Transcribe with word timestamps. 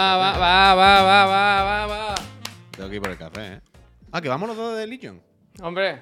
Va, 0.00 0.16
va, 0.16 0.32
va, 0.38 0.74
va, 0.74 1.02
va, 1.02 1.26
va, 1.26 1.64
va, 1.64 1.86
va. 1.86 2.14
Tengo 2.74 2.88
que 2.88 2.96
ir 2.96 3.02
por 3.02 3.10
el 3.10 3.18
café, 3.18 3.46
¿eh? 3.54 3.60
Ah, 4.10 4.22
que 4.22 4.30
vamos 4.30 4.48
los 4.48 4.56
dos 4.56 4.74
de 4.78 4.86
Legion. 4.86 5.20
Hombre, 5.60 5.98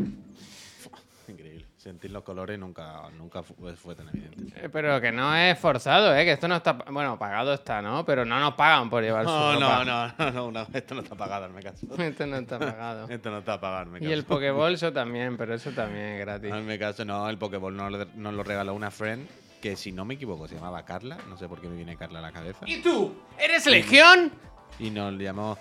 Increíble. 1.26 1.66
Sentir 1.76 2.12
los 2.12 2.22
colores 2.22 2.56
nunca, 2.60 3.02
nunca 3.18 3.42
fu- 3.42 3.54
fue, 3.74 3.96
tan 3.96 4.08
evidente. 4.08 4.52
eh, 4.64 4.68
pero 4.68 5.00
que 5.00 5.10
no 5.10 5.34
es 5.34 5.58
forzado, 5.58 6.14
¿eh? 6.14 6.24
Que 6.24 6.32
esto 6.32 6.46
no 6.46 6.54
está... 6.56 6.74
Bueno, 6.74 7.18
pagado 7.18 7.52
está, 7.52 7.82
¿no? 7.82 8.04
Pero 8.04 8.24
no 8.24 8.38
nos 8.38 8.54
pagan 8.54 8.88
por 8.88 9.02
llevar 9.02 9.24
su 9.24 9.30
No, 9.32 9.54
ropa. 9.54 9.84
no, 9.84 10.06
no, 10.16 10.30
no, 10.30 10.50
no, 10.52 10.66
esto 10.72 10.94
no 10.94 11.00
está 11.02 11.16
pagado, 11.16 11.48
me 11.48 11.60
caso. 11.60 11.86
Esto 11.98 12.24
no 12.26 12.36
está 12.36 12.56
pagado. 12.60 13.08
Esto 13.08 13.30
no 13.30 13.38
está 13.38 13.60
pagado, 13.60 13.86
me 13.90 13.98
caso. 13.98 14.08
Y 14.10 14.12
el 14.12 14.22
Pokébolso 14.24 14.92
también, 14.92 15.36
pero 15.36 15.54
eso 15.54 15.72
también 15.72 16.04
es 16.04 16.20
gratis. 16.20 16.52
Hazme 16.52 16.78
caso, 16.78 17.04
no, 17.04 17.28
el 17.28 17.36
Pokéball 17.36 17.76
nos, 17.76 18.14
nos 18.14 18.32
lo 18.34 18.44
regaló 18.44 18.74
una 18.74 18.92
friend 18.92 19.26
que, 19.60 19.76
si 19.76 19.92
no 19.92 20.04
me 20.04 20.14
equivoco, 20.14 20.46
se 20.48 20.54
llamaba 20.56 20.84
Carla. 20.84 21.18
No 21.28 21.36
sé 21.36 21.48
por 21.48 21.60
qué 21.60 21.68
me 21.68 21.76
viene 21.76 21.96
Carla 21.96 22.18
a 22.20 22.22
la 22.22 22.32
cabeza. 22.32 22.60
¿Y 22.66 22.80
tú? 22.82 23.14
¿Eres 23.38 23.66
Legión? 23.66 24.32
Y 24.78 24.90
nos 24.90 25.14
llamó. 25.18 25.56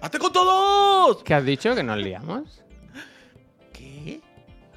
¡Hazte 0.00 0.18
con 0.18 0.32
todos! 0.32 1.22
¿Qué 1.24 1.34
has 1.34 1.44
dicho? 1.44 1.74
¿Que 1.74 1.82
nos 1.82 1.98
liamos? 1.98 2.62
¿Qué? 3.72 4.20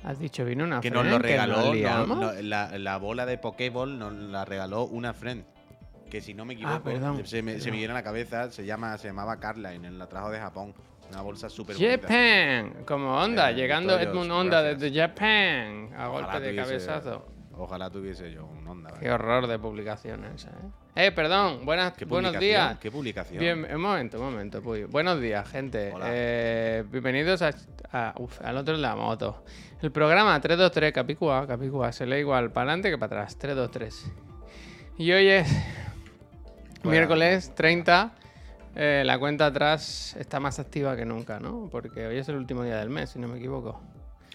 ¿Has 0.04 0.20
dicho 0.20 0.46
vino 0.46 0.64
una 0.64 0.82
Que 0.82 0.92
nos 0.92 1.06
lo 1.06 1.18
regaló. 1.20 1.56
nos 1.58 1.66
no, 1.68 1.74
liamos? 1.74 2.18
no, 2.18 2.32
la, 2.42 2.78
la 2.78 2.98
bola 2.98 3.26
de 3.26 3.38
Pokéball 3.38 3.98
nos 3.98 4.14
la 4.14 4.46
regaló 4.46 4.84
una 4.84 5.14
friend. 5.14 5.44
Que 6.10 6.22
si 6.22 6.34
no 6.34 6.46
me 6.46 6.54
equivoco, 6.54 6.76
Ah, 6.76 6.84
perdón, 6.84 7.26
se, 7.26 7.42
me, 7.42 7.54
se 7.54 7.58
perdón. 7.58 7.72
me 7.72 7.78
viene 7.78 7.92
a 7.92 7.96
la 7.96 8.04
cabeza, 8.04 8.52
se, 8.52 8.66
llama, 8.66 8.98
se 8.98 9.08
llamaba 9.08 9.40
Carla 9.40 9.74
y 9.74 9.80
nos 9.80 9.94
la 9.94 10.08
trajo 10.08 10.30
de 10.30 10.40
Japón. 10.40 10.74
Una 11.10 11.22
bolsa 11.22 11.50
súper 11.50 11.76
bonita. 11.76 12.02
Japan, 12.02 12.84
como 12.86 13.16
Onda, 13.18 13.52
Eh, 13.52 13.56
llegando 13.56 13.98
Edmund 14.00 14.32
Onda 14.32 14.62
gracias. 14.62 14.82
desde 14.82 15.00
Japan, 15.02 15.90
a 15.96 16.10
Ojalá 16.10 16.28
golpe 16.34 16.40
de 16.48 16.56
cabezazo. 16.56 17.26
Ojalá 17.58 17.90
tuviese 17.90 18.32
yo 18.32 18.46
un 18.46 18.68
onda. 18.68 18.90
Qué 18.92 19.10
¿vale? 19.10 19.12
horror 19.12 19.48
de 19.48 19.58
publicaciones, 19.60 20.46
¿eh? 20.46 20.50
Eh, 21.08 21.12
perdón, 21.12 21.66
buenas, 21.66 21.94
¿Qué 21.94 22.06
buenos 22.06 22.38
días. 22.40 22.78
¿Qué 22.80 22.92
publicación? 22.92 23.40
Bien, 23.40 23.66
un 23.74 23.82
momento, 23.82 24.18
un 24.20 24.26
momento, 24.32 24.62
Puy. 24.62 24.84
Buenos 24.84 25.20
días, 25.22 25.48
gente. 25.50 25.92
Hola. 25.94 26.06
Eh, 26.10 26.84
bienvenidos 26.90 27.42
a, 27.42 27.52
a- 27.92 28.14
uf, 28.18 28.42
al 28.42 28.58
otro 28.58 28.76
de 28.76 28.82
la 28.82 28.96
moto. 28.96 29.44
El 29.82 29.92
programa 29.92 30.40
323 30.40 30.94
Capicúa, 30.94 31.46
Capicúa, 31.48 31.92
se 31.92 32.06
lee 32.06 32.18
igual 32.18 32.52
para 32.52 32.72
adelante 32.72 32.90
que 32.90 32.98
para 32.98 33.22
atrás. 33.22 33.38
323. 33.38 34.12
Y 34.98 35.12
hoy 35.12 35.28
es 35.28 35.48
Bueno. 36.84 36.92
miércoles 36.92 37.54
30. 37.56 38.14
Eh, 38.78 39.04
la 39.06 39.18
cuenta 39.18 39.46
atrás 39.46 40.16
está 40.20 40.40
más 40.42 40.60
activa 40.60 40.96
que 40.98 41.06
nunca, 41.06 41.40
¿no? 41.40 41.70
Porque 41.72 42.06
hoy 42.08 42.18
es 42.18 42.28
el 42.28 42.36
último 42.36 42.64
día 42.64 42.78
del 42.78 42.90
mes, 42.90 43.12
si 43.12 43.20
no 43.20 43.28
me 43.30 43.38
equivoco. 43.38 43.82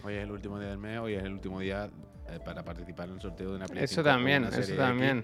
Hoy 0.04 0.14
es 0.14 0.22
el 0.24 0.30
último 0.30 0.58
día 0.58 0.70
del 0.70 0.78
mes, 0.78 0.98
hoy 0.98 1.14
es 1.14 1.22
el 1.22 1.32
último 1.32 1.60
día 1.60 1.84
eh, 1.86 1.90
para 2.38 2.62
participar 2.62 3.08
en 3.08 3.14
el 3.16 3.20
sorteo 3.20 3.50
de 3.50 3.56
una 3.56 3.66
Play 3.66 3.84
Eso 3.84 3.96
5 3.96 4.00
o 4.00 4.04
también, 4.12 4.44
eso 4.44 4.74
también. 4.76 5.18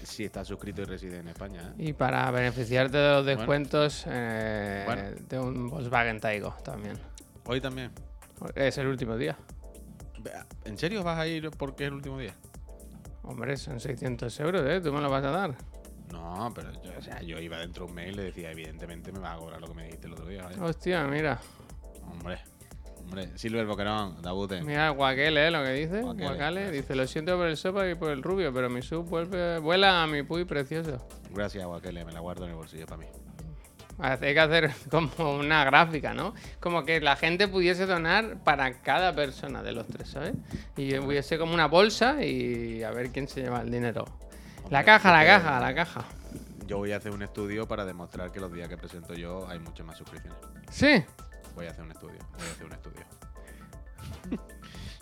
X, 0.00 0.08
si 0.08 0.24
estás 0.24 0.46
suscrito 0.46 0.82
y 0.82 0.84
reside 0.84 1.18
en 1.20 1.28
España. 1.28 1.62
¿eh? 1.78 1.88
Y 1.88 1.92
para 1.94 2.30
beneficiarte 2.30 2.98
de 2.98 3.12
los 3.14 3.24
descuentos 3.26 4.04
eh, 4.06 4.82
Bueno. 4.84 5.02
de 5.28 5.38
un 5.38 5.70
Volkswagen 5.70 6.20
Taigo 6.20 6.54
también. 6.62 6.98
Hoy 7.46 7.60
también. 7.60 7.90
Es 8.54 8.76
el 8.78 8.86
último 8.88 9.16
día. 9.16 9.36
¿En 10.64 10.76
serio 10.78 11.02
vas 11.02 11.18
a 11.18 11.26
ir 11.26 11.50
porque 11.50 11.84
es 11.84 11.88
el 11.88 11.94
último 11.94 12.18
día? 12.18 12.34
Hombre, 13.22 13.56
son 13.56 13.80
600 13.80 14.38
euros, 14.40 14.62
¿eh? 14.66 14.80
¿Tú 14.82 14.92
me 14.92 15.00
lo 15.00 15.08
vas 15.10 15.24
a 15.24 15.30
dar? 15.30 15.54
No, 16.12 16.52
pero 16.54 16.70
yo, 16.82 16.92
o 16.98 17.02
sea, 17.02 17.22
yo 17.22 17.38
iba 17.40 17.58
dentro 17.58 17.84
de 17.84 17.90
un 17.90 17.94
mail 17.96 18.12
y 18.12 18.16
le 18.16 18.22
decía, 18.24 18.50
evidentemente 18.50 19.10
me 19.12 19.18
va 19.18 19.32
a 19.32 19.36
cobrar 19.36 19.60
lo 19.60 19.66
que 19.68 19.74
me 19.74 19.84
dijiste 19.84 20.06
el 20.06 20.12
otro 20.12 20.26
día. 20.26 20.44
vaya. 20.44 20.62
Hostia, 20.62 21.04
mira. 21.06 21.38
Hombre, 22.10 22.38
hombre, 23.04 23.28
Silver 23.36 23.66
Boquerón, 23.66 24.20
Dabute. 24.20 24.62
Mira, 24.62 24.90
Guaquele, 24.90 25.48
¿eh? 25.48 25.50
Lo 25.50 25.62
que 25.62 25.72
dice. 25.72 26.02
Guacale. 26.02 26.70
Dice, 26.70 26.94
lo 26.94 27.06
siento 27.06 27.36
por 27.36 27.46
el 27.46 27.56
sopa 27.56 27.88
y 27.88 27.94
por 27.94 28.10
el 28.10 28.22
rubio, 28.22 28.52
pero 28.52 28.68
mi 28.68 28.82
sub 28.82 29.08
vuelve, 29.08 29.58
vuela 29.58 30.02
a 30.02 30.06
mi 30.06 30.22
puy 30.22 30.44
precioso. 30.44 31.06
Gracias, 31.30 31.64
Guaquele, 31.64 32.04
me 32.04 32.12
la 32.12 32.20
guardo 32.20 32.44
en 32.44 32.50
el 32.50 32.56
bolsillo 32.56 32.86
para 32.86 32.98
mí. 32.98 33.06
Hay 33.98 34.18
que 34.18 34.40
hacer 34.40 34.70
como 34.90 35.36
una 35.36 35.64
gráfica, 35.64 36.14
¿no? 36.14 36.34
Como 36.60 36.84
que 36.84 37.00
la 37.00 37.16
gente 37.16 37.48
pudiese 37.48 37.86
donar 37.86 38.38
para 38.42 38.80
cada 38.82 39.14
persona 39.14 39.62
de 39.62 39.72
los 39.72 39.86
tres, 39.86 40.08
¿sabes? 40.08 40.34
Y 40.76 40.96
hubiese 40.98 41.38
como 41.38 41.54
una 41.54 41.66
bolsa 41.66 42.24
y 42.24 42.82
a 42.82 42.90
ver 42.90 43.10
quién 43.10 43.28
se 43.28 43.42
lleva 43.42 43.60
el 43.60 43.70
dinero. 43.70 44.04
La 44.70 44.84
caja, 44.84 45.12
la 45.12 45.24
caja, 45.24 45.60
la 45.60 45.74
caja. 45.74 46.04
Yo 46.66 46.78
voy 46.78 46.92
a 46.92 46.96
hacer 46.96 47.12
un 47.12 47.22
estudio 47.22 47.68
para 47.68 47.84
demostrar 47.84 48.32
que 48.32 48.40
los 48.40 48.52
días 48.52 48.68
que 48.68 48.76
presento 48.76 49.14
yo 49.14 49.46
hay 49.48 49.58
muchas 49.58 49.86
más 49.86 49.98
suscripciones. 49.98 50.38
Sí. 50.70 51.04
Voy 51.54 51.66
a 51.66 51.70
hacer 51.70 51.84
un 51.84 51.92
estudio, 51.92 52.18
voy 52.36 52.46
a 52.46 52.50
hacer 52.50 52.66
un 52.66 52.72
estudio. 52.72 53.04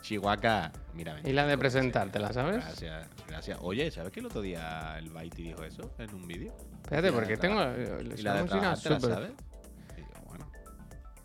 Chihuahua, 0.03 0.73
mira. 0.95 1.21
Y 1.25 1.33
la 1.33 1.47
de 1.47 1.57
presentártela, 1.57 2.33
¿sabes? 2.33 2.57
Gracias, 2.57 3.09
gracias. 3.29 3.59
Oye, 3.63 3.91
¿sabes 3.91 4.13
que 4.13 4.21
el 4.21 4.27
otro 4.27 4.41
día 4.41 4.97
el 4.99 5.11
Baiti 5.11 5.43
dijo 5.43 5.63
eso 5.63 5.95
en 5.99 6.15
un 6.15 6.27
vídeo? 6.27 6.55
Espérate, 6.83 7.09
Y 7.09 7.13
porque 7.13 7.37
tengo 7.37 7.63
eh, 7.63 8.15
Y 8.19 8.23
la 8.23 8.35
de 8.35 8.43
música. 8.43 8.75
Y 9.97 10.27
bueno, 10.27 10.51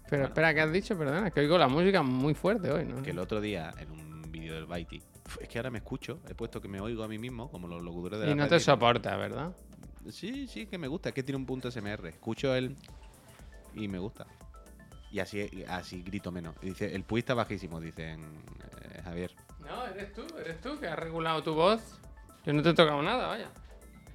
Pero 0.10 0.26
espera, 0.26 0.54
¿qué 0.54 0.62
has 0.62 0.72
dicho? 0.72 0.98
Perdona, 0.98 1.28
es 1.28 1.34
que 1.34 1.40
oigo 1.42 1.58
la 1.58 1.68
música 1.68 2.04
muy 2.04 2.34
fuerte 2.34 2.72
hoy, 2.72 2.86
¿no? 2.86 3.02
que 3.02 3.09
el 3.09 3.20
otro 3.20 3.42
día 3.42 3.74
en 3.80 3.92
un 3.92 4.32
vídeo 4.32 4.54
del 4.54 4.68
Baiti, 4.68 5.02
es 5.42 5.50
que 5.50 5.58
ahora 5.58 5.72
me 5.72 5.80
escucho, 5.80 6.22
he 6.30 6.36
puesto 6.36 6.62
que 6.62 6.68
me 6.68 6.80
oigo 6.80 7.04
a 7.04 7.08
mí 7.08 7.18
mismo, 7.18 7.50
como 7.50 7.68
los 7.68 7.82
locutores 7.82 8.20
de 8.20 8.28
la 8.28 8.32
Y 8.32 8.36
no 8.36 8.48
te 8.48 8.59
soporta, 8.59 9.18
¿verdad? 9.18 9.56
Sí, 10.09 10.48
sí, 10.48 10.68
que 10.68 10.78
me 10.78 10.88
gusta, 10.88 11.09
es 11.09 11.16
que 11.16 11.24
tiene 11.24 11.38
un 11.38 11.46
punto 11.46 11.70
SMR. 11.70 12.08
Escucho 12.08 12.56
el 12.56 12.76
y 13.74 13.88
me 13.88 14.00
gusta. 14.00 14.26
Y 15.17 15.19
así, 15.19 15.66
así 15.67 16.03
grito 16.03 16.31
menos. 16.31 16.53
Y 16.61 16.67
dice, 16.67 16.94
el 16.94 17.03
puy 17.03 17.22
está 17.22 17.33
bajísimo, 17.33 17.79
dicen 17.81 18.23
eh, 18.83 19.01
Javier. 19.03 19.31
No, 19.61 19.83
eres 19.88 20.13
tú, 20.13 20.22
eres 20.39 20.61
tú 20.61 20.79
que 20.79 20.88
has 20.88 21.00
regulado 21.00 21.41
tu 21.41 21.55
voz. 21.55 21.81
Yo 22.45 22.53
no 22.53 22.61
te 22.61 22.69
he 22.69 22.73
tocado 22.75 23.01
nada, 23.01 23.25
vaya. 23.25 23.50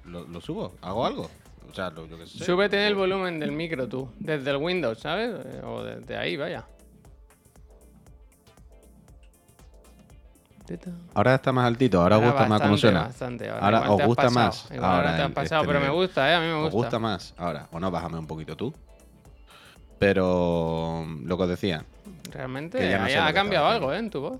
¿Lo, 0.05 0.25
lo 0.25 0.39
subo? 0.39 0.75
¿Hago 0.81 1.05
algo? 1.05 1.29
O 1.69 1.73
sea, 1.73 1.89
lo, 1.89 2.05
yo 2.05 2.17
que 2.17 2.25
sé. 2.25 2.45
Súbete 2.45 2.87
el 2.87 2.95
volumen 2.95 3.37
del 3.37 3.51
micro 3.51 3.89
tú, 3.89 4.13
desde 4.17 4.49
el 4.51 4.55
Windows, 4.55 4.97
¿sabes? 5.01 5.31
Eh, 5.45 5.61
O 5.65 5.83
desde 5.83 6.15
ahí, 6.15 6.37
vaya. 6.37 6.65
Ahora 11.13 11.35
está 11.35 11.51
más 11.51 11.65
altito, 11.67 12.01
ahora, 12.01 12.15
Ahora 12.15 12.27
gusta 12.29 12.47
más 12.47 12.61
cómo 12.61 12.77
suena. 12.77 13.01
Bastante. 13.03 13.49
Ahora, 13.49 13.91
os 13.91 14.01
gusta 14.05 14.23
pasado. 14.23 14.45
más 14.45 14.71
ahora, 14.71 15.15
te 15.17 15.21
has 15.21 15.27
el- 15.27 15.33
pasado, 15.33 15.61
este 15.63 15.73
pero 15.73 15.85
me 15.85 15.89
gusta, 15.91 16.31
¿eh? 16.31 16.35
A 16.35 16.39
mí 16.39 16.45
me 16.45 16.53
¿Os 16.53 16.61
gusta. 16.71 16.75
gusta 16.77 16.99
más 16.99 17.33
ahora? 17.37 17.67
O 17.73 17.79
no, 17.81 17.91
bájame 17.91 18.17
un 18.17 18.25
poquito 18.27 18.55
tú. 18.55 18.73
Pero 19.99 21.05
lo 21.23 21.37
que 21.37 21.43
os 21.43 21.49
decía, 21.49 21.85
Realmente 22.31 22.77
ya 22.89 22.99
no 22.99 23.07
sé 23.07 23.17
ha 23.17 23.33
cambiado 23.33 23.67
algo, 23.67 23.93
¿eh? 23.93 23.99
En 23.99 24.09
tu 24.09 24.21
voz. 24.21 24.39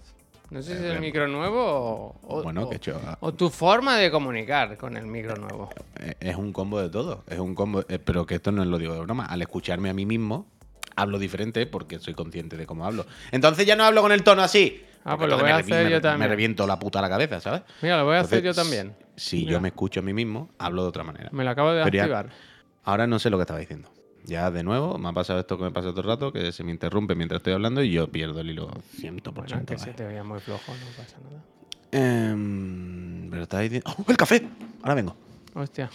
No 0.49 0.61
sé 0.61 0.71
si 0.77 0.83
es 0.83 0.91
el 0.91 0.97
Eh, 0.97 0.99
micro 0.99 1.27
nuevo 1.27 2.15
o, 2.23 2.43
bueno, 2.43 2.63
o- 2.63 2.69
que 2.69 2.79
ah, 2.91 3.17
o 3.21 3.33
tu 3.33 3.49
forma 3.49 3.97
de 3.97 4.11
comunicar 4.11 4.77
con 4.77 4.97
el 4.97 5.05
micro 5.07 5.35
nuevo. 5.35 5.69
eh, 5.99 6.13
es 6.19 6.35
un 6.35 6.51
combo 6.53 6.79
de 6.81 6.89
todo. 6.89 7.23
Es 7.27 7.39
un 7.39 7.55
combo, 7.55 7.83
eh, 7.89 7.97
pero 7.99 8.25
que 8.25 8.35
esto 8.35 8.51
no 8.51 8.63
lo 8.65 8.77
digo 8.77 8.93
de 8.93 8.99
broma. 9.01 9.25
Al 9.25 9.41
escucharme 9.41 9.89
a 9.89 9.93
mí 9.93 10.05
mismo, 10.05 10.45
hablo 10.95 11.17
diferente 11.17 11.65
porque 11.65 11.97
soy 11.99 12.13
consciente 12.13 12.55
de 12.57 12.65
cómo 12.67 12.85
hablo. 12.85 13.05
Entonces 13.31 13.65
ya 13.65 13.75
no 13.75 13.83
hablo 13.83 14.01
con 14.01 14.11
el 14.11 14.23
tono 14.23 14.43
así. 14.43 14.83
Ah, 15.05 15.17
pues 15.17 15.29
lo 15.29 15.37
voy 15.37 15.49
a 15.49 15.55
me 15.55 15.61
hacer 15.61 15.85
me- 15.85 15.89
yo 15.91 15.97
Me 15.97 16.01
también. 16.01 16.29
reviento 16.29 16.67
la 16.67 16.77
puta 16.79 16.99
a 16.99 17.01
la 17.01 17.09
cabeza, 17.09 17.39
¿sabes? 17.39 17.61
Mira, 17.81 17.97
lo 17.97 18.05
voy 18.05 18.15
a 18.17 18.19
hacer 18.21 18.43
yo 18.43 18.53
también. 18.53 18.95
Si 19.15 19.37
Mira. 19.39 19.51
yo 19.53 19.61
me 19.61 19.69
escucho 19.69 19.99
a 19.99 20.03
mí 20.03 20.13
mismo, 20.13 20.49
hablo 20.59 20.83
de 20.83 20.89
otra 20.89 21.03
manera. 21.03 21.29
Me 21.31 21.43
lo 21.43 21.49
acabo 21.49 21.71
de 21.73 21.83
Pero 21.83 21.95
ya- 21.95 22.03
activar. 22.03 22.29
Ahora 22.83 23.07
no 23.07 23.17
sé 23.19 23.29
lo 23.29 23.37
que 23.37 23.41
estaba 23.41 23.59
diciendo. 23.59 23.89
Ya 24.25 24.49
de 24.51 24.63
nuevo, 24.63 24.97
me 24.97 25.09
ha 25.09 25.13
pasado 25.13 25.39
esto 25.39 25.57
que 25.57 25.63
me 25.65 25.71
pasa 25.71 25.89
todo 25.89 26.01
el 26.01 26.07
rato, 26.07 26.31
que 26.31 26.51
se 26.51 26.63
me 26.63 26.71
interrumpe 26.71 27.13
mientras 27.15 27.39
estoy 27.39 27.53
hablando 27.53 27.83
y 27.83 27.91
yo 27.91 28.07
pierdo 28.07 28.39
el 28.39 28.49
hilo 28.51 28.69
100%. 28.97 29.33
Bueno, 29.33 29.65
que 29.65 29.77
se 29.77 29.93
te 29.93 30.05
veía 30.05 30.23
muy 30.23 30.39
flojo, 30.39 30.71
no 30.71 30.85
pasa 30.97 31.17
nada. 31.23 31.43
Pero 31.91 33.59
diciendo... 33.61 33.89
¡Oh, 33.97 34.05
el 34.09 34.17
café! 34.17 34.47
Ahora 34.81 34.95
vengo. 34.95 35.15
Hostia. 35.55 35.89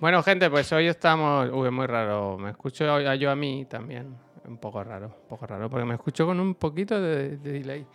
Bueno, 0.00 0.22
gente, 0.22 0.50
pues 0.50 0.70
hoy 0.72 0.88
estamos. 0.88 1.48
Uy, 1.52 1.66
es 1.68 1.72
muy 1.72 1.86
raro. 1.86 2.36
Me 2.36 2.50
escucho 2.50 2.92
a- 2.92 3.14
yo 3.14 3.30
a 3.30 3.36
mí 3.36 3.64
también. 3.66 4.16
Un 4.44 4.58
poco 4.58 4.82
raro, 4.82 5.06
un 5.06 5.28
poco 5.28 5.46
raro, 5.46 5.70
porque 5.70 5.84
me 5.86 5.94
escucho 5.94 6.26
con 6.26 6.40
un 6.40 6.56
poquito 6.56 7.00
de, 7.00 7.36
de 7.38 7.52
delay. 7.52 7.86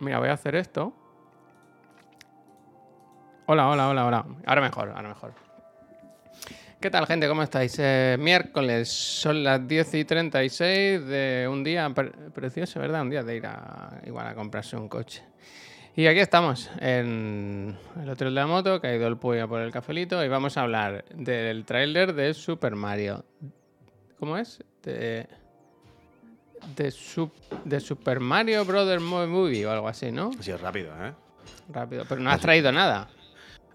Mira, 0.00 0.18
voy 0.18 0.28
a 0.28 0.34
hacer 0.34 0.54
esto. 0.56 0.92
Hola, 3.46 3.68
hola, 3.68 3.88
hola, 3.88 4.04
hola. 4.06 4.26
Ahora 4.46 4.60
mejor, 4.60 4.90
ahora 4.90 5.08
mejor. 5.08 5.32
¿Qué 6.82 6.90
tal, 6.90 7.06
gente? 7.06 7.28
¿Cómo 7.28 7.42
estáis? 7.44 7.76
Eh, 7.78 8.16
miércoles, 8.18 8.88
son 8.90 9.44
las 9.44 9.66
10 9.66 9.94
y 9.94 10.04
36 10.04 11.06
de 11.06 11.48
un 11.48 11.62
día 11.62 11.88
pre- 11.90 12.10
precioso, 12.34 12.80
¿verdad? 12.80 13.02
Un 13.02 13.10
día 13.10 13.22
de 13.22 13.36
ir 13.36 13.46
a, 13.46 14.00
igual 14.04 14.26
a 14.26 14.34
comprarse 14.34 14.76
un 14.76 14.88
coche. 14.88 15.22
Y 15.94 16.06
aquí 16.06 16.18
estamos, 16.18 16.70
en 16.80 17.76
el 18.02 18.08
hotel 18.10 18.28
de 18.28 18.34
la 18.34 18.46
moto, 18.48 18.80
que 18.80 18.88
ha 18.88 18.96
ido 18.96 19.06
el 19.06 19.16
Puyo 19.16 19.46
por 19.48 19.60
el 19.60 19.70
cafelito, 19.70 20.24
y 20.24 20.28
vamos 20.28 20.56
a 20.56 20.62
hablar 20.62 21.04
del 21.14 21.64
tráiler 21.64 22.14
de 22.14 22.34
Super 22.34 22.74
Mario. 22.74 23.24
¿Cómo 24.18 24.36
es? 24.36 24.58
De, 24.82 25.28
de, 26.76 26.88
Sup- 26.90 27.30
de 27.64 27.78
Super 27.78 28.18
Mario 28.18 28.64
Brothers 28.64 29.02
Movie 29.02 29.64
o 29.66 29.70
algo 29.70 29.86
así, 29.88 30.10
¿no? 30.10 30.32
Sí, 30.40 30.50
es 30.50 30.60
rápido, 30.60 30.92
¿eh? 31.04 31.12
Rápido. 31.68 32.04
Pero 32.08 32.20
no 32.20 32.30
has 32.30 32.40
traído 32.40 32.72
nada. 32.72 33.08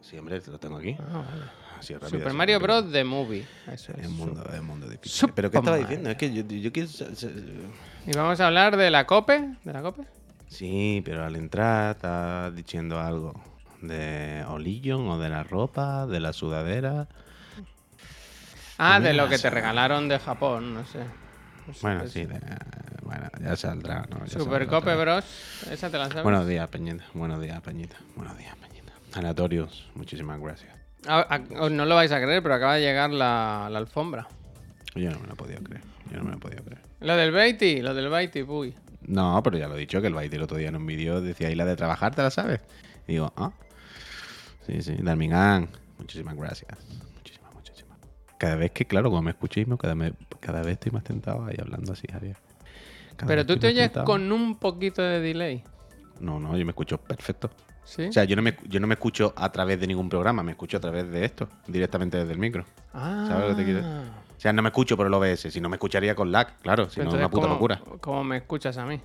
Sí, 0.02 0.18
hombre, 0.18 0.42
lo 0.48 0.60
tengo 0.60 0.78
aquí. 0.78 0.98
Ah, 1.00 1.24
vale. 1.30 1.67
Así 1.80 1.94
es 1.94 2.00
rápido. 2.02 2.20
Super 2.20 2.34
Mario. 2.34 2.60
Bros. 2.60 2.92
The 2.92 3.04
Movie. 3.04 3.46
Eso 3.72 3.92
es. 3.94 4.00
Es 4.00 4.08
un 4.08 4.18
mundo, 4.18 4.44
es 4.54 4.60
un 4.60 4.66
mundo 4.66 4.88
difícil. 4.90 5.12
Super 5.12 5.36
¿Pero 5.36 5.52
qué 5.52 5.58
estaba 5.58 5.78
diciendo? 5.78 6.10
Es 6.10 6.18
que 6.18 6.34
yo, 6.34 6.44
yo 6.44 6.72
quiero... 6.72 6.90
Y 8.06 8.12
vamos 8.16 8.40
a 8.40 8.48
hablar 8.48 8.78
de 8.78 8.90
la 8.90 9.06
COPE. 9.06 9.56
¿De 9.64 9.74
la 9.74 9.82
COPE? 9.82 10.04
Sí, 10.50 11.02
pero 11.04 11.26
al 11.26 11.36
entrar 11.36 11.96
estás 11.96 12.56
diciendo 12.56 13.00
algo. 13.00 13.34
¿De 13.82 14.44
Oligion 14.48 15.08
o 15.10 15.20
de 15.20 15.30
la 15.30 15.44
ropa, 15.44 16.08
de 16.08 16.20
la 16.20 16.34
sudadera? 16.34 17.08
Ah, 18.78 19.00
de 19.00 19.14
lo 19.14 19.28
que 19.28 19.38
te 19.40 19.50
regalaron 19.50 20.08
de 20.08 20.20
Japón, 20.20 20.74
no 20.74 20.86
sé. 20.86 21.00
No 21.68 21.74
sé 21.74 21.80
Bueno, 21.82 22.08
sí, 22.08 22.26
de- 22.26 22.40
bueno, 23.04 23.30
ya 23.42 23.56
saldrá, 23.56 24.06
¿no? 24.10 24.20
Ya 24.26 24.40
Super 24.40 24.44
saldrá 24.44 24.66
Cope 24.68 24.76
otra 24.78 24.96
vez. 24.96 25.06
Bros. 25.06 25.72
¿Esa 25.72 25.90
te 25.90 25.98
la 25.98 26.08
sabes? 26.08 26.24
Buenos 26.24 26.48
días, 26.48 26.68
Peñita. 26.70 27.06
Buenos 27.14 27.42
días, 27.42 27.60
Peñita. 27.62 27.98
Buenos 28.16 28.38
días, 28.38 28.56
Peñita. 28.56 28.94
Anatorios, 29.14 29.88
muchísimas 29.96 30.40
gracias. 30.40 30.77
Os 31.60 31.72
no 31.72 31.86
lo 31.86 31.96
vais 31.96 32.12
a 32.12 32.22
creer, 32.22 32.42
pero 32.44 32.56
acaba 32.56 32.76
de 32.76 32.82
llegar 32.82 33.12
la, 33.12 33.68
la 33.72 33.78
alfombra. 33.80 34.28
Yo 34.96 35.10
no 35.12 35.20
me 35.20 35.28
lo 35.28 35.34
he 35.34 35.36
podido 35.38 35.62
creer. 35.64 35.82
Yo 36.12 36.18
no 36.18 36.24
me 36.26 36.32
lo 36.32 36.38
he 36.38 36.40
podido 36.40 36.64
creer. 36.64 36.82
Lo 37.02 37.16
del 37.16 37.32
Baiti, 37.32 37.82
lo 37.82 37.94
del 37.94 38.10
Baiti, 38.10 38.42
uy. 38.44 38.74
No, 39.02 39.42
pero 39.44 39.58
ya 39.58 39.68
lo 39.68 39.76
he 39.76 39.80
dicho, 39.80 40.02
que 40.02 40.08
el 40.08 40.14
Baiti 40.14 40.36
el 40.36 40.42
otro 40.44 40.58
día 40.58 40.70
en 40.70 40.76
un 40.76 40.86
vídeo 40.86 41.22
decía, 41.22 41.50
¿y 41.52 41.56
la 41.56 41.66
de 41.66 41.76
trabajar 41.76 42.14
te 42.16 42.22
la 42.24 42.30
sabes? 42.32 42.60
Y 43.08 43.14
digo, 43.14 43.32
ah, 43.38 43.52
sí, 44.66 44.82
sí, 44.82 44.96
Darmingan, 45.02 45.70
muchísimas 45.98 46.36
gracias. 46.36 46.78
Muchísimas, 47.16 47.54
muchísimas. 47.54 47.98
Cada 48.38 48.56
vez 48.56 48.72
que, 48.72 48.86
claro, 48.86 49.10
como 49.10 49.22
me 49.22 49.32
escuchéis, 49.32 49.68
cada, 49.80 49.96
me- 49.96 50.14
cada 50.40 50.62
vez 50.62 50.74
estoy 50.74 50.92
más 50.92 51.04
tentado 51.04 51.46
ahí 51.46 51.56
hablando 51.60 51.94
así, 51.94 52.08
Javier. 52.12 52.38
Cada 53.16 53.28
Pero 53.28 53.46
tú 53.46 53.58
te 53.58 53.68
oyes 53.68 53.86
tentado. 53.88 54.06
con 54.06 54.32
un 54.32 54.58
poquito 54.58 55.02
de 55.02 55.20
delay. 55.22 55.64
No, 56.20 56.40
no, 56.40 56.58
yo 56.58 56.66
me 56.66 56.72
escucho 56.72 56.98
perfecto. 56.98 57.50
¿Sí? 57.88 58.04
O 58.04 58.12
sea, 58.12 58.26
yo 58.26 58.36
no, 58.36 58.42
me, 58.42 58.56
yo 58.68 58.80
no 58.82 58.86
me 58.88 58.96
escucho 58.96 59.34
a 59.38 59.50
través 59.50 59.80
de 59.80 59.88
ningún 59.88 60.10
programa, 60.10 60.44
me 60.44 60.52
escucho 60.52 60.76
a 60.76 60.80
través 60.82 61.10
de 61.10 61.24
esto, 61.24 61.48
directamente 61.68 62.18
desde 62.18 62.34
el 62.34 62.38
micro. 62.38 62.66
ah. 62.94 63.26
¿sabes 63.30 63.44
lo 63.50 63.56
que 63.56 63.64
te 63.64 63.66
quiero 63.72 63.80
O 63.88 64.40
sea, 64.40 64.52
no 64.52 64.62
me 64.62 64.68
escucho 64.70 64.98
por 64.98 65.08
el 65.08 65.14
OBS, 65.14 65.50
si 65.52 65.62
no 65.62 65.70
me 65.70 65.78
escucharía 65.78 66.14
con 66.14 66.30
lag, 66.32 66.58
claro, 66.62 66.90
si 66.90 67.00
no 67.00 67.08
es 67.08 67.14
una 67.14 67.30
puta 67.30 67.44
¿cómo- 67.44 67.54
locura. 67.54 67.82
¿Cómo 68.02 68.24
me 68.26 68.38
escuchas 68.38 68.78
a 68.78 68.86
mí? 68.86 69.00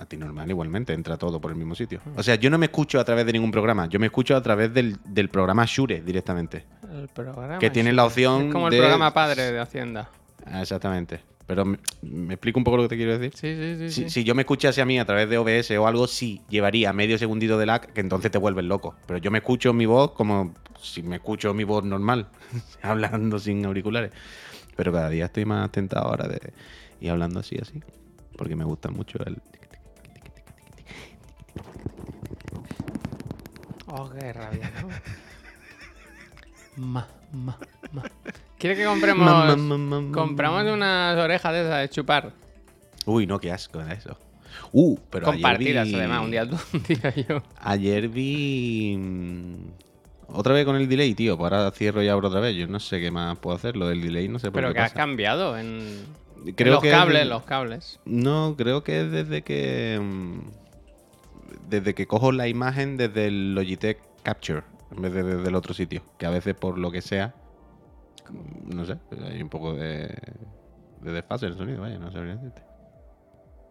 A 0.00 0.06
ti 0.06 0.16
normal, 0.16 0.48
igualmente, 0.48 0.92
entra 0.92 1.16
todo 1.16 1.40
por 1.40 1.50
el 1.50 1.56
mismo 1.56 1.74
sitio. 1.74 2.00
Mm. 2.04 2.18
O 2.20 2.22
sea, 2.22 2.36
yo 2.36 2.50
no 2.50 2.56
me 2.58 2.66
escucho 2.66 3.00
a 3.00 3.04
través 3.04 3.26
de 3.26 3.32
ningún 3.32 3.50
programa, 3.50 3.86
yo 3.88 3.98
me 3.98 4.06
escucho 4.06 4.36
a 4.36 4.40
través 4.42 4.72
del, 4.72 4.96
del 5.04 5.28
programa 5.28 5.64
Shure 5.66 6.00
directamente. 6.02 6.64
El 6.92 7.08
programa. 7.08 7.58
Que 7.58 7.68
tiene 7.70 7.92
la 7.92 8.04
opción 8.04 8.46
Es 8.46 8.52
como 8.52 8.68
el 8.68 8.72
de- 8.74 8.78
programa 8.78 9.12
padre 9.12 9.50
de 9.50 9.58
Hacienda. 9.58 10.08
Ah, 10.46 10.62
exactamente. 10.62 11.20
Pero 11.48 11.64
me, 11.64 11.78
me 12.02 12.34
explico 12.34 12.60
un 12.60 12.64
poco 12.64 12.76
lo 12.76 12.82
que 12.82 12.90
te 12.90 12.96
quiero 12.96 13.18
decir. 13.18 13.32
Sí, 13.34 13.56
sí, 13.56 13.76
sí. 13.78 13.90
Si, 13.90 14.02
sí. 14.04 14.10
si 14.10 14.24
yo 14.24 14.34
me 14.34 14.42
escuchase 14.42 14.82
a 14.82 14.84
mí 14.84 14.98
a 14.98 15.06
través 15.06 15.30
de 15.30 15.38
OBS 15.38 15.78
o 15.78 15.86
algo, 15.86 16.06
sí, 16.06 16.42
llevaría 16.50 16.92
medio 16.92 17.16
segundito 17.16 17.56
de 17.56 17.64
lag, 17.64 17.90
que 17.90 18.02
entonces 18.02 18.30
te 18.30 18.36
vuelves 18.36 18.66
loco. 18.66 18.94
Pero 19.06 19.18
yo 19.18 19.30
me 19.30 19.38
escucho 19.38 19.72
mi 19.72 19.86
voz 19.86 20.12
como 20.12 20.54
si 20.78 21.02
me 21.02 21.16
escucho 21.16 21.54
mi 21.54 21.64
voz 21.64 21.84
normal, 21.84 22.28
hablando 22.82 23.38
sin 23.38 23.64
auriculares. 23.64 24.12
Pero 24.76 24.92
cada 24.92 25.08
día 25.08 25.24
estoy 25.24 25.46
más 25.46 25.72
tentado 25.72 26.08
ahora 26.08 26.28
de 26.28 26.52
ir 27.00 27.10
hablando 27.10 27.40
así, 27.40 27.56
así. 27.58 27.82
Porque 28.36 28.54
me 28.54 28.64
gusta 28.64 28.90
mucho 28.90 29.18
el... 29.24 29.38
Oh, 33.86 34.10
qué 34.10 34.34
rabia, 34.34 34.70
¿no? 34.82 34.88
Ma, 36.78 37.06
ma, 37.32 37.56
ma. 37.92 38.02
¿Quiere 38.58 38.76
que 38.76 38.84
compremos. 38.84 39.24
Ma, 39.24 39.56
ma, 39.56 39.76
ma, 39.78 40.00
ma, 40.00 40.12
compramos 40.12 40.64
unas 40.70 41.16
orejas 41.18 41.52
de 41.52 41.60
esas 41.62 41.80
de 41.82 41.88
chupar? 41.90 42.32
Uy, 43.06 43.26
no, 43.26 43.38
qué 43.38 43.52
asco 43.52 43.80
era 43.80 43.92
eso. 43.94 44.16
Uh, 44.72 44.98
pero 45.10 45.26
Compartidas, 45.26 45.82
ayer 45.86 45.94
vi... 45.94 45.98
además. 46.00 46.24
Un 46.24 46.30
día 46.30 46.48
tú, 46.48 46.56
un 46.74 46.82
día 46.82 47.14
yo. 47.28 47.42
Ayer 47.60 48.08
vi... 48.08 48.96
mm, 48.98 49.54
Otra 50.28 50.54
vez 50.54 50.64
con 50.64 50.76
el 50.76 50.88
delay, 50.88 51.14
tío. 51.14 51.36
Pues 51.38 51.52
ahora 51.52 51.70
cierro 51.70 52.02
y 52.02 52.08
abro 52.08 52.28
otra 52.28 52.40
vez. 52.40 52.56
Yo 52.56 52.66
no 52.66 52.80
sé 52.80 53.00
qué 53.00 53.10
más 53.10 53.38
puedo 53.38 53.56
hacer. 53.56 53.76
Lo 53.76 53.88
del 53.88 54.00
delay 54.02 54.28
no 54.28 54.38
sé 54.38 54.46
por 54.50 54.54
Pero 54.60 54.68
qué 54.68 54.74
que 54.74 54.80
has 54.80 54.92
cambiado 54.92 55.56
en. 55.56 56.04
los 56.44 56.82
que 56.82 56.90
cables, 56.90 57.18
desde- 57.18 57.28
los 57.28 57.42
cables. 57.44 58.00
No, 58.04 58.54
creo 58.58 58.82
que 58.82 59.02
es 59.02 59.10
desde 59.10 59.42
que. 59.42 60.00
mm, 60.02 60.38
Desde 61.70 61.94
que 61.94 62.06
cojo 62.06 62.32
la 62.32 62.48
imagen 62.48 62.96
desde 62.96 63.26
el 63.26 63.54
Logitech 63.54 63.98
Capture, 64.22 64.62
en 64.90 65.02
vez 65.02 65.12
de 65.12 65.22
desde 65.22 65.48
el 65.48 65.54
otro 65.54 65.74
sitio. 65.74 66.02
Que 66.18 66.26
a 66.26 66.30
veces, 66.30 66.54
por 66.54 66.78
lo 66.78 66.90
que 66.90 67.02
sea. 67.02 67.34
No 68.64 68.84
sé, 68.84 68.98
hay 69.22 69.42
un 69.42 69.48
poco 69.48 69.74
de. 69.74 70.14
de 71.00 71.12
desfase 71.12 71.46
el 71.46 71.56
sonido, 71.56 71.80
vaya, 71.82 71.98
no 71.98 72.10
sabría 72.12 72.36
decirte. 72.36 72.62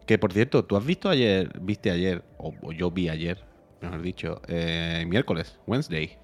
Que 0.06 0.18
por 0.18 0.32
cierto, 0.32 0.64
tú 0.64 0.76
has 0.76 0.84
visto 0.84 1.08
ayer, 1.08 1.60
viste 1.60 1.90
ayer, 1.90 2.24
o, 2.38 2.52
o 2.62 2.72
yo 2.72 2.90
vi 2.90 3.08
ayer, 3.08 3.44
mejor 3.82 4.02
dicho, 4.02 4.40
eh, 4.48 5.04
miércoles, 5.06 5.58
Wednesday. 5.66 6.18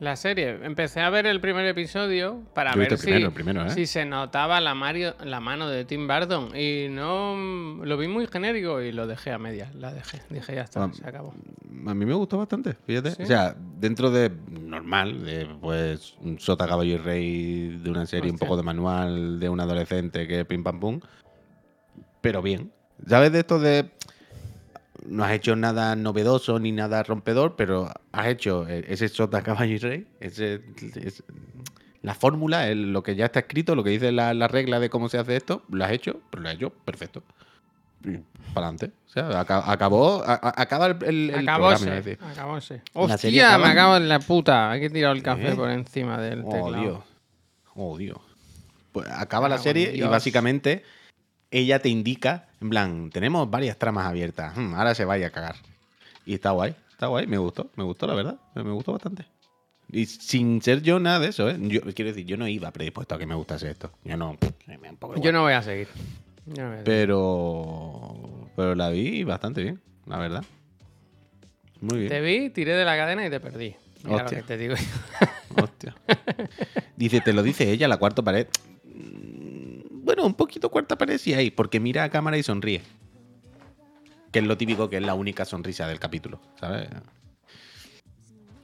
La 0.00 0.14
serie. 0.14 0.58
Empecé 0.62 1.00
a 1.00 1.10
ver 1.10 1.26
el 1.26 1.40
primer 1.40 1.66
episodio 1.66 2.42
para 2.54 2.72
Yo 2.72 2.78
ver 2.78 2.98
si, 2.98 3.28
primero, 3.30 3.66
¿eh? 3.66 3.70
si 3.70 3.86
se 3.86 4.04
notaba 4.04 4.60
la, 4.60 4.74
Mario, 4.74 5.16
la 5.24 5.40
mano 5.40 5.68
de 5.68 5.84
Tim 5.84 6.06
Burton. 6.06 6.56
Y 6.56 6.86
no. 6.88 7.84
Lo 7.84 7.96
vi 7.96 8.06
muy 8.06 8.28
genérico 8.28 8.80
y 8.80 8.92
lo 8.92 9.08
dejé 9.08 9.32
a 9.32 9.38
medias. 9.38 9.74
La 9.74 9.92
dejé. 9.92 10.22
Dije, 10.30 10.54
ya 10.54 10.62
está, 10.62 10.84
Ah, 10.84 10.90
se 10.92 11.04
acabó. 11.06 11.34
A 11.86 11.94
mí 11.94 12.06
me 12.06 12.14
gustó 12.14 12.38
bastante, 12.38 12.74
fíjate. 12.86 13.10
¿Sí? 13.12 13.22
O 13.24 13.26
sea, 13.26 13.56
dentro 13.80 14.10
de 14.10 14.30
normal, 14.48 15.24
de 15.24 15.46
pues 15.60 16.14
un 16.20 16.38
sota, 16.38 16.68
caballo 16.68 16.94
y 16.94 16.98
rey 16.98 17.80
de 17.82 17.90
una 17.90 18.06
serie, 18.06 18.30
un 18.30 18.38
poco 18.38 18.56
de 18.56 18.62
manual 18.62 19.40
de 19.40 19.48
un 19.48 19.58
adolescente 19.58 20.28
que 20.28 20.44
pim 20.44 20.62
pam 20.62 20.78
pum. 20.78 21.00
Pero 22.20 22.40
bien. 22.40 22.70
¿Sabes 23.06 23.32
de 23.32 23.40
esto 23.40 23.58
de 23.58 23.90
no 25.08 25.24
has 25.24 25.32
hecho 25.32 25.56
nada 25.56 25.96
novedoso 25.96 26.58
ni 26.58 26.72
nada 26.72 27.02
rompedor, 27.02 27.56
pero 27.56 27.90
has 28.12 28.26
hecho 28.28 28.66
eh, 28.68 28.84
ese 28.88 29.08
sota, 29.08 29.42
caballo 29.42 29.74
y 29.74 29.78
rey, 29.78 30.06
ese, 30.20 30.60
es- 31.02 31.22
la 32.02 32.14
fórmula, 32.14 32.68
el- 32.68 32.92
lo 32.92 33.02
que 33.02 33.16
ya 33.16 33.26
está 33.26 33.40
escrito, 33.40 33.74
lo 33.74 33.82
que 33.82 33.90
dice 33.90 34.12
la, 34.12 34.32
la 34.34 34.46
regla 34.48 34.78
de 34.80 34.88
cómo 34.88 35.08
se 35.08 35.18
hace 35.18 35.34
esto, 35.36 35.62
lo 35.70 35.84
has 35.84 35.90
hecho, 35.92 36.20
pero 36.30 36.42
lo 36.44 36.48
has 36.48 36.54
hecho 36.54 36.70
perfecto. 36.70 37.22
Para 38.54 38.68
adelante. 38.68 38.92
O 39.06 39.10
sea, 39.10 39.40
aca- 39.40 39.70
acabó, 39.70 40.22
a- 40.24 40.52
acaba 40.56 40.86
el, 40.86 40.92
el, 41.02 41.30
el 41.30 41.30
programa, 41.44 41.52
Acabóse. 41.72 41.90
decir. 41.90 42.18
Acabóse. 42.22 42.82
La 42.94 43.18
serie 43.18 43.42
Hostia, 43.42 43.58
me 43.58 43.66
acabo 43.66 43.96
en 43.96 44.08
la 44.08 44.20
puta. 44.20 44.70
Hay 44.70 44.80
que 44.80 44.90
tirar 44.90 45.16
el 45.16 45.22
café 45.24 45.50
¿Eh? 45.50 45.54
por 45.56 45.68
encima 45.70 46.18
del 46.20 46.42
Oh, 46.44 46.48
teclado. 46.50 46.80
Dios. 46.80 46.98
Oh, 47.74 47.98
Dios. 47.98 48.18
Pues 48.92 49.08
acaba 49.10 49.48
la 49.48 49.58
serie 49.58 49.94
y 49.96 50.00
básicamente 50.02 50.84
ella 51.50 51.78
te 51.80 51.88
indica, 51.88 52.48
en 52.60 52.70
plan, 52.70 53.10
tenemos 53.10 53.50
varias 53.50 53.78
tramas 53.78 54.06
abiertas. 54.06 54.56
hmm, 54.56 54.74
ahora 54.74 54.94
se 54.94 55.04
vaya 55.04 55.28
a 55.28 55.30
cagar. 55.30 55.56
Y 56.26 56.34
está 56.34 56.50
guay, 56.50 56.74
está 56.90 57.06
guay, 57.06 57.26
me 57.26 57.38
gustó, 57.38 57.70
me 57.76 57.84
gustó 57.84 58.06
la 58.06 58.14
verdad, 58.14 58.38
me 58.54 58.70
gustó 58.70 58.92
bastante. 58.92 59.24
Y 59.90 60.04
sin 60.04 60.60
ser 60.60 60.82
yo 60.82 61.00
nada 61.00 61.18
de 61.20 61.28
eso, 61.28 61.48
¿eh? 61.48 61.56
Yo, 61.60 61.80
quiero 61.94 62.10
decir, 62.10 62.26
yo 62.26 62.36
no 62.36 62.46
iba 62.46 62.70
predispuesto 62.70 63.14
a 63.14 63.18
que 63.18 63.26
me 63.26 63.34
gustase 63.34 63.70
esto. 63.70 63.90
Yo 64.04 64.18
no. 64.18 64.36
Yo 65.22 65.32
no 65.32 65.42
voy 65.42 65.54
a 65.54 65.62
seguir. 65.62 65.88
Yo 66.44 66.62
no 66.62 66.68
voy 66.68 66.78
a 66.78 66.84
seguir. 66.84 66.84
Pero. 66.84 68.50
Pero 68.54 68.74
la 68.74 68.90
vi 68.90 69.24
bastante 69.24 69.62
bien, 69.62 69.80
la 70.06 70.18
verdad. 70.18 70.44
Muy 71.80 72.00
bien. 72.00 72.10
Te 72.10 72.20
vi, 72.20 72.50
tiré 72.50 72.74
de 72.74 72.84
la 72.84 72.96
cadena 72.96 73.26
y 73.26 73.30
te 73.30 73.40
perdí. 73.40 73.74
Mira 74.04 74.24
Hostia. 74.24 74.38
lo 74.38 74.44
que 74.44 74.48
te 74.48 74.58
digo. 74.58 74.74
Hostia. 75.56 75.94
Dice, 76.96 77.20
te 77.20 77.32
lo 77.32 77.42
dice 77.42 77.70
ella, 77.70 77.88
la 77.88 77.96
cuarta 77.96 78.22
pared. 78.22 78.48
Bueno, 80.08 80.24
un 80.24 80.32
poquito 80.32 80.70
cuarta 80.70 80.96
pared 80.96 81.18
sí 81.18 81.34
hay, 81.34 81.50
porque 81.50 81.80
mira 81.80 82.02
a 82.02 82.08
cámara 82.08 82.38
y 82.38 82.42
sonríe. 82.42 82.80
Que 84.32 84.38
es 84.38 84.44
lo 84.46 84.56
típico, 84.56 84.88
que 84.88 84.96
es 84.96 85.02
la 85.02 85.12
única 85.12 85.44
sonrisa 85.44 85.86
del 85.86 85.98
capítulo, 86.00 86.40
¿sabes? 86.58 86.88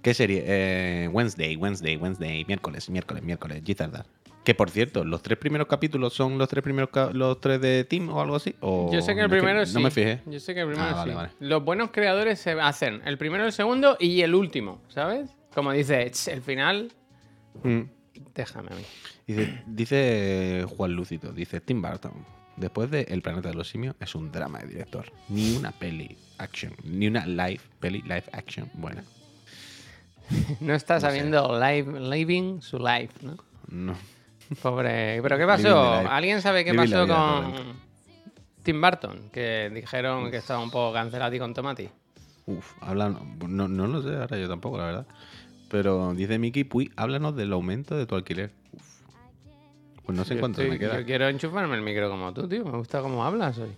¿Qué 0.01 0.15
serie? 0.15 0.43
Eh, 0.47 1.09
Wednesday, 1.13 1.55
Wednesday, 1.57 1.97
Wednesday, 1.99 2.47
miércoles, 2.47 2.89
miércoles, 2.89 3.23
miércoles, 3.23 3.63
Gitardar. 3.63 4.07
Que 4.43 4.55
por 4.55 4.71
cierto, 4.71 5.05
los 5.05 5.21
tres 5.21 5.37
primeros 5.37 5.67
capítulos 5.69 6.15
son 6.15 6.39
los 6.39 6.49
tres 6.49 6.65
primeros 6.65 6.89
los 7.13 7.39
tres 7.43 7.61
de 7.61 7.85
Team 7.85 8.09
o 8.09 8.23
algo 8.23 8.37
así. 8.37 8.55
¿O 8.61 8.91
Yo 8.91 9.03
sé 9.03 9.15
que 9.15 9.21
el 9.21 9.29
primero 9.29 9.67
sí. 9.67 9.75
No 9.75 9.81
me 9.81 9.91
fijé. 9.91 10.23
Yo 10.25 10.41
sé 10.41 10.55
que 10.55 10.61
el 10.63 10.69
primero 10.69 10.89
Ah, 10.89 10.95
vale, 10.95 11.13
sí. 11.13 11.17
vale. 11.17 11.31
Los 11.41 11.63
buenos 11.63 11.91
creadores 11.91 12.39
se 12.41 12.53
hacen 12.53 13.03
el 13.05 13.19
primero, 13.19 13.45
el 13.45 13.53
segundo 13.53 13.99
y 14.01 14.23
el 14.23 14.35
último, 14.35 14.81
¿sabes? 14.89 15.29
Como 15.55 15.73
dice, 15.73 16.11
"Ch, 16.11 16.29
el 16.29 16.41
final, 16.41 16.91
Mm. 17.63 17.83
Déjame 18.35 18.69
a 18.73 18.77
mí. 18.77 18.83
Dice, 19.27 19.63
dice 19.67 20.67
Juan 20.77 20.93
Lúcito, 20.93 21.33
dice 21.33 21.61
Tim 21.61 21.83
Burton. 21.83 22.13
Después 22.57 22.89
de 22.91 23.03
El 23.03 23.21
planeta 23.21 23.49
de 23.49 23.55
los 23.55 23.69
simios 23.69 23.97
es 23.99 24.15
un 24.15 24.31
drama 24.31 24.61
de 24.61 24.69
director. 24.69 25.11
Ni 25.29 25.57
una 25.57 25.73
peli 25.73 26.17
action, 26.39 26.73
ni 26.85 27.09
una 27.09 27.27
live 27.27 27.61
peli 27.81 28.03
live 28.03 28.25
action 28.33 28.71
buena. 28.75 29.03
No 30.61 30.75
está 30.75 30.95
No 30.95 31.01
sé. 31.01 31.07
sabiendo 31.07 31.61
live, 31.61 32.01
living 32.01 32.61
su 32.61 32.79
life, 32.79 33.13
¿no? 33.23 33.37
No. 33.69 33.95
Pobre. 34.63 35.21
¿Pero 35.23 35.39
qué 35.39 35.47
pasó? 35.47 35.93
¿Alguien 36.09 36.41
sabe 36.43 36.65
qué 36.65 36.73
Living 36.73 36.91
pasó 36.91 37.05
vida 37.05 37.15
con. 37.17 37.85
Tim 38.63 38.81
Burton? 38.81 39.31
Que 39.33 39.71
dijeron 39.75 40.31
que 40.31 40.39
estaba 40.39 40.63
un 40.63 40.71
poco 40.71 40.93
cancelado 40.93 41.35
y 41.35 41.39
con 41.39 41.53
Tomati. 41.55 41.89
Uf, 42.47 42.73
hablan, 42.81 43.39
no, 43.49 43.69
no 43.69 43.87
lo 43.87 44.03
sé, 44.03 44.15
ahora 44.15 44.37
yo 44.37 44.49
tampoco, 44.49 44.77
la 44.79 44.85
verdad. 44.85 45.07
Pero 45.71 46.15
dice 46.15 46.39
Mickey 46.39 46.65
Puy, 46.65 46.93
háblanos 46.97 47.35
del 47.37 47.53
aumento 47.53 47.97
de 47.97 48.07
tu 48.07 48.15
alquiler. 48.15 48.51
Uf. 48.73 48.83
Pues 50.05 50.19
no 50.19 50.25
sé 50.25 50.35
Yo 50.35 50.41
cuánto 50.41 50.61
estoy- 50.61 50.73
me 50.73 50.79
queda. 50.79 51.01
Yo 51.01 51.07
quiero 51.07 51.29
enchufarme 51.29 51.75
el 51.75 51.83
micro 51.83 52.11
como 52.11 52.33
tú, 52.35 52.47
tío. 52.49 52.65
Me 52.65 52.77
gusta 52.79 53.01
cómo 53.01 53.25
hablas 53.25 53.59
hoy. 53.59 53.71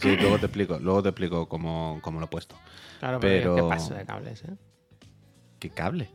Sí, 0.00 0.16
luego 0.20 0.38
te 0.38 0.46
explico, 0.46 0.78
luego 0.80 1.02
te 1.02 1.08
explico 1.10 1.48
cómo, 1.48 1.98
cómo 2.02 2.18
lo 2.20 2.26
he 2.26 2.28
puesto. 2.28 2.56
Claro, 3.00 3.20
pero, 3.20 3.54
Pero- 3.54 3.56
qué 3.68 3.74
paso 3.74 3.94
de 3.94 4.04
cables, 4.04 4.44
¿eh? 4.44 4.54
¿Qué 5.58 5.70
cable? 5.70 6.10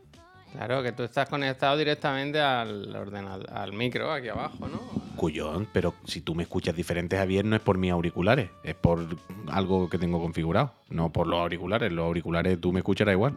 Claro, 0.52 0.82
que 0.84 0.92
tú 0.92 1.04
estás 1.04 1.28
conectado 1.30 1.76
directamente 1.78 2.40
al 2.40 2.96
ordenador, 2.96 3.50
al 3.52 3.74
micro 3.74 4.12
aquí 4.12 4.28
abajo, 4.30 4.68
¿no? 4.68 4.80
Cuyón, 5.16 5.68
pero 5.74 5.94
si 6.06 6.22
tú 6.22 6.36
me 6.36 6.44
escuchas 6.44 6.76
diferente, 6.76 7.18
Javier, 7.18 7.46
no 7.46 7.56
es 7.56 7.62
por 7.62 7.78
mis 7.78 7.92
auriculares, 7.92 8.50
es 8.64 8.76
por 8.76 9.06
algo 9.48 9.90
que 9.90 9.98
tengo 9.98 10.22
configurado, 10.22 10.74
no 10.90 11.12
por 11.12 11.28
los 11.28 11.40
auriculares. 11.40 11.92
Los 11.92 12.06
auriculares 12.06 12.60
tú 12.62 12.72
me 12.72 12.80
escucharás 12.80 13.14
igual. 13.14 13.34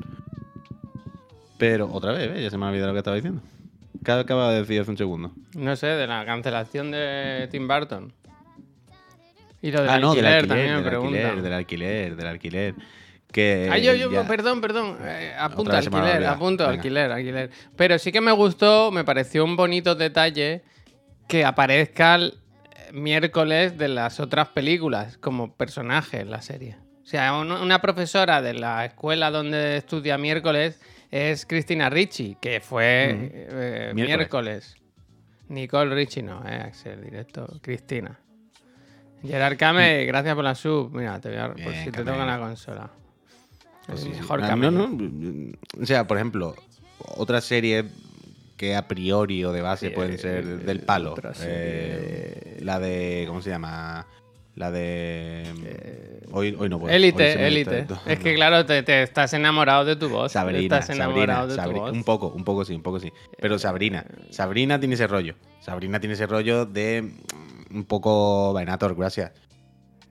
Pero 1.61 1.88
otra 1.93 2.11
vez, 2.12 2.43
ya 2.43 2.50
se 2.50 2.59
me 2.59 2.64
ha 2.64 2.69
olvidado 2.71 2.88
lo 2.88 2.95
que 2.95 2.99
estaba 2.99 3.14
diciendo. 3.17 3.40
¿Qué 4.05 4.11
acaba 4.12 4.50
de 4.52 4.61
decir 4.61 4.81
hace 4.81 4.90
un 4.90 4.97
segundo? 4.97 5.31
No 5.55 5.76
sé, 5.76 5.87
de 5.87 6.07
la 6.09 6.25
cancelación 6.25 6.90
de 6.90 7.47
Tim 7.52 7.69
Burton. 7.69 8.12
Y 9.62 9.71
lo 9.71 9.83
del 9.83 9.90
ah, 9.90 9.99
no, 10.00 10.14
del 10.14 10.25
alquiler 10.25 10.33
alquiler, 10.37 10.49
también 10.49 10.69
me 10.71 10.81
del 10.81 10.85
preguntan. 10.88 11.25
alquiler, 11.26 11.43
del 11.43 11.52
alquiler, 11.52 12.17
del 12.17 12.26
alquiler. 12.26 12.75
Que 13.31 13.69
Ah, 13.71 13.79
yo, 13.79 13.95
yo, 13.95 14.11
ya- 14.11 14.26
perdón, 14.26 14.61
perdón. 14.61 14.97
eh, 15.02 15.35
apunto 15.38 15.71
me 15.71 15.79
alquiler, 15.79 16.26
apunto 16.26 16.64
Venga. 16.64 16.75
alquiler, 16.76 17.12
alquiler. 17.12 17.50
Pero 17.76 17.99
sí 17.99 18.11
que 18.11 18.21
me 18.23 18.33
gustó, 18.33 18.90
me 18.90 19.05
pareció 19.05 19.45
un 19.45 19.55
bonito 19.55 19.95
detalle 19.95 20.62
que 21.29 21.45
aparezca 21.45 22.17
el 22.17 22.35
miércoles 22.93 23.76
de 23.79 23.88
las 23.88 24.19
otras 24.19 24.49
películas 24.49 25.17
como 25.19 25.55
personaje 25.55 26.21
en 26.21 26.31
la 26.31 26.40
serie. 26.43 26.79
O 27.05 27.07
sea, 27.07 27.35
un- 27.35 27.52
una 27.52 27.81
profesora 27.81 28.40
de 28.43 28.55
la 28.55 28.85
escuela 28.87 29.31
donde 29.31 29.76
estudia 29.76 30.17
miércoles 30.19 30.81
es 31.11 31.47
Cristina 31.47 31.90
Ricci, 31.90 32.37
que 32.40 32.61
fue 32.61 33.31
eh, 33.33 33.93
Miércoles. 33.95 34.17
miércoles. 34.19 34.76
Nicole 35.49 35.95
Ricci 35.95 36.23
no, 36.23 36.47
eh, 36.47 36.55
Axel, 36.55 37.02
directo. 37.02 37.59
Cristina. 37.61 38.19
Gerard 39.23 39.57
Kame, 39.59 40.05
gracias 40.07 40.35
por 40.35 40.45
la 40.45 40.55
sub. 40.55 40.95
Mira, 40.95 41.21
te 41.21 41.29
voy 41.29 41.38
a, 41.38 41.49
por 41.49 41.57
Bien, 41.57 41.85
si 41.85 41.90
te 41.90 41.99
toca 42.05 42.25
la 42.25 42.38
consola. 42.38 42.90
Pues 43.87 44.02
El 44.05 44.12
sí, 44.14 44.21
mejor 44.21 44.43
Ah, 44.43 44.49
Kame. 44.49 44.71
No, 44.71 44.88
no. 44.88 45.52
O 45.83 45.85
sea, 45.87 46.07
por 46.07 46.17
ejemplo, 46.17 46.55
otra 47.17 47.40
serie 47.40 47.85
que 48.57 48.76
a 48.76 48.87
priori 48.88 49.45
o 49.45 49.52
de 49.52 49.61
base 49.62 49.88
Sí, 49.88 49.95
pueden 49.95 50.17
ser 50.19 50.45
del 50.64 50.81
palo. 50.81 51.14
Eh, 51.43 52.59
la 52.62 52.79
de. 52.79 53.25
¿Cómo 53.26 53.43
se 53.43 53.50
llama? 53.50 54.07
La 54.57 54.71
de. 54.71 56.23
hoy, 56.33 56.57
hoy 56.59 56.69
no 56.69 56.78
puedo. 56.78 56.92
Élite, 56.95 57.47
élite. 57.47 57.87
Es 58.07 58.19
que 58.19 58.35
claro, 58.35 58.66
te, 58.66 58.83
te 58.83 59.02
estás 59.02 59.33
enamorado 59.33 59.85
de 59.85 59.97
tu 59.97 60.09
voz. 60.09 60.33
Sabrina, 60.33 60.78
estás 60.78 60.90
enamorado 60.90 61.54
Sabrina, 61.54 61.66
de 61.66 61.75
tu 61.75 61.80
voz. 61.80 61.92
un 61.92 62.04
poco, 62.04 62.28
un 62.28 62.45
poco 62.45 62.64
sí, 62.64 62.75
un 62.75 62.83
poco 62.83 63.00
sí. 63.00 63.12
Pero 63.38 63.54
Eh, 63.54 63.59
Sabrina, 63.59 64.04
Sabrina 64.30 64.78
tiene 64.78 64.95
ese 64.95 65.07
rollo. 65.07 65.35
Sabrina 65.61 66.00
tiene 66.00 66.14
ese 66.14 66.26
rollo 66.26 66.66
de 66.66 67.02
mm, 67.02 67.76
un 67.76 67.85
poco 67.85 68.52
Venator, 68.52 68.95
gracias. 68.97 69.33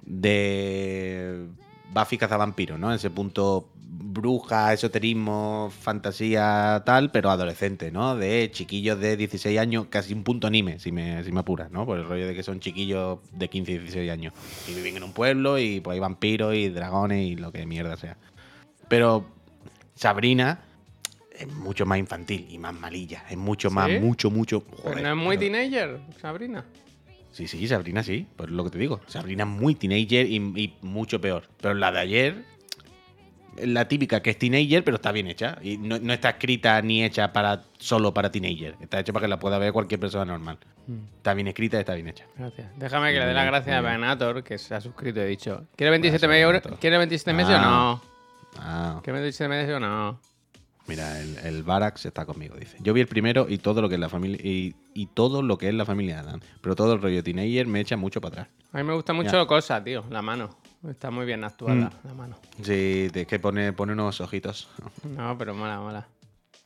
De 0.02 1.48
Buffy 1.94 2.18
cazavampiro, 2.18 2.78
¿no? 2.78 2.94
Ese 2.94 3.10
punto 3.10 3.70
bruja, 4.20 4.72
esoterismo, 4.74 5.72
fantasía, 5.82 6.82
tal, 6.86 7.12
pero 7.12 7.30
adolescente, 7.32 7.92
¿no? 7.92 8.16
De 8.16 8.50
chiquillos 8.52 9.00
de 9.00 9.18
16 9.18 9.58
años, 9.60 9.88
casi 9.90 10.14
un 10.14 10.24
punto 10.24 10.48
anime, 10.48 10.80
si 10.80 10.92
me, 10.92 11.24
si 11.24 11.32
me 11.32 11.40
apuras, 11.40 11.72
¿no? 11.72 11.86
Por 11.86 11.98
el 12.00 12.06
rollo 12.06 12.28
de 12.28 12.36
que 12.36 12.44
son 12.44 12.60
chiquillos 12.60 13.20
de 13.32 13.50
15 13.50 13.72
y 13.72 13.78
16 13.80 14.12
años. 14.12 14.34
Y 14.68 14.74
viven 14.76 14.98
en 14.98 15.04
un 15.04 15.14
pueblo 15.14 15.58
y 15.60 15.80
pues 15.82 15.96
hay 15.96 16.00
vampiros 16.00 16.54
y 16.56 16.70
dragones 16.70 17.26
y 17.28 17.36
lo 17.36 17.52
que 17.52 17.66
mierda 17.66 17.98
sea. 17.98 18.18
Pero 18.88 19.26
Sabrina 19.96 20.60
es 21.38 21.48
mucho 21.48 21.86
más 21.86 22.00
infantil 22.00 22.48
y 22.50 22.58
más 22.58 22.74
malilla. 22.74 23.24
Es 23.30 23.38
mucho 23.38 23.70
más, 23.70 23.88
¿Sí? 23.90 24.00
mucho, 24.00 24.30
mucho. 24.32 24.62
Pero 24.62 24.82
joder, 24.84 25.04
no 25.04 25.10
es 25.10 25.16
muy 25.16 25.38
pero- 25.38 25.52
teenager, 25.52 26.00
Sabrina. 26.22 26.66
Sí, 27.32 27.48
sí, 27.48 27.68
Sabrina 27.68 28.02
sí. 28.04 28.26
Pues 28.36 28.50
lo 28.50 28.64
que 28.64 28.72
te 28.72 28.80
digo. 28.80 29.02
Sabrina 29.08 29.44
es 29.44 29.50
muy 29.50 29.76
teenager 29.76 30.26
y, 30.26 30.38
y 30.38 30.74
mucho 30.82 31.22
peor. 31.22 31.44
Pero 31.62 31.76
la 31.76 31.92
de 31.92 32.00
ayer, 32.00 32.44
la 33.58 33.88
típica 33.88 34.22
que 34.22 34.30
es 34.32 34.38
teenager, 34.40 34.84
pero 34.84 34.96
está 34.96 35.12
bien 35.12 35.28
hecha. 35.28 35.58
Y 35.62 35.78
no, 35.78 36.00
no 36.00 36.14
está 36.14 36.30
escrita 36.32 36.82
ni 36.82 37.04
hecha 37.04 37.32
para 37.34 37.64
solo 37.78 38.14
para 38.14 38.32
teenager. 38.32 38.76
Está 38.82 39.00
hecha 39.00 39.12
para 39.14 39.26
que 39.26 39.30
la 39.30 39.40
pueda 39.40 39.58
ver 39.58 39.74
cualquier 39.74 40.00
persona 40.00 40.26
normal. 40.26 40.58
Está 41.18 41.34
bien 41.34 41.48
escrita 41.48 41.78
y 41.78 41.82
está 41.82 41.94
bien 41.94 42.08
hecha. 42.08 42.26
Gracias. 42.38 42.68
Déjame 42.78 43.12
que 43.14 43.20
le 43.20 43.26
dé 43.28 43.34
las 43.34 43.46
gracias 43.46 43.76
a. 43.76 43.82
Venator, 43.82 44.44
que 44.44 44.58
se 44.58 44.74
ha 44.76 44.82
suscrito 44.82 45.20
y 45.20 45.24
he 45.24 45.28
dicho. 45.28 45.66
¿Quiere 45.76 45.92
27 45.92 46.26
Gracias, 46.28 46.54
meses. 46.64 46.80
¿Quiere 46.80 46.98
27 46.98 47.34
meses 47.34 47.54
o 47.56 47.58
Ah. 47.58 47.62
no? 47.62 48.02
Ah, 48.58 49.00
¿Quiere 49.04 49.20
27 49.20 49.48
meses 49.50 49.76
o 49.76 49.80
no? 49.80 50.20
mira, 50.88 51.20
el, 51.22 51.38
el 51.46 51.62
Barax 51.62 52.08
está 52.08 52.26
conmigo, 52.26 52.56
dice. 52.58 52.76
Yo 52.80 52.94
vi 52.96 53.02
el 53.02 53.08
primero 53.08 53.46
y 53.48 53.60
todo 53.60 53.80
lo 53.84 53.88
que 53.90 53.94
es 53.96 54.02
la 54.02 54.10
familia 54.10 54.40
y, 54.44 54.76
y 54.96 55.06
todo 55.06 55.44
lo 55.44 55.56
que 55.60 55.68
es 55.70 55.74
la 55.76 55.86
familia 55.86 56.16
de 56.16 56.22
Adam. 56.22 56.40
Pero 56.62 56.76
todo 56.76 56.94
el 56.94 57.02
rollo 57.04 57.24
teenager 57.24 57.68
me 57.68 57.80
echa 57.80 57.96
mucho 57.96 58.20
para 58.20 58.42
atrás. 58.44 58.48
A 58.74 58.78
mí 58.80 58.84
me 58.84 58.94
gusta 58.96 59.14
mucho 59.14 59.32
Ya. 59.42 59.46
cosa, 59.46 59.84
tío. 59.84 60.04
La 60.10 60.24
mano. 60.24 60.58
Está 60.88 61.12
muy 61.12 61.26
bien 61.26 61.44
actuada, 61.44 61.76
Mm. 62.04 62.08
la 62.08 62.14
mano. 62.14 62.38
Sí, 62.64 63.10
es 63.14 63.28
que 63.28 63.40
pone, 63.40 63.74
pone 63.74 63.94
unos 63.94 64.22
ojitos. 64.22 64.70
No, 65.04 65.38
pero 65.38 65.54
mola, 65.54 65.80
mola. 65.80 66.08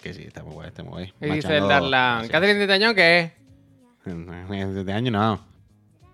Que 0.01 0.13
sí, 0.13 0.23
está 0.23 0.43
muy 0.43 0.53
guay, 0.53 0.67
está 0.67 0.83
muy 0.83 0.91
guay. 0.91 1.13
Y 1.21 1.33
dice 1.35 1.57
el 1.57 1.67
Darlan. 1.67 2.27
¿Catherine 2.27 2.59
de 2.59 2.67
Tañón 2.67 2.93
qué? 2.95 3.31
Este 4.05 4.91
año 4.93 5.11
no. 5.11 5.53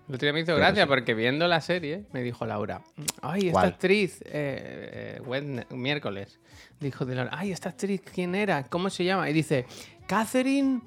El 0.08 0.14
otro 0.14 0.26
día 0.26 0.32
me 0.32 0.40
hizo 0.40 0.56
gracia 0.56 0.84
sí. 0.84 0.88
porque 0.88 1.14
viendo 1.14 1.46
la 1.46 1.60
serie 1.60 2.04
me 2.12 2.22
dijo 2.22 2.44
Laura, 2.46 2.82
ay, 3.22 3.48
esta 3.48 3.52
¿Cuál? 3.52 3.66
actriz, 3.68 4.20
eh, 4.26 5.20
eh, 5.22 5.64
miércoles, 5.70 6.40
dijo 6.80 7.04
de 7.04 7.14
Laura, 7.14 7.30
ay, 7.34 7.52
esta 7.52 7.68
actriz, 7.68 8.00
¿quién 8.12 8.34
era? 8.34 8.64
¿Cómo 8.64 8.90
se 8.90 9.04
llama? 9.04 9.28
Y 9.30 9.32
dice, 9.32 9.66
Catherine... 10.06 10.80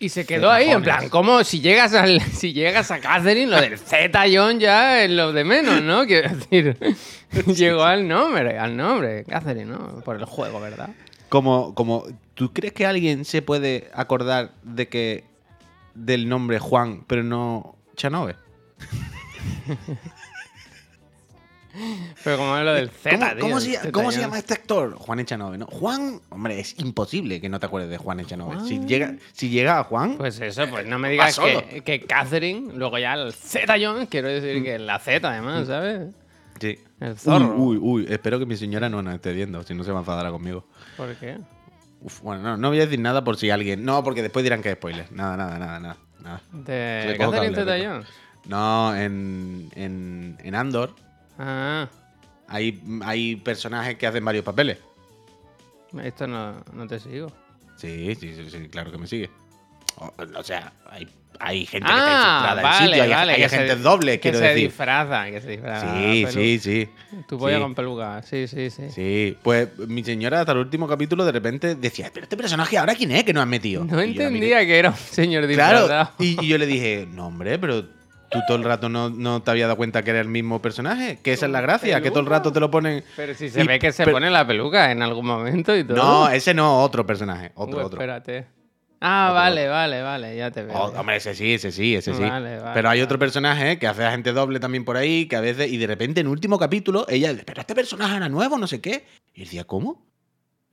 Y 0.00 0.08
se 0.08 0.26
quedó 0.26 0.50
ahí, 0.50 0.70
en 0.70 0.82
plan, 0.82 1.08
¿cómo? 1.08 1.44
Si 1.44 1.60
llegas, 1.60 1.94
al, 1.94 2.20
si 2.32 2.52
llegas 2.52 2.90
a 2.90 3.00
Catherine, 3.00 3.50
lo 3.50 3.60
del 3.60 3.78
Z 3.78 4.24
John 4.32 4.58
ya 4.58 5.04
es 5.04 5.10
lo 5.10 5.32
de 5.32 5.44
menos, 5.44 5.82
¿no? 5.82 6.04
Quiero 6.06 6.34
decir, 6.34 6.76
llegó 7.46 7.84
al 7.84 8.08
nombre, 8.08 8.58
al 8.58 8.76
nombre, 8.76 9.24
Catherine, 9.24 9.66
¿no? 9.66 10.00
Por 10.00 10.16
el 10.16 10.24
juego, 10.24 10.60
¿verdad? 10.60 10.90
Como, 11.28 11.74
como, 11.74 12.04
¿tú 12.34 12.52
crees 12.52 12.72
que 12.72 12.86
alguien 12.86 13.24
se 13.24 13.42
puede 13.42 13.90
acordar 13.94 14.52
de 14.62 14.88
que 14.88 15.24
del 15.94 16.28
nombre 16.28 16.58
Juan, 16.58 17.04
pero 17.06 17.22
no 17.22 17.76
Chanove? 17.94 18.34
Pero 22.24 22.36
como 22.38 22.56
es 22.56 22.64
lo 22.64 22.72
del 22.74 22.90
Z, 22.90 23.16
¿Cómo, 23.18 23.30
tío, 23.30 23.40
cómo 23.40 23.56
el 23.58 23.62
se, 23.62 23.70
Zeta 23.76 23.92
cómo 23.92 24.10
se 24.10 24.16
John. 24.18 24.24
llama 24.26 24.38
este 24.38 24.54
actor? 24.54 24.94
Juan 24.94 25.20
Echanove, 25.20 25.58
¿no? 25.58 25.66
Juan, 25.66 26.20
hombre, 26.30 26.58
es 26.60 26.78
imposible 26.78 27.40
que 27.40 27.48
no 27.48 27.60
te 27.60 27.66
acuerdes 27.66 27.90
de 27.90 27.98
Juan 27.98 28.20
Echanove. 28.20 28.66
Si 28.66 28.78
llega, 28.80 29.14
si 29.32 29.48
llega 29.50 29.78
a 29.78 29.84
Juan, 29.84 30.16
Pues 30.16 30.40
eso, 30.40 30.66
pues 30.68 30.86
no 30.86 30.98
me 30.98 31.10
digas 31.10 31.38
que, 31.38 31.82
que 31.82 32.00
Catherine, 32.00 32.72
luego 32.74 32.98
ya 32.98 33.14
el 33.14 33.32
Z 33.32 33.74
John, 33.80 34.06
quiero 34.06 34.28
decir 34.28 34.62
que 34.64 34.78
la 34.78 34.98
Z 34.98 35.28
además, 35.28 35.66
¿sabes? 35.66 36.08
sí. 36.60 36.78
El 37.00 37.16
zorro. 37.16 37.54
Uy, 37.54 37.76
uy, 37.76 38.02
uy, 38.02 38.06
espero 38.12 38.40
que 38.40 38.46
mi 38.46 38.56
señora 38.56 38.88
no 38.88 39.00
nos 39.02 39.14
esté 39.14 39.32
viendo, 39.32 39.62
si 39.62 39.72
no 39.74 39.84
se 39.84 39.92
va 39.92 39.98
a 39.98 40.00
enfadar 40.00 40.28
conmigo. 40.32 40.66
¿Por 40.96 41.14
qué? 41.14 41.38
Uf, 42.00 42.20
bueno, 42.22 42.42
no, 42.42 42.56
no 42.56 42.68
voy 42.70 42.78
a 42.78 42.84
decir 42.86 42.98
nada 42.98 43.22
por 43.22 43.36
si 43.36 43.50
alguien. 43.50 43.84
No, 43.84 44.02
porque 44.02 44.22
después 44.22 44.42
dirán 44.42 44.62
que 44.62 44.70
es 44.70 44.74
spoiler. 44.76 45.06
Nada, 45.12 45.36
nada, 45.36 45.58
nada, 45.58 45.78
nada. 45.78 45.96
nada. 46.20 46.42
De 46.52 47.14
Catherine 47.18 47.56
Rico. 47.56 47.88
Jones. 47.88 48.08
No, 48.46 48.96
en, 48.96 49.68
en, 49.76 50.38
en 50.42 50.54
Andor 50.54 50.94
Ah, 51.38 51.88
hay, 52.48 52.82
hay 53.04 53.36
personajes 53.36 53.96
que 53.96 54.06
hacen 54.06 54.24
varios 54.24 54.44
papeles. 54.44 54.78
esto 56.02 56.26
no, 56.26 56.62
no 56.72 56.86
te 56.86 56.98
sigo. 57.00 57.30
Sí, 57.76 58.14
sí, 58.18 58.34
sí, 58.34 58.50
sí, 58.50 58.68
claro 58.68 58.90
que 58.90 58.98
me 58.98 59.06
sigue. 59.06 59.30
O, 59.96 60.12
o 60.36 60.42
sea, 60.44 60.72
hay, 60.90 61.08
hay 61.40 61.66
gente 61.66 61.86
Ah, 61.90 61.94
que 61.94 62.00
está 62.00 62.12
infiltrada 62.14 62.60
en 62.60 62.62
vale, 62.62 62.86
sitio, 62.86 63.02
hay, 63.02 63.10
vale. 63.10 63.32
hay 63.34 63.42
agentes 63.42 63.82
dobles, 63.82 64.14
que 64.16 64.20
quiero 64.20 64.38
se 64.38 64.44
decir. 64.44 64.62
disfrazan, 64.68 65.30
que 65.32 65.40
se 65.40 65.50
disfrazan. 65.50 66.02
Sí, 66.02 66.24
Pelu- 66.24 66.30
sí, 66.32 66.58
sí. 66.58 66.88
Tu 67.28 67.38
polla 67.38 67.56
Sí. 67.56 67.62
con 67.62 67.74
peluca, 67.74 68.22
sí, 68.22 68.46
sí, 68.48 68.70
sí. 68.70 68.90
Sí, 68.90 69.36
pues 69.42 69.76
mi 69.88 70.04
señora 70.04 70.40
hasta 70.40 70.52
el 70.52 70.58
último 70.58 70.86
capítulo 70.86 71.24
de 71.24 71.32
repente 71.32 71.74
decía, 71.74 72.10
pero 72.12 72.24
este 72.24 72.36
personaje 72.36 72.78
ahora 72.78 72.94
quién 72.94 73.10
es 73.12 73.24
que 73.24 73.32
nos 73.32 73.42
han 73.42 73.48
metido. 73.50 73.84
No 73.84 74.02
Y 74.02 74.10
entendía 74.10 74.64
que 74.66 74.78
era 74.78 74.90
un 74.90 74.96
señor 74.96 75.46
disfrazado. 75.46 75.86
Claro, 75.86 76.10
y, 76.20 76.44
y 76.44 76.48
yo 76.48 76.58
le 76.58 76.66
dije, 76.66 77.08
no 77.10 77.26
hombre, 77.26 77.58
pero 77.58 77.84
tú 78.30 78.40
todo 78.46 78.56
el 78.56 78.64
rato 78.64 78.88
no, 78.88 79.10
no 79.10 79.42
te 79.42 79.50
habías 79.50 79.66
dado 79.68 79.76
cuenta 79.76 80.02
que 80.02 80.10
era 80.10 80.20
el 80.20 80.28
mismo 80.28 80.60
personaje, 80.62 81.18
que 81.22 81.32
esa 81.32 81.46
es 81.46 81.52
la 81.52 81.60
gracia, 81.60 82.00
que 82.00 82.10
todo 82.10 82.20
el 82.20 82.26
rato 82.26 82.52
te 82.52 82.60
lo 82.60 82.70
ponen... 82.70 83.02
Pero 83.16 83.34
si 83.34 83.48
se 83.48 83.62
Y- 83.62 83.66
ve 83.66 83.78
que 83.78 83.92
se 83.92 84.04
pone 84.06 84.30
la 84.30 84.46
peluca 84.46 84.90
en 84.92 85.02
algún 85.02 85.26
momento 85.26 85.76
y 85.76 85.84
todo. 85.84 85.96
No, 85.96 86.28
ese 86.30 86.54
no, 86.54 86.82
otro 86.82 87.06
personaje, 87.06 87.52
otro, 87.54 87.78
Uy, 87.78 87.84
otro. 87.84 87.98
Espérate. 88.00 88.46
Ah, 89.00 89.26
Otro, 89.28 89.34
vale, 89.36 89.68
vale, 89.68 90.02
vale, 90.02 90.36
ya 90.36 90.50
te 90.50 90.64
veo. 90.64 90.76
Oh, 90.76 90.86
hombre, 90.98 91.16
ese 91.16 91.32
sí, 91.32 91.54
ese 91.54 91.70
sí, 91.70 91.94
ese 91.94 92.12
sí. 92.14 92.20
Vale, 92.22 92.58
vale, 92.58 92.70
pero 92.74 92.88
hay 92.88 93.00
otro 93.00 93.16
personaje 93.16 93.78
que 93.78 93.86
hace 93.86 94.04
agente 94.04 94.32
doble 94.32 94.58
también 94.58 94.84
por 94.84 94.96
ahí, 94.96 95.26
que 95.26 95.36
a 95.36 95.40
veces, 95.40 95.70
y 95.70 95.76
de 95.76 95.86
repente 95.86 96.20
en 96.20 96.26
último 96.26 96.58
capítulo, 96.58 97.06
ella 97.08 97.30
dice, 97.30 97.44
pero 97.44 97.60
este 97.60 97.76
personaje 97.76 98.16
era 98.16 98.28
nuevo, 98.28 98.58
no 98.58 98.66
sé 98.66 98.80
qué. 98.80 99.04
Y 99.34 99.42
decía, 99.42 99.62
¿cómo? 99.62 100.04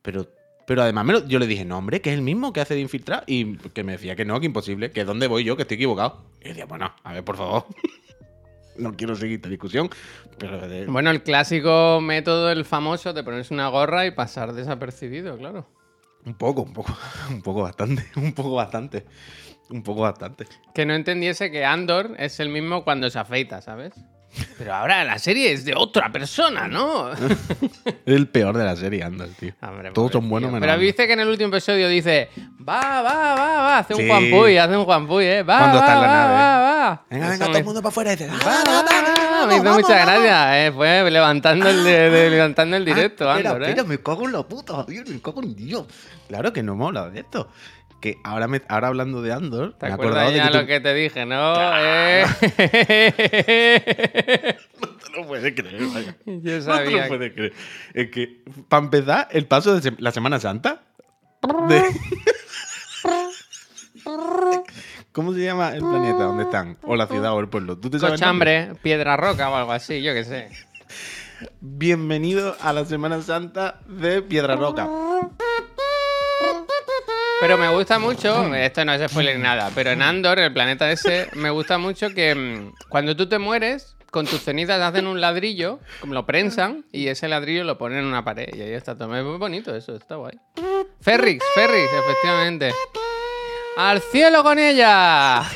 Pero, 0.02 0.28
pero 0.68 0.82
además 0.82 1.06
me 1.06 1.14
lo- 1.14 1.28
yo 1.28 1.40
le 1.40 1.48
dije, 1.48 1.66
no, 1.66 1.78
hombre, 1.78 2.02
que 2.02 2.10
es 2.12 2.16
el 2.16 2.22
mismo 2.22 2.52
que 2.54 2.62
hace 2.62 2.74
de 2.76 2.82
infiltrar. 2.82 3.24
Y 3.28 3.58
que 3.58 3.84
me 3.84 3.94
decía 3.94 4.16
que 4.16 4.26
no, 4.26 4.40
que 4.40 4.46
imposible, 4.48 4.92
que 4.92 5.04
dónde 5.06 5.28
voy 5.28 5.44
yo, 5.44 5.56
que 5.56 5.62
estoy 5.64 5.76
equivocado. 5.76 6.24
Y 6.42 6.50
decía, 6.50 6.66
bueno, 6.66 6.94
a 7.04 7.14
ver, 7.14 7.24
por 7.24 7.38
favor. 7.38 7.66
no 8.78 8.94
quiero 8.96 9.16
seguir 9.16 9.36
esta 9.38 9.50
discusión, 9.50 9.90
pero 10.38 10.68
de- 10.68 10.86
Bueno, 10.88 11.10
el 11.12 11.24
clásico 11.24 12.00
método, 12.02 12.52
el 12.52 12.66
famoso, 12.66 13.14
de 13.14 13.24
ponerse 13.24 13.54
una 13.54 13.70
gorra 13.70 14.06
y 14.06 14.12
pasar 14.12 14.52
desapercibido, 14.54 15.38
claro. 15.38 15.66
un 16.26 16.34
poco, 16.34 16.64
un 16.64 16.74
poco, 16.74 16.94
un 17.30 17.42
poco 17.42 17.62
bastante, 17.62 18.06
un 18.18 18.34
poco 18.34 18.56
bastante, 18.56 19.06
un 19.70 19.82
poco 19.82 20.02
bastante. 20.02 20.46
Que 20.74 20.86
no 20.86 20.94
entendiese 20.94 21.52
que 21.52 21.64
Andor 21.64 22.16
es 22.18 22.40
el 22.42 22.50
mismo 22.50 22.84
cuando 22.84 23.10
se 23.10 23.18
afeita, 23.20 23.62
¿sabes? 23.62 23.94
Pero 24.58 24.74
ahora 24.74 25.04
la 25.04 25.18
serie 25.20 25.52
es 25.52 25.66
de 25.66 25.74
otra 25.76 26.12
persona, 26.12 26.68
¿no? 26.68 27.12
Es 27.12 27.20
el 28.06 28.28
peor 28.28 28.58
de 28.58 28.64
la 28.66 28.76
serie, 28.76 29.04
Andor, 29.04 29.30
tío. 29.40 29.54
Hombre, 29.62 29.92
Todos 29.92 30.12
son 30.12 30.30
buenos 30.30 30.52
menos 30.52 30.66
Pero 30.68 30.80
viste 30.80 31.08
que 31.08 31.14
en 31.14 31.20
el 31.22 31.28
último 31.28 31.50
episodio 31.50 31.88
dice, 31.90 32.30
va, 32.68 33.02
va, 33.02 33.36
va, 33.36 33.36
va, 33.62 33.78
hace 33.80 33.94
un 33.94 34.02
Sí. 34.02 34.08
Juan 34.08 34.30
Puy, 34.32 34.58
hace 34.58 34.78
un 34.78 34.86
Juan 34.86 35.08
Puy, 35.08 35.26
eh. 35.26 35.44
Va, 35.44 35.58
Cuando 35.60 35.78
va, 35.80 35.84
está 35.86 35.94
en 35.96 36.02
la 36.02 36.08
va, 36.08 36.14
nave. 36.14 36.34
va, 36.34 36.58
va. 36.60 37.06
Venga, 37.10 37.26
Eso 37.26 37.32
venga, 37.32 37.46
todo 37.46 37.54
me- 37.54 37.60
el 37.60 37.66
mundo 37.66 37.82
para 37.82 37.90
afuera 37.90 38.12
dice, 38.12 38.28
Va, 38.28 38.36
"Ah, 38.46 38.64
va, 38.68 38.74
va, 38.74 38.82
va, 38.84 38.84
va". 38.84 39.30
vamos, 39.32 39.48
Me 39.48 39.54
hizo 39.56 39.64
vamos, 39.64 39.82
mucha 39.82 39.96
vamos". 40.06 40.14
gracia, 40.14 40.66
eh. 40.68 40.72
Fue 40.72 41.12
levantando 41.12 41.70
el, 41.70 41.84
de- 41.84 42.10
de- 42.10 42.30
levantando 42.30 42.78
el 42.78 42.86
directo, 42.86 43.30
Ah, 43.30 43.36
Andor, 43.36 43.64
eh. 43.64 43.84
me 43.86 43.98
cago 44.00 44.26
en 44.26 44.32
la 44.34 44.44
puta, 44.44 44.76
Javier, 44.76 45.04
me 45.10 45.22
cago 45.22 45.42
en 45.44 45.56
Dios. 45.56 45.86
Claro 46.28 46.52
que 46.54 46.64
no 46.64 46.74
hablado 46.86 47.12
de 47.12 47.20
esto. 47.22 47.50
Que 48.06 48.20
ahora, 48.24 48.48
me, 48.48 48.62
ahora 48.68 48.90
hablando 48.90 49.24
de 49.24 49.34
Andor, 49.34 49.74
¿Te 49.80 49.88
me 49.88 49.94
acuerdas 49.94 50.30
de 50.30 50.36
ya 50.38 50.44
que 50.46 50.52
tú- 50.52 50.58
lo 50.60 50.66
que 50.68 50.80
te 50.80 50.94
dije, 50.94 51.26
no? 51.26 51.56
Eh. 51.76 52.24
No 54.80 54.88
te 54.90 55.10
lo 55.22 55.26
puedes 55.28 55.56
creer, 55.56 55.82
vaya. 55.92 56.16
Yo 56.28 56.34
No 56.36 56.42
te 56.44 56.62
sabía. 56.62 57.02
lo 57.02 57.08
puedes 57.08 57.34
creer. 57.34 57.54
Es 57.96 58.12
que, 58.12 58.44
para 58.70 58.84
empezar, 58.84 59.28
el 59.32 59.48
paso 59.48 59.80
de 59.80 59.92
la 59.98 60.12
Semana 60.12 60.40
Santa. 60.40 60.84
de- 61.68 61.82
¿Cómo 65.12 65.34
se 65.34 65.40
llama 65.44 65.72
el 65.74 65.80
planeta 65.80 66.26
donde 66.26 66.44
están? 66.44 66.78
O 66.84 66.96
la 66.96 67.08
ciudad 67.08 67.34
o 67.34 67.40
el 67.40 67.50
pueblo. 67.50 67.80
¿Tú 67.80 67.90
te 67.90 67.98
sabes? 67.98 68.20
Cochambre, 68.20 68.74
piedra 68.84 69.18
roca 69.18 69.50
o 69.50 69.56
algo 69.56 69.72
así, 69.72 70.04
yo 70.04 70.14
qué 70.14 70.24
sé. 70.26 70.50
Bienvenido 71.60 72.56
a 72.62 72.72
la 72.72 72.86
Semana 72.86 73.20
Santa 73.24 73.80
de 73.88 74.22
Piedra 74.22 74.56
Roca. 74.58 74.88
Pero 77.48 77.60
me 77.60 77.70
gusta 77.70 78.00
mucho, 78.00 78.56
esto 78.56 78.84
no 78.86 78.94
es 78.94 79.12
spoiler 79.12 79.38
ni 79.38 79.44
nada, 79.44 79.70
pero 79.76 79.92
en 79.92 80.02
Andor, 80.02 80.40
el 80.40 80.52
planeta 80.52 80.90
ese, 80.92 81.30
me 81.36 81.52
gusta 81.52 81.78
mucho 81.78 82.10
que 82.10 82.34
mm, 82.34 82.74
cuando 82.90 83.16
tú 83.16 83.30
te 83.30 83.38
mueres, 83.38 83.96
con 84.10 84.26
tus 84.26 84.42
cenizas 84.42 84.82
hacen 84.82 85.06
un 85.06 85.22
ladrillo, 85.22 85.80
como 86.00 86.16
lo 86.16 86.26
prensan, 86.26 86.86
y 86.92 87.06
ese 87.08 87.28
ladrillo 87.28 87.64
lo 87.64 87.78
ponen 87.78 88.00
en 88.00 88.06
una 88.06 88.24
pared. 88.26 88.48
Y 88.52 88.62
ahí 88.62 88.74
está 88.74 88.98
todo. 88.98 89.16
Es 89.16 89.24
muy 89.24 89.38
bonito 89.38 89.76
eso, 89.76 89.96
está 89.96 90.16
guay. 90.16 90.40
Ferrix, 91.02 91.46
Ferrix, 91.54 91.88
efectivamente. 91.94 92.74
¡Al 93.78 94.02
cielo 94.02 94.42
con 94.42 94.58
ella! 94.58 95.44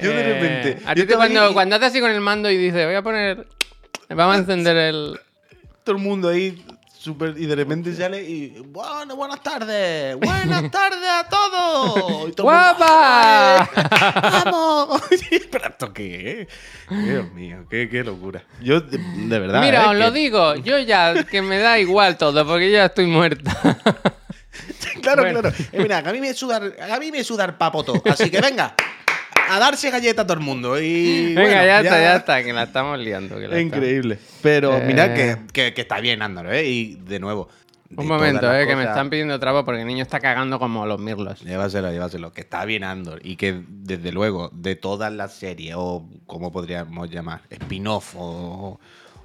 Yo 0.00 0.10
de 0.10 0.20
Eh, 0.20 0.32
repente. 0.32 0.82
a 0.86 0.94
yo 0.94 1.02
ti 1.02 1.06
te 1.08 1.12
estaba 1.12 1.24
ahí 1.24 1.32
cuando, 1.34 1.50
y 1.50 1.52
cuando 1.52 1.76
haces 1.76 1.88
así 1.88 2.00
con 2.00 2.10
el 2.10 2.20
mando 2.22 2.50
y 2.50 2.56
dices, 2.56 2.86
voy 2.86 2.94
a 2.94 3.02
poner. 3.02 3.46
Vamos 4.08 4.36
a 4.36 4.38
encender 4.38 4.76
el. 4.78 5.20
Todo 5.84 5.96
el 5.96 6.02
mundo 6.02 6.28
ahí. 6.30 6.64
Súper, 7.08 7.34
y 7.38 7.46
de 7.46 7.56
repente 7.56 7.94
sale 7.94 8.22
y. 8.22 8.48
Bueno, 8.66 9.16
buenas 9.16 9.42
tardes. 9.42 10.14
Buenas 10.16 10.70
tardes 10.70 11.08
a 11.08 11.26
todos. 11.26 12.28
Y 12.28 12.32
todo 12.32 12.44
¡Guapa! 12.48 13.62
¡Ay, 13.62 14.42
¡Vamos! 14.44 15.00
¿Pero 15.50 15.68
esto 15.68 15.90
qué 15.94 16.42
es? 16.42 16.48
Dios 17.06 17.32
mío, 17.32 17.64
qué, 17.70 17.88
qué 17.88 18.04
locura. 18.04 18.44
Yo, 18.60 18.82
de, 18.82 18.98
de 18.98 19.38
verdad. 19.38 19.62
Mira, 19.62 19.84
¿eh? 19.84 19.88
os 19.88 19.96
lo 19.96 20.10
digo, 20.10 20.56
yo 20.56 20.78
ya, 20.80 21.24
que 21.24 21.40
me 21.40 21.56
da 21.58 21.78
igual 21.78 22.18
todo, 22.18 22.46
porque 22.46 22.70
ya 22.70 22.84
estoy 22.84 23.06
muerta. 23.06 23.56
Claro, 25.00 25.22
Bueno. 25.22 25.40
claro. 25.40 25.56
Eh, 25.72 25.80
mira, 25.80 25.98
a 26.04 26.12
mí 26.12 26.20
me 26.20 26.34
sudar, 26.34 26.76
a 26.92 26.98
mí 26.98 27.10
me 27.10 27.24
sudar 27.24 27.56
papoto. 27.56 28.02
Así 28.04 28.30
que 28.30 28.42
venga, 28.42 28.74
a 29.48 29.58
darse 29.58 29.90
galleta 29.90 30.22
a 30.22 30.26
todo 30.26 30.38
el 30.38 30.44
mundo. 30.44 30.80
Y, 30.80 31.34
Venga, 31.34 31.40
bueno, 31.42 31.64
ya, 31.64 31.80
está, 31.80 32.00
ya 32.00 32.16
está, 32.16 32.42
que 32.44 32.52
la 32.52 32.62
estamos 32.64 32.98
liando. 32.98 33.36
que 33.38 33.48
la 33.48 33.56
Es 33.58 33.62
increíble. 33.66 34.18
Pero 34.42 34.76
Eh. 34.76 34.84
mira 34.86 35.14
que, 35.14 35.36
que- 35.52 35.74
que 35.74 35.80
está 35.80 36.00
bien, 36.00 36.22
Andor, 36.22 36.52
¿eh? 36.52 36.64
Y 36.68 36.94
de 36.96 37.18
nuevo. 37.20 37.48
de 37.90 38.02
Un 38.02 38.06
momento, 38.08 38.54
eh, 38.54 38.66
que 38.66 38.76
me 38.76 38.84
están 38.84 39.08
pidiendo 39.08 39.40
trapo 39.40 39.64
porque 39.64 39.80
el 39.80 39.86
niño 39.86 40.02
está 40.02 40.20
cagando 40.20 40.58
como 40.58 40.84
los 40.84 41.00
mirlos. 41.00 41.40
Llévaselo, 41.42 41.90
llévaselo. 41.90 42.32
Que 42.34 42.42
está 42.42 42.64
bien 42.66 42.84
Andor. 42.84 43.20
Y 43.24 43.36
que, 43.36 43.62
desde 43.66 44.12
luego, 44.12 44.50
de 44.52 44.76
todas 44.76 45.10
las 45.12 45.32
series, 45.32 45.74
o 45.78 46.06
como 46.26 46.52
podríamos 46.52 47.10
llamar, 47.10 47.40
spin-off 47.48 48.14
o, 48.16 48.78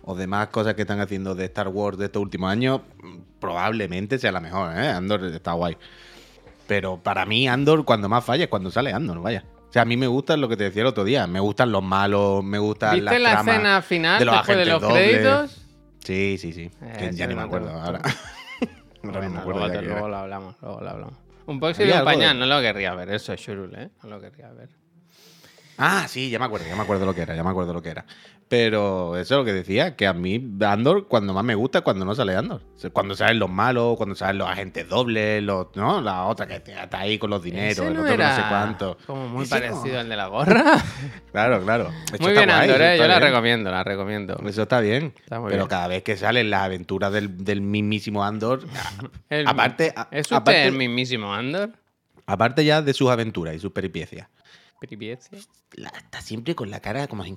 o 0.04 0.16
demás 0.16 0.48
cosas 0.48 0.76
que 0.76 0.84
están 0.84 1.02
haciendo 1.02 1.36
de 1.36 1.44
Star 1.46 1.68
Wars 1.68 1.98
de 1.98 2.06
estos 2.06 2.22
últimos 2.22 2.50
años, 2.50 2.80
probablemente 3.40 4.18
sea 4.18 4.32
la 4.32 4.40
mejor, 4.40 4.74
¿eh? 4.78 4.88
Andor 4.88 5.26
está 5.26 5.52
guay. 5.54 5.76
Pero 6.68 6.98
para 7.04 7.26
mí, 7.26 7.48
Andor, 7.50 7.84
cuando 7.84 8.08
más 8.08 8.24
falla 8.24 8.46
es 8.46 8.50
cuando 8.50 8.72
sale 8.72 8.94
Andor, 8.94 9.22
vaya. 9.22 9.44
O 9.74 9.74
sea, 9.74 9.82
a 9.82 9.86
mí 9.86 9.98
me 9.98 10.06
gustan 10.06 10.40
lo 10.40 10.48
que 10.48 10.56
te 10.56 10.66
decía 10.66 10.84
el 10.84 10.88
otro 10.88 11.04
día. 11.04 11.26
Me 11.26 11.40
gustan 11.40 11.72
los 11.72 11.82
malos, 11.82 12.44
me 12.44 12.60
gustan 12.60 12.94
¿Viste 12.94 13.18
las 13.18 13.34
la 13.34 13.42
escena 13.42 13.82
final 13.82 14.20
de 14.20 14.26
los 14.26 14.36
después 14.36 14.58
de 14.60 14.66
los 14.68 14.82
dobles. 14.84 15.10
créditos? 15.20 15.66
Sí, 16.06 16.38
sí, 16.40 16.54
sí. 16.54 16.72
Eh, 16.80 16.96
que 17.00 17.12
ya 17.14 17.26
ni 17.26 17.34
me 17.34 17.42
acuerdo 17.42 17.72
ahora. 17.72 18.00
me 19.02 19.10
acuerdo 19.18 19.60
luego, 19.62 19.72
te- 19.72 19.82
luego 19.82 20.08
lo 20.10 20.18
hablamos, 20.18 20.56
luego 20.62 20.80
lo 20.80 20.90
hablamos. 20.92 21.14
Un 21.48 21.60
poco 21.60 21.74
de 21.74 21.84
Había 21.86 21.94
un 21.96 22.00
algo 22.02 22.10
de- 22.12 22.16
pañal, 22.18 22.38
no 22.40 22.46
lo 22.46 22.62
querría 22.62 22.94
ver, 22.94 23.10
eso 23.10 23.34
es 23.34 23.42
Shurul, 23.42 23.74
¿eh? 23.74 23.90
No 24.04 24.10
lo 24.12 24.22
querría 24.22 24.52
ver. 24.52 24.70
Ah, 25.80 26.06
sí, 26.08 26.30
ya 26.30 26.38
me 26.38 26.46
acuerdo, 26.46 26.68
ya 26.68 26.76
me 26.76 26.84
acuerdo 26.84 27.08
lo 27.08 27.16
que 27.16 27.22
era, 27.24 27.36
ya 27.36 27.44
me 27.44 27.50
acuerdo 27.50 27.74
lo 27.74 27.82
que 27.82 27.90
era. 27.90 28.06
Pero 28.50 29.18
eso 29.18 29.34
es 29.36 29.38
lo 29.40 29.46
que 29.46 29.54
decía, 29.54 29.96
que 29.96 30.06
a 30.06 30.14
mí 30.14 30.44
Andor 30.62 31.08
cuando 31.08 31.34
más 31.34 31.44
me 31.44 31.56
gusta 31.56 31.80
es 31.80 31.84
cuando 31.84 32.06
no 32.06 32.14
sale 32.14 32.36
Andor. 32.36 32.62
Cuando 32.92 33.16
salen 33.16 33.40
los 33.40 33.50
malos, 33.50 33.98
cuando 33.98 34.14
salen 34.16 34.38
los 34.38 34.48
agentes 34.48 34.88
dobles, 34.88 35.42
los, 35.42 35.68
¿no? 35.76 36.02
La 36.02 36.26
otra 36.26 36.46
que 36.46 36.56
está 36.58 37.00
ahí 37.00 37.18
con 37.18 37.30
los 37.32 37.42
dineros, 37.42 37.80
el 37.88 37.94
no 37.96 38.02
otro 38.04 38.16
no 38.18 38.36
sé 38.36 38.42
cuánto. 38.50 38.98
Como 39.08 39.28
muy 39.30 39.44
Ese 39.46 39.56
no. 39.60 39.62
parecido 39.74 40.00
al 40.00 40.10
de 40.10 40.16
la 40.16 40.28
gorra. 40.28 40.64
Claro, 41.32 41.64
claro. 41.64 41.90
Muy 42.20 42.32
bien, 42.34 42.46
guay, 42.48 42.60
Andor, 42.70 42.82
¿eh? 42.84 42.96
Yo 42.98 43.08
la 43.08 43.18
bien. 43.18 43.22
recomiendo, 43.32 43.72
la 43.72 43.84
recomiendo. 43.84 44.38
Eso 44.46 44.62
está 44.64 44.80
bien. 44.82 45.16
Está 45.24 45.40
muy 45.40 45.50
pero 45.50 45.64
bien. 45.64 45.70
cada 45.70 45.88
vez 45.88 46.04
que 46.04 46.16
salen 46.16 46.52
las 46.52 46.62
aventuras 46.62 47.12
del, 47.12 47.44
del 47.44 47.62
mismísimo 47.62 48.24
Andor, 48.24 48.62
El- 49.30 49.48
aparte, 49.48 49.96
¿Es 50.12 50.28
usted 50.28 50.36
aparte, 50.36 50.66
el 50.68 50.74
mismísimo 50.74 51.34
Andor? 51.34 51.72
aparte 52.28 52.64
ya 52.64 52.84
de 52.84 52.94
sus 52.94 53.10
aventuras 53.10 53.56
y 53.56 53.60
sus 53.60 53.72
peripecias, 53.72 54.28
Peripiecia. 54.80 55.40
la- 55.74 55.90
está 55.90 56.22
siempre 56.22 56.54
con 56.54 56.70
la 56.70 56.80
cara 56.82 57.08
como 57.08 57.24
así. 57.24 57.36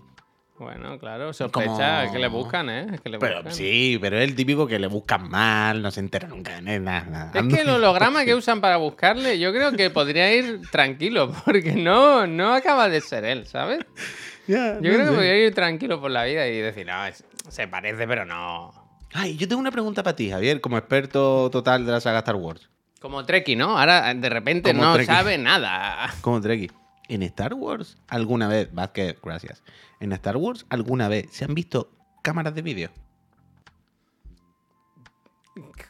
Bueno, 0.58 0.98
claro, 0.98 1.32
sospecha, 1.34 2.04
es 2.04 2.12
que 2.12 2.18
le 2.18 2.28
buscan, 2.28 2.70
¿eh? 2.70 2.86
Es 2.94 3.00
que 3.02 3.10
le 3.10 3.18
Pero 3.18 3.36
buscan. 3.36 3.52
sí, 3.52 3.98
pero 4.00 4.16
es 4.16 4.24
el 4.24 4.34
típico 4.34 4.66
que 4.66 4.78
le 4.78 4.86
buscan 4.86 5.28
mal, 5.28 5.82
no 5.82 5.90
se 5.90 6.00
entera 6.00 6.28
nunca 6.28 6.60
de 6.60 6.80
nada. 6.80 7.04
nada. 7.04 7.30
Es 7.40 7.46
que 7.46 7.60
el 7.60 7.68
holograma 7.68 8.24
que 8.24 8.34
usan 8.34 8.60
para 8.62 8.78
buscarle, 8.78 9.38
yo 9.38 9.52
creo 9.52 9.72
que 9.72 9.90
podría 9.90 10.32
ir 10.34 10.62
tranquilo, 10.70 11.30
porque 11.44 11.72
no, 11.72 12.26
no 12.26 12.54
acaba 12.54 12.88
de 12.88 13.02
ser 13.02 13.24
él, 13.24 13.46
¿sabes? 13.46 13.80
Yo 14.48 14.56
no 14.56 14.80
creo 14.80 15.04
que 15.10 15.10
podría 15.16 15.44
ir 15.46 15.54
tranquilo 15.54 16.00
por 16.00 16.10
la 16.10 16.24
vida 16.24 16.46
y 16.46 16.58
decir, 16.60 16.86
no, 16.86 17.04
es- 17.04 17.24
se 17.48 17.66
parece, 17.68 18.06
pero 18.06 18.24
no. 18.24 18.72
Ay, 19.12 19.36
yo 19.36 19.48
tengo 19.48 19.60
una 19.60 19.70
pregunta 19.72 20.02
para 20.02 20.14
ti, 20.16 20.30
Javier, 20.30 20.60
como 20.60 20.78
experto 20.78 21.50
total 21.50 21.84
de 21.84 21.92
la 21.92 22.00
saga 22.00 22.18
Star 22.20 22.36
Wars. 22.36 22.68
Como 23.00 23.24
Treki, 23.24 23.56
¿no? 23.56 23.76
Ahora 23.78 24.14
de 24.14 24.28
repente 24.28 24.70
Como 24.70 24.84
no 24.84 24.92
Trekkie. 24.94 25.06
sabe 25.14 25.36
nada. 25.38 26.08
Como 26.22 26.40
Trekkie. 26.40 26.70
¿En 27.08 27.22
Star 27.22 27.54
Wars 27.54 27.98
alguna 28.08 28.48
vez, 28.48 28.72
Vázquez, 28.72 29.16
gracias. 29.22 29.62
¿En 30.00 30.12
Star 30.12 30.36
Wars 30.36 30.66
alguna 30.68 31.08
vez 31.08 31.28
se 31.30 31.44
han 31.44 31.54
visto 31.54 31.90
cámaras 32.22 32.54
de 32.54 32.62
vídeo? 32.62 32.90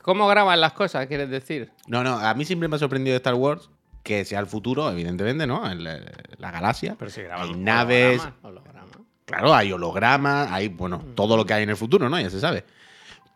¿Cómo 0.02 0.28
graban 0.28 0.60
las 0.60 0.72
cosas, 0.72 1.06
quieres 1.06 1.30
decir? 1.30 1.72
No, 1.88 2.04
no, 2.04 2.18
a 2.18 2.34
mí 2.34 2.44
siempre 2.44 2.68
me 2.68 2.76
ha 2.76 2.78
sorprendido 2.78 3.14
de 3.14 3.18
Star 3.18 3.34
Wars 3.34 3.70
que 4.02 4.24
sea 4.24 4.38
el 4.38 4.46
futuro, 4.46 4.88
evidentemente, 4.88 5.46
¿no? 5.48 5.68
En 5.68 5.82
la, 5.82 5.98
la 6.38 6.50
galaxia. 6.52 6.94
Pero 6.96 7.10
si 7.10 7.20
hay 7.20 7.26
graban 7.26 7.64
naves, 7.64 8.20
hologramas, 8.20 8.44
hologramas. 8.44 8.96
claro, 9.24 9.54
hay 9.54 9.72
hologramas, 9.72 10.52
hay, 10.52 10.68
bueno, 10.68 11.04
todo 11.16 11.36
lo 11.36 11.44
que 11.44 11.54
hay 11.54 11.64
en 11.64 11.70
el 11.70 11.76
futuro, 11.76 12.08
¿no? 12.08 12.20
Ya 12.20 12.30
se 12.30 12.38
sabe. 12.38 12.64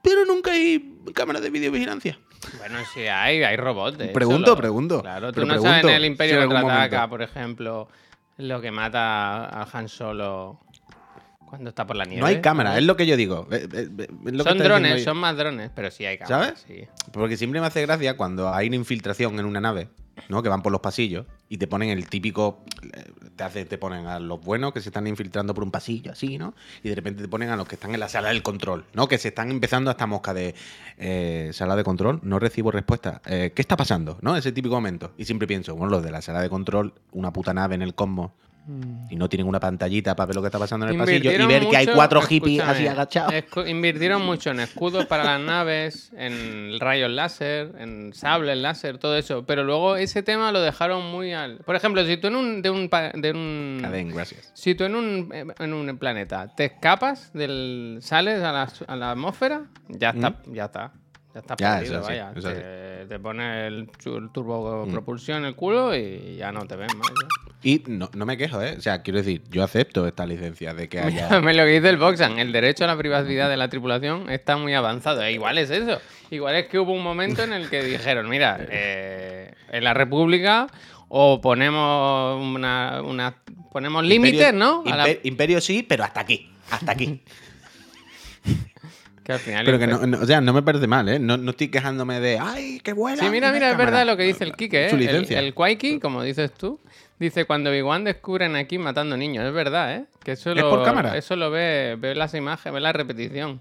Pero 0.01 0.25
nunca 0.25 0.53
hay 0.53 1.01
cámaras 1.12 1.43
de 1.43 1.51
videovigilancia. 1.51 2.21
Bueno, 2.59 2.79
sí 2.92 3.00
hay, 3.00 3.42
hay 3.42 3.57
robots. 3.57 3.98
de 3.98 4.09
Pregunto, 4.09 4.57
pregunto. 4.57 5.03
Claro, 5.03 5.33
tú 5.33 5.40
no 5.40 5.48
pregunto 5.48 5.68
sabes 5.68 5.85
en 5.85 5.90
el 5.90 6.03
si 6.03 6.07
Imperio 6.07 6.40
algún 6.40 6.57
Contraataca, 6.57 7.09
por 7.09 7.22
ejemplo, 7.22 7.88
lo 8.38 8.61
que 8.61 8.70
mata 8.70 9.46
a 9.46 9.68
Han 9.72 9.88
Solo 9.88 10.61
cuando 11.50 11.70
está 11.70 11.85
por 11.85 11.96
la 11.96 12.05
nieve. 12.05 12.20
No 12.20 12.26
hay 12.26 12.40
cámara, 12.40 12.79
es 12.79 12.85
lo 12.85 12.96
que 12.96 13.07
yo 13.07 13.16
digo. 13.16 13.48
Eh, 13.50 13.68
eh, 13.72 13.88
eh, 13.98 14.09
es 14.26 14.33
lo 14.33 14.44
que 14.44 14.50
Son 14.50 14.59
drones, 14.59 15.03
son 15.03 15.16
más 15.16 15.37
drones, 15.37 15.70
pero 15.74 15.90
sí 15.90 16.07
hay 16.07 16.16
cámaras. 16.16 16.61
¿Sabes? 16.61 16.64
sí. 16.66 16.88
Porque 17.12 17.37
siempre 17.37 17.61
me 17.61 17.66
hace 17.66 17.83
gracia 17.83 18.16
cuando 18.16 18.55
hay 18.55 18.68
una 18.68 18.76
infiltración 18.76 19.38
en 19.38 19.44
una 19.44 19.61
nave, 19.61 19.88
¿no? 20.29 20.44
Que 20.44 20.48
van 20.48 20.62
por 20.62 20.70
los 20.70 20.81
pasillos 20.81 21.26
y 21.48 21.59
te 21.59 21.66
ponen 21.66 21.90
el 21.90 22.09
típico. 22.09 22.64
Te, 23.40 23.44
hace, 23.44 23.79
ponen 23.79 24.07
a 24.07 24.20
los 24.20 24.38
buenos 24.44 24.74
que 24.74 24.83
se 24.83 24.90
están 24.90 25.07
infiltrando 25.07 25.55
por 25.55 25.64
un 25.64 25.70
pasillo, 25.70 26.12
así, 26.12 26.37
¿no? 26.37 26.53
Y 26.83 26.90
de 26.90 26.94
repente 26.94 27.22
te 27.22 27.29
ponen 27.29 27.48
a 27.48 27.57
los 27.57 27.66
que 27.66 27.76
están 27.76 27.94
en 27.94 28.00
la 28.00 28.11
sala 28.11 28.29
del 28.29 28.42
control, 28.42 28.85
¿no? 28.92 29.09
Que 29.09 29.16
se 29.16 29.29
están 29.29 29.50
empezando 29.50 29.88
a 29.88 29.92
esta 29.92 30.07
mosca 30.07 30.35
de 30.35 30.55
eh, 30.98 31.48
sala 31.55 31.74
de 31.74 31.83
control, 31.83 32.20
no 32.22 32.38
recibo 32.38 32.70
respuesta. 32.70 33.22
Eh, 33.24 33.53
¿Qué 33.55 33.62
está 33.62 33.79
pasando? 33.79 34.18
¿No? 34.20 34.37
Ese 34.37 34.53
típico 34.53 34.74
momento. 34.74 35.12
Y 35.16 35.24
siempre 35.24 35.48
pienso, 35.48 35.74
bueno, 35.74 35.90
los 35.90 36.03
de 36.03 36.11
la 36.11 36.20
sala 36.20 36.42
de 36.42 36.50
control, 36.50 36.92
una 37.12 37.33
puta 37.33 37.55
nave 37.55 37.76
en 37.76 37.81
el 37.81 37.94
cosmos. 37.94 38.33
Y 39.09 39.16
no 39.16 39.29
tienen 39.29 39.49
una 39.49 39.59
pantallita 39.59 40.14
para 40.14 40.27
ver 40.29 40.37
lo 40.37 40.42
que 40.42 40.49
está 40.49 40.59
pasando 40.59 40.87
en 40.87 40.92
el 40.92 40.99
pasillo 40.99 41.33
y 41.33 41.46
ver 41.46 41.66
que 41.68 41.77
hay 41.77 41.87
cuatro 41.87 42.20
hippies 42.23 42.62
así 42.62 42.87
agachados. 42.87 43.35
invirtieron 43.66 44.25
mucho 44.25 44.51
en 44.51 44.61
escudos 44.61 45.07
para 45.07 45.25
las 45.25 45.40
naves, 45.40 46.12
en 46.16 46.79
rayos 46.79 47.11
láser, 47.11 47.73
en 47.79 48.12
sables 48.12 48.57
láser, 48.59 48.99
todo 48.99 49.16
eso. 49.16 49.44
Pero 49.44 49.64
luego 49.64 49.96
ese 49.96 50.23
tema 50.23 50.53
lo 50.53 50.61
dejaron 50.61 51.11
muy 51.11 51.33
al. 51.33 51.59
Por 51.59 51.75
ejemplo, 51.75 52.05
si 52.05 52.16
tú 52.16 52.29
en 52.29 52.37
un. 52.37 52.62
De 52.62 52.70
un, 52.70 52.88
de 52.88 53.31
un 53.33 53.79
Cadén, 53.83 54.11
gracias. 54.11 54.51
si 54.55 54.75
tú 54.75 54.85
en 54.85 54.94
un, 54.94 55.53
en 55.59 55.73
un 55.73 55.99
planeta 55.99 56.55
te 56.55 56.66
escapas 56.66 57.33
del. 57.33 57.99
sales 58.03 58.42
a 58.42 58.53
la, 58.53 58.68
a 58.87 58.96
la 58.96 59.11
atmósfera, 59.11 59.62
ya 59.88 60.11
está, 60.11 60.37
ya 60.46 60.66
está. 60.66 60.92
Ya 61.33 61.40
está 61.40 61.55
Ya, 61.59 61.79
perdido, 61.79 62.03
sí, 62.03 62.09
vaya. 62.09 62.33
te, 62.35 63.07
te 63.07 63.19
pone 63.21 63.66
el, 63.69 63.88
el 64.05 64.31
turbo 64.33 64.85
propulsión 64.90 65.38
en 65.38 65.45
el 65.45 65.55
culo 65.55 65.95
y 65.95 66.37
ya 66.37 66.51
no 66.51 66.66
te 66.66 66.75
ven 66.75 66.88
más. 66.99 67.09
ya. 67.09 67.29
Y 67.62 67.83
no, 67.87 68.11
no 68.14 68.27
me 68.27 68.37
quejo, 68.37 68.61
¿eh? 68.62 68.75
O 68.77 68.81
sea, 68.81 69.03
quiero 69.03 69.19
decir, 69.19 69.43
yo 69.49 69.62
acepto 69.62 70.07
esta 70.09 70.27
licencia 70.27 70.75
de 70.75 70.88
que 70.88 70.99
haya. 71.01 71.27
Mírame 71.27 71.55
lo 71.55 71.64
que 71.64 71.71
dice 71.73 71.88
el 71.88 71.99
Boxan. 71.99 72.38
El 72.40 72.51
derecho 72.51 72.83
a 72.85 72.87
la 72.88 72.97
privacidad 72.97 73.49
de 73.49 73.57
la 73.57 73.69
tripulación 73.69 74.29
está 74.29 74.57
muy 74.57 74.75
avanzado. 74.75 75.23
E 75.23 75.33
igual 75.33 75.59
es 75.59 75.71
eso. 75.71 76.01
Igual 76.31 76.57
es 76.57 76.66
que 76.69 76.79
hubo 76.81 76.93
un 76.93 77.03
momento 77.03 77.43
en 77.45 77.53
el 77.53 77.71
que 77.71 77.83
dijeron, 77.85 78.29
mira, 78.29 78.59
eh, 78.69 79.53
en 79.71 79.85
la 79.85 79.95
República 79.95 80.66
o 81.09 81.40
ponemos 81.40 82.43
una, 82.43 83.03
una- 83.03 83.35
ponemos 83.71 84.05
límites, 84.05 84.40
Imperio- 84.53 84.59
¿no? 84.59 84.83
A 84.87 84.97
la- 84.97 85.07
Imper- 85.09 85.21
Imperio 85.25 85.61
sí, 85.61 85.85
pero 85.88 86.03
hasta 86.03 86.21
aquí. 86.21 86.51
Hasta 86.71 86.90
aquí. 86.93 87.23
que 89.31 89.35
al 89.35 89.40
final 89.40 89.64
pero 89.64 89.79
que 89.79 89.87
no, 89.87 90.07
no- 90.07 90.19
o 90.21 90.27
sea, 90.27 90.40
no 90.40 90.53
me 90.53 90.62
parece 90.62 90.87
mal, 90.87 91.09
¿eh? 91.09 91.19
No, 91.19 91.37
no 91.37 91.51
estoy 91.53 91.69
quejándome 91.69 92.21
de, 92.21 92.38
¡ay, 92.40 92.81
qué 92.83 92.93
buena! 92.93 93.23
Sí, 93.23 93.31
mira, 93.31 93.53
mira, 93.53 93.71
es 93.71 93.77
verdad 93.77 94.07
lo 94.07 94.16
que 94.16 94.25
dice 94.25 94.45
el 94.45 94.55
Kike, 94.55 94.87
¿eh? 94.87 94.90
Su 94.90 94.97
El, 94.97 95.03
licencia. 95.03 95.38
el 95.38 95.55
Kwaiki, 95.55 95.99
como 96.01 96.23
dices 96.23 96.53
tú, 96.53 96.79
dice 97.19 97.45
cuando 97.45 97.71
Big 97.71 97.85
One 97.85 98.05
descubren 98.05 98.57
aquí 98.57 98.79
matando 98.79 99.16
niños. 99.16 99.45
Es 99.47 99.53
verdad, 99.53 99.95
¿eh? 99.97 100.05
Que 100.25 100.33
eso 100.33 100.51
¿Es 100.51 100.57
lo, 100.61 100.71
por 100.71 100.85
cámara? 100.85 101.16
Eso 101.16 101.37
lo 101.37 101.51
ve, 101.51 101.97
ve 101.99 102.14
las 102.14 102.35
imágenes, 102.35 102.75
ve 102.75 102.81
la 102.81 102.93
repetición. 102.93 103.61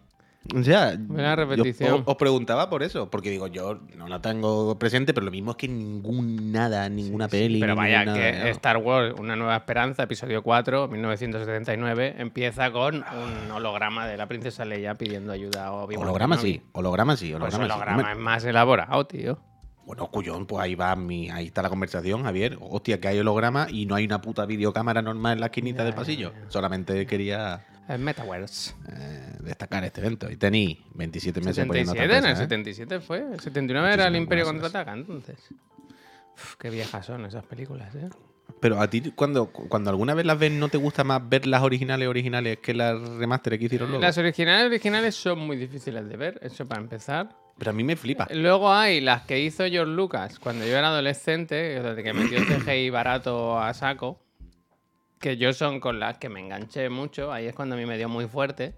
O 0.55 0.63
sea, 0.63 0.95
Buena 0.97 1.31
yo 1.31 1.35
repetición. 1.35 1.93
os, 1.93 2.01
os 2.05 2.15
preguntaba 2.15 2.69
por 2.69 2.81
eso, 2.83 3.09
porque 3.09 3.29
digo, 3.29 3.47
yo 3.47 3.79
no 3.95 4.07
la 4.07 4.21
tengo 4.21 4.77
presente, 4.79 5.13
pero 5.13 5.25
lo 5.25 5.31
mismo 5.31 5.51
es 5.51 5.57
que 5.57 5.67
ningún 5.67 6.51
nada, 6.51 6.89
ninguna 6.89 7.27
peli. 7.27 7.59
Pero 7.59 7.75
vaya, 7.75 8.03
que 8.13 8.49
Star 8.49 8.77
Wars, 8.77 9.13
Una 9.19 9.35
Nueva 9.35 9.55
Esperanza, 9.57 10.03
episodio 10.03 10.41
4, 10.41 10.87
1979, 10.87 12.15
empieza 12.17 12.71
con 12.71 12.95
un 12.95 13.51
holograma 13.51 14.07
de 14.07 14.17
la 14.17 14.27
princesa 14.27 14.65
Leia 14.65 14.95
pidiendo 14.95 15.31
ayuda 15.31 15.67
a 15.67 15.71
Obi-Wan 15.73 16.03
Holograma 16.03 16.37
sí, 16.37 16.61
holograma 16.71 17.15
sí, 17.15 17.31
Pues 17.37 17.53
holograma 17.53 17.65
sí. 17.65 17.71
holograma 17.71 17.97
No 18.01 18.07
me- 18.07 18.11
es 18.13 18.17
más 18.19 18.43
elaborado, 18.45 19.05
tío. 19.07 19.39
Bueno, 19.85 20.05
cuyón, 20.11 20.45
pues 20.45 20.63
ahí 20.63 20.75
va 20.75 20.95
mi, 20.95 21.31
ahí 21.31 21.47
está 21.47 21.63
la 21.63 21.69
conversación, 21.69 22.21
Javier. 22.23 22.59
Hostia, 22.61 22.99
que 22.99 23.07
hay 23.07 23.17
holograma 23.19 23.67
y 23.71 23.87
no 23.87 23.95
hay 23.95 24.05
una 24.05 24.21
puta 24.21 24.45
videocámara 24.45 25.01
normal 25.01 25.33
en 25.33 25.39
la 25.39 25.47
esquinita 25.47 25.83
del 25.83 25.95
pasillo. 25.95 26.31
Solamente 26.47 27.07
quería 27.07 27.65
Es 27.89 27.99
Metaverse. 27.99 28.73
eh, 28.91 29.33
destacar 29.41 29.83
este 29.83 29.99
evento. 29.99 30.29
Y 30.29 30.37
tení 30.37 30.85
27 30.93 31.41
meses 31.41 31.65
poniendo 31.65 31.91
77, 31.93 32.03
en 32.03 32.11
el 32.11 32.17
otra 32.19 32.31
cosa, 32.31 32.43
¿eh? 32.43 32.45
77 32.45 32.99
fue. 32.99 33.25
El 33.33 33.39
79 33.39 33.93
era 33.93 34.07
el 34.07 34.15
Imperio 34.15 34.45
contraataca, 34.45 34.93
entonces. 34.93 35.37
Uf, 36.35 36.55
qué 36.57 36.69
viejas 36.69 37.05
son 37.05 37.25
esas 37.25 37.43
películas, 37.45 37.93
¿eh? 37.95 38.07
Pero 38.59 38.79
a 38.79 38.89
ti, 38.89 39.11
cuando, 39.15 39.47
cuando 39.47 39.89
alguna 39.89 40.13
vez 40.13 40.25
las 40.25 40.37
ves, 40.37 40.51
¿no 40.51 40.69
te 40.69 40.77
gusta 40.77 41.03
más 41.03 41.27
ver 41.27 41.47
las 41.47 41.61
originales 41.63 42.07
originales 42.07 42.57
que 42.59 42.73
las 42.73 42.99
remasteres 43.17 43.57
que 43.59 43.65
hicieron 43.65 43.89
luego? 43.89 44.03
Las 44.03 44.17
originales 44.17 44.65
originales 44.67 45.15
son 45.15 45.39
muy 45.39 45.57
difíciles 45.57 46.07
de 46.07 46.17
ver, 46.17 46.39
eso 46.43 46.67
para 46.67 46.81
empezar. 46.81 47.29
Pero 47.57 47.71
a 47.71 47.73
mí 47.73 47.83
me 47.83 47.95
flipa. 47.95 48.27
Luego 48.31 48.71
hay 48.71 49.01
las 49.01 49.23
que 49.23 49.39
hizo 49.39 49.65
George 49.65 49.91
Lucas 49.93 50.39
cuando 50.39 50.65
yo 50.65 50.77
era 50.77 50.87
adolescente, 50.89 51.55
desde 51.55 52.03
que 52.03 52.13
metió 52.13 52.39
CGI 52.39 52.89
barato 52.89 53.59
a 53.59 53.73
saco, 53.73 54.19
que 55.19 55.37
yo 55.37 55.53
son 55.53 55.79
con 55.79 55.99
las 55.99 56.17
que 56.17 56.29
me 56.29 56.39
enganché 56.39 56.89
mucho, 56.89 57.31
ahí 57.31 57.45
es 57.47 57.53
cuando 57.55 57.75
a 57.75 57.77
mí 57.77 57.85
me 57.85 57.97
dio 57.97 58.09
muy 58.09 58.27
fuerte. 58.27 58.73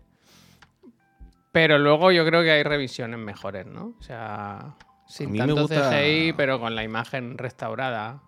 Pero 1.52 1.78
luego 1.78 2.12
yo 2.12 2.26
creo 2.26 2.42
que 2.44 2.52
hay 2.52 2.64
revisiones 2.64 3.20
mejores, 3.20 3.66
¿no? 3.66 3.94
O 4.00 4.04
sea, 4.04 4.76
sin 5.08 5.32
mí 5.32 5.38
me 5.40 5.46
tanto 5.46 5.62
gusta- 5.64 5.90
CGI, 5.92 6.34
pero 6.34 6.60
con 6.60 6.76
la 6.76 6.84
imagen 6.84 7.38
restaurada. 7.38 8.22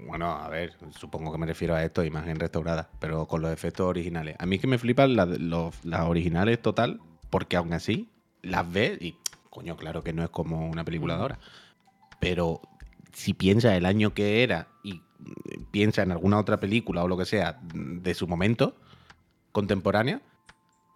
Bueno, 0.00 0.30
a 0.32 0.48
ver, 0.48 0.74
supongo 0.90 1.32
que 1.32 1.38
me 1.38 1.46
refiero 1.46 1.74
a 1.74 1.84
esto, 1.84 2.04
imagen 2.04 2.38
restaurada, 2.38 2.88
pero 3.00 3.26
con 3.26 3.42
los 3.42 3.52
efectos 3.52 3.86
originales. 3.86 4.36
A 4.38 4.46
mí 4.46 4.56
es 4.56 4.60
que 4.62 4.66
me 4.68 4.78
flipan 4.78 5.16
las, 5.16 5.28
los- 5.28 5.84
las 5.84 6.02
originales 6.02 6.62
total, 6.62 7.00
porque 7.30 7.56
aún 7.56 7.72
así 7.72 8.08
las 8.42 8.70
ves 8.70 9.00
y, 9.02 9.16
coño, 9.50 9.76
claro 9.76 10.02
que 10.02 10.12
no 10.12 10.22
es 10.22 10.30
como 10.30 10.66
una 10.68 10.84
película 10.84 11.16
de 11.16 11.20
ahora. 11.22 11.38
Pero 12.20 12.60
si 13.12 13.34
piensas 13.34 13.74
el 13.74 13.84
año 13.86 14.14
que 14.14 14.42
era 14.42 14.68
y 14.82 15.02
piensas 15.70 16.04
en 16.04 16.12
alguna 16.12 16.38
otra 16.38 16.58
película 16.58 17.04
o 17.04 17.08
lo 17.08 17.16
que 17.16 17.24
sea 17.24 17.60
de 17.72 18.14
su 18.14 18.26
momento, 18.26 18.76
contemporánea, 19.52 20.22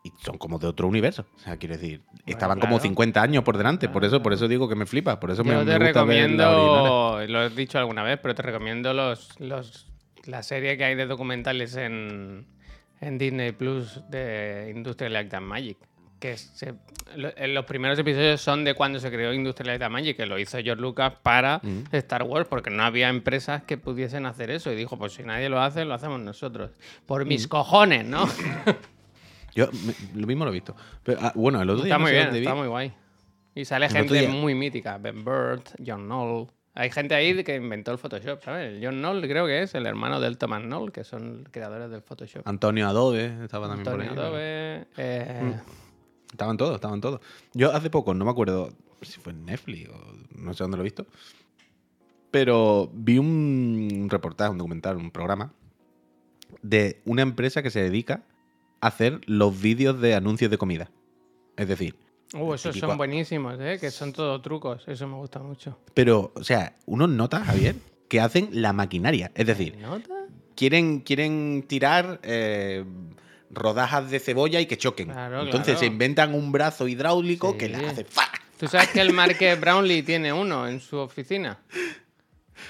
y 0.04 0.12
son 0.24 0.36
como 0.36 0.58
de 0.58 0.66
otro 0.66 0.88
universo. 0.88 1.26
O 1.36 1.38
sea, 1.38 1.56
quiero 1.56 1.76
decir, 1.76 2.02
estaban 2.26 2.58
como 2.58 2.74
claro. 2.74 2.82
50 2.82 3.22
años 3.22 3.44
por 3.44 3.56
delante, 3.56 3.88
por 3.88 4.04
eso, 4.04 4.22
por 4.22 4.32
eso 4.32 4.48
digo 4.48 4.68
que 4.68 4.74
me 4.74 4.86
flipa, 4.86 5.20
por 5.20 5.30
eso 5.30 5.44
me, 5.44 5.52
Yo 5.52 5.58
me 5.60 5.64
te 5.64 5.72
gusta 5.72 6.04
ver 6.04 6.28
recomiendo, 6.28 7.24
lo 7.28 7.42
he 7.44 7.50
dicho 7.50 7.78
alguna 7.78 8.02
vez, 8.02 8.18
pero 8.20 8.34
te 8.34 8.42
recomiendo 8.42 8.92
los, 8.94 9.38
los 9.38 9.92
la 10.24 10.42
serie 10.42 10.76
que 10.76 10.84
hay 10.84 10.94
de 10.94 11.06
documentales 11.06 11.76
en, 11.76 12.46
en 13.00 13.18
Disney 13.18 13.52
Plus 13.52 14.02
de 14.08 14.72
Industrial 14.74 15.12
Light 15.12 15.34
and 15.34 15.46
Magic. 15.46 15.78
Que 16.22 16.36
se- 16.36 16.74
lo- 17.16 17.36
en 17.36 17.52
los 17.52 17.64
primeros 17.64 17.98
episodios 17.98 18.40
son 18.40 18.62
de 18.62 18.74
cuando 18.74 19.00
se 19.00 19.10
creó 19.10 19.32
Industrial 19.32 19.66
Light 19.72 19.82
and 19.82 19.92
Magic, 19.92 20.16
que 20.16 20.24
lo 20.24 20.38
hizo 20.38 20.56
George 20.62 20.80
Lucas 20.80 21.14
para 21.20 21.58
Mm. 21.64 21.82
Star 21.90 22.22
Wars, 22.22 22.46
porque 22.48 22.70
no 22.70 22.84
había 22.84 23.08
empresas 23.08 23.64
que 23.64 23.76
pudiesen 23.76 24.24
hacer 24.26 24.50
eso. 24.52 24.70
Y 24.70 24.76
dijo, 24.76 24.96
pues 24.96 25.14
si 25.14 25.24
nadie 25.24 25.48
lo 25.48 25.60
hace, 25.60 25.84
lo 25.84 25.94
hacemos 25.94 26.20
nosotros. 26.20 26.70
Por 27.06 27.24
Mm. 27.24 27.28
mis 27.28 27.48
cojones, 27.48 28.04
¿no? 28.06 28.24
Yo 29.54 29.66
me- 29.72 29.94
lo 30.20 30.26
mismo 30.28 30.44
lo 30.44 30.50
he 30.50 30.54
visto. 30.54 30.76
Pero, 31.02 31.18
ah, 31.22 31.32
bueno, 31.34 31.60
el 31.60 31.68
otro 31.70 31.84
día 31.84 31.92
Está 31.94 31.98
no 31.98 32.02
muy 32.02 32.10
sé 32.10 32.14
bien, 32.14 32.26
dónde 32.26 32.40
vi- 32.40 32.46
está 32.46 32.54
muy 32.56 32.68
guay. 32.68 32.92
Y 33.54 33.64
sale 33.64 33.86
El 33.86 33.92
gente 33.92 34.28
muy 34.28 34.54
mítica. 34.54 34.96
Ben 34.98 35.24
Burt, 35.24 35.70
John 35.84 36.04
Knoll. 36.06 36.46
Hay 36.74 36.90
gente 36.90 37.14
ahí 37.14 37.42
que 37.44 37.56
inventó 37.56 37.92
el 37.92 37.98
Photoshop, 37.98 38.42
¿sabes? 38.42 38.78
John 38.82 39.00
Knoll 39.00 39.20
creo 39.28 39.44
que 39.46 39.62
es 39.62 39.74
el 39.74 39.84
hermano 39.86 40.20
del 40.20 40.38
Thomas 40.38 40.62
Knoll, 40.62 40.90
que 40.92 41.04
son 41.04 41.46
creadores 41.50 41.90
del 41.90 42.00
Photoshop. 42.00 42.46
Antonio 42.48 42.88
Adobe 42.88 43.26
estaba 43.44 43.66
también 43.68 43.86
Antonio 43.88 44.14
por 44.14 44.18
ahí. 44.20 44.26
Adobe, 44.28 44.86
eh, 44.96 45.54
Estaban 46.32 46.56
todos, 46.56 46.74
estaban 46.74 47.00
todos. 47.00 47.20
Yo 47.54 47.72
hace 47.72 47.90
poco, 47.90 48.14
no 48.14 48.24
me 48.24 48.30
acuerdo 48.30 48.70
si 49.02 49.20
fue 49.20 49.32
en 49.32 49.44
Netflix 49.44 49.88
o 49.90 49.96
no 50.36 50.54
sé 50.54 50.64
dónde 50.64 50.76
lo 50.78 50.82
he 50.82 50.84
visto, 50.84 51.06
pero 52.30 52.90
vi 52.94 53.18
un 53.18 54.08
reportaje, 54.10 54.50
un 54.50 54.58
documental, 54.58 54.96
un 54.96 55.10
programa 55.10 55.52
de 56.62 57.00
una 57.04 57.22
empresa 57.22 57.62
que 57.62 57.70
se 57.70 57.82
dedica 57.82 58.22
a 58.80 58.88
hacer 58.88 59.20
los 59.26 59.60
vídeos 59.60 60.00
de 60.00 60.14
anuncios 60.14 60.50
de 60.50 60.58
comida. 60.58 60.90
Es 61.56 61.68
decir, 61.68 61.96
Uh, 62.34 62.54
esos 62.54 62.78
son 62.78 62.96
buenísimos, 62.96 63.60
¿eh? 63.60 63.76
Que 63.78 63.90
son 63.90 64.10
todos 64.14 64.40
trucos. 64.40 64.84
Eso 64.88 65.06
me 65.06 65.16
gusta 65.16 65.38
mucho. 65.40 65.78
pero, 65.92 66.32
o 66.34 66.42
sea, 66.42 66.76
unos 66.86 67.10
notas, 67.10 67.44
Javier, 67.44 67.76
que 68.08 68.22
hacen 68.22 68.48
la 68.52 68.72
maquinaria. 68.72 69.30
Es 69.34 69.46
decir, 69.46 69.76
¿Nota? 69.76 70.14
quieren, 70.54 71.00
quieren 71.00 71.62
tirar 71.68 72.20
eh, 72.22 72.86
rodajas 73.52 74.10
de 74.10 74.18
cebolla 74.18 74.60
y 74.60 74.66
que 74.66 74.76
choquen. 74.78 75.10
Claro, 75.10 75.42
Entonces 75.42 75.74
claro. 75.74 75.80
se 75.80 75.86
inventan 75.86 76.34
un 76.34 76.52
brazo 76.52 76.88
hidráulico 76.88 77.56
que 77.56 77.68
le 77.68 77.86
hace 77.86 78.04
¡fa! 78.04 78.22
¿Tú 78.58 78.66
sabes 78.66 78.88
que 78.88 79.00
el 79.00 79.12
Marqués 79.14 79.60
Brownlee 79.60 80.02
tiene 80.02 80.32
uno 80.32 80.66
en 80.66 80.80
su 80.80 80.96
oficina? 80.96 81.58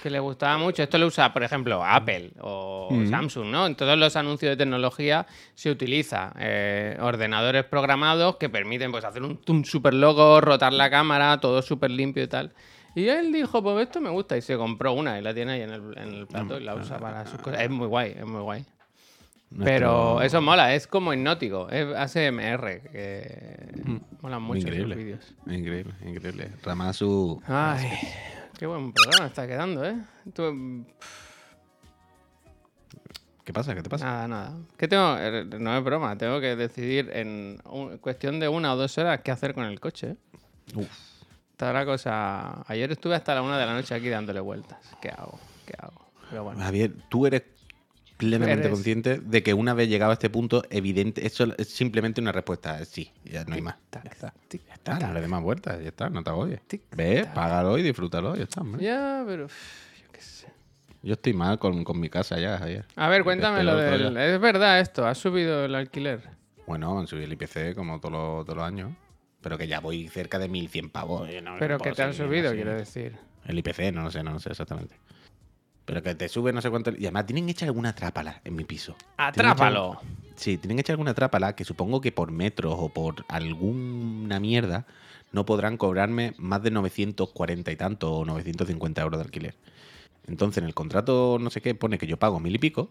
Que 0.03 0.11
le 0.11 0.19
gustaba 0.21 0.57
mucho. 0.59 0.83
Esto 0.83 0.99
lo 0.99 1.07
usa, 1.07 1.33
por 1.33 1.43
ejemplo, 1.43 1.85
Apple 1.85 2.33
o 2.41 2.89
Samsung, 3.11 3.49
¿no? 3.49 3.67
En 3.67 3.75
todos 3.77 3.99
los 3.99 4.17
anuncios 4.17 4.51
de 4.51 4.57
tecnología 4.57 5.27
se 5.55 5.71
utiliza 5.71 6.33
eh, 6.39 6.97
ordenadores 7.01 7.65
programados 7.65 8.37
que 8.37 8.49
permiten 8.49 8.91
pues, 8.91 9.05
hacer 9.05 9.23
un, 9.23 9.39
un 9.47 9.65
super 9.65 9.93
logo, 9.93 10.41
rotar 10.41 10.73
la 10.73 10.89
cámara, 10.91 11.39
todo 11.41 11.61
súper 11.63 11.91
limpio 11.91 12.23
y 12.23 12.27
tal. 12.27 12.53
Y 12.95 13.09
él 13.09 13.33
dijo, 13.33 13.63
pues 13.63 13.87
esto 13.87 14.01
me 14.01 14.11
gusta, 14.11 14.37
y 14.37 14.43
se 14.43 14.57
compró 14.57 14.93
una 14.93 15.19
y 15.19 15.23
la 15.23 15.33
tiene 15.33 15.53
ahí 15.53 15.63
en 15.63 15.71
el, 15.71 15.99
en 15.99 16.15
el 16.15 16.27
plato 16.27 16.59
y 16.59 16.65
la 16.65 16.75
usa 16.75 16.99
para 16.99 17.25
sus 17.27 17.41
cosas. 17.41 17.61
Es 17.61 17.71
muy 17.71 17.87
guay, 17.87 18.15
es 18.19 18.27
muy 18.27 18.41
guay. 18.43 18.65
Pero 19.59 20.21
eso 20.23 20.41
mola, 20.41 20.75
es 20.75 20.87
como 20.87 21.13
hipnótico, 21.13 21.69
es 21.71 21.87
ASMR, 21.95 22.81
que 22.91 23.71
mola 24.21 24.39
mucho 24.39 24.61
increíble. 24.61 24.95
vídeos. 24.97 25.35
Increíble, 25.47 25.95
increíble. 26.05 26.53
Ramasu. 26.63 27.43
Ay, 27.47 27.89
qué 28.59 28.67
buen 28.67 28.93
programa 28.93 29.27
está 29.27 29.47
quedando, 29.47 29.85
¿eh? 29.85 29.97
Tú- 30.35 30.85
¿Qué 33.45 33.53
pasa? 33.53 33.75
¿Qué 33.75 33.83
te 33.83 33.91
pasa? 33.91 34.05
nada, 34.07 34.29
nada. 34.29 34.53
¿Qué 34.77 34.87
tengo? 34.87 35.17
Eh, 35.19 35.45
No 35.59 35.77
es 35.77 35.83
broma, 35.85 36.17
tengo 36.17 36.41
que 36.41 36.55
decidir 36.55 37.11
en 37.13 37.59
cuestión 38.01 38.39
de 38.39 38.49
una 38.49 38.73
o 38.73 38.77
dos 38.77 38.97
horas 38.99 39.21
qué 39.23 39.33
hacer 39.33 39.53
con 39.53 39.65
el 39.65 39.81
coche. 39.81 40.17
Uf. 40.77 40.89
Está 41.51 41.73
la 41.73 41.85
cosa. 41.85 42.63
Ayer 42.69 42.93
estuve 42.93 43.17
hasta 43.17 43.35
la 43.35 43.43
una 43.43 43.59
de 43.59 43.67
la 43.67 43.75
noche 43.75 43.95
aquí 43.95 44.09
dándole 44.09 44.39
vueltas. 44.41 44.79
¿Qué 45.01 45.09
hago? 45.11 45.39
¿Qué 45.67 45.75
hago? 45.79 46.09
Pero 46.31 46.45
bueno. 46.45 46.61
Javier, 46.61 46.93
tú 47.09 47.27
eres 47.27 47.43
plenamente 48.27 48.63
Eres- 48.67 48.73
consciente 48.73 49.19
de 49.19 49.43
que 49.43 49.53
una 49.55 49.75
vez 49.75 49.89
llegado 49.89 50.11
a 50.11 50.15
este 50.15 50.31
punto, 50.31 50.63
evidente, 50.71 51.27
eso 51.27 51.47
es 51.59 51.69
simplemente 51.69 52.21
una 52.21 52.33
respuesta, 52.33 52.81
es 52.81 52.89
sí, 52.89 53.11
ya 53.25 53.45
no 53.45 53.55
hay 53.55 53.63
más. 53.63 53.77
Ya 53.93 54.11
está. 54.11 54.35
Ya 54.51 54.75
está, 54.75 54.99
no 54.99 55.13
le 55.13 55.21
des 55.21 55.29
más 55.29 55.43
vueltas, 55.43 55.81
ya 55.81 55.89
está, 55.89 56.09
no 56.09 56.23
te 56.23 56.31
agobies. 56.31 56.61
Ve, 56.97 57.29
págalo 57.35 57.77
y 57.79 57.83
disfrútalo, 57.83 58.37
ya 58.37 58.45
está, 58.45 58.61
hombre. 58.61 58.83
Ya, 58.85 59.23
pero. 59.27 59.47
Yo 59.49 60.13
qué 60.13 60.21
sé. 60.21 60.47
Yo 61.03 61.15
estoy 61.15 61.33
mal 61.35 61.59
con, 61.59 61.83
con 61.85 61.99
mi 61.99 62.09
casa 62.09 62.39
ya, 62.39 62.59
Javier. 62.59 62.85
A 62.97 63.09
ver, 63.09 63.25
cuéntame 63.25 63.61
Empecé 63.61 63.77
lo 63.77 63.81
el 63.83 63.87
otro 63.95 64.05
del. 64.05 64.15
día. 64.15 64.35
Es 64.35 64.41
verdad 64.41 64.81
esto, 64.81 65.07
¿has 65.07 65.19
subido 65.19 65.65
el 65.65 65.75
alquiler? 65.75 66.21
Bueno, 66.67 66.99
han 66.99 67.07
subido 67.09 67.27
el 67.27 67.33
IPC 67.33 67.75
como 67.75 67.99
todos 68.01 68.13
los, 68.13 68.45
todos 68.47 68.57
los 68.57 68.65
años, 68.67 68.93
pero 69.41 69.59
que 69.59 69.67
ya 69.67 69.81
voy 69.81 70.07
cerca 70.09 70.39
de 70.39 70.49
1.100 70.49 70.91
pavos. 70.91 71.29
no- 71.43 71.57
Pero 71.59 71.79
que 71.79 71.91
te 71.93 72.03
han 72.03 72.13
seguir 72.15 72.29
subido, 72.29 72.49
así. 72.51 72.57
quiero 72.57 72.75
decir. 72.75 73.17
El 73.45 73.59
IPC, 73.59 73.91
no 73.93 74.03
lo 74.05 74.11
sé, 74.13 74.23
no 74.23 74.31
lo 74.33 74.39
sé 74.39 74.51
exactamente. 74.51 74.95
Pero 75.85 76.03
que 76.03 76.15
te 76.15 76.29
sube 76.29 76.53
no 76.53 76.61
sé 76.63 76.71
cuánto. 76.71 76.91
Y 76.93 77.05
además 77.05 77.27
tienen 77.27 77.49
hecha 77.49 77.67
alguna 77.67 77.95
trápala 77.95 78.41
en 78.45 78.55
mi 78.55 78.65
piso. 78.65 78.95
Tienen 78.95 79.53
¡Atrápalo! 79.53 79.93
hecha- 79.95 80.03
Sí, 80.37 80.57
tienen 80.59 80.79
hecha 80.79 80.93
alguna 80.93 81.15
trápala 81.15 81.55
que 81.55 81.65
supongo 81.65 82.01
que 82.01 82.11
por 82.13 82.31
metros 82.33 82.75
o 82.79 82.89
por 82.89 83.25
alguna 83.29 84.41
mierda 84.41 84.87
no 85.33 85.45
podrán 85.45 85.77
cobrarme 85.77 86.35
más 86.39 86.63
de 86.63 86.71
940 86.71 87.71
y 87.71 87.77
tanto 87.77 88.13
o 88.13 88.25
950 88.25 89.03
euros 89.03 89.19
de 89.19 89.25
alquiler. 89.25 89.55
Entonces 90.27 90.59
en 90.63 90.65
el 90.69 90.75
contrato 90.75 91.39
no 91.41 91.51
sé 91.51 91.61
qué 91.61 91.75
pone 91.75 91.99
que 91.99 92.07
yo 92.07 92.17
pago 92.17 92.41
mil 92.41 92.55
y 92.55 92.59
pico, 92.59 92.91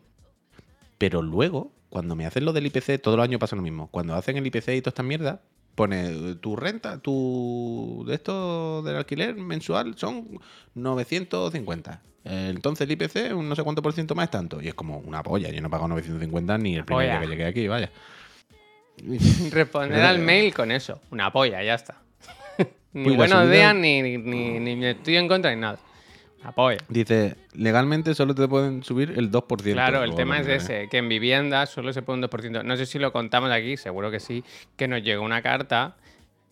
pero 0.98 1.22
luego, 1.22 1.72
cuando 1.90 2.16
me 2.16 2.26
hacen 2.26 2.46
lo 2.46 2.54
del 2.54 2.68
IPC, 2.68 3.00
todos 3.02 3.18
los 3.18 3.24
años 3.24 3.40
pasa 3.40 3.56
lo 3.56 3.62
mismo. 3.64 3.88
Cuando 3.88 4.14
hacen 4.16 4.38
el 4.38 4.46
IPC 4.46 4.76
y 4.76 4.82
toda 4.82 4.92
esta 4.92 5.04
mierda, 5.04 5.42
pone 5.76 6.36
tu 6.36 6.56
renta, 6.56 7.00
tu 7.00 8.04
de 8.08 8.16
esto 8.16 8.82
del 8.84 8.98
alquiler 8.98 9.36
mensual 9.36 9.98
son 9.98 10.40
950. 10.76 12.02
Entonces 12.24 12.88
el 12.88 12.92
IPC, 12.92 13.34
un 13.36 13.50
no 13.50 13.56
sé 13.56 13.64
cuánto 13.64 13.82
por 13.82 13.94
ciento 13.94 14.14
más 14.16 14.26
es 14.26 14.32
tanto. 14.32 14.62
Y 14.62 14.68
es 14.68 14.74
como 14.74 15.00
una 15.00 15.24
polla. 15.24 15.50
Yo 15.50 15.60
no 15.62 15.68
he 15.68 15.72
pagado 15.72 15.88
950 15.90 16.58
ni 16.60 16.76
el 16.76 16.86
primer 16.86 17.06
día 17.08 17.20
que 17.22 17.28
llegué 17.28 17.46
aquí, 17.46 17.68
vaya. 17.68 17.90
Responder 19.52 20.02
al 20.02 20.20
mail 20.20 20.54
con 20.54 20.72
eso. 20.72 21.02
Una 21.12 21.32
polla, 21.32 21.64
ya 21.64 21.76
está. 21.76 21.98
ni 22.94 23.10
Uy, 23.10 23.16
buenos 23.16 23.40
subida- 23.40 23.52
días, 23.52 23.76
ni, 23.76 24.02
ni, 24.02 24.18
ni, 24.76 24.86
estoy 24.86 25.18
en 25.18 25.28
contra, 25.28 25.54
ni 25.54 25.60
nada. 25.60 25.80
Una 26.42 26.52
polla. 26.54 26.80
Dice, 26.90 27.36
legalmente 27.54 28.16
solo 28.16 28.34
te 28.34 28.48
pueden 28.48 28.84
subir 28.84 29.14
el 29.16 29.32
2%. 29.32 29.74
Claro, 29.74 30.04
el 30.04 30.16
tema 30.16 30.40
es 30.40 30.48
ese, 30.48 30.88
que 30.90 30.98
en 30.98 31.08
vivienda 31.08 31.66
solo 31.68 31.94
se 31.94 32.02
puede 32.02 32.20
un 32.20 32.26
2%. 32.26 32.64
No 32.64 32.76
sé 32.78 32.86
si 32.88 32.98
lo 33.00 33.12
contamos 33.12 33.52
aquí, 33.52 33.78
seguro 33.78 34.10
que 34.10 34.20
sí, 34.20 34.44
que 34.76 34.88
nos 34.88 35.04
llegó 35.04 35.24
una 35.24 35.42
carta, 35.44 35.98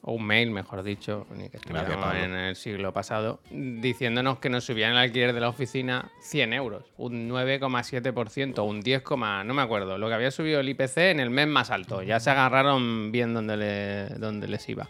o 0.01 0.13
un 0.13 0.25
mail, 0.25 0.49
mejor 0.51 0.81
dicho, 0.83 1.27
ni 1.31 1.49
que 1.49 1.57
Gracias, 1.57 1.65
estuviéramos 1.83 2.05
Pablo. 2.05 2.23
en 2.23 2.33
el 2.35 2.55
siglo 2.55 2.93
pasado, 2.93 3.41
diciéndonos 3.51 4.39
que 4.39 4.49
nos 4.49 4.63
subían 4.63 4.91
el 4.91 4.97
alquiler 4.97 5.33
de 5.33 5.39
la 5.41 5.49
oficina 5.49 6.11
100 6.21 6.53
euros, 6.53 6.85
un 6.97 7.27
9,7%, 7.29 8.65
un 8.65 8.81
10, 8.81 9.03
no 9.45 9.53
me 9.53 9.61
acuerdo, 9.61 9.97
lo 9.97 10.07
que 10.07 10.13
había 10.13 10.31
subido 10.31 10.59
el 10.61 10.69
IPC 10.69 10.97
en 11.11 11.19
el 11.19 11.29
mes 11.29 11.47
más 11.47 11.69
alto. 11.69 12.01
Ya 12.01 12.19
se 12.19 12.29
agarraron 12.29 13.11
bien 13.11 13.33
donde, 13.33 13.57
le, 13.57 14.05
donde 14.17 14.47
les 14.47 14.67
iba. 14.69 14.89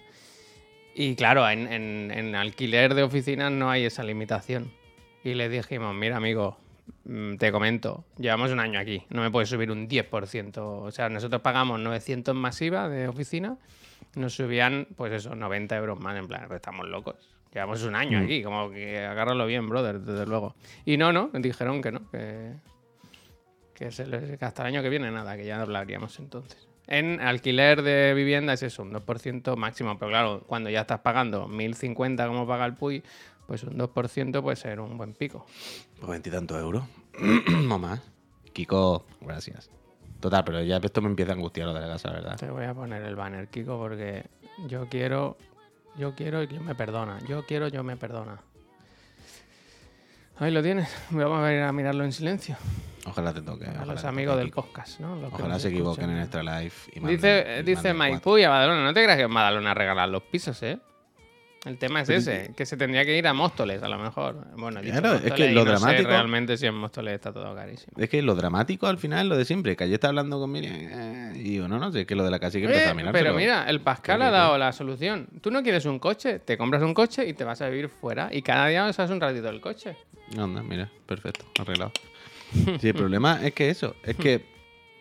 Y 0.95 1.15
claro, 1.15 1.47
en, 1.49 1.71
en- 1.71 2.11
en 2.11 2.35
alquiler 2.35 2.93
de 2.93 3.03
oficinas 3.03 3.51
no 3.51 3.69
hay 3.71 3.85
esa 3.85 4.03
limitación. 4.03 4.71
Y 5.23 5.33
le 5.33 5.49
dijimos, 5.49 5.93
mira 5.95 6.17
amigo, 6.17 6.57
mm, 7.05 7.35
te 7.37 7.51
comento, 7.51 8.03
llevamos 8.17 8.51
un 8.51 8.59
año 8.59 8.79
aquí, 8.79 9.03
no 9.09 9.21
me 9.21 9.31
puedes 9.31 9.49
subir 9.49 9.71
un 9.71 9.87
10%. 9.87 10.57
O 10.57 10.91
sea, 10.91 11.09
nosotros 11.09 11.41
pagamos 11.41 11.79
900 11.79 12.35
masiva 12.35 12.89
de 12.89 13.07
oficina, 13.07 13.57
nos 14.15 14.33
subían, 14.33 14.87
pues 14.95 15.11
eso, 15.13 15.35
90 15.35 15.75
euros 15.77 15.99
más, 15.99 16.17
en 16.17 16.27
plan, 16.27 16.43
pues 16.47 16.57
estamos 16.57 16.87
locos. 16.87 17.15
Llevamos 17.53 17.83
un 17.83 17.95
año 17.95 18.19
Mm. 18.19 18.23
aquí, 18.23 18.43
como 18.43 18.69
que 18.71 18.99
agárralo 19.05 19.45
bien, 19.47 19.67
brother, 19.69 19.99
desde 20.01 20.25
luego. 20.25 20.55
Y 20.85 20.97
no, 20.97 21.11
no, 21.11 21.29
dijeron 21.33 21.81
que 21.81 21.91
no, 21.91 22.09
que, 22.11 22.53
que, 23.73 23.91
se 23.91 24.05
les- 24.05 24.37
que 24.37 24.45
hasta 24.45 24.61
el 24.63 24.67
año 24.67 24.81
que 24.83 24.89
viene 24.89 25.09
nada, 25.11 25.35
que 25.35 25.45
ya 25.45 25.61
hablaríamos 25.61 26.17
entonces. 26.19 26.67
En 26.87 27.21
alquiler 27.21 27.81
de 27.83 28.13
vivienda 28.15 28.53
es 28.53 28.63
eso, 28.63 28.81
un 28.81 28.91
2% 28.91 29.55
máximo, 29.55 29.97
pero 29.99 30.09
claro, 30.09 30.43
cuando 30.47 30.69
ya 30.69 30.81
estás 30.81 30.99
pagando 31.01 31.47
1.050 31.47 32.27
como 32.27 32.47
paga 32.47 32.65
el 32.65 32.73
PUI, 32.73 33.03
pues 33.47 33.63
un 33.63 33.77
2% 33.77 34.41
puede 34.41 34.55
ser 34.55 34.79
un 34.79 34.97
buen 34.97 35.13
pico. 35.13 35.45
Pues 35.99 36.09
veintitantos 36.09 36.59
euros. 36.59 36.83
no 37.63 37.77
más. 37.79 38.01
Kiko, 38.53 39.05
gracias. 39.21 39.69
Total, 40.19 40.43
pero 40.43 40.61
ya 40.63 40.77
esto 40.77 41.01
me 41.01 41.07
empieza 41.07 41.31
a 41.31 41.35
angustiar 41.35 41.67
lo 41.67 41.73
de 41.73 41.79
la 41.81 41.87
casa, 41.87 42.11
¿verdad? 42.11 42.35
Te 42.37 42.49
voy 42.49 42.65
a 42.65 42.73
poner 42.73 43.01
el 43.03 43.15
banner, 43.15 43.47
Kiko, 43.47 43.77
porque 43.77 44.25
yo 44.67 44.87
quiero, 44.89 45.37
yo 45.97 46.13
quiero 46.15 46.43
y 46.43 46.47
yo 46.47 46.59
me 46.61 46.75
perdona. 46.75 47.19
Yo 47.27 47.45
quiero, 47.45 47.67
yo 47.69 47.83
me 47.83 47.95
perdona. 47.95 48.41
Ahí 50.37 50.51
lo 50.51 50.61
tienes. 50.63 50.89
Vamos 51.11 51.39
a 51.43 51.53
ir 51.53 51.61
a 51.61 51.71
mirarlo 51.71 52.03
en 52.03 52.11
silencio. 52.13 52.55
Ojalá 53.05 53.33
te 53.33 53.41
toque. 53.41 53.65
A 53.65 53.85
los 53.85 54.03
amigos 54.05 54.37
del 54.37 54.51
podcast, 54.51 54.99
¿no? 54.99 55.15
Los 55.15 55.33
Ojalá 55.33 55.57
se 55.59 55.69
equivoquen 55.69 56.09
escuchan. 56.11 56.17
en 56.17 56.21
extra 56.21 56.43
live. 56.43 56.73
y 56.93 56.99
manden- 56.99 57.09
Dice, 57.15 57.57
y 57.59 57.63
dice 57.63 57.93
Mike. 57.93 58.19
Puy, 58.19 58.43
a 58.43 58.49
Badalona, 58.49 58.83
no 58.83 58.93
te 58.93 59.03
creas 59.03 59.17
que 59.17 59.23
en 59.23 59.33
Badalona 59.33 59.73
regalar 59.73 60.09
los 60.09 60.23
pisos, 60.23 60.61
¿eh? 60.63 60.79
El 61.65 61.77
tema 61.77 61.99
es 62.01 62.07
Pero- 62.07 62.19
ese, 62.19 62.53
que 62.55 62.65
se 62.65 62.77
tendría 62.77 63.03
que 63.03 63.17
ir 63.17 63.27
a 63.27 63.33
Móstoles, 63.33 63.83
a 63.83 63.89
lo 63.89 63.97
mejor. 63.97 64.47
Bueno, 64.55 64.79
Claro, 64.79 65.15
es 65.15 65.33
que 65.33 65.51
lo 65.51 65.65
no 65.65 65.77
sé 65.77 65.85
dramático- 65.85 66.07
realmente 66.07 66.55
si 66.57 66.65
en 66.65 66.73
Móstoles 66.75 67.15
está 67.15 67.33
todo 67.33 67.53
carísimo. 67.53 67.91
Es 67.97 68.09
que 68.09 68.21
lo 68.21 68.33
dramático 68.33 68.87
al 68.87 68.97
final, 68.97 69.27
lo 69.27 69.35
de 69.35 69.43
siempre, 69.43 69.75
que 69.75 69.83
ayer 69.83 69.95
está 69.95 70.07
hablando 70.07 70.39
con 70.39 70.49
Miriam 70.51 70.73
eh, 70.73 71.33
y 71.35 71.43
digo, 71.43 71.67
no, 71.67 71.77
no 71.77 71.91
sé, 71.91 72.05
que 72.05 72.15
lo 72.15 72.23
de 72.23 72.31
la 72.31 72.39
casa 72.39 72.57
hay 72.57 72.61
que 72.61 72.67
empezar 72.67 72.87
Eh, 72.87 72.91
a 72.91 72.93
mirar. 72.93 73.11
pero 73.11 73.33
mira, 73.33 73.69
el 73.69 73.81
Pascal 73.81 74.19
¿Qué, 74.19 74.23
ha 74.23 74.31
dado 74.31 74.57
la 74.57 74.71
solución. 74.71 75.27
Tú 75.41 75.51
no 75.51 75.61
quieres 75.61 75.83
un 75.85 75.99
coche, 75.99 76.39
te 76.39 76.57
compras 76.57 76.81
un 76.81 76.93
coche 76.93 77.27
y 77.27 77.33
te 77.33 77.43
vas 77.43 77.61
a 77.61 77.67
vivir 77.67 77.89
fuera 77.89 78.29
y 78.31 78.41
cada 78.41 78.67
día 78.67 78.87
usas 78.87 79.09
un 79.11 79.19
ratito 79.19 79.49
el 79.49 79.59
coche. 79.59 79.97
Anda, 80.37 80.63
mira, 80.63 80.89
perfecto, 81.05 81.45
arreglado. 81.59 81.91
Sí, 82.79 82.87
el 82.87 82.95
problema 82.95 83.45
es 83.45 83.53
que 83.53 83.69
eso, 83.69 83.95
es 84.03 84.15
que, 84.15 84.45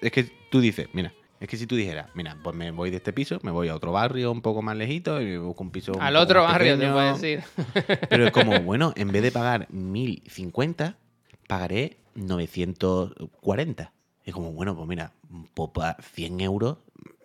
es 0.01 0.11
que 0.11 0.25
tú 0.51 0.61
dices, 0.61 0.88
mira, 0.92 1.12
es 1.40 1.48
que 1.48 1.57
si 1.57 1.66
tú 1.66 1.77
dijeras, 1.77 2.09
mira, 2.14 2.37
pues 2.42 2.55
me 2.57 2.70
voy 2.70 2.90
de 2.90 2.96
este 2.96 3.12
piso, 3.12 3.38
me 3.42 3.51
voy 3.51 3.68
a 3.68 3.74
otro 3.77 3.92
barrio 3.92 4.33
un 4.33 4.42
poco 4.42 4.61
más 4.62 4.77
lejito 4.77 5.20
y 5.20 5.27
me 5.27 5.38
busco 5.38 5.62
un 5.62 5.70
piso. 5.70 5.92
un 5.92 6.03
Al 6.03 6.14
poco 6.14 6.22
otro 6.24 6.42
más 6.44 6.53
barrio 6.53 6.72
te 6.74 6.79
pequeño. 6.79 6.94
puedes 6.94 7.22
ir. 7.22 7.42
Pero 8.11 8.27
es 8.27 8.33
como, 8.33 8.61
bueno, 8.61 8.92
en 8.96 9.12
vez 9.12 9.22
de 9.22 9.31
pagar 9.33 9.66
1050, 9.70 10.96
pagaré 11.46 11.96
940. 12.14 13.92
Es 14.24 14.35
como, 14.35 14.53
bueno, 14.53 14.77
pues 14.77 14.88
mira, 14.88 15.12
pues 15.55 15.70
pa 15.72 15.96
100 16.14 16.40
euros 16.40 16.79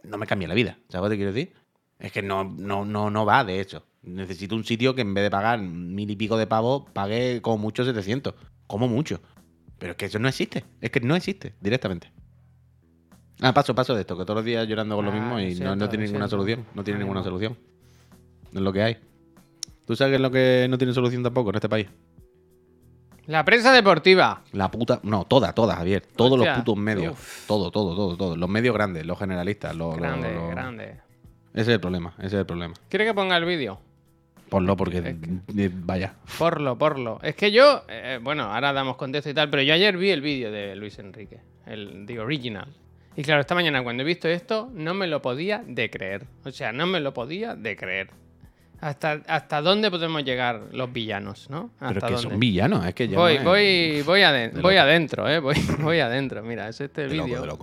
no 0.03 0.17
me 0.17 0.27
cambia 0.27 0.47
la 0.47 0.53
vida. 0.53 0.77
¿Sabes 0.89 1.03
lo 1.05 1.09
que 1.09 1.15
te 1.15 1.17
quiero 1.17 1.33
decir? 1.33 1.53
Es 1.99 2.11
que 2.11 2.21
no, 2.21 2.43
no, 2.43 2.85
no, 2.85 3.09
no 3.09 3.25
va 3.25 3.43
de 3.43 3.59
eso. 3.59 3.85
Necesito 4.01 4.55
un 4.55 4.65
sitio 4.65 4.95
que 4.95 5.01
en 5.01 5.13
vez 5.13 5.23
de 5.23 5.31
pagar 5.31 5.59
mil 5.59 6.09
y 6.09 6.15
pico 6.15 6.37
de 6.37 6.47
pavos, 6.47 6.83
pague 6.91 7.41
como 7.41 7.57
mucho 7.57 7.85
700. 7.85 8.33
Como 8.67 8.87
mucho. 8.87 9.21
Pero 9.79 9.91
es 9.91 9.97
que 9.97 10.05
eso 10.05 10.19
no 10.19 10.27
existe. 10.27 10.65
Es 10.81 10.91
que 10.91 10.99
no 10.99 11.15
existe 11.15 11.53
directamente. 11.61 12.11
Ah, 13.41 13.53
paso, 13.53 13.73
paso 13.75 13.93
de 13.95 14.01
esto, 14.01 14.17
que 14.17 14.23
todos 14.23 14.37
los 14.37 14.45
días 14.45 14.67
llorando 14.67 14.95
con 14.95 15.05
lo 15.05 15.11
Ah, 15.11 15.15
mismo 15.15 15.39
y 15.39 15.55
no, 15.55 15.75
no 15.75 15.89
tiene 15.89 16.05
ninguna 16.05 16.27
solución. 16.27 16.65
No 16.75 16.83
tiene 16.83 16.99
ninguna 16.99 17.23
solución. 17.23 17.57
Es 18.53 18.61
lo 18.61 18.71
que 18.71 18.83
hay. 18.83 18.97
¿Tú 19.85 19.95
sabes 19.95 20.11
qué 20.11 20.15
es 20.15 20.21
lo 20.21 20.31
que 20.31 20.67
no 20.69 20.77
tiene 20.77 20.93
solución 20.93 21.23
tampoco 21.23 21.49
en 21.49 21.55
este 21.55 21.67
país? 21.69 21.87
La 23.25 23.43
prensa 23.45 23.71
deportiva. 23.73 24.41
La 24.51 24.69
puta. 24.69 24.99
No, 25.03 25.25
todas, 25.25 25.55
todas, 25.55 25.77
Javier. 25.77 26.03
Todos 26.15 26.33
Hostia, 26.33 26.51
los 26.51 26.59
putos 26.59 26.77
medios. 26.77 27.13
uf. 27.13 27.47
Todo, 27.47 27.71
todo, 27.71 27.95
todo, 27.95 28.17
todo. 28.17 28.35
Los 28.37 28.49
medios 28.49 28.73
grandes, 28.75 29.05
los 29.05 29.17
generalistas. 29.17 29.75
Los, 29.75 29.91
los- 29.93 30.01
Grande, 30.01 30.33
los- 30.33 30.49
grande. 30.51 30.83
Ese 31.53 31.61
es 31.61 31.67
el 31.69 31.79
problema, 31.79 32.13
ese 32.17 32.27
es 32.27 32.33
el 32.33 32.45
problema. 32.45 32.73
¿Quiere 32.89 33.05
que 33.05 33.13
ponga 33.13 33.37
el 33.37 33.45
vídeo? 33.45 33.79
Ponlo 34.49 34.75
porque. 34.75 34.97
Es 34.97 35.05
eh, 35.57 35.71
Vaya. 35.73 36.15
Porlo, 36.37 36.77
porlo. 36.77 37.19
Es 37.23 37.35
que 37.35 37.51
yo, 37.51 37.83
eh, 37.87 38.19
bueno, 38.21 38.43
ahora 38.43 38.73
damos 38.73 38.97
contexto 38.97 39.29
y 39.29 39.33
tal, 39.33 39.49
pero 39.49 39.63
yo 39.63 39.73
ayer 39.73 39.97
vi 39.97 40.09
el 40.09 40.21
vídeo 40.21 40.51
de 40.51 40.75
Luis 40.75 40.97
Enrique, 40.99 41.39
el 41.65 42.05
The 42.07 42.19
Original. 42.19 42.67
Y 43.15 43.21
claro, 43.23 43.41
esta 43.41 43.55
mañana 43.55 43.83
cuando 43.83 44.03
he 44.03 44.05
visto 44.05 44.27
esto, 44.27 44.69
no 44.73 44.93
me 44.93 45.07
lo 45.07 45.21
podía 45.21 45.63
de 45.65 45.89
creer. 45.89 46.25
O 46.45 46.51
sea, 46.51 46.71
no 46.71 46.87
me 46.87 46.99
lo 46.99 47.13
podía 47.13 47.55
de 47.55 47.75
creer. 47.75 48.09
¿Hasta, 48.81 49.21
hasta 49.27 49.61
dónde 49.61 49.89
podemos 49.89 50.25
llegar 50.25 50.63
los 50.73 50.91
villanos, 50.91 51.49
no? 51.49 51.71
Pero 51.79 51.91
¿Hasta 51.91 51.99
es 51.99 52.03
que 52.05 52.13
dónde? 52.15 52.29
son 52.31 52.39
villanos, 52.39 52.85
es 52.85 52.93
que 52.93 53.07
ya. 53.07 53.17
voy, 53.17 53.35
no 53.35 53.39
es 53.39 53.45
voy, 53.45 54.01
voy, 54.01 54.21
aden- 54.23 54.61
voy 54.61 54.75
adentro, 54.75 55.29
eh. 55.29 55.39
Voy, 55.39 55.55
voy 55.79 55.99
adentro. 55.99 56.43
Mira, 56.43 56.67
es 56.67 56.81
este 56.81 57.07
vídeo. 57.07 57.57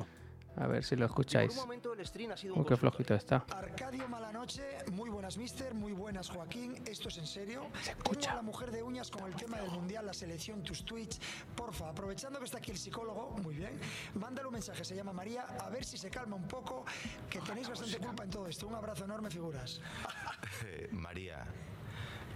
A 0.57 0.67
ver 0.67 0.85
si 0.85 0.97
lo 0.97 1.07
escucháis. 1.07 1.49
Por 1.55 1.59
un 1.59 1.69
momento 1.69 1.93
el 1.95 2.07
stream 2.07 2.33
ha 2.33 2.37
sido 2.37 2.55
un 2.55 2.61
Uy, 2.61 2.65
qué 2.65 2.71
consultorio. 2.71 2.91
flojito 3.07 3.15
está. 3.15 3.45
Arcadio 3.57 4.09
Malanoche, 4.09 4.79
muy 4.93 5.09
buenas 5.09 5.39
mister, 5.39 5.73
muy 5.75 5.93
buenas 5.93 6.29
Joaquín, 6.29 6.83
esto 6.87 7.09
es 7.09 7.19
en 7.19 7.27
serio. 7.27 7.67
Se 7.83 7.93
escucha. 7.93 8.35
La 8.35 8.43
mujer 8.43 8.71
de 8.71 8.83
uñas 8.83 9.11
con 9.11 9.27
el 9.27 9.35
tema 9.35 9.59
del 9.59 9.71
mundial, 9.71 10.05
la 10.05 10.13
selección, 10.13 10.63
tus 10.63 10.85
tweets. 10.85 11.21
Porfa, 11.57 11.89
aprovechando 11.91 12.39
que 12.41 12.45
está 12.45 12.59
aquí 12.59 12.73
el 12.73 12.79
psicólogo, 12.79 13.31
muy 13.43 13.55
bien, 13.55 13.79
mándale 14.15 14.49
un 14.49 14.55
mensaje, 14.55 14.85
se 14.85 14.95
llama 14.95 15.13
María, 15.13 15.43
a 15.43 15.71
ver 15.71 15.85
si 15.85 15.97
se 15.97 16.11
calma 16.11 16.37
un 16.37 16.49
poco, 16.49 16.85
que 17.31 17.41
tenéis 17.41 17.69
bastante 17.69 17.99
culpa 17.99 18.25
en 18.25 18.31
todo 18.31 18.47
esto. 18.49 18.67
Un 18.67 18.75
abrazo 18.75 19.05
enorme, 19.05 19.31
figuras. 19.31 19.81
Eh, 20.67 20.89
María, 20.93 21.45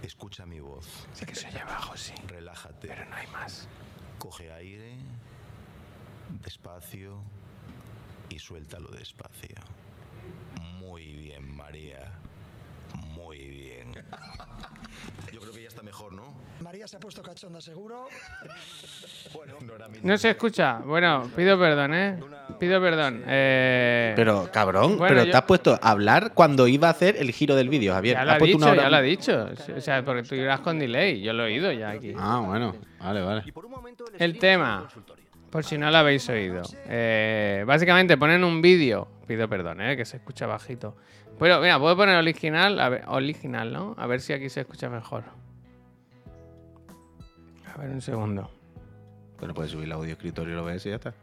escucha 0.01 0.45
mi 0.45 0.59
voz. 0.61 1.07
Sé 1.13 1.25
que 1.25 1.35
se 1.35 1.47
oye 1.47 1.63
bajo, 1.63 1.95
sí. 1.97 2.13
Relájate. 2.27 2.87
Pero 2.87 3.05
no 3.05 3.15
hay 3.15 3.27
más. 3.27 3.67
Coge 4.17 4.51
aire, 4.51 4.97
despacio 6.41 7.21
y 8.35 8.39
suéltalo 8.39 8.89
despacio. 8.89 9.55
Muy 10.79 11.05
bien, 11.13 11.55
María. 11.55 12.11
Muy 13.13 13.37
bien. 13.39 13.93
Yo 15.31 15.39
creo 15.39 15.53
que 15.53 15.61
ya 15.61 15.67
está 15.69 15.81
mejor, 15.81 16.11
¿no? 16.13 16.33
María 16.61 16.85
se 16.87 16.97
ha 16.97 16.99
puesto 16.99 17.21
cachonda, 17.21 17.61
seguro. 17.61 18.07
Bueno, 19.33 19.53
no 19.61 19.75
era 19.75 19.87
mi 19.87 19.99
No 20.03 20.17
se 20.17 20.31
escucha. 20.31 20.79
Bueno, 20.79 21.29
pido 21.35 21.57
perdón, 21.57 21.93
¿eh? 21.93 22.19
Pido 22.59 22.81
perdón. 22.81 23.23
Eh, 23.25 24.13
Pero, 24.17 24.49
cabrón, 24.51 24.97
Bueno, 24.97 25.07
pero 25.07 25.23
yo- 25.25 25.31
te 25.31 25.37
has 25.37 25.43
puesto 25.43 25.73
a 25.81 25.89
hablar 25.91 26.33
cuando 26.33 26.67
iba 26.67 26.87
a 26.89 26.91
hacer 26.91 27.15
el 27.17 27.31
giro 27.31 27.55
del 27.55 27.69
vídeo, 27.69 27.93
Javier. 27.93 28.15
ya 28.15 28.21
Has 28.21 28.25
lo 28.27 28.31
ha 28.33 28.37
puesto 28.37 28.57
dicho, 28.57 28.65
una 28.65 28.71
hora- 28.73 28.83
ya 28.83 28.89
lo 28.89 28.95
ha 28.97 29.01
dicho. 29.01 29.49
O 29.77 29.81
sea, 29.81 30.03
porque 30.05 30.23
tú 30.23 30.35
irás 30.35 30.59
con 30.59 30.77
delay. 30.79 31.21
Yo 31.21 31.31
lo 31.33 31.43
he 31.43 31.53
oído 31.53 31.71
ya 31.71 31.89
aquí. 31.91 32.13
Ah, 32.17 32.41
bueno. 32.45 32.75
Vale, 32.99 33.21
vale. 33.21 33.43
El 34.19 34.37
tema. 34.39 34.87
Por 35.55 35.63
si 35.63 35.77
no 35.77 35.89
lo 35.89 35.97
habéis 35.99 36.27
oído. 36.27 36.63
Eh, 36.89 37.63
básicamente 37.65 38.17
ponen 38.17 38.43
un 38.43 38.61
vídeo. 38.61 39.07
Pido 39.25 39.47
perdón, 39.47 39.79
¿eh? 39.79 39.95
Que 39.95 40.03
se 40.03 40.17
escucha 40.17 40.45
bajito. 40.45 40.97
Pero, 41.39 41.61
mira, 41.61 41.79
puedo 41.79 41.95
poner 41.95 42.17
original. 42.17 43.01
Original, 43.07 43.71
¿no? 43.71 43.95
A 43.97 44.05
ver 44.05 44.19
si 44.19 44.33
aquí 44.33 44.49
se 44.49 44.59
escucha 44.59 44.89
mejor. 44.89 45.23
A 47.73 47.77
ver, 47.77 47.89
un 47.89 48.01
segundo. 48.01 48.51
Pero 49.39 49.53
puedes 49.53 49.71
subir 49.71 49.85
el 49.85 49.93
audio 49.93 50.11
escritorio 50.11 50.55
y 50.55 50.57
lo 50.57 50.65
ves 50.65 50.85
y 50.87 50.89
ya 50.89 50.95
está. 50.95 51.13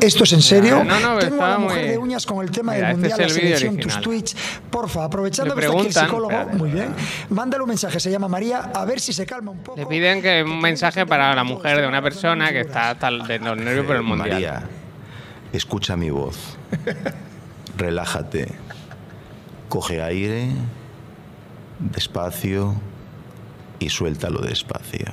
Esto 0.00 0.24
es 0.24 0.32
en 0.32 0.42
serio. 0.42 0.82
no, 0.84 0.98
no, 1.00 1.18
Tengo 1.18 1.44
a 1.44 1.48
la 1.50 1.58
mujer 1.58 1.78
muy- 1.82 1.88
de 1.90 1.98
uñas 1.98 2.26
con 2.26 2.42
el 2.44 2.50
tema 2.50 2.72
Mira, 2.72 2.88
del 2.88 2.96
este 3.04 3.06
es 3.06 3.12
mundial, 3.12 3.28
la 3.28 3.34
vídeo 3.42 3.58
selección, 3.58 3.76
tus 3.78 4.00
tweets. 4.00 4.36
Porfa, 4.70 5.04
aprovechando 5.04 5.54
que 5.54 5.60
está 5.60 5.72
aquí 5.72 5.80
el 5.80 5.86
preguntan- 5.92 6.04
psicólogo, 6.06 6.30
espérate, 6.32 6.56
muy 6.56 6.70
bien. 6.70 6.94
Mándale 7.30 7.62
un 7.62 7.68
mensaje, 7.68 8.00
se 8.00 8.10
llama 8.10 8.28
María, 8.28 8.70
a 8.74 8.84
ver 8.84 9.00
si 9.00 9.12
se 9.12 9.26
calma 9.26 9.50
un 9.50 9.58
poco. 9.62 9.78
Le 9.78 9.86
piden 9.86 10.22
que 10.22 10.42
un 10.42 10.60
mensaje 10.60 11.06
para 11.06 11.34
la 11.34 11.44
mujer 11.44 11.80
de 11.80 11.86
una 11.86 11.98
no 11.98 12.04
persona 12.04 12.50
que 12.52 12.60
está 12.60 12.90
hasta 12.90 13.10
de 13.10 13.38
los 13.38 13.56
nervios 13.56 13.86
por 13.86 13.96
el 13.96 14.02
mundial. 14.02 14.30
María, 14.32 14.62
escucha 15.52 15.96
mi 15.96 16.10
voz. 16.10 16.56
Relájate. 17.76 18.48
Coge 19.68 20.02
aire, 20.02 20.48
despacio 21.78 22.74
y 23.78 23.88
suéltalo 23.88 24.40
despacio. 24.40 25.06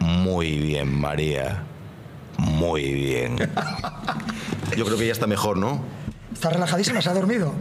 Muy 0.00 0.58
bien, 0.58 1.00
María. 1.00 1.62
Muy 2.38 2.92
bien. 2.92 3.36
Yo 4.76 4.84
creo 4.84 4.98
que 4.98 5.06
ya 5.06 5.12
está 5.12 5.26
mejor, 5.26 5.56
¿no? 5.56 5.82
Está 6.32 6.50
relajadísima, 6.50 7.00
se 7.00 7.08
ha 7.08 7.14
dormido. 7.14 7.54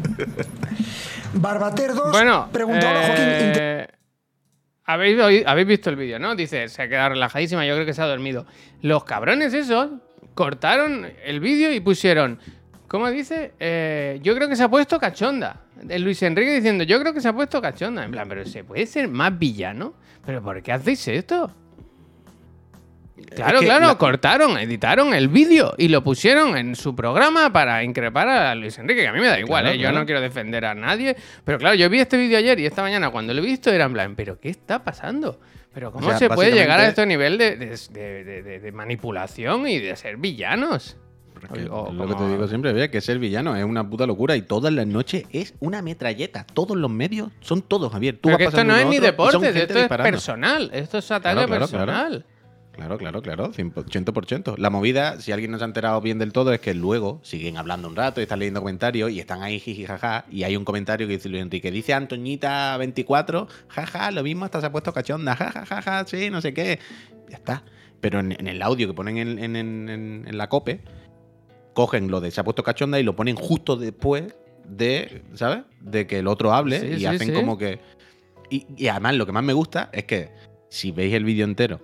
Barbater 1.34 1.94
2 1.94 2.12
Bueno, 2.12 2.50
preguntó 2.52 2.88
a 2.88 2.92
Joaquín. 2.92 3.16
eh, 3.18 3.88
¿habéis, 4.86 5.46
habéis 5.46 5.68
visto 5.68 5.90
el 5.90 5.96
vídeo, 5.96 6.20
¿no? 6.20 6.36
Dice, 6.36 6.68
se 6.70 6.82
ha 6.82 6.88
quedado 6.90 7.10
relajadísima, 7.10 7.66
yo 7.66 7.74
creo 7.76 7.86
que 7.86 7.94
se 7.94 8.02
ha 8.02 8.06
dormido. 8.08 8.46
Los 8.82 9.04
cabrones 9.04 9.54
esos 9.54 9.92
cortaron 10.34 11.08
el 11.24 11.40
vídeo 11.40 11.72
y 11.74 11.80
pusieron, 11.80 12.40
¿cómo 12.88 13.10
dice? 13.10 13.54
Eh, 13.60 14.20
yo 14.24 14.36
creo 14.36 14.50
que 14.50 14.56
se 14.56 14.64
ha 14.64 14.70
puesto 14.70 15.00
cachonda. 15.00 15.62
El 15.90 16.04
Luis 16.04 16.22
Enrique 16.24 16.54
diciendo, 16.56 16.84
yo 16.84 17.00
creo 17.00 17.14
que 17.14 17.22
se 17.22 17.28
ha 17.28 17.34
puesto 17.34 17.62
cachonda. 17.62 18.04
En 18.06 18.12
plan, 18.12 18.28
pero 18.28 18.46
¿se 18.46 18.64
puede 18.64 18.86
ser 18.88 19.08
más 19.08 19.38
villano? 19.38 19.94
¿Pero 20.26 20.42
por 20.42 20.62
qué 20.62 20.72
hacéis 20.72 21.08
esto? 21.08 21.52
Claro, 23.34 23.60
que 23.60 23.66
claro, 23.66 23.88
la- 23.88 23.98
cortaron, 23.98 24.58
editaron 24.58 25.14
el 25.14 25.30
vídeo 25.30 25.74
y 25.78 25.88
lo 25.88 26.04
pusieron 26.04 26.58
en 26.58 26.76
su 26.76 26.94
programa 26.96 27.52
para 27.54 27.82
increpar 27.84 28.28
a 28.28 28.54
Luis 28.56 28.78
Enrique, 28.78 29.02
que 29.02 29.08
a 29.08 29.14
mí 29.14 29.20
me 29.22 29.28
da 29.28 29.40
igual, 29.40 29.64
Claro, 29.64 29.76
¿eh? 29.78 29.80
yo 29.80 29.92
no 29.94 30.06
quiero 30.06 30.20
defender 30.20 30.66
a 30.66 30.76
nadie, 30.76 31.16
pero 31.46 31.58
claro, 31.58 31.76
yo 31.76 31.90
vi 31.90 32.00
este 32.00 32.18
vídeo 32.18 32.38
ayer 32.38 32.60
y 32.60 32.66
esta 32.66 32.82
mañana 32.82 33.10
cuando 33.12 33.34
lo 33.34 33.42
he 33.42 33.46
visto 33.46 33.72
era 33.72 33.86
en 33.86 33.94
plan, 33.94 34.16
¿pero 34.16 34.38
qué 34.40 34.50
está 34.50 34.84
pasando? 34.84 35.40
¿Pero 35.74 35.92
cómo 35.94 36.08
sea, 36.10 36.18
se 36.18 36.30
puede 36.30 36.52
llegar 36.52 36.80
a 36.80 36.88
este 36.88 37.06
nivel 37.06 37.38
de, 37.38 37.56
de- 37.56 37.78
de- 38.24 38.44
de- 38.44 38.60
de 38.60 38.72
manipulación 38.74 39.68
y 39.68 39.80
de 39.80 39.96
ser 39.96 40.18
villanos? 40.18 40.98
O- 41.70 41.92
lo 41.94 42.08
que 42.08 42.16
te 42.16 42.28
digo 42.30 42.48
siempre, 42.48 42.90
que 42.90 43.02
ser 43.02 43.20
villano 43.20 43.56
es 43.56 43.64
una 43.64 43.88
puta 43.88 44.06
locura 44.08 44.36
y 44.36 44.42
todas 44.42 44.74
las 44.74 44.88
noches 44.88 45.26
es 45.32 45.54
una 45.60 45.82
metralleta. 45.82 46.46
Todos 46.54 46.76
los 46.76 46.90
medios 46.90 47.30
son 47.42 47.62
todos, 47.62 47.92
Javier. 47.92 48.16
Tú 48.16 48.22
Pero 48.24 48.34
vas 48.34 48.40
que 48.40 48.44
esto 48.46 48.64
no 48.64 48.76
es 48.76 48.88
ni 48.88 49.00
deporte, 49.00 49.38
esto 49.50 49.60
es 49.60 49.74
disparando. 49.76 50.12
personal, 50.12 50.70
esto 50.74 50.98
es 50.98 51.12
ataque 51.12 51.34
Claro, 51.36 51.48
claro, 51.48 51.68
claro. 51.68 51.86
personal. 51.86 52.10
Claro, 52.12 52.35
claro, 52.98 53.22
claro, 53.22 53.52
100%. 53.54 54.58
La 54.58 54.70
movida, 54.70 55.20
si 55.22 55.32
alguien 55.32 55.52
no 55.52 55.58
se 55.58 55.64
ha 55.64 55.68
enterado 55.68 56.02
bien 56.02 56.20
del 56.20 56.32
todo, 56.34 56.52
es 56.54 56.60
que 56.60 56.74
luego 56.74 57.20
siguen 57.24 57.58
hablando 57.58 57.88
un 57.88 57.96
rato 57.96 58.20
y 58.20 58.24
están 58.24 58.40
leyendo 58.40 58.60
comentarios 58.62 59.12
y 59.12 59.20
están 59.20 59.42
ahí 59.44 59.60
jiji 59.60 59.86
jaja 59.86 60.26
y 60.30 60.44
hay 60.44 60.56
un 60.58 60.66
comentario 60.66 61.08
que 61.08 61.14
dice 61.14 61.30
Luis 61.30 61.42
Enrique, 61.42 61.72
dice 61.72 61.94
Antoñita 61.94 62.76
24, 62.78 63.48
jaja, 63.68 64.12
lo 64.12 64.24
mismo 64.24 64.46
hasta 64.46 64.60
se 64.62 64.68
ha 64.68 64.72
puesto 64.72 64.94
cachonda, 64.94 65.36
jaja, 65.36 65.66
jaja, 65.66 66.06
sí, 66.06 66.30
no 66.30 66.42
sé 66.42 66.54
qué. 66.54 66.80
Ya 67.30 67.38
está. 67.38 67.64
Pero 68.02 68.20
en, 68.20 68.34
en 68.34 68.48
el 68.48 68.62
audio 68.62 68.88
que 68.88 68.94
ponen 68.94 69.18
en, 69.18 69.40
en- 69.40 69.56
en- 69.56 69.90
en- 69.90 70.26
en 70.28 70.38
la 70.38 70.50
cope, 70.50 70.82
cogen 71.74 72.10
lo 72.10 72.22
de 72.22 72.32
se 72.32 72.42
ha 72.42 72.44
puesto 72.44 72.64
cachonda 72.64 73.00
y 73.00 73.04
lo 73.04 73.16
ponen 73.16 73.36
justo 73.36 73.76
después 73.76 74.36
de, 74.68 75.24
¿sabes? 75.34 75.64
De 75.82 76.08
que 76.08 76.20
el 76.20 76.28
otro 76.28 76.54
hable 76.54 76.80
Sí, 76.80 76.88
y 76.88 77.00
sí, 77.00 77.06
hacen 77.06 77.28
sí. 77.30 77.34
como 77.34 77.58
que... 77.58 77.80
Y, 78.50 78.66
y 78.78 78.88
además 78.88 79.16
lo 79.16 79.26
que 79.26 79.32
más 79.32 79.44
me 79.44 79.54
gusta 79.54 79.90
es 79.92 80.06
que 80.06 80.30
si 80.70 80.92
veis 80.92 81.14
el 81.14 81.24
vídeo 81.24 81.46
entero 81.46 81.82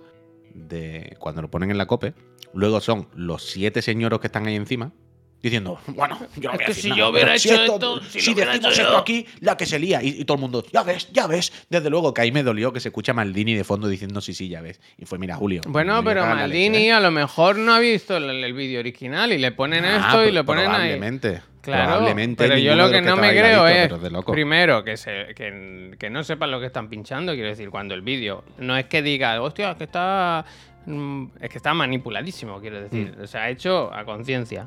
de 0.54 1.16
cuando 1.18 1.42
lo 1.42 1.50
ponen 1.50 1.70
en 1.70 1.78
la 1.78 1.86
cope, 1.86 2.14
luego 2.54 2.80
son 2.80 3.08
los 3.14 3.44
siete 3.44 3.82
señoros 3.82 4.20
que 4.20 4.26
están 4.28 4.46
ahí 4.46 4.56
encima 4.56 4.92
diciendo, 5.42 5.78
bueno, 5.88 6.18
yo 6.36 6.50
no 6.50 6.56
voy 6.56 6.64
a 6.64 6.68
decir 6.68 6.82
si 6.84 6.88
nada, 6.90 6.98
yo 7.00 7.08
hubiera 7.08 7.38
si 7.38 7.50
hecho 7.50 7.62
esto, 7.64 8.00
si 8.02 8.20
si 8.20 8.34
decimos 8.34 8.56
hecho 8.56 8.68
esto 8.70 8.92
yo". 8.92 8.98
aquí, 8.98 9.26
la 9.40 9.56
que 9.56 9.66
se 9.66 9.78
lía. 9.78 10.02
Y, 10.02 10.20
y 10.20 10.24
todo 10.24 10.36
el 10.36 10.40
mundo, 10.40 10.64
ya 10.72 10.82
ves, 10.82 11.08
ya 11.12 11.26
ves. 11.26 11.52
Desde 11.68 11.90
luego 11.90 12.14
que 12.14 12.22
ahí 12.22 12.30
me 12.32 12.42
dolió 12.42 12.72
que 12.72 12.80
se 12.80 12.88
escucha 12.88 13.12
Maldini 13.12 13.54
de 13.54 13.64
fondo 13.64 13.88
diciendo 13.88 14.20
sí, 14.20 14.34
sí, 14.34 14.48
ya 14.48 14.60
ves. 14.60 14.80
Y 14.98 15.04
fue, 15.04 15.18
mira, 15.18 15.34
Julio. 15.36 15.60
Bueno, 15.66 16.02
pero 16.04 16.24
Maldini 16.24 16.68
leche, 16.78 16.86
¿eh? 16.88 16.92
a 16.92 17.00
lo 17.00 17.10
mejor 17.10 17.56
no 17.56 17.74
ha 17.74 17.80
visto 17.80 18.16
el, 18.16 18.30
el 18.44 18.52
vídeo 18.52 18.80
original 18.80 19.32
y 19.32 19.38
le 19.38 19.52
ponen 19.52 19.84
Ah, 19.84 19.96
esto 20.06 20.24
y 20.24 20.32
lo 20.32 20.44
ponen 20.44 20.66
ahí. 20.66 20.74
probablemente. 20.74 21.42
Claro, 21.60 21.90
Probablemente 21.92 22.42
pero 22.48 22.58
yo 22.58 22.74
lo 22.74 22.90
que 22.90 23.00
no 23.00 23.14
me 23.16 23.30
creo 23.30 23.62
ha 23.64 23.70
visto, 23.70 23.94
es, 24.04 24.24
primero, 24.32 24.82
que, 24.82 24.96
se, 24.96 25.26
que, 25.36 25.92
que 25.96 26.10
no 26.10 26.24
sepan 26.24 26.50
lo 26.50 26.58
que 26.58 26.66
están 26.66 26.88
pinchando, 26.88 27.34
quiero 27.34 27.50
decir, 27.50 27.70
cuando 27.70 27.94
el 27.94 28.02
vídeo 28.02 28.42
no 28.58 28.76
es 28.76 28.86
que 28.86 29.00
diga, 29.00 29.40
hostia, 29.40 29.70
es 29.70 29.76
que 29.76 29.84
está, 29.84 30.44
mm, 30.86 31.24
es 31.40 31.50
que 31.50 31.58
está 31.58 31.72
manipuladísimo, 31.72 32.60
quiero 32.60 32.80
decir, 32.82 33.14
Mm. 33.16 33.22
o 33.22 33.26
sea, 33.28 33.48
hecho 33.48 33.94
a 33.94 34.04
conciencia. 34.04 34.66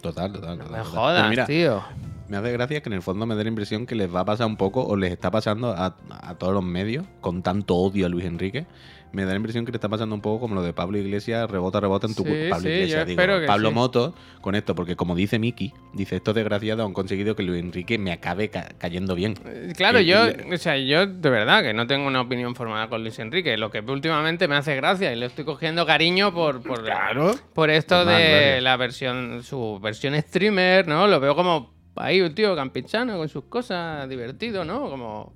Total, 0.00 0.32
total. 0.32 0.58
No 0.58 0.64
total, 0.64 0.78
me 0.78 0.84
jodas, 0.84 1.30
mira, 1.30 1.46
tío. 1.46 1.82
Me 2.30 2.36
hace 2.36 2.52
gracia 2.52 2.80
que 2.80 2.88
en 2.88 2.92
el 2.92 3.02
fondo 3.02 3.26
me 3.26 3.34
dé 3.34 3.42
la 3.42 3.48
impresión 3.48 3.86
que 3.86 3.96
les 3.96 4.12
va 4.14 4.20
a 4.20 4.24
pasar 4.24 4.46
un 4.46 4.56
poco, 4.56 4.84
o 4.86 4.96
les 4.96 5.10
está 5.12 5.30
pasando 5.32 5.72
a, 5.72 5.96
a 6.10 6.34
todos 6.38 6.54
los 6.54 6.62
medios, 6.62 7.04
con 7.20 7.42
tanto 7.42 7.74
odio 7.74 8.06
a 8.06 8.08
Luis 8.08 8.24
Enrique. 8.24 8.66
Me 9.12 9.24
da 9.24 9.30
la 9.30 9.36
impresión 9.38 9.64
que 9.66 9.72
le 9.72 9.76
está 9.78 9.88
pasando 9.88 10.14
un 10.14 10.20
poco 10.20 10.38
como 10.38 10.54
lo 10.54 10.62
de 10.62 10.72
Pablo 10.72 10.96
Iglesias, 10.96 11.50
rebota, 11.50 11.80
rebota 11.80 12.06
en 12.06 12.14
tu 12.14 12.22
Sí, 12.22 12.46
Pablo 12.48 12.62
sí, 12.62 12.68
Iglesias, 12.72 13.06
digo, 13.08 13.20
Pablo 13.48 13.70
sí. 13.70 13.74
Moto 13.74 14.14
con 14.40 14.54
esto, 14.54 14.76
porque 14.76 14.94
como 14.94 15.16
dice 15.16 15.40
Miki, 15.40 15.72
dice 15.92 16.14
estos 16.14 16.32
desgraciados 16.36 16.86
han 16.86 16.92
conseguido 16.92 17.34
que 17.34 17.42
Luis 17.42 17.60
Enrique 17.60 17.98
me 17.98 18.12
acabe 18.12 18.48
ca- 18.50 18.68
cayendo 18.78 19.16
bien. 19.16 19.34
Eh, 19.44 19.72
Claro, 19.76 19.98
Y- 19.98 20.06
yo, 20.06 20.28
y- 20.28 20.54
o 20.54 20.58
sea, 20.58 20.76
yo 20.78 21.08
de 21.08 21.30
verdad 21.30 21.64
que 21.64 21.74
no 21.74 21.88
tengo 21.88 22.06
una 22.06 22.20
opinión 22.20 22.54
formada 22.54 22.88
con 22.88 23.02
Luis 23.02 23.18
Enrique. 23.18 23.56
Lo 23.56 23.72
que 23.72 23.80
últimamente 23.80 24.46
me 24.46 24.54
hace 24.54 24.76
gracia 24.76 25.12
y 25.12 25.16
le 25.16 25.26
estoy 25.26 25.44
cogiendo 25.44 25.84
cariño 25.84 26.32
por, 26.32 26.62
por, 26.62 26.84
Claro. 26.84 27.34
por 27.52 27.70
esto 27.70 27.96
Normal, 27.96 28.16
de 28.22 28.60
la 28.60 28.76
versión, 28.76 29.42
su 29.42 29.80
versión 29.82 30.14
streamer, 30.22 30.86
¿no? 30.86 31.08
Lo 31.08 31.18
veo 31.18 31.34
como 31.34 31.79
ahí 31.96 32.20
un 32.20 32.34
tío 32.34 32.54
campechano 32.56 33.16
con 33.18 33.28
sus 33.28 33.44
cosas, 33.44 34.08
divertido, 34.08 34.64
¿no? 34.64 34.88
Como, 34.90 35.32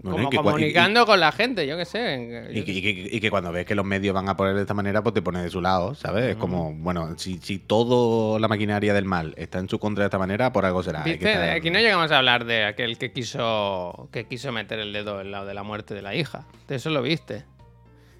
Bueno, 0.00 0.16
como 0.16 0.28
y 0.28 0.30
que 0.30 0.36
cua- 0.36 0.40
y- 0.40 0.44
comunicando 0.44 1.06
con 1.06 1.18
la 1.18 1.32
gente, 1.32 1.66
yo 1.66 1.76
qué 1.76 1.84
sé. 1.84 2.48
Y 2.52 2.62
que, 2.62 2.72
y 2.72 2.82
que- 2.82 3.16
y 3.16 3.20
que 3.20 3.30
cuando 3.30 3.50
ves 3.50 3.66
que 3.66 3.74
los 3.74 3.84
medios 3.84 4.14
van 4.14 4.28
a 4.28 4.36
poner 4.36 4.54
de 4.54 4.60
esta 4.60 4.74
manera, 4.74 5.02
pues 5.02 5.12
te 5.14 5.22
pones 5.22 5.42
de 5.42 5.50
su 5.50 5.60
lado, 5.60 5.94
¿sabes? 5.96 6.24
Es 6.26 6.36
como, 6.36 6.72
bueno, 6.74 7.18
si, 7.18 7.38
si 7.38 7.58
toda 7.58 8.38
la 8.38 8.46
maquinaria 8.46 8.94
del 8.94 9.06
mal 9.06 9.34
está 9.36 9.58
en 9.58 9.68
su 9.68 9.78
contra 9.80 10.04
de 10.04 10.06
esta 10.06 10.18
manera, 10.18 10.52
por 10.52 10.64
algo 10.64 10.82
será. 10.84 11.02
¿Viste? 11.02 11.24
estar- 11.32 11.50
Aquí 11.50 11.70
no 11.70 11.80
llegamos 11.80 12.12
a 12.12 12.18
hablar 12.18 12.44
de 12.44 12.64
aquel 12.64 12.96
que 12.96 13.10
quiso 13.12 14.08
que 14.12 14.24
quiso 14.26 14.52
meter 14.52 14.78
el 14.78 14.92
dedo 14.92 15.20
en 15.20 15.32
lado 15.32 15.46
de 15.46 15.54
la 15.54 15.64
muerte 15.64 15.94
de 15.94 16.02
la 16.02 16.14
hija. 16.14 16.46
De 16.68 16.76
eso 16.76 16.90
lo 16.90 17.02
viste. 17.02 17.44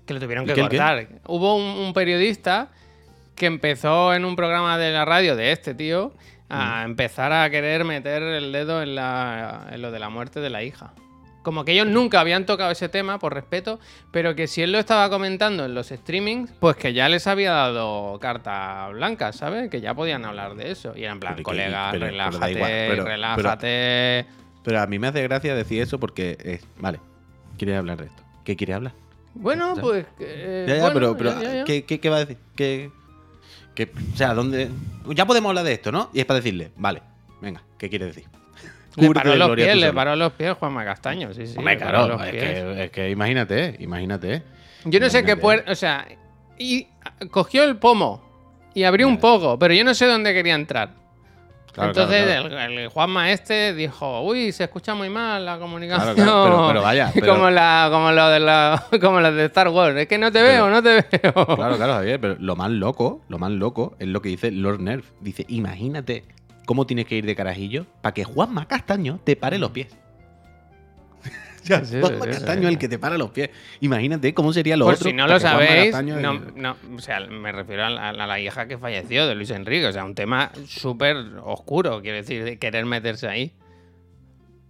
Que 0.04 0.14
lo 0.14 0.20
tuvieron 0.20 0.44
¿Y 0.44 0.48
que 0.48 0.54
qué? 0.54 0.61
cortar. 0.62 1.09
Hubo 1.28 1.54
un, 1.54 1.62
un 1.87 1.92
periodista 1.92 2.70
que 3.37 3.46
empezó 3.46 4.14
en 4.14 4.24
un 4.24 4.35
programa 4.35 4.78
de 4.78 4.90
la 4.90 5.04
radio 5.04 5.37
de 5.37 5.52
este 5.52 5.74
tío 5.74 6.12
a 6.48 6.82
Mm. 6.82 6.90
empezar 6.90 7.32
a 7.32 7.48
querer 7.50 7.84
meter 7.84 8.22
el 8.22 8.52
dedo 8.52 8.82
en, 8.82 8.94
la, 8.94 9.68
en 9.70 9.82
lo 9.82 9.90
de 9.90 9.98
la 9.98 10.08
muerte 10.08 10.40
de 10.40 10.50
la 10.50 10.62
hija. 10.62 10.92
Como 11.42 11.64
que 11.64 11.72
ellos 11.72 11.87
nunca 11.87 12.20
habían 12.20 12.44
tocado 12.46 12.70
ese 12.70 12.88
tema, 12.90 13.18
por 13.18 13.32
respeto, 13.32 13.78
pero 14.11 14.34
que 14.34 14.46
si 14.48 14.61
él 14.61 14.72
lo 14.72 14.78
estaba 14.78 15.08
comentando 15.08 15.64
en 15.64 15.74
los 15.74 15.88
streamings, 15.88 16.50
pues 16.61 16.76
que 16.76 16.92
ya 16.92 17.08
les 17.08 17.26
había 17.26 17.52
dado 17.52 18.18
carta 18.20 18.88
blanca, 18.88 19.32
¿sabes? 19.32 19.70
Que 19.70 19.80
ya 19.80 19.94
podían 19.94 20.24
hablar 20.26 20.56
de 20.56 20.70
eso. 20.72 20.92
Y 20.96 21.04
era 21.04 21.12
en 21.12 21.20
plan, 21.20 21.34
Pero 21.37 21.44
colega, 21.44 21.88
pero 21.92 22.06
relájate, 22.06 22.50
igual, 22.52 22.70
pero- 22.88 23.04
relájate. 23.04 24.26
Pero 24.64 24.80
a 24.80 24.87
mí 24.87 24.98
me 24.98 25.06
hace 25.06 25.22
gracia 25.22 25.54
decir 25.54 25.80
eso 25.80 25.98
porque, 25.98 26.37
es, 26.44 26.66
vale, 26.78 27.00
¿quieres 27.56 27.78
hablar 27.78 27.98
de 27.98 28.06
esto? 28.06 28.22
¿Qué 28.44 28.56
quiere 28.56 28.74
hablar? 28.74 28.92
Bueno, 29.34 29.74
pues. 29.80 30.04
eh, 30.20 30.66
ya, 30.68 30.76
ya, 30.76 30.90
bueno, 30.90 31.16
pero, 31.16 31.40
ya, 31.40 31.54
ya. 31.54 31.64
¿qué, 31.64 31.84
qué, 31.84 32.00
qué 32.00 32.11
va 32.11 32.16
a 32.16 32.20
decir? 32.20 32.37
¿Qué, 32.56 32.90
o 33.85 34.17
sea, 34.17 34.35
¿dónde? 34.35 34.69
Ya 35.14 35.27
podemos 35.27 35.51
hablar 35.51 35.64
de 35.64 35.73
esto, 35.75 35.93
¿no? 35.93 36.11
Y 36.12 36.21
es 36.21 36.27
para 36.27 36.41
decirle, 36.41 36.73
vale, 36.77 37.03
venga, 37.41 37.62
¿qué 37.79 37.88
quiere 37.88 38.07
decir? 38.07 38.25
Le 38.97 39.11
paró 39.11 39.37
los 39.37 39.55
pies, 39.55 39.77
le 39.77 39.93
paró 39.93 40.17
los 40.17 40.33
pies 40.33 40.55
Juanma 40.55 40.85
Castaño, 40.85 41.33
sí, 41.33 41.47
sí. 41.47 41.55
Hombre, 41.57 41.77
claro, 41.77 42.23
es 42.23 42.31
que, 42.31 42.85
es 42.85 42.91
que 42.91 43.11
imagínate, 43.11 43.77
imagínate. 43.79 44.43
Yo 44.85 44.99
no 45.01 45.09
sé 45.09 45.25
qué 45.25 45.37
puerta. 45.37 45.71
O 45.71 45.75
sea, 45.75 46.07
y 46.59 46.88
cogió 47.31 47.64
el 47.64 47.77
pomo 47.77 48.25
y 48.75 48.85
abrió 48.85 49.07
un 49.07 49.19
poco, 49.19 49.59
pero 49.59 49.75
yo 49.75 49.85
no 49.85 49.95
sé 49.95 50.07
dónde 50.07 50.35
quería 50.35 50.55
entrar. 50.55 50.97
Claro, 51.72 51.90
Entonces 51.90 52.24
claro, 52.24 52.48
claro. 52.48 52.72
El, 52.72 52.78
el 52.78 52.88
Juanma 52.88 53.31
este 53.31 53.74
dijo, 53.74 54.22
uy, 54.22 54.52
se 54.52 54.64
escucha 54.64 54.94
muy 54.94 55.09
mal 55.11 55.44
la 55.44 55.59
comunicación. 55.59 56.14
Pero- 56.16 56.64
pero 56.68 56.83
vaya, 56.83 57.11
pero- 57.14 57.35
como, 57.35 57.50
la, 57.50 57.88
como, 57.90 58.11
lo 58.12 58.28
de 58.28 58.40
la, 58.40 58.85
como 59.00 59.20
de 59.20 59.44
Star 59.46 59.68
Wars. 59.68 59.96
Es 59.96 60.09
que 60.09 60.18
no 60.18 60.33
te 60.33 60.42
veo, 60.42 60.64
Pero- 60.64 60.70
no 60.70 60.83
te 60.83 60.88
veo. 60.88 61.33
Claro, 61.57 61.76
claro, 61.76 61.92
Javier, 61.94 62.20
pero 62.20 62.37
lo 62.40 62.57
más 62.57 62.70
loco, 62.70 63.22
lo 63.28 63.38
más 63.38 63.50
loco 63.52 63.94
es 63.98 64.09
lo 64.09 64.20
que 64.22 64.28
dice 64.31 64.50
Lord 64.50 64.81
Nerf. 64.81 65.07
Dice, 65.20 65.44
imagínate 65.48 66.24
cómo 66.66 66.87
tienes 66.87 67.07
que 67.07 67.14
ir 67.16 67.24
de 67.26 67.35
carajillo 67.37 67.87
para 68.02 68.12
que 68.14 68.24
Juanma 68.24 68.66
Castaño 68.66 69.20
te 69.24 69.37
pare 69.37 69.59
los 69.59 69.70
pies. 69.70 69.88
Sea, 71.68 71.85
Sí, 71.85 72.00
Juanma 72.00 72.26
es 72.26 72.42
el 72.48 72.78
que 72.78 72.88
te 72.88 72.98
para 72.98 73.16
los 73.16 73.31
pies. 73.31 73.50
Imagínate 73.81 74.35
cómo 74.35 74.52
sería 74.52 74.76
lo 74.76 74.87
Por 74.87 74.94
otro. 74.94 75.09
si 75.09 75.14
no 75.14 75.26
lo 75.26 75.38
sabéis, 75.40 75.94
no, 76.02 76.35
no, 76.57 76.76
o 76.97 76.99
sea, 77.01 77.20
me 77.20 77.53
refiero 77.53 77.84
a 77.86 77.90
la, 77.90 78.09
a 78.11 78.12
la 78.26 78.40
hija 78.40 78.66
que 78.66 78.76
falleció 78.78 79.26
de 79.26 79.34
Luis 79.34 79.51
Enrique. 79.51 79.86
O 79.86 79.93
sea, 79.93 80.05
un 80.05 80.14
tema 80.14 80.51
súper 80.66 81.16
oscuro, 81.45 82.01
quiero 82.03 82.16
decir, 82.16 82.43
de 82.45 82.59
querer 82.59 82.84
meterse 82.86 83.28
ahí. 83.28 83.53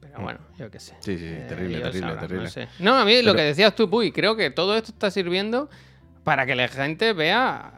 Pero 0.00 0.20
bueno, 0.20 0.40
yo 0.58 0.70
qué 0.70 0.80
sé. 0.80 0.94
Sí, 1.00 1.18
sí, 1.18 1.24
Eh, 1.26 1.46
terrible, 1.48 1.78
ellos 1.78 1.88
terrible, 1.90 2.00
sabrán, 2.08 2.20
terrible. 2.20 2.44
No, 2.44 2.50
sé. 2.50 2.68
No, 2.78 2.94
a 2.98 3.04
mí 3.04 3.16
lo 3.22 3.32
Pero- 3.32 3.34
que 3.36 3.42
decías 3.42 3.74
tú, 3.74 3.88
Puy, 3.90 4.12
creo 4.12 4.36
que 4.36 4.50
todo 4.50 4.76
esto 4.76 4.90
está 4.92 5.10
sirviendo 5.10 5.68
para 6.24 6.46
que 6.46 6.54
la 6.54 6.68
gente 6.68 7.12
vea 7.12 7.72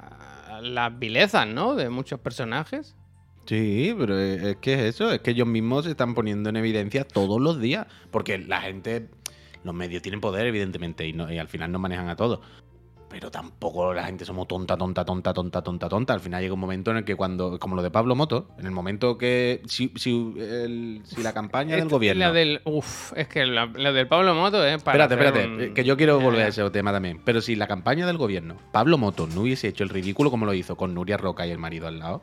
la- 0.48 0.60
las 0.60 0.98
vilezas, 0.98 1.46
¿no? 1.46 1.74
De 1.74 1.88
muchos 1.88 2.20
personajes. 2.20 2.96
Sí, 3.46 3.94
pero 3.98 4.18
es 4.18 4.42
es 4.42 4.56
que 4.56 4.74
es 4.74 4.80
eso, 4.80 5.10
es 5.10 5.20
que 5.20 5.32
ellos 5.32 5.46
mismos 5.46 5.84
se 5.84 5.90
están 5.92 6.14
poniendo 6.14 6.50
en 6.50 6.56
evidencia 6.56 7.04
todos 7.04 7.40
los 7.40 7.60
días, 7.60 7.86
porque 8.10 8.38
la 8.38 8.60
gente, 8.60 9.08
los 9.64 9.74
medios 9.74 10.02
tienen 10.02 10.20
poder, 10.20 10.46
evidentemente, 10.46 11.06
y, 11.06 11.12
no- 11.12 11.32
y 11.32 11.38
al 11.38 11.48
final 11.48 11.72
nos 11.72 11.80
manejan 11.80 12.08
a 12.08 12.16
todos. 12.16 12.40
Pero 13.08 13.28
tampoco 13.28 13.92
la 13.92 14.04
gente 14.04 14.24
somos 14.24 14.46
tonta, 14.46 14.76
tonta, 14.76 15.04
tonta, 15.04 15.32
tonta, 15.34 15.62
tonta, 15.62 15.88
tonta. 15.88 16.12
Al 16.12 16.20
final 16.20 16.40
llega 16.42 16.54
un 16.54 16.60
momento 16.60 16.92
en 16.92 16.98
el 16.98 17.04
que 17.04 17.16
cuando, 17.16 17.58
como 17.58 17.74
lo 17.74 17.82
de 17.82 17.90
Pablo 17.90 18.14
Moto, 18.14 18.46
en 18.56 18.66
el 18.66 18.70
momento 18.70 19.18
que 19.18 19.62
si, 19.66 19.90
si, 19.96 20.32
el- 20.38 21.00
si 21.02 21.20
la 21.20 21.32
campaña 21.32 21.74
del 21.74 21.88
gobierno... 21.88 22.20
La 22.20 22.30
del, 22.32 22.60
uf, 22.66 23.12
es 23.16 23.26
que 23.26 23.44
la- 23.46 23.66
del 23.66 24.06
Pablo 24.06 24.32
Moto, 24.36 24.64
¿eh? 24.64 24.78
Para 24.78 25.06
Espérate, 25.06 25.14
espérate, 25.14 25.48
un- 25.52 25.60
eh, 25.60 25.72
que 25.74 25.82
yo 25.82 25.96
quiero 25.96 26.20
Ya, 26.20 26.24
volver 26.24 26.42
a 26.44 26.48
ese 26.50 26.70
tema 26.70 26.92
también. 26.92 27.20
Pero 27.24 27.40
si 27.40 27.56
la 27.56 27.66
campaña 27.66 28.06
del 28.06 28.16
gobierno, 28.16 28.58
Pablo 28.70 28.96
Moto, 28.96 29.26
no 29.26 29.40
hubiese 29.40 29.66
hecho 29.66 29.82
el 29.82 29.88
ridículo 29.90 30.30
como 30.30 30.46
lo 30.46 30.54
hizo 30.54 30.76
con 30.76 30.94
Nuria 30.94 31.16
Roca 31.16 31.44
y 31.48 31.50
el 31.50 31.58
marido 31.58 31.88
al 31.88 31.98
lado, 31.98 32.22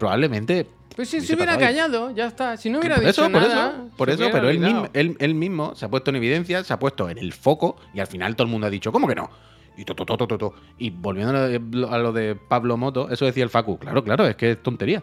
probablemente 0.00 0.66
Pues 0.96 1.08
si 1.08 1.20
se 1.20 1.36
hubiera 1.36 1.56
callado, 1.56 2.10
ya 2.10 2.26
está. 2.26 2.56
Si 2.56 2.68
no 2.68 2.80
hubiera 2.80 2.96
por 2.96 3.04
dicho 3.04 3.22
eso, 3.22 3.30
por 3.30 3.42
nada, 3.42 3.68
eso, 3.68 3.96
por 3.96 4.10
eso, 4.10 4.28
pero 4.32 4.48
él 4.48 4.58
mismo, 4.58 4.88
él, 4.92 5.16
él 5.20 5.34
mismo 5.36 5.76
se 5.76 5.84
ha 5.84 5.88
puesto 5.88 6.10
en 6.10 6.16
evidencia, 6.16 6.64
se 6.64 6.72
ha 6.72 6.78
puesto 6.80 7.08
en 7.08 7.18
el 7.18 7.32
foco 7.32 7.76
y 7.94 8.00
al 8.00 8.08
final 8.08 8.34
todo 8.34 8.46
el 8.46 8.50
mundo 8.50 8.66
ha 8.66 8.70
dicho, 8.70 8.90
¿cómo 8.90 9.06
que 9.06 9.14
no? 9.14 9.30
Y 9.76 9.84
to, 9.84 9.94
to, 9.94 10.04
to, 10.04 10.16
to, 10.16 10.26
to, 10.26 10.38
to. 10.38 10.54
Y 10.78 10.90
volviendo 10.90 11.30
a 11.30 11.34
lo, 11.34 11.48
de, 11.48 11.86
a 11.88 11.98
lo 11.98 12.12
de 12.12 12.34
Pablo 12.34 12.76
Moto, 12.76 13.08
eso 13.10 13.24
decía 13.24 13.44
el 13.44 13.50
Facu, 13.50 13.78
claro, 13.78 14.02
claro, 14.02 14.26
es 14.26 14.34
que 14.34 14.52
es 14.52 14.62
tontería. 14.62 15.02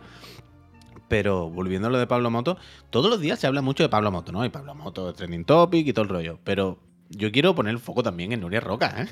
Pero 1.07 1.49
volviendo 1.49 1.87
a 1.87 1.91
lo 1.91 1.99
de 1.99 2.05
Pablo 2.05 2.29
Moto, 2.29 2.57
todos 2.89 3.09
los 3.09 3.21
días 3.21 3.39
se 3.39 3.47
habla 3.47 3.61
mucho 3.61 3.83
de 3.83 3.89
Pablo 3.89 4.11
Moto, 4.11 4.33
¿no? 4.33 4.43
Y 4.43 4.49
Pablo 4.49 4.75
Moto, 4.75 5.13
trending 5.13 5.45
topic 5.45 5.87
y 5.87 5.93
todo 5.93 6.03
el 6.03 6.09
rollo. 6.09 6.39
Pero 6.43 6.79
yo 7.09 7.31
quiero 7.31 7.55
poner 7.55 7.71
el 7.71 7.79
foco 7.79 8.03
también 8.03 8.33
en 8.33 8.41
Nuria 8.41 8.59
Roca, 8.59 8.93
¿eh? 8.97 9.07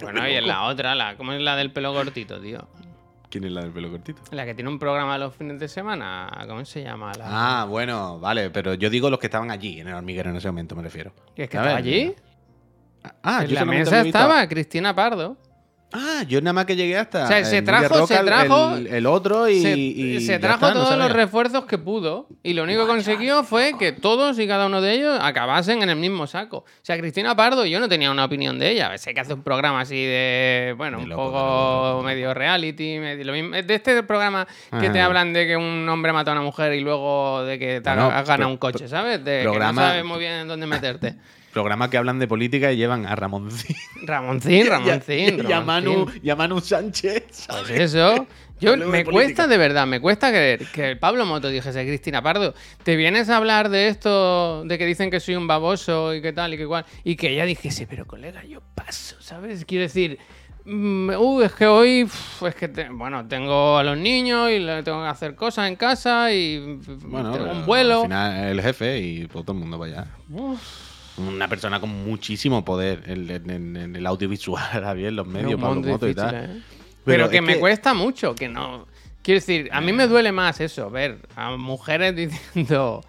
Bueno, 0.00 0.28
y 0.28 0.34
en 0.34 0.46
la 0.46 0.64
otra, 0.64 0.94
la, 0.94 1.16
¿cómo 1.16 1.32
es 1.32 1.40
la 1.40 1.56
del 1.56 1.72
pelo 1.72 1.92
cortito, 1.92 2.40
tío? 2.40 2.68
¿Quién 3.30 3.44
es 3.44 3.52
la 3.52 3.62
del 3.62 3.72
pelo 3.72 3.90
cortito? 3.90 4.22
La 4.30 4.44
que 4.44 4.54
tiene 4.54 4.70
un 4.70 4.78
programa 4.78 5.18
los 5.18 5.34
fines 5.34 5.58
de 5.58 5.68
semana, 5.68 6.30
¿cómo 6.48 6.64
se 6.64 6.82
llama? 6.82 7.12
La... 7.18 7.60
Ah, 7.60 7.64
bueno, 7.64 8.20
vale, 8.20 8.50
pero 8.50 8.74
yo 8.74 8.88
digo 8.88 9.10
los 9.10 9.18
que 9.18 9.26
estaban 9.26 9.50
allí, 9.50 9.80
en 9.80 9.88
el 9.88 9.94
hormiguero 9.94 10.30
en 10.30 10.36
ese 10.36 10.48
momento 10.48 10.76
me 10.76 10.82
refiero. 10.82 11.12
¿Y 11.34 11.42
es 11.42 11.48
que 11.48 11.56
estaba 11.56 11.76
allí? 11.76 12.14
Ah, 13.22 13.42
en 13.42 13.48
yo 13.48 13.54
la 13.54 13.64
mesa 13.64 14.00
estaba 14.00 14.46
Cristina 14.48 14.94
Pardo. 14.94 15.36
Ah, 15.92 16.24
yo 16.28 16.40
nada 16.40 16.52
más 16.52 16.66
que 16.66 16.74
llegué 16.76 16.98
hasta. 16.98 17.24
O 17.24 17.26
sea, 17.28 17.44
se 17.44 17.62
trajo- 17.62 18.06
se 18.06 18.18
Roca, 18.18 18.24
trajo- 18.26 18.76
El, 18.76 18.86
el 18.88 19.06
otro 19.06 19.48
y. 19.48 19.62
se 19.62 19.70
y 19.78 20.20
se 20.20 20.32
ya 20.32 20.40
trajo 20.40 20.66
está, 20.66 20.74
no 20.78 20.84
todos 20.84 20.98
los 20.98 21.12
refuerzos 21.12 21.64
que 21.64 21.78
pudo 21.78 22.28
y 22.42 22.54
lo 22.54 22.64
único 22.64 22.82
que 22.82 22.88
consiguió 22.88 23.44
fue 23.44 23.74
que 23.78 23.92
todos 23.92 24.38
y 24.38 24.46
cada 24.48 24.66
uno 24.66 24.80
de 24.80 24.92
ellos 24.94 25.18
acabasen 25.22 25.82
en 25.82 25.88
el 25.90 25.96
mismo 25.96 26.26
saco. 26.26 26.58
O 26.58 26.64
sea, 26.82 26.98
Cristina 26.98 27.36
Pardo, 27.36 27.64
yo 27.64 27.78
no 27.80 27.88
tenía 27.88 28.10
una 28.10 28.24
opinión 28.24 28.58
de 28.58 28.72
ella. 28.72 28.98
Sé 28.98 29.14
que 29.14 29.20
hace 29.20 29.32
un 29.32 29.42
programa 29.42 29.80
así 29.80 29.94
de, 30.04 30.74
bueno, 30.76 30.98
De 30.98 31.04
un 31.04 31.08
loco, 31.10 31.22
poco 31.32 32.02
medio 32.04 32.34
reality, 32.34 32.98
medio- 32.98 33.24
lo 33.24 33.32
mismo- 33.32 33.54
de 33.56 33.74
este 33.74 34.02
programa 34.02 34.46
que 34.80 34.90
te 34.90 35.00
hablan 35.00 35.32
de 35.32 35.46
que 35.46 35.56
un 35.56 35.88
hombre 35.88 36.12
mata 36.12 36.32
a 36.32 36.34
una 36.34 36.42
mujer 36.42 36.74
y 36.74 36.80
luego 36.80 37.44
de 37.44 37.58
que 37.60 37.80
te 37.80 37.88
has 37.90 38.26
ganado 38.26 38.50
un 38.50 38.58
coche, 38.58 38.88
¿sabes? 38.88 39.24
De 39.24 39.42
programa- 39.44 39.82
que 39.82 39.86
no 39.86 39.88
sabes 39.92 40.04
muy 40.04 40.18
bien 40.18 40.48
dónde 40.48 40.66
meterte. 40.66 41.14
Programa 41.56 41.88
que 41.88 41.96
hablan 41.96 42.18
de 42.18 42.28
política 42.28 42.70
y 42.70 42.76
llevan 42.76 43.06
a 43.06 43.16
Ramoncín. 43.16 43.74
Ramoncín, 44.02 44.66
Ramoncín, 44.68 45.46
y, 45.48 45.52
a 45.52 45.60
Manu, 45.62 46.06
y 46.22 46.28
a 46.28 46.36
Manu 46.36 46.60
Sánchez. 46.60 47.46
Pues 47.48 47.70
eso. 47.70 48.26
Yo 48.60 48.76
me 48.76 49.04
cuesta 49.06 49.46
de 49.46 49.56
verdad, 49.56 49.86
me 49.86 49.98
cuesta 49.98 50.28
creer 50.28 50.66
que 50.66 50.90
el 50.90 50.98
Pablo 50.98 51.24
Moto 51.24 51.48
dijese, 51.48 51.82
Cristina 51.86 52.20
Pardo, 52.22 52.52
te 52.82 52.94
vienes 52.96 53.30
a 53.30 53.38
hablar 53.38 53.70
de 53.70 53.88
esto, 53.88 54.64
de 54.64 54.76
que 54.76 54.84
dicen 54.84 55.10
que 55.10 55.18
soy 55.18 55.36
un 55.36 55.46
baboso 55.46 56.14
y 56.14 56.20
que 56.20 56.34
tal 56.34 56.52
y 56.52 56.58
que 56.58 56.66
cual, 56.66 56.84
y 57.04 57.16
que 57.16 57.30
ella 57.30 57.46
dijese, 57.46 57.86
pero 57.86 58.06
colega, 58.06 58.44
yo 58.44 58.60
paso, 58.74 59.16
¿sabes? 59.20 59.64
Quiero 59.66 59.82
decir, 59.82 60.18
mm, 60.66 61.10
uh, 61.18 61.40
es 61.42 61.52
que 61.52 61.66
hoy, 61.66 62.04
uf, 62.04 62.42
es 62.44 62.54
que, 62.54 62.68
te- 62.68 62.88
bueno, 62.90 63.26
tengo 63.26 63.76
a 63.78 63.82
los 63.84 63.96
niños 63.96 64.50
y 64.50 64.58
le 64.58 64.82
tengo 64.82 65.02
que 65.02 65.08
hacer 65.08 65.34
cosas 65.34 65.68
en 65.68 65.76
casa 65.76 66.32
y 66.32 66.78
Bueno, 67.02 67.32
tengo 67.32 67.50
un 67.50 67.64
vuelo. 67.66 67.96
Al 67.96 68.02
final 68.04 68.44
el 68.48 68.60
jefe 68.62 68.98
y 68.98 69.26
todo 69.28 69.52
el 69.52 69.58
mundo 69.58 69.78
vaya. 69.78 70.06
Una 71.18 71.48
persona 71.48 71.80
con 71.80 71.90
muchísimo 72.04 72.64
poder 72.64 73.02
en, 73.06 73.30
en- 73.30 73.50
en- 73.50 73.76
en 73.76 73.96
el 73.96 74.06
audiovisual, 74.06 74.62
ahora 74.72 74.92
bien, 74.94 75.16
los 75.16 75.26
medios, 75.26 75.54
un 75.54 75.60
Pablo 75.60 75.80
Moto 75.82 76.08
y 76.08 76.14
tal. 76.14 76.34
¿eh? 76.34 76.62
Pero, 77.04 77.30
que 77.30 77.40
me 77.40 77.58
cuesta 77.58 77.94
mucho, 77.94 78.34
que 78.34 78.48
no. 78.48 78.86
Quiero 79.22 79.40
decir, 79.40 79.68
a 79.72 79.80
mí 79.80 79.92
me 79.92 80.06
duele 80.06 80.30
más 80.32 80.60
eso, 80.60 80.90
ver 80.90 81.18
a 81.36 81.56
mujeres 81.56 82.14
diciendo. 82.54 83.04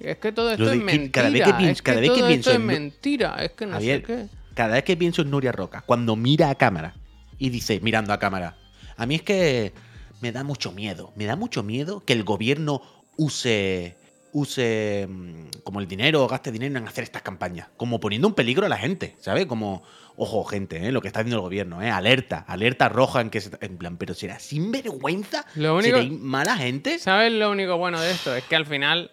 Es 0.00 0.16
que 0.18 0.32
todo 0.32 0.50
esto 0.50 0.70
es 0.72 0.82
mentira. 0.82 1.12
cada 1.12 1.30
vez 1.30 1.42
que 1.44 1.52
pienso- 1.54 1.70
es 1.72 1.82
que 1.82 1.84
cada 1.84 2.00
vez 2.00 2.10
que 2.10 2.16
todo 2.18 2.26
pienso 2.28 2.50
esto 2.50 2.50
es 2.50 2.56
en- 2.56 2.66
mentira. 2.66 3.36
Es 3.44 3.52
que 3.52 3.66
no 3.66 3.72
Javier, 3.74 4.00
sé 4.00 4.02
qué. 4.06 4.26
cada 4.54 4.74
vez 4.74 4.84
que 4.84 4.96
pienso 4.96 5.22
en 5.22 5.30
Nuria 5.30 5.52
Roca, 5.52 5.82
cuando 5.86 6.16
mira 6.16 6.50
a 6.50 6.54
cámara 6.56 6.94
y 7.38 7.50
dice, 7.50 7.78
mirando 7.80 8.12
a 8.12 8.18
cámara, 8.18 8.56
a 8.96 9.06
mí 9.06 9.14
es 9.14 9.22
que 9.22 9.72
me 10.20 10.32
da 10.32 10.42
mucho 10.44 10.72
miedo, 10.72 11.12
me 11.14 11.26
da 11.26 11.36
mucho 11.36 11.62
miedo 11.62 12.02
que 12.04 12.12
el 12.14 12.24
gobierno 12.24 12.82
use, 13.16 13.96
use 14.32 15.06
mm, 15.08 15.60
como 15.64 15.80
el 15.80 15.86
dinero, 15.88 16.26
gaste 16.26 16.50
dinero 16.50 16.78
en 16.78 16.86
hacer 16.88 17.04
estas 17.04 17.22
campañas, 17.22 17.68
como 17.76 18.00
poniendo 18.00 18.28
en 18.28 18.34
peligro 18.34 18.66
a 18.66 18.68
la 18.68 18.78
gente, 18.78 19.14
¿sabes? 19.20 19.46
Como, 19.46 19.82
ojo, 20.16 20.44
gente, 20.44 20.86
¿eh? 20.86 20.92
lo 20.92 21.00
que 21.00 21.08
está 21.08 21.20
haciendo 21.20 21.36
el 21.36 21.42
gobierno, 21.42 21.82
¿eh? 21.82 21.90
alerta, 21.90 22.44
alerta 22.48 22.88
roja 22.88 23.20
en 23.20 23.30
que 23.30 23.40
se- 23.40 23.56
en 23.60 23.76
plan, 23.76 23.96
pero 23.98 24.14
será 24.14 24.38
sinvergüenza, 24.38 25.44
Lo 25.56 25.76
único- 25.76 25.96
¿Seréis 25.98 26.18
mala 26.18 26.56
gente. 26.56 26.98
¿Sabes 26.98 27.32
lo 27.32 27.50
único 27.50 27.76
bueno 27.76 28.00
de 28.00 28.10
esto? 28.10 28.34
Es 28.34 28.44
que 28.44 28.56
al 28.56 28.66
final, 28.66 29.10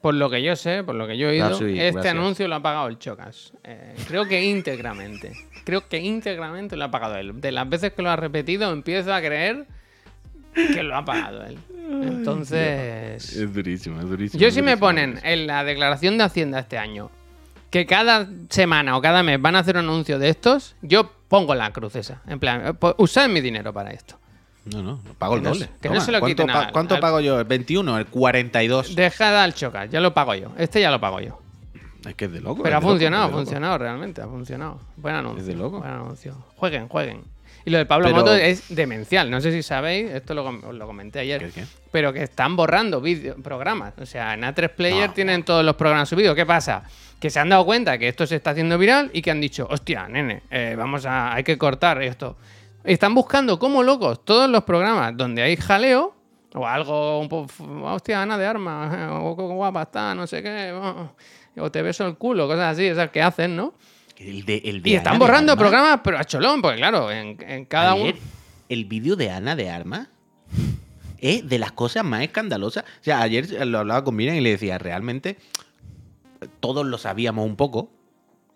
por 0.00 0.14
lo 0.14 0.30
que 0.30 0.42
yo 0.42 0.54
sé, 0.56 0.82
por 0.84 0.94
lo 0.94 1.06
que 1.06 1.16
yo 1.18 1.26
he 1.28 1.30
oído, 1.32 1.48
Gracias, 1.48 1.68
este 1.70 1.90
gracias. 1.92 2.14
anuncio 2.14 2.48
lo 2.48 2.54
ha 2.56 2.62
pagado 2.62 2.88
el 2.88 2.98
Chocas. 2.98 3.52
Eh, 3.64 3.94
creo 4.08 4.26
que 4.26 4.42
íntegramente. 4.44 5.32
Creo 5.64 5.88
que 5.88 5.98
íntegramente 5.98 6.76
lo 6.76 6.84
ha 6.84 6.90
pagado 6.90 7.16
él. 7.16 7.40
De 7.40 7.52
las 7.52 7.68
veces 7.68 7.92
que 7.92 8.02
lo 8.02 8.10
ha 8.10 8.16
repetido, 8.16 8.72
empiezo 8.72 9.14
a 9.14 9.20
creer 9.20 9.66
que 10.54 10.82
lo 10.82 10.96
ha 10.96 11.04
pagado 11.04 11.44
él. 11.44 11.58
Entonces. 12.22 13.32
Es 13.36 13.52
durísimo, 13.54 14.00
es 14.00 14.08
durísimo. 14.08 14.40
Yo 14.40 14.50
si 14.50 14.62
me 14.62 14.76
ponen 14.76 15.18
en 15.22 15.46
la 15.46 15.64
declaración 15.64 16.18
de 16.18 16.24
Hacienda 16.24 16.60
este 16.60 16.78
año 16.78 17.10
que 17.70 17.86
cada 17.86 18.28
semana 18.50 18.96
o 18.96 19.00
cada 19.02 19.22
mes 19.22 19.40
van 19.40 19.56
a 19.56 19.60
hacer 19.60 19.76
un 19.76 19.84
anuncio 19.84 20.18
de 20.18 20.28
estos, 20.28 20.74
yo 20.82 21.10
pongo 21.28 21.54
la 21.54 21.70
cruz 21.72 21.96
esa. 21.96 22.20
En 22.26 22.38
plan, 22.38 22.66
eh, 22.66 22.74
pues, 22.74 22.94
usad 22.98 23.28
mi 23.28 23.40
dinero 23.40 23.72
para 23.72 23.90
esto. 23.90 24.18
No, 24.66 24.82
no, 24.82 25.00
pago 25.18 25.36
el 25.36 25.42
doble. 25.42 25.68
que 25.80 25.88
no 25.88 26.00
se 26.00 26.12
lo 26.12 26.20
¿Cuánto, 26.20 26.46
pa- 26.46 26.70
¿cuánto 26.70 26.94
al- 26.94 27.00
pago 27.00 27.18
yo? 27.20 27.40
¿El 27.40 27.46
21? 27.46 27.98
¿El 27.98 28.06
42? 28.06 28.94
Dejad 28.94 29.42
al 29.42 29.54
Chocas, 29.54 29.90
ya 29.90 30.00
lo 30.00 30.14
pago 30.14 30.34
yo. 30.34 30.52
Este 30.56 30.80
ya 30.80 30.90
lo 30.90 31.00
pago 31.00 31.20
yo. 31.20 31.40
Es 32.06 32.14
que 32.14 32.26
es 32.26 32.32
de 32.32 32.40
loco. 32.40 32.62
Pero 32.62 32.76
ha 32.76 32.80
loco, 32.80 32.90
funcionado, 32.90 33.24
ha 33.24 33.30
funcionado 33.30 33.78
realmente, 33.78 34.20
ha 34.22 34.26
funcionado. 34.28 34.80
Buen 34.96 35.14
anuncio. 35.16 35.40
Es 35.40 35.46
de 35.46 35.54
loco. 35.54 35.78
Buen 35.80 35.90
anuncio. 35.92 36.36
Jueguen, 36.56 36.88
jueguen. 36.88 37.22
Y 37.64 37.70
lo 37.70 37.78
de 37.78 37.86
Pablo 37.86 38.06
Pero- 38.06 38.16
Moto 38.18 38.34
es 38.34 38.74
demencial. 38.74 39.30
No 39.30 39.40
sé 39.40 39.52
si 39.52 39.62
sabéis, 39.62 40.10
esto 40.10 40.34
lo, 40.34 40.44
os 40.46 40.74
lo 40.74 40.86
comenté 40.86 41.20
ayer. 41.20 41.40
¿Qué, 41.40 41.50
qué? 41.60 41.64
Pero 41.90 42.12
que 42.12 42.22
están 42.22 42.56
borrando 42.56 43.00
vídeo- 43.00 43.36
programas. 43.42 43.94
O 44.00 44.06
sea, 44.06 44.34
en 44.34 44.42
A3 44.42 44.68
Player 44.70 45.08
No. 45.08 45.14
tienen 45.14 45.44
todos 45.44 45.64
los 45.64 45.76
programas 45.76 46.08
subidos. 46.08 46.34
¿Qué 46.34 46.44
pasa? 46.46 46.82
Que 47.20 47.30
se 47.30 47.38
han 47.38 47.48
dado 47.50 47.64
cuenta 47.64 47.98
que 47.98 48.08
esto 48.08 48.26
se 48.26 48.36
está 48.36 48.50
haciendo 48.50 48.76
viral 48.78 49.10
y 49.12 49.22
que 49.22 49.30
han 49.30 49.40
dicho, 49.40 49.66
hostia, 49.70 50.08
nene, 50.08 50.42
eh, 50.50 50.74
vamos 50.76 51.06
a. 51.06 51.32
hay 51.34 51.44
que 51.44 51.56
cortar 51.56 52.02
esto. 52.02 52.36
Están 52.84 53.14
buscando 53.14 53.58
como 53.60 53.82
locos 53.84 54.24
todos 54.24 54.50
los 54.50 54.64
programas 54.64 55.16
donde 55.16 55.42
hay 55.42 55.56
jaleo. 55.56 56.16
O 56.54 56.66
algo 56.66 57.20
un 57.20 57.28
poco. 57.28 57.48
Hostia, 57.84 58.20
Ana 58.22 58.36
de 58.36 58.44
Armas. 58.46 59.10
O 59.12 59.34
guapa 59.34 59.82
está, 59.82 60.14
no 60.14 60.26
sé 60.26 60.42
qué. 60.42 60.72
oh, 60.74 61.12
O 61.58 61.70
te 61.70 61.80
beso 61.80 62.06
el 62.06 62.16
culo, 62.16 62.48
cosas 62.48 62.72
así, 62.74 62.86
esas 62.86 63.10
que 63.10 63.22
hacen, 63.22 63.54
¿no? 63.54 63.72
El 64.24 64.44
de, 64.44 64.62
el 64.64 64.82
de 64.82 64.90
Y 64.90 64.92
Ana 64.94 65.02
están 65.02 65.18
borrando 65.18 65.56
programas, 65.56 66.00
pero 66.04 66.18
a 66.18 66.24
cholón, 66.24 66.62
porque 66.62 66.76
claro, 66.78 67.10
en, 67.10 67.36
en 67.46 67.64
cada 67.64 67.94
uno. 67.94 68.12
El 68.68 68.84
vídeo 68.86 69.16
de 69.16 69.30
Ana 69.30 69.54
de 69.56 69.68
Armas 69.70 70.08
es 71.18 71.48
de 71.48 71.58
las 71.58 71.72
cosas 71.72 72.04
más 72.04 72.22
escandalosas. 72.22 72.84
O 72.84 73.04
sea, 73.04 73.20
ayer 73.22 73.66
lo 73.66 73.80
hablaba 73.80 74.02
con 74.04 74.16
Miriam 74.16 74.36
y 74.36 74.40
le 74.40 74.50
decía, 74.50 74.78
realmente 74.78 75.36
todos 76.60 76.84
lo 76.86 76.98
sabíamos 76.98 77.46
un 77.46 77.56
poco, 77.56 77.90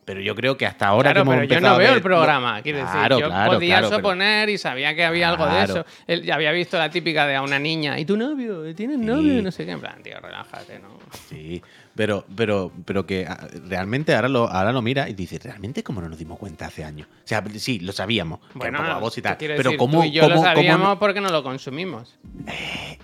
pero 0.05 0.21
yo 0.21 0.35
creo 0.35 0.57
que 0.57 0.67
hasta 0.67 0.87
ahora 0.89 1.13
Claro, 1.13 1.25
que 1.31 1.35
hemos 1.37 1.47
pero 1.49 1.61
yo 1.61 1.69
no 1.69 1.77
veo 1.79 1.89
ver- 1.89 1.97
el 1.97 2.03
programa. 2.03 2.63
Quiero 2.63 2.79
Claro, 2.81 3.17
decir, 3.17 3.25
yo 3.25 3.29
claro, 3.29 3.53
podía 3.53 3.77
pero- 3.77 3.91
suponer 3.91 4.49
y 4.49 4.59
sabía 4.59 4.95
que 4.95 5.05
había 5.05 5.29
algo 5.31 5.47
de 5.47 5.65
eso. 5.65 5.85
Él 6.07 6.23
ya 6.23 6.35
había 6.37 6.53
visto 6.53 6.79
la 6.79 6.91
típica 6.91 7.27
de 7.27 7.37
a 7.37 7.43
una 7.43 7.59
niña. 7.59 7.99
¿Y 7.99 8.05
tu 8.05 8.17
novio? 8.17 8.75
¿Tienes 8.75 8.99
novio? 8.99 9.43
No 9.43 9.51
sé 9.51 9.65
qué. 9.65 9.73
En 9.73 9.81
plan, 9.81 10.03
tío, 10.03 10.19
relájate, 10.21 10.79
¿no? 10.79 10.99
Sí, 11.29 11.61
pero, 11.97 12.25
pero, 12.37 12.71
pero 12.85 13.07
que 13.07 13.27
ah, 13.27 13.49
realmente 13.69 14.15
ahora 14.15 14.29
lo, 14.29 14.49
ahora 14.49 14.71
lo 14.73 14.83
mira 14.83 15.09
y 15.09 15.15
dice, 15.15 15.39
¿realmente 15.39 15.83
cómo 15.83 16.01
no 16.01 16.09
nos 16.09 16.19
dimos 16.19 16.39
cuenta 16.39 16.67
hace 16.67 16.85
años? 16.85 17.09
O 17.09 17.27
sea, 17.27 17.43
sí, 17.57 17.81
lo 17.81 17.93
sabíamos. 17.93 18.41
Bueno, 18.55 18.79
poco 18.79 18.89
baboso 18.91 19.21
y 19.21 19.23
¿qué 19.23 19.29
tal, 19.29 19.37
pero 19.39 19.57
decir? 19.57 19.79
cómo, 19.79 20.01
Tú 20.01 20.05
y 20.05 20.11
yo 20.13 20.23
cómo- 20.23 20.35
lo 20.35 20.41
cómo 20.41 20.55
sabíamos 20.55 20.99
porque 20.99 21.21
no 21.21 21.31
lo 21.31 21.43
consumimos. 21.43 22.17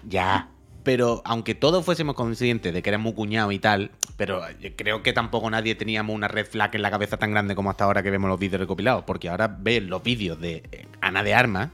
Ya. 0.09 0.49
Pero 0.85 1.23
aunque 1.25 1.55
todos 1.55 1.85
fuésemos 1.85 2.17
conscientes 2.17 2.75
de 2.75 2.83
que 2.83 2.91
éramos 2.91 3.15
cuñados 3.15 3.53
y 3.53 3.61
tal, 3.61 3.93
pero 4.17 4.43
eh, 4.49 4.75
creo 4.77 5.01
que 5.05 5.13
tampoco 5.13 5.49
nadie 5.49 5.77
teníamos 5.77 6.15
una 6.15 6.27
red 6.27 6.45
flag 6.45 6.75
en 6.75 6.83
la 6.83 6.91
cabeza 6.91 7.17
tan 7.19 7.31
grande 7.31 7.55
como 7.55 7.71
hasta 7.71 7.85
ahora 7.85 8.03
que 8.03 8.11
vemos 8.11 8.29
los 8.29 8.39
vídeos 8.41 8.59
recopilados. 8.61 9.05
Porque 9.05 9.29
ahora 9.29 9.47
ves 9.47 9.83
los 9.85 10.03
vídeos 10.03 10.41
de 10.41 10.65
eh, 10.73 10.87
Ana 11.01 11.23
de 11.23 11.35
Armas 11.35 11.69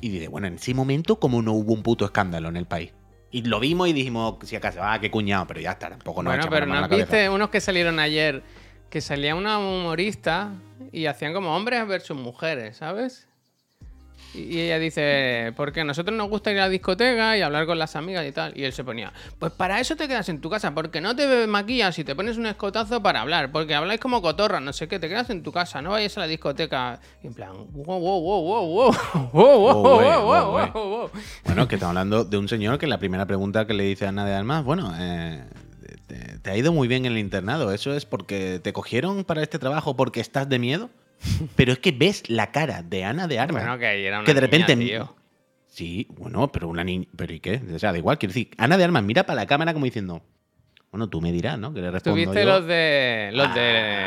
y 0.00 0.08
dices, 0.08 0.28
bueno, 0.28 0.48
en 0.48 0.54
ese 0.54 0.74
momento, 0.74 1.20
como 1.20 1.40
no 1.40 1.52
hubo 1.52 1.72
un 1.72 1.84
puto 1.84 2.04
escándalo 2.04 2.48
en 2.48 2.56
el 2.56 2.66
país? 2.66 2.90
Y 3.32 3.42
lo 3.42 3.58
vimos 3.58 3.88
y 3.88 3.92
dijimos, 3.94 4.36
si 4.42 4.54
acaso, 4.56 4.80
ah, 4.82 5.00
qué 5.00 5.10
cuñado, 5.10 5.46
pero 5.46 5.58
ya 5.60 5.72
está, 5.72 5.88
tampoco 5.88 6.22
nos 6.22 6.34
bueno, 6.34 6.48
pero 6.50 6.66
¿no 6.66 6.74
la 6.74 6.82
cabeza. 6.82 6.96
viste 6.96 7.28
unos 7.30 7.48
que 7.48 7.60
salieron 7.60 7.98
ayer? 7.98 8.42
Que 8.90 9.00
salía 9.00 9.34
una 9.34 9.58
humorista 9.58 10.52
y 10.92 11.06
hacían 11.06 11.32
como 11.32 11.56
hombres 11.56 11.86
versus 11.88 12.16
mujeres, 12.16 12.76
¿sabes? 12.76 13.26
Y 14.34 14.60
ella 14.60 14.78
dice, 14.78 15.52
porque 15.56 15.82
a 15.82 15.84
nosotros 15.84 16.16
nos 16.16 16.28
gusta 16.30 16.50
ir 16.50 16.58
a 16.58 16.62
la 16.62 16.68
discoteca 16.70 17.36
y 17.36 17.42
hablar 17.42 17.66
con 17.66 17.78
las 17.78 17.96
amigas 17.96 18.26
y 18.26 18.32
tal. 18.32 18.56
Y 18.56 18.64
él 18.64 18.72
se 18.72 18.82
ponía, 18.82 19.12
pues 19.38 19.52
para 19.52 19.78
eso 19.78 19.94
te 19.94 20.08
quedas 20.08 20.28
en 20.30 20.40
tu 20.40 20.48
casa, 20.48 20.74
porque 20.74 21.02
no 21.02 21.14
te 21.14 21.46
maquillas 21.46 21.98
y 21.98 22.04
te 22.04 22.14
pones 22.14 22.38
un 22.38 22.46
escotazo 22.46 23.02
para 23.02 23.20
hablar, 23.20 23.52
porque 23.52 23.74
habláis 23.74 24.00
como 24.00 24.22
cotorra, 24.22 24.58
no 24.60 24.72
sé 24.72 24.88
qué, 24.88 24.98
te 24.98 25.08
quedas 25.08 25.28
en 25.28 25.42
tu 25.42 25.52
casa, 25.52 25.82
no 25.82 25.90
vayas 25.90 26.16
a 26.16 26.20
la 26.20 26.26
discoteca. 26.26 26.98
Y 27.22 27.26
en 27.26 27.34
plan, 27.34 27.52
wow, 27.72 28.00
wow, 28.00 28.20
wow, 28.20 28.42
wow, 28.42 28.66
wow, 28.66 28.92
wow, 29.32 29.32
wow, 29.32 29.32
Wow, 29.32 29.58
wow, 29.58 29.82
wow, 29.82 30.22
wow, 30.22 30.22
wow. 30.24 30.72
wow, 30.72 30.88
wow. 30.88 31.10
Bueno, 31.44 31.68
que 31.68 31.74
estamos 31.74 31.90
hablando 31.90 32.24
de 32.24 32.38
un 32.38 32.48
señor 32.48 32.78
que 32.78 32.86
la 32.86 32.98
primera 32.98 33.26
pregunta 33.26 33.66
que 33.66 33.74
le 33.74 33.84
dice 33.84 34.06
a 34.06 34.08
Ana 34.08 34.24
de 34.24 34.34
Armas, 34.34 34.64
bueno, 34.64 34.94
eh, 34.98 35.44
te, 36.06 36.38
te 36.38 36.50
ha 36.50 36.56
ido 36.56 36.72
muy 36.72 36.88
bien 36.88 37.04
en 37.04 37.12
el 37.12 37.18
internado, 37.18 37.70
¿eso 37.72 37.94
es 37.94 38.06
porque 38.06 38.60
te 38.62 38.72
cogieron 38.72 39.24
para 39.24 39.42
este 39.42 39.58
trabajo 39.58 39.94
porque 39.94 40.20
estás 40.20 40.48
de 40.48 40.58
miedo? 40.58 40.88
Pero 41.56 41.72
es 41.72 41.78
que 41.78 41.92
ves 41.92 42.28
la 42.28 42.50
cara 42.50 42.82
de 42.82 43.04
Ana 43.04 43.26
de 43.28 43.38
Armas. 43.38 43.62
Bueno, 43.62 43.78
que 43.78 43.86
ahí 43.86 44.04
era 44.04 44.18
una 44.18 44.26
que 44.26 44.34
de 44.34 44.40
niña, 44.40 44.50
repente... 44.58 44.76
tío. 44.84 45.14
Sí, 45.68 46.06
bueno, 46.10 46.52
pero 46.52 46.68
una 46.68 46.84
niña... 46.84 47.06
¿Pero 47.16 47.32
y 47.32 47.40
qué? 47.40 47.60
O 47.74 47.78
sea, 47.78 47.92
da 47.92 47.98
igual, 47.98 48.18
quiero 48.18 48.30
decir, 48.34 48.50
Ana 48.58 48.76
de 48.76 48.84
Armas 48.84 49.02
mira 49.04 49.24
para 49.24 49.40
la 49.42 49.46
cámara 49.46 49.72
como 49.72 49.84
diciendo, 49.86 50.22
bueno, 50.90 51.08
tú 51.08 51.22
me 51.22 51.32
dirás, 51.32 51.58
¿no? 51.58 51.72
Que 51.72 51.80
le 51.80 51.90
respondo 51.90 52.22
Tuviste 52.22 52.44
yo 52.44 52.46
los 52.50 52.66
de. 52.66 53.30
Los 53.32 53.54
de. 53.54 53.60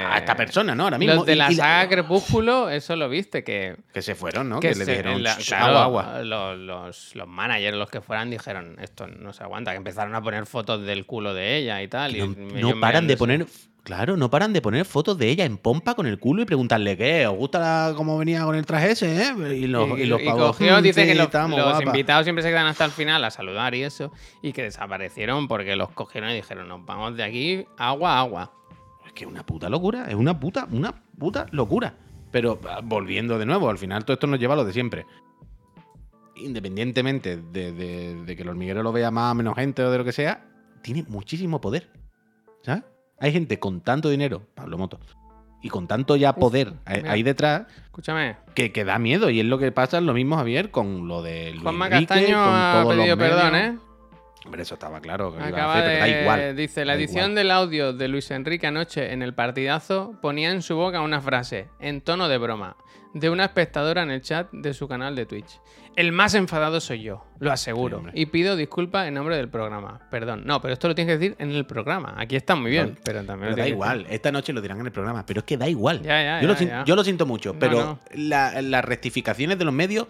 a 0.08 0.20
esta 0.20 0.36
persona, 0.36 0.76
¿no? 0.76 0.84
Ahora 0.84 1.00
mismo. 1.00 1.16
Los 1.16 1.26
de 1.26 1.36
la 1.36 1.52
y 1.52 1.56
la- 1.56 1.64
saga 1.64 1.90
Crepúsculo, 1.90 2.70
eso 2.70 2.96
lo 2.96 3.10
viste, 3.10 3.44
que. 3.44 3.76
Que 3.92 4.04
se 4.04 4.14
fueron, 4.14 4.48
¿no? 4.50 4.60
Que, 4.60 4.76
le 4.76 4.86
se- 4.86 4.92
dijeron, 4.92 5.24
la- 5.24 5.34
"Shh, 5.40 5.48
claro, 5.48 5.80
agua, 5.80 6.02
agua. 6.18 6.24
Los, 6.24 6.60
los, 6.60 7.16
los 7.16 7.28
managers, 7.28 7.76
los 7.76 7.90
que 7.90 8.02
fueran, 8.02 8.30
dijeron, 8.30 8.78
esto 8.80 9.08
no 9.08 9.34
se 9.34 9.42
aguanta, 9.44 9.72
que 9.72 9.78
empezaron 9.78 10.14
a 10.14 10.22
poner 10.22 10.46
fotos 10.46 10.86
del 10.86 11.08
culo 11.08 11.34
de 11.34 11.58
ella 11.58 11.82
y 11.82 11.88
tal. 11.88 12.16
Y 12.16 12.28
no, 12.62 12.80
paran 12.80 13.08
de 13.08 13.18
poner. 13.18 13.48
Claro, 13.86 14.18
no 14.18 14.32
paran 14.32 14.52
de 14.52 14.64
poner 14.64 14.84
fotos 14.84 15.16
de 15.20 15.30
ella 15.30 15.46
en 15.46 15.58
pompa 15.58 15.94
con 15.94 16.08
el 16.08 16.18
culo 16.18 16.42
y 16.42 16.46
preguntarle 16.46 16.98
qué, 16.98 17.28
¿os 17.28 17.38
gusta 17.38 17.60
la- 17.60 17.94
cómo 17.96 18.18
venía 18.18 18.44
con 18.44 18.56
el 18.56 18.66
traje 18.66 18.90
ese, 18.92 19.16
eh? 19.16 19.34
Y 19.56 19.68
los, 19.68 20.00
y, 20.00 20.08
los 20.08 20.20
pavos, 20.24 20.58
cogió, 20.58 20.80
"Mm, 20.80 20.82
dice 20.82 21.06
que 21.06 21.14
los, 21.14 21.32
los 21.32 21.52
guapa". 21.52 21.84
invitados 21.84 22.24
siempre 22.26 22.42
se 22.42 22.50
quedan 22.50 22.66
hasta 22.66 22.84
el 22.84 22.90
final 22.92 23.24
a 23.24 23.30
saludar 23.30 23.76
y 23.76 23.84
eso, 23.84 24.12
y 24.42 24.54
que 24.54 24.64
desaparecieron 24.64 25.48
porque 25.48 25.76
los 25.76 25.92
cogieron 25.92 26.32
y 26.32 26.34
dijeron, 26.34 26.68
nos 26.68 26.84
vamos 26.84 27.16
de 27.16 27.24
aquí, 27.24 27.66
agua, 27.78 28.18
agua. 28.18 28.52
Es 29.06 29.14
que 29.14 29.26
es 29.26 29.30
una 29.30 29.46
puta 29.46 29.70
locura, 29.70 30.06
es 30.10 30.16
una 30.16 30.40
puta, 30.40 30.68
una 30.72 30.92
puta 31.20 31.46
locura. 31.52 31.94
Pero 32.32 32.60
ah, 32.68 32.82
volviendo 32.84 33.38
de 33.38 33.46
nuevo, 33.46 33.70
al 33.70 33.78
final 33.78 34.04
todo 34.04 34.16
esto 34.16 34.26
nos 34.26 34.40
lleva 34.40 34.56
a 34.56 34.58
lo 34.58 34.66
de 34.66 34.74
siempre. 34.74 35.06
Independientemente 36.38 37.38
de, 37.38 37.72
de- 37.72 38.16
de 38.26 38.36
que 38.36 38.42
el 38.42 38.50
hormiguero 38.50 38.82
lo 38.84 38.92
vea 38.92 39.12
más 39.12 39.32
o 39.32 39.36
menos 39.36 39.56
gente 39.56 39.84
o 39.84 39.92
de 39.92 39.98
lo 40.00 40.04
que 40.04 40.12
sea, 40.12 40.44
tiene 40.82 41.04
muchísimo 41.08 41.62
poder. 41.62 41.88
¿Sabes? 42.64 42.84
Hay 43.20 43.32
gente 43.32 43.60
con 43.60 43.82
tanto 43.82 44.10
dinero, 44.10 44.44
Pablo 44.56 44.78
Moto, 44.78 45.00
y 45.62 45.70
con 45.70 45.88
tanto 45.88 46.16
ya 46.16 46.34
poder 46.36 46.74
ahí- 46.86 47.02
mira. 47.04 47.16
detrás, 47.24 47.64
Escúchame, 47.86 48.38
que, 48.54 48.72
que 48.72 48.84
da 48.86 49.00
miedo. 49.00 49.30
Y 49.30 49.40
es 49.40 49.46
lo 49.46 49.58
que 49.58 49.72
pasa, 49.72 50.02
lo 50.02 50.14
mismo, 50.14 50.36
Javier, 50.36 50.70
con 50.72 51.08
lo 51.08 51.22
de 51.22 51.52
Luis 51.52 51.64
Juanma 51.64 51.88
Enrique, 51.88 52.06
Castaño 52.08 52.44
con 52.46 52.54
ha 52.56 52.72
todos 52.82 52.96
los 52.96 53.04
pedido 53.06 53.18
perdón. 53.18 53.56
¿eh? 53.56 53.78
Hombre, 54.46 54.62
eso 54.62 54.76
estaba 54.76 55.00
claro 55.00 55.32
que 55.34 55.40
lo 55.40 55.48
iba 55.48 55.58
a 55.58 55.60
Acaba 55.62 55.74
hacer, 55.80 55.86
pero 55.88 56.00
da 56.00 56.22
igual. 56.22 56.56
Dice, 56.56 56.86
la 56.86 56.94
edición 56.94 57.32
igual. 57.32 57.36
del 57.36 57.52
audio 57.52 57.94
de 57.94 58.08
Luis 58.10 58.30
Enrique 58.30 58.68
anoche 58.68 59.12
en 59.12 59.24
el 59.24 59.34
partidazo 59.34 60.14
ponía 60.22 60.52
en 60.52 60.62
su 60.62 60.76
boca 60.76 61.02
una 61.02 61.20
frase, 61.20 61.70
en 61.80 62.02
tono 62.02 62.28
de 62.30 62.38
broma, 62.38 62.76
de 63.16 63.30
una 63.30 63.46
espectadora 63.46 64.04
en 64.04 64.12
el 64.12 64.22
chat 64.22 64.52
de 64.52 64.74
su 64.74 64.88
canal 64.90 65.16
de 65.16 65.26
Twitch. 65.26 65.60
El 65.96 66.12
más 66.12 66.34
enfadado 66.36 66.82
soy 66.82 67.02
yo, 67.02 67.24
lo 67.40 67.50
aseguro. 67.54 68.02
Sí, 68.04 68.10
y 68.14 68.26
pido 68.26 68.58
disculpas 68.58 69.08
en 69.08 69.14
nombre 69.14 69.38
del 69.38 69.48
programa. 69.48 70.02
Perdón. 70.12 70.44
No, 70.46 70.62
pero 70.62 70.74
esto 70.74 70.90
lo 70.90 70.96
tienes 70.96 71.14
que 71.14 71.18
decir 71.20 71.36
en 71.40 71.52
el 71.52 71.66
programa. 71.66 72.14
Aquí 72.18 72.36
está 72.36 72.56
muy 72.56 72.70
bien, 72.72 72.90
No, 72.90 73.02
pero 73.06 73.24
también 73.24 73.54
Pero 73.54 73.64
da 73.64 73.70
igual, 73.70 74.06
esta 74.10 74.34
noche 74.34 74.52
lo 74.52 74.60
dirán 74.62 74.82
en 74.82 74.88
el 74.88 74.92
programa, 74.92 75.26
pero 75.26 75.40
es 75.40 75.46
que 75.46 75.56
da 75.56 75.70
igual. 75.70 76.02
Ya, 76.02 76.22
ya, 76.22 76.42
yo, 76.42 76.48
lo 76.48 76.54
ya, 76.54 76.60
sin- 76.60 76.68
ya. 76.68 76.84
yo 76.84 76.96
lo 76.98 77.04
siento 77.06 77.26
mucho, 77.26 77.54
No, 77.54 77.60
pero 77.60 77.78
no. 77.86 78.00
la- 78.14 78.62
las 78.62 78.84
rectificaciones 78.84 79.58
de 79.58 79.64
los 79.64 79.74
medios 79.74 80.08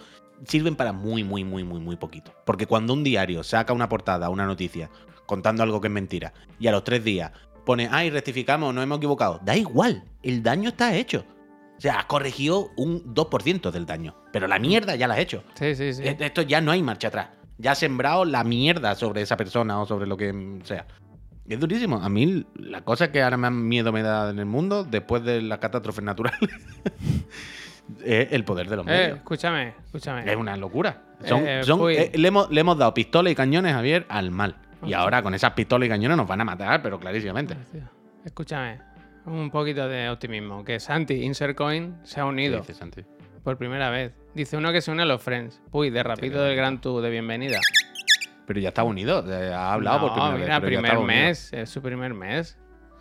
sirven 0.47 0.75
para 0.75 0.91
muy, 0.91 1.23
muy, 1.23 1.43
muy, 1.43 1.63
muy, 1.63 1.79
muy 1.79 1.97
poquito. 1.97 2.33
Porque 2.43 2.65
cuando 2.65 2.93
un 2.93 3.03
diario 3.03 3.43
saca 3.43 3.71
una 3.71 3.87
portada, 3.87 4.29
una 4.29 4.47
noticia, 4.47 4.89
contando 5.27 5.61
algo 5.61 5.79
que 5.79 5.87
es 5.89 5.93
mentira, 5.93 6.33
y 6.59 6.65
a 6.65 6.71
los 6.71 6.83
tres 6.83 7.03
días 7.03 7.31
pone, 7.63 7.87
ay, 7.91 8.09
rectificamos, 8.09 8.73
nos 8.73 8.83
hemos 8.83 8.97
equivocado, 8.97 9.39
da 9.43 9.55
igual, 9.55 10.03
el 10.23 10.41
daño 10.41 10.69
está 10.69 10.95
hecho. 10.95 11.23
O 11.78 11.82
sea, 11.82 11.99
has 11.99 12.05
corregido 12.05 12.69
un 12.78 13.13
2% 13.13 13.71
del 13.71 13.86
daño, 13.86 14.15
pero 14.32 14.47
la 14.47 14.59
mierda 14.59 14.95
ya 14.95 15.07
la 15.07 15.15
has 15.15 15.19
hecho. 15.19 15.43
Sí, 15.55 15.76
sí, 15.76 15.93
sí. 15.93 16.03
E- 16.03 16.17
Esto 16.19 16.41
ya 16.41 16.61
no 16.61 16.71
hay 16.71 16.82
marcha 16.82 17.09
atrás. 17.09 17.28
Ya 17.57 17.71
has 17.71 17.80
sembrado 17.80 18.26
la 18.26 18.43
mierda 18.43 18.95
sobre 18.95 19.21
esa 19.21 19.36
persona 19.38 19.80
o 19.82 19.86
sobre 19.86 20.07
lo 20.07 20.15
que 20.17 20.59
sea. 20.63 20.86
Es 21.47 21.59
durísimo. 21.59 21.97
A 22.01 22.09
mí 22.09 22.45
la 22.55 22.82
cosa 22.82 23.11
que 23.11 23.21
ahora 23.21 23.38
más 23.38 23.51
miedo 23.51 23.91
me 23.91 24.01
da 24.01 24.30
en 24.30 24.39
el 24.39 24.45
mundo, 24.45 24.84
después 24.84 25.23
de 25.23 25.41
las 25.41 25.59
catástrofes 25.59 26.03
naturales, 26.03 26.39
es 28.03 28.32
el 28.32 28.43
poder 28.43 28.67
de 28.69 28.76
los 28.78 28.88
Eh, 28.88 28.89
medios. 28.89 29.17
escúchame, 29.17 29.73
escúchame. 29.86 30.30
Es 30.30 30.36
una 30.38 30.55
locura. 30.57 31.03
Son- 31.23 31.45
Eh, 31.47 31.63
son- 31.63 31.89
eh, 31.91 32.11
le, 32.15 32.28
hemos, 32.28 32.49
le 32.49 32.61
hemos 32.61 32.78
dado 32.78 32.93
pistola 32.93 33.30
y 33.30 33.36
cañones, 33.36 33.73
Javier, 33.73 34.05
al 34.09 34.32
mal. 34.32 34.55
Y 34.82 34.86
Hostia. 34.86 34.99
ahora 34.99 35.21
con 35.23 35.34
esas 35.34 35.51
pistolas 35.53 35.86
y 35.88 35.89
cañones 35.89 36.17
nos 36.17 36.28
van 36.28 36.41
a 36.41 36.45
matar, 36.45 36.82
pero 36.82 36.99
clarísimamente. 36.99 37.55
Hostia. 37.61 37.89
Escúchame, 38.23 38.80
un 39.26 39.49
poquito 39.51 39.88
de 39.88 40.09
optimismo. 40.09 40.63
Que 40.63 40.80
Santi, 40.80 41.23
Insert 41.23 41.55
Coin, 41.55 41.97
se 42.03 42.19
ha 42.19 42.26
unido 42.26 42.55
¿Qué 42.57 42.61
dices, 42.61 42.78
Santi? 42.78 43.01
por 43.43 43.57
primera 43.57 43.89
vez. 43.89 44.13
Dice 44.34 44.57
uno 44.57 44.71
que 44.71 44.82
se 44.82 44.91
une 44.91 45.03
a 45.03 45.05
los 45.05 45.21
Friends. 45.21 45.61
Uy, 45.71 45.89
de 45.89 46.03
rapito 46.03 46.41
del 46.41 46.55
Gran 46.55 46.82
Tour 46.82 47.01
de 47.01 47.09
bienvenida. 47.09 47.59
Pero 48.45 48.59
ya 48.59 48.69
está 48.69 48.84
unido. 48.84 49.23
eh, 49.32 49.53
Ha 49.53 49.73
hablado 49.73 50.01
por 50.01 50.09
No, 50.17 50.32
primera 50.32 50.38
mira, 50.38 50.59
vez. 50.59 50.69
pero 50.69 50.82
primer 50.82 50.97
unido. 50.97 51.07
mes, 51.07 51.53
es 51.53 51.69
su 51.69 51.82
primer 51.82 52.13
mes. 52.13 52.57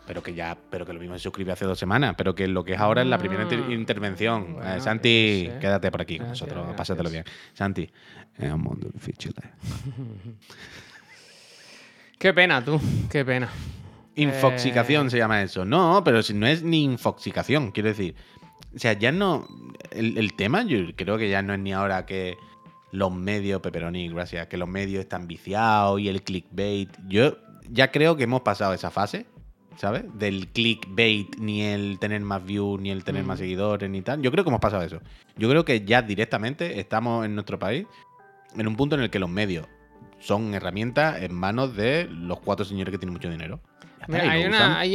Pero 0.07 0.23
que 0.23 0.35
ya, 0.35 0.57
pero 0.71 0.85
que 0.85 0.93
lo 0.93 1.01
mismo 1.01 1.15
se 1.17 1.23
suscribió 1.23 1.55
hace 1.55 1.65
dos 1.65 1.79
semanas, 1.79 2.15
pero 2.19 2.35
que 2.35 2.47
lo 2.47 2.63
que 2.63 2.75
es 2.75 2.79
ahora 2.81 3.01
es 3.01 3.09
la 3.09 3.17
primera 3.17 3.45
inter- 3.45 3.65
Ah. 3.69 3.73
intervención. 3.73 4.55
Bueno, 4.55 4.75
Eh, 4.75 4.81
Santi, 4.81 5.51
quédate 5.61 5.91
por 5.91 6.03
aquí 6.03 6.19
con 6.19 6.27
Gracias, 6.27 6.47
nosotros, 6.49 6.75
pásatelo 6.77 7.09
bien. 7.11 7.25
gracias. 7.25 7.57
Santi, 7.57 7.91
es 8.39 8.53
un 8.53 8.61
mundo 8.61 8.89
difícil. 8.93 9.35
eh. 9.43 9.49
Qué 12.19 12.33
pena, 12.35 12.63
tú, 12.65 12.81
qué 13.11 13.25
pena. 13.25 13.49
Infoxicación 14.17 15.07
Eh. 15.07 15.11
se 15.11 15.19
llama 15.19 15.43
eso. 15.43 15.65
No, 15.65 16.03
pero 16.05 16.23
si 16.23 16.35
no 16.35 16.47
es 16.47 16.63
ni 16.63 16.85
infoxicación, 16.85 17.71
quiero 17.73 17.89
decir. 17.89 18.15
O 18.75 18.79
sea, 18.79 18.93
ya 18.95 19.13
no. 19.13 19.47
El, 19.91 20.19
el 20.19 20.35
tema, 20.35 20.63
yo 20.65 20.79
creo 20.97 21.19
que 21.19 21.29
ya 21.31 21.43
no 21.43 21.55
es 21.55 21.61
ni 21.61 21.73
ahora 21.73 22.07
que 22.07 22.37
los 22.93 23.13
medios, 23.13 23.61
Pepperoni, 23.61 24.09
gracias, 24.09 24.47
que 24.49 24.57
los 24.57 24.69
medios 24.69 25.01
están 25.01 25.27
viciados 25.27 26.01
y 26.01 26.09
el 26.09 26.23
clickbait. 26.23 26.91
Yo 27.09 27.37
ya 27.69 27.91
creo 27.91 28.17
que 28.17 28.25
hemos 28.25 28.43
pasado 28.43 28.73
esa 28.75 28.91
fase, 28.91 29.27
¿sabes? 29.77 30.05
Del 30.15 30.49
clickbait, 30.49 31.37
ni 31.39 31.63
el 31.63 31.99
tener 31.99 32.21
más 32.21 32.45
views, 32.45 32.81
ni 32.81 32.91
el 32.91 33.03
tener 33.05 33.25
más 33.25 33.39
Mm. 33.39 33.43
seguidores, 33.43 33.91
ni 33.91 34.03
tal. 34.03 34.23
Yo 34.23 34.31
creo 34.31 34.45
que 34.45 34.51
hemos 34.51 34.61
pasado 34.61 34.83
eso. 34.85 35.01
Yo 35.37 35.49
creo 35.49 35.65
que 35.65 35.85
ya 35.85 36.03
directamente 36.03 36.79
estamos 36.79 37.25
en 37.25 37.35
nuestro 37.35 37.59
país 37.59 37.87
en 38.57 38.69
un 38.69 38.77
punto 38.77 38.95
en 38.95 39.03
el 39.03 39.11
que 39.11 39.19
los 39.19 39.31
medios 39.31 39.67
son 40.21 40.55
herramientas 40.55 41.21
en 41.23 41.35
manos 41.35 41.75
de 41.77 42.09
los 42.11 42.39
cuatro 42.41 42.65
señores 42.65 42.93
que 42.93 42.99
tienen 42.99 43.13
mucho 43.15 43.29
dinero. 43.31 43.61
Mira, 44.09 44.31
hay 44.31 44.45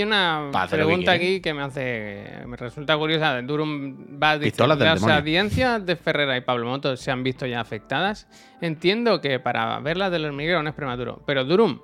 una, 0.02 0.50
hay 0.50 0.68
pregunta 0.70 1.12
aquí 1.12 1.42
que 1.42 1.54
me 1.54 1.62
hace. 1.64 2.24
Me 2.46 2.56
resulta 2.58 2.98
curiosa. 2.98 3.42
Durum 3.42 4.20
va 4.22 4.38
dice, 4.38 4.66
Las 4.68 4.78
demonio". 4.80 5.16
audiencias 5.16 5.86
de 5.86 5.96
Ferrera 5.96 6.38
y 6.38 6.42
Pablo 6.42 6.66
Moto 6.68 6.96
se 6.98 7.12
han 7.12 7.24
visto 7.24 7.46
ya 7.46 7.60
afectadas. 7.60 8.28
Entiendo 8.62 9.22
que 9.22 9.40
para 9.40 9.80
ver 9.80 9.98
las 9.98 10.12
del 10.12 10.26
hormiguero 10.26 10.62
no 10.64 10.70
es 10.70 10.76
prematuro. 10.76 11.22
Pero 11.26 11.44
Durum, 11.46 11.80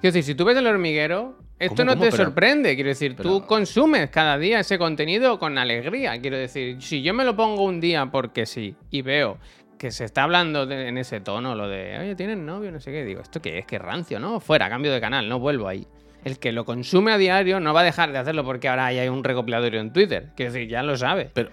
quiero 0.00 0.12
decir, 0.14 0.22
si 0.24 0.34
tú 0.34 0.44
ves 0.44 0.56
el 0.56 0.66
hormiguero, 0.66 1.38
esto 1.58 1.76
¿Cómo, 1.76 1.86
no 1.86 1.92
cómo? 1.92 2.04
te 2.04 2.10
Pero- 2.10 2.24
sorprende. 2.24 2.74
Quiero 2.74 2.88
decir, 2.88 3.16
tú 3.16 3.44
consumes 3.46 4.10
cada 4.10 4.38
día 4.38 4.60
ese 4.60 4.78
contenido 4.78 5.38
con 5.38 5.58
alegría. 5.58 6.20
Quiero 6.20 6.36
decir, 6.36 6.80
si 6.82 7.02
yo 7.02 7.14
me 7.14 7.24
lo 7.24 7.34
pongo 7.34 7.64
un 7.64 7.80
día 7.80 8.06
porque 8.06 8.46
sí 8.46 8.76
y 8.90 9.02
veo 9.02 9.38
que 9.78 9.90
se 9.92 10.04
está 10.04 10.24
hablando 10.24 10.66
de- 10.66 10.88
en 10.88 10.98
ese 10.98 11.20
tono, 11.20 11.54
lo 11.54 11.68
de, 11.68 11.98
oye, 12.00 12.14
tienen 12.16 12.44
novio, 12.44 12.72
no 12.72 12.80
sé 12.80 12.90
qué, 12.90 13.04
digo, 13.04 13.20
¿esto 13.20 13.40
qué 13.40 13.58
es? 13.58 13.64
Que 13.66 13.78
rancio, 13.78 14.18
¿no? 14.18 14.40
Fuera, 14.40 14.68
cambio 14.68 14.92
de 14.92 15.00
canal, 15.00 15.28
no 15.28 15.38
vuelvo 15.38 15.68
ahí. 15.68 15.86
El 16.24 16.38
que 16.38 16.52
lo 16.52 16.64
consume 16.64 17.12
a 17.12 17.18
diario 17.18 17.60
no 17.60 17.72
va 17.72 17.80
a 17.80 17.84
dejar 17.84 18.12
de 18.12 18.18
hacerlo 18.18 18.44
porque 18.44 18.68
ahora 18.68 18.86
hay 18.86 19.08
un 19.08 19.24
recopilatorio 19.24 19.80
en 19.80 19.92
Twitter. 19.92 20.30
Quiero 20.36 20.52
decir, 20.52 20.68
ya 20.68 20.82
lo 20.82 20.96
sabe. 20.96 21.30
Pero, 21.32 21.50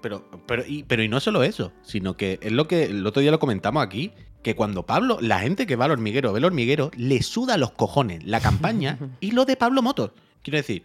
pero, 0.00 0.24
pero, 0.46 0.64
y, 0.66 0.82
pero 0.84 1.02
y 1.02 1.08
no 1.08 1.20
solo 1.20 1.42
eso, 1.42 1.72
sino 1.82 2.16
que 2.16 2.38
es 2.42 2.52
lo 2.52 2.66
que 2.66 2.84
el 2.84 3.06
otro 3.06 3.20
día 3.20 3.30
lo 3.30 3.38
comentamos 3.38 3.82
aquí, 3.84 4.12
que 4.42 4.54
cuando 4.54 4.84
Pablo, 4.86 5.18
la 5.20 5.40
gente 5.40 5.66
que 5.66 5.76
va 5.76 5.84
al 5.86 5.90
hormiguero, 5.92 6.32
ve 6.32 6.38
el 6.38 6.44
hormiguero, 6.46 6.90
le 6.96 7.22
suda 7.22 7.56
los 7.58 7.72
cojones 7.72 8.24
la 8.24 8.40
campaña 8.40 8.98
y 9.20 9.32
lo 9.32 9.44
de 9.44 9.56
Pablo 9.56 9.82
Motos. 9.82 10.12
Quiero 10.42 10.56
decir, 10.58 10.84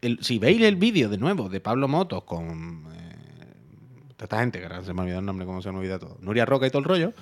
el- 0.00 0.18
si 0.22 0.38
veis 0.38 0.60
el 0.62 0.76
vídeo 0.76 1.08
de 1.08 1.18
nuevo 1.18 1.48
de 1.48 1.60
Pablo 1.60 1.86
Motos 1.88 2.24
con 2.24 2.84
eh, 2.92 4.12
esta 4.18 4.40
gente, 4.40 4.58
que 4.58 4.64
ahora 4.66 4.82
se 4.82 4.92
me 4.92 5.00
ha 5.00 5.02
olvidado 5.02 5.20
el 5.20 5.26
nombre, 5.26 5.46
cómo 5.46 5.62
se 5.62 5.70
me 5.70 5.78
olvida 5.78 5.98
todo, 5.98 6.16
Nuria 6.20 6.44
Roca 6.46 6.66
y 6.66 6.70
todo 6.70 6.80
el 6.80 6.84
rollo, 6.86 7.12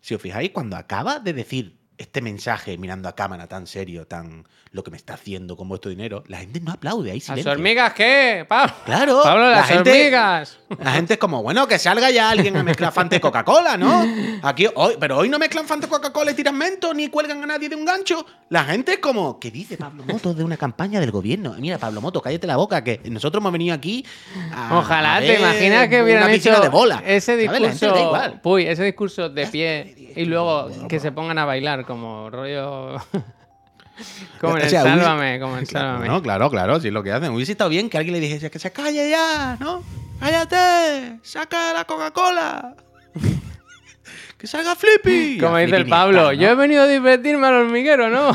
si 0.00 0.14
os 0.14 0.22
fijáis, 0.22 0.50
cuando 0.50 0.76
acaba 0.76 1.18
de 1.18 1.32
decir 1.32 1.76
este 1.98 2.20
mensaje 2.20 2.76
mirando 2.78 3.08
a 3.08 3.14
cámara 3.14 3.46
tan 3.46 3.66
serio, 3.66 4.06
tan 4.06 4.46
lo 4.72 4.82
que 4.82 4.90
me 4.90 4.96
está 4.96 5.14
haciendo 5.14 5.56
con 5.56 5.68
vuestro 5.68 5.90
dinero, 5.90 6.24
la 6.26 6.38
gente 6.38 6.58
no 6.60 6.72
aplaude, 6.72 7.12
hay 7.12 7.18
¿Las 7.18 7.26
silencio. 7.26 7.52
hormigas 7.52 7.92
qué? 7.94 8.44
Pablo, 8.48 8.74
Claro, 8.84 9.20
Pablo 9.22 9.44
la 9.44 9.58
las 9.58 9.68
gente- 9.68 9.90
hormigas. 9.90 10.58
La 10.80 10.90
gente 10.92 11.12
es 11.14 11.18
como, 11.20 11.40
bueno, 11.44 11.68
que 11.68 11.78
salga 11.78 12.10
ya 12.10 12.30
alguien 12.30 12.56
a 12.56 12.64
mezclar 12.64 12.92
Fanta 12.92 13.14
y 13.14 13.20
Coca-Cola, 13.20 13.76
¿no? 13.76 14.04
Aquí, 14.42 14.66
hoy, 14.74 14.94
pero 14.98 15.18
hoy 15.18 15.28
no 15.28 15.38
mezclan 15.38 15.66
Fanta 15.66 15.86
y 15.86 15.90
Coca-Cola 15.90 16.32
y 16.32 16.34
tiran 16.34 16.56
mento, 16.58 16.92
ni 16.92 17.06
cuelgan 17.08 17.44
a 17.44 17.46
nadie 17.46 17.68
de 17.68 17.76
un 17.76 17.84
gancho. 17.84 18.26
La 18.48 18.64
gente 18.64 18.94
es 18.94 18.98
como, 18.98 19.38
¿qué 19.38 19.52
dice 19.52 19.76
Pablo 19.76 20.02
Moto 20.04 20.34
de 20.34 20.42
una 20.42 20.56
campaña 20.56 20.98
del 20.98 21.12
gobierno? 21.12 21.54
Mira, 21.60 21.78
Pablo 21.78 22.00
Moto, 22.00 22.20
cállate 22.20 22.48
la 22.48 22.56
boca, 22.56 22.82
que 22.82 23.00
nosotros 23.04 23.40
hemos 23.40 23.52
venido 23.52 23.72
aquí 23.74 24.04
a 24.52 24.76
Ojalá, 24.78 25.16
a 25.16 25.20
te 25.20 25.38
imaginas 25.38 25.88
que 25.88 26.02
hubieran 26.02 26.24
una 26.24 26.32
hecho 26.32 26.60
de 26.60 26.68
bola. 26.68 27.00
ese. 27.06 27.36
La 27.46 27.52
gente 27.52 27.68
discurso, 27.70 28.02
igual. 28.02 28.40
uy, 28.42 28.66
ese 28.66 28.82
discurso 28.82 29.28
de 29.28 29.46
pie 29.46 30.12
y 30.16 30.24
luego 30.24 30.68
que 30.88 30.98
se 30.98 31.12
pongan 31.12 31.38
a 31.38 31.44
bailar 31.44 31.83
como 31.86 32.30
rollo 32.30 32.96
como 34.40 34.56
en 34.56 34.62
O 34.62 34.66
hubiese- 34.66 34.82
Sálvame, 34.82 35.38
como 35.40 35.56
en 35.58 35.66
Sálvame. 35.66 36.08
no, 36.08 36.22
claro, 36.22 36.50
claro, 36.50 36.80
sí 36.80 36.88
es 36.88 36.94
lo 36.94 37.02
que 37.02 37.12
hacen. 37.12 37.32
Hubiese 37.32 37.52
estado 37.52 37.70
bien 37.70 37.88
que 37.90 37.98
alguien 37.98 38.14
le 38.14 38.20
dijese 38.20 38.50
que 38.50 38.58
se 38.58 38.72
calle 38.72 39.08
ya, 39.10 39.56
¿no? 39.60 39.82
¡Cállate! 40.20 41.18
¡Saca 41.22 41.72
la 41.72 41.84
Coca-Cola! 41.84 42.74
¡Que 44.38 44.46
salga 44.46 44.74
Flippy! 44.76 45.38
Como 45.38 45.56
dice 45.58 45.76
el 45.76 45.88
Pablo, 45.88 46.32
yo 46.32 46.48
he 46.50 46.54
venido 46.54 46.82
a 46.82 46.86
divertirme 46.86 47.46
al 47.46 47.54
hormiguero, 47.54 48.10
¿no? 48.10 48.32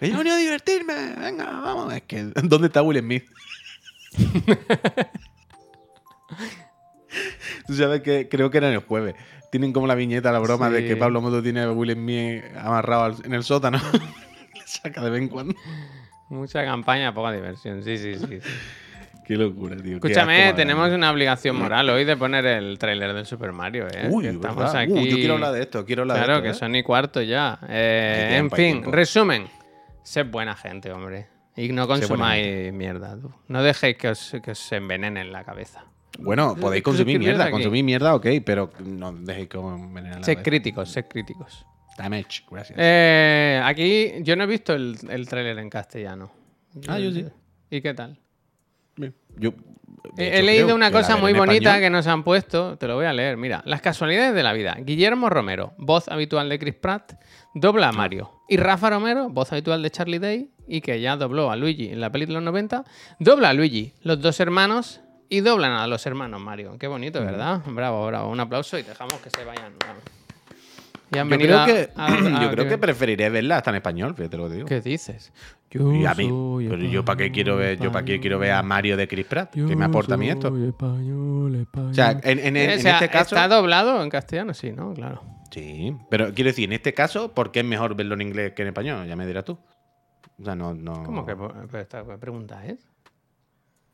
Yo 0.00 0.06
he 0.06 0.16
venido 0.16 0.34
a 0.36 0.38
divertirme. 0.38 0.94
Venga, 1.16 1.44
vamos. 1.46 1.92
Es 1.92 2.02
que, 2.02 2.22
¿dónde 2.42 2.68
está 2.68 2.82
Will 2.82 2.98
Smith? 3.00 3.24
Tú 7.66 7.74
sabes 7.74 8.02
que 8.02 8.28
creo 8.28 8.50
que 8.50 8.58
era 8.58 8.68
en 8.68 8.74
el 8.74 8.80
jueves. 8.80 9.14
Tienen 9.50 9.72
como 9.72 9.86
la 9.86 9.94
viñeta, 9.94 10.30
la 10.30 10.38
broma 10.40 10.68
de 10.70 10.86
que 10.86 10.96
Pablo 10.96 11.20
Moto 11.22 11.42
tiene 11.42 11.62
a 11.62 11.70
Will 11.72 11.92
Smith 11.92 12.44
amarrado 12.58 13.16
en 13.24 13.32
el 13.32 13.42
sótano. 13.42 13.78
Le 14.54 14.66
saca 14.66 15.02
de 15.02 15.10
vez 15.10 15.22
en 15.22 15.28
cuando. 15.28 15.54
Mucha 16.28 16.64
campaña, 16.64 17.14
poca 17.14 17.32
diversión. 17.32 17.82
Sí, 17.82 17.96
sí, 17.96 18.14
sí. 18.16 18.26
sí. 18.26 18.48
Qué 19.26 19.36
locura, 19.36 19.76
tío. 19.76 19.96
Escúchame, 19.96 20.52
tenemos 20.54 20.90
una 20.90 21.10
obligación 21.10 21.56
moral 21.56 21.88
hoy 21.90 22.04
de 22.04 22.16
poner 22.16 22.46
el 22.46 22.78
tráiler 22.78 23.12
del 23.12 23.26
Super 23.26 23.52
Mario, 23.52 23.86
¿eh? 23.92 24.08
Uy, 24.10 24.24
Que 24.24 24.30
estamos 24.30 24.56
¿verdad? 24.56 24.76
aquí. 24.76 24.92
Uh, 24.92 25.04
yo 25.06 25.16
quiero 25.16 25.34
hablar 25.34 25.52
de 25.52 25.60
esto, 25.62 25.84
quiero 25.84 26.02
hablar 26.02 26.16
Claro, 26.18 26.32
de 26.32 26.38
esto. 26.38 26.42
que 26.44 26.50
¿eh? 26.50 26.54
son 26.58 26.74
y 26.76 26.82
cuarto 26.82 27.20
ya. 27.22 27.58
Eh, 27.68 28.36
en 28.38 28.50
fin, 28.50 28.76
tiempo. 28.76 28.90
resumen. 28.90 29.46
Sed 30.02 30.26
buena 30.30 30.54
gente, 30.54 30.90
hombre. 30.92 31.26
Y 31.56 31.68
no 31.72 31.86
consumáis 31.86 32.72
mierda, 32.72 33.18
tú. 33.20 33.30
No 33.48 33.62
dejéis 33.62 33.96
que 33.98 34.08
os, 34.08 34.36
que 34.42 34.52
os 34.52 34.72
envenenen 34.72 35.30
la 35.32 35.44
cabeza. 35.44 35.84
Bueno, 36.18 36.56
podéis 36.56 36.80
¿Qué 36.80 36.84
consumir 36.84 37.18
mierda. 37.18 37.44
aquí? 37.44 37.52
Consumir 37.52 37.84
mierda, 37.84 38.14
ok, 38.14 38.26
pero 38.44 38.70
no 38.84 39.12
dejéis 39.12 39.48
que 39.48 39.58
la 39.58 40.22
Sed 40.22 40.42
críticos, 40.42 40.90
sed 40.90 41.06
críticos. 41.08 41.64
Damage, 41.96 42.44
gracias. 42.50 42.78
Eh, 42.80 43.60
aquí 43.64 44.12
yo 44.22 44.36
no 44.36 44.44
he 44.44 44.46
visto 44.46 44.72
el, 44.72 44.96
el 45.10 45.28
tráiler 45.28 45.58
en 45.58 45.68
castellano. 45.68 46.30
Ah, 46.86 46.98
yo 46.98 47.10
sí. 47.10 47.26
¿Y 47.70 47.80
qué 47.80 47.92
tal? 47.94 48.18
Bien. 48.96 49.14
Yo, 49.36 49.52
de 50.14 50.24
He, 50.24 50.28
hecho, 50.28 50.38
he 50.38 50.42
leído 50.42 50.74
una 50.74 50.90
cosa 50.90 51.16
muy 51.16 51.32
bonita 51.32 51.70
español. 51.70 51.80
que 51.80 51.90
nos 51.90 52.06
han 52.06 52.22
puesto, 52.24 52.76
te 52.78 52.86
lo 52.86 52.94
voy 52.96 53.06
a 53.06 53.12
leer. 53.12 53.36
Mira, 53.36 53.62
las 53.64 53.80
casualidades 53.80 54.34
de 54.34 54.42
la 54.42 54.52
vida. 54.52 54.76
Guillermo 54.80 55.28
Romero, 55.28 55.72
voz 55.78 56.08
habitual 56.08 56.48
de 56.48 56.58
Chris 56.58 56.74
Pratt, 56.74 57.14
dobla 57.54 57.88
a 57.88 57.92
Mario. 57.92 58.30
Y 58.48 58.56
Rafa 58.56 58.90
Romero, 58.90 59.28
voz 59.28 59.52
habitual 59.52 59.82
de 59.82 59.90
Charlie 59.90 60.18
Day, 60.18 60.50
y 60.66 60.80
que 60.80 61.00
ya 61.00 61.16
dobló 61.16 61.50
a 61.50 61.56
Luigi 61.56 61.88
en 61.88 62.00
la 62.00 62.10
peli 62.10 62.26
de 62.26 62.32
los 62.32 62.42
90, 62.42 62.84
dobla 63.18 63.50
a 63.50 63.52
Luigi, 63.54 63.92
los 64.02 64.20
dos 64.20 64.38
hermanos, 64.40 65.00
y 65.28 65.40
doblan 65.40 65.72
a 65.72 65.86
los 65.86 66.04
hermanos 66.06 66.40
Mario. 66.40 66.76
Qué 66.78 66.86
bonito, 66.86 67.20
¿verdad? 67.20 67.60
Bravo, 67.66 68.06
bravo. 68.06 68.30
Un 68.30 68.40
aplauso 68.40 68.78
y 68.78 68.82
dejamos 68.82 69.14
que 69.20 69.30
se 69.30 69.44
vayan. 69.44 69.72
Y 71.10 71.16
han 71.18 71.26
Yo 71.30 71.38
venido 71.38 71.64
creo 71.64 71.74
que, 71.86 71.90
a- 71.96 72.06
a- 72.38 72.42
yo 72.42 72.50
creo 72.50 72.68
que 72.68 72.76
preferiré 72.78 73.30
verla 73.30 73.56
hasta 73.58 73.70
en 73.70 73.76
español, 73.76 74.14
fíjate 74.14 74.36
lo 74.36 74.48
que 74.48 74.54
digo. 74.56 74.66
¿Qué 74.66 74.80
dices? 74.80 75.32
Y 75.70 76.04
a 76.06 76.14
mí, 76.14 76.30
pero 76.68 76.82
yo 76.82 77.04
para 77.04 77.16
qué 77.18 77.30
quiero 77.30 77.56
ver, 77.56 77.78
yo 77.78 77.92
para 77.92 78.04
qué 78.04 78.20
quiero 78.20 78.38
ver 78.38 78.52
a 78.52 78.62
Mario 78.62 78.96
de 78.96 79.06
Chris 79.08 79.26
Pratt, 79.26 79.52
¿qué 79.52 79.76
me 79.76 79.84
aporta 79.84 80.14
a 80.14 80.16
mí 80.16 80.28
esto? 80.28 80.48
O 80.50 81.94
sea, 81.94 82.12
en, 82.22 82.38
en- 82.38 82.56
en 82.56 82.78
O 82.78 82.82
sea, 82.82 82.94
este 82.94 83.08
caso, 83.08 83.34
¿Está 83.34 83.48
doblado 83.48 84.02
en 84.02 84.08
castellano? 84.10 84.54
Sí, 84.54 84.72
¿no? 84.72 84.94
Claro. 84.94 85.22
sí, 85.50 85.94
pero 86.10 86.32
quiero 86.34 86.48
decir, 86.50 86.64
en 86.68 86.72
este 86.74 86.94
caso, 86.94 87.32
¿por 87.34 87.52
qué 87.52 87.60
es 87.60 87.66
mejor 87.66 87.94
verlo 87.94 88.14
en 88.14 88.22
inglés 88.22 88.52
que 88.54 88.62
en 88.62 88.68
español? 88.68 89.06
Ya 89.06 89.16
me 89.16 89.26
dirás 89.26 89.44
tú. 89.44 89.58
O 90.40 90.44
sea, 90.44 90.54
no, 90.54 90.72
no. 90.74 91.02
¿Cómo 91.04 91.26
que 91.26 91.34
pero 91.36 91.78
esta 91.80 92.04
pregunta 92.18 92.64
es? 92.64 92.78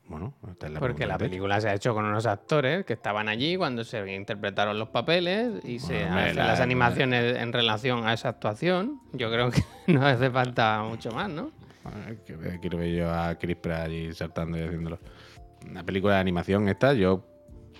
Bueno, 0.07 0.35
esta 0.51 0.67
es 0.67 0.73
la 0.73 0.79
Porque 0.79 1.05
la 1.07 1.17
película 1.17 1.59
se 1.59 1.69
ha 1.69 1.73
hecho 1.73 1.93
con 1.95 2.05
unos 2.05 2.25
actores 2.27 2.85
que 2.85 2.93
estaban 2.93 3.27
allí 3.27 3.57
cuando 3.57 3.83
se 3.83 4.13
interpretaron 4.15 4.77
los 4.77 4.89
papeles 4.89 5.65
y 5.65 5.79
se 5.79 6.03
Bueno, 6.03 6.17
hacen 6.19 6.35
la- 6.37 6.47
las 6.47 6.59
animaciones 6.59 7.37
en 7.37 7.51
relación 7.51 8.05
a 8.07 8.13
esa 8.13 8.29
actuación. 8.29 8.99
Yo 9.13 9.31
creo 9.31 9.49
que 9.49 9.63
no 9.87 10.05
hace 10.05 10.29
falta 10.29 10.83
mucho 10.83 11.11
más, 11.11 11.29
¿no? 11.29 11.51
Quiero 12.61 12.77
ver 12.77 12.91
yo 12.95 13.11
a 13.11 13.35
Chris 13.35 13.55
Pratt 13.57 13.85
allí 13.87 14.11
saltando 14.13 14.57
y 14.57 14.61
haciéndolo. 14.61 14.99
Una 15.69 15.83
película 15.83 16.15
de 16.15 16.19
animación 16.19 16.67
esta, 16.69 16.93
yo 16.93 17.25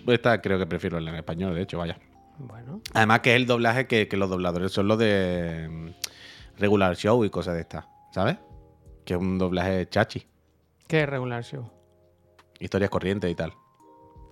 esta 0.07 0.41
creo 0.41 0.57
que 0.59 0.65
prefiero 0.65 0.97
en 0.99 1.07
español, 1.09 1.53
de 1.55 1.61
hecho, 1.61 1.77
vaya. 1.77 1.97
Bueno, 2.37 2.81
Además 2.93 3.19
que 3.21 3.31
es 3.31 3.35
el 3.37 3.45
doblaje 3.45 3.87
que, 3.87 4.07
que 4.07 4.17
los 4.17 4.29
dobladores 4.29 4.71
son 4.71 4.87
los 4.87 4.97
de 4.97 5.67
mm, 5.69 6.59
regular 6.59 6.95
show 6.95 7.23
y 7.23 7.29
cosas 7.29 7.53
de 7.55 7.61
estas, 7.61 7.85
¿sabes? 8.11 8.37
Que 9.05 9.13
es 9.13 9.19
un 9.19 9.37
doblaje 9.37 9.87
chachi, 9.89 10.27
¿qué 10.87 11.03
es 11.03 11.09
regular 11.09 11.43
show? 11.43 11.69
Historias 12.59 12.89
corrientes 12.89 13.31
y 13.31 13.35
tal. 13.35 13.53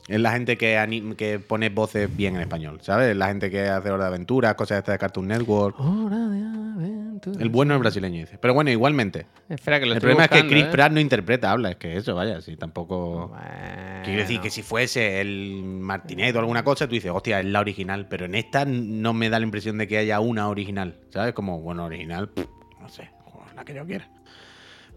Es 0.07 0.19
la 0.19 0.33
gente 0.33 0.57
que, 0.57 0.77
ani- 0.77 1.15
que 1.15 1.39
pone 1.39 1.69
voces 1.69 2.13
bien 2.13 2.35
en 2.35 2.41
español, 2.41 2.79
¿sabes? 2.81 3.15
La 3.15 3.27
gente 3.27 3.49
que 3.49 3.69
hace 3.69 3.89
hora 3.89 4.03
de 4.03 4.09
aventura, 4.09 4.53
cosas 4.55 4.75
de 4.75 4.79
estas 4.79 4.93
de 4.95 4.99
Cartoon 4.99 5.29
Network. 5.29 5.79
Hora 5.79 6.17
de 6.27 6.39
aventura. 6.41 7.41
El 7.41 7.47
bueno 7.47 7.73
es 7.75 7.79
brasileño, 7.79 8.19
dice. 8.19 8.37
Pero 8.37 8.53
bueno, 8.53 8.69
igualmente. 8.69 9.27
Espera, 9.47 9.79
que 9.79 9.85
lo 9.85 9.93
El 9.93 9.97
estoy 9.99 10.09
problema 10.09 10.25
es 10.25 10.41
que 10.41 10.49
Chris 10.49 10.65
¿eh? 10.65 10.69
Pratt 10.69 10.91
no 10.91 10.99
interpreta, 10.99 11.51
habla. 11.51 11.71
Es 11.71 11.77
que 11.77 11.95
eso, 11.95 12.15
vaya, 12.15 12.41
si 12.41 12.57
tampoco... 12.57 13.29
Bueno. 13.29 14.01
Quiero 14.03 14.19
decir 14.19 14.41
que 14.41 14.49
si 14.49 14.61
fuese 14.61 15.21
el 15.21 15.61
Martinet 15.63 16.35
o 16.35 16.39
alguna 16.39 16.65
cosa, 16.65 16.85
tú 16.85 16.95
dices, 16.95 17.11
hostia, 17.13 17.39
es 17.39 17.45
la 17.45 17.61
original. 17.61 18.07
Pero 18.09 18.25
en 18.25 18.35
esta 18.35 18.65
no 18.65 19.13
me 19.13 19.29
da 19.29 19.39
la 19.39 19.45
impresión 19.45 19.77
de 19.77 19.87
que 19.87 19.97
haya 19.97 20.19
una 20.19 20.49
original. 20.49 20.97
¿Sabes? 21.11 21.33
Como, 21.33 21.61
bueno, 21.61 21.85
original, 21.85 22.27
pff, 22.27 22.45
no 22.81 22.89
sé, 22.89 23.09
la 23.55 23.63
que 23.63 23.73
yo 23.73 23.85
quiera. 23.85 24.09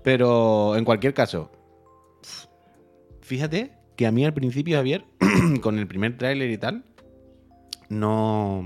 Pero 0.02 0.74
en 0.76 0.84
cualquier 0.84 1.14
caso, 1.14 1.52
fíjate 3.26 3.72
que 3.96 4.06
a 4.06 4.12
mí 4.12 4.24
al 4.24 4.32
principio, 4.34 4.76
Javier, 4.76 5.04
con 5.62 5.78
el 5.78 5.86
primer 5.86 6.16
tráiler 6.16 6.50
y 6.50 6.58
tal, 6.58 6.84
no. 7.88 8.58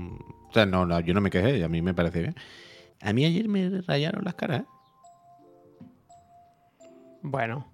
O 0.49 0.53
sea, 0.53 0.65
no, 0.65 0.85
no, 0.85 0.99
yo 0.99 1.13
no 1.13 1.21
me 1.21 1.29
quejé, 1.29 1.57
y 1.57 1.63
a 1.63 1.67
mí 1.69 1.81
me 1.81 1.93
parece 1.93 2.21
bien. 2.21 2.35
A 3.01 3.13
mí 3.13 3.25
ayer 3.25 3.47
me 3.47 3.81
rayaron 3.81 4.23
las 4.25 4.35
caras, 4.35 4.61
¿eh? 4.61 4.65
Bueno. 7.21 7.67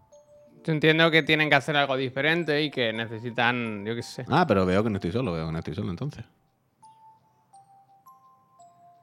Yo 0.63 0.73
entiendo 0.73 1.09
que 1.11 1.23
tienen 1.23 1.49
que 1.49 1.55
hacer 1.55 1.75
algo 1.77 1.95
diferente 1.95 2.61
y 2.61 2.69
que 2.69 2.91
necesitan, 2.91 3.85
yo 3.85 3.95
qué 3.95 4.03
sé. 4.03 4.25
Ah, 4.27 4.45
pero 4.45 4.65
veo 4.65 4.83
que 4.83 4.89
no 4.89 4.97
estoy 4.97 5.11
solo, 5.13 5.31
veo 5.31 5.45
que 5.47 5.51
no 5.53 5.59
estoy 5.59 5.73
solo 5.75 5.89
entonces. 5.89 6.25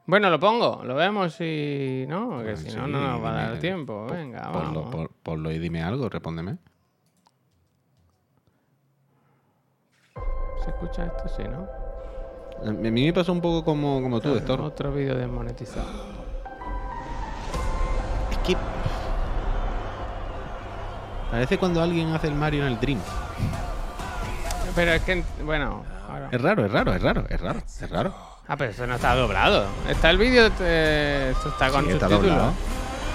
Bueno, 0.05 0.29
lo 0.29 0.39
pongo, 0.39 0.83
lo 0.83 0.93
vemos 0.93 1.41
y. 1.41 2.05
¿No? 2.07 2.43
Que 2.43 2.55
si 2.55 2.69
sí, 2.69 2.77
no, 2.77 2.87
no 2.87 2.99
nos 2.99 3.23
va 3.23 3.31
a 3.31 3.49
dar 3.49 3.59
tiempo. 3.59 4.05
Venga, 4.05 4.51
Ponlo, 4.51 4.81
vamos. 4.83 4.95
por- 4.95 5.11
ponlo 5.23 5.51
y 5.51 5.57
dime 5.57 5.81
algo, 5.81 6.07
respóndeme. 6.07 6.57
¿Se 10.65 10.71
escucha 10.71 11.05
esto? 11.05 11.23
Sí, 11.37 11.43
¿no? 11.43 11.67
A 12.67 12.71
mí 12.71 13.05
me 13.05 13.13
pasó 13.13 13.31
un 13.31 13.41
poco 13.41 13.63
como, 13.63 14.01
como 14.01 14.19
tú, 14.19 14.35
Héctor. 14.35 14.59
Otro 14.61 14.91
vídeo 14.91 15.15
desmonetizado. 15.15 15.85
Es 18.31 18.37
que. 18.39 18.57
Parece 21.31 21.57
cuando 21.57 21.81
alguien 21.81 22.13
hace 22.13 22.27
el 22.27 22.35
Mario 22.35 22.65
en 22.65 22.73
el 22.73 22.79
Dream. 22.79 22.99
Pero 24.73 24.91
es 24.93 25.01
que, 25.03 25.23
bueno. 25.43 25.83
ahora- 26.09 26.29
Es 26.31 26.41
raro, 26.41 26.65
es 26.65 26.71
raro, 26.71 26.93
es 26.93 27.01
raro, 27.01 27.23
es 27.29 27.41
raro, 27.41 27.59
es 27.59 27.89
raro. 27.89 28.13
Ah, 28.47 28.55
pero 28.57 28.71
eso 28.71 28.85
no 28.87 28.95
está 28.95 29.15
doblado. 29.15 29.65
Está 29.89 30.09
el 30.11 30.17
vídeo, 30.17 30.49
eh, 30.61 31.29
esto 31.35 31.49
está 31.49 31.69
con 31.71 31.85
Sí, 31.85 31.91
subtítulos. 31.91 32.53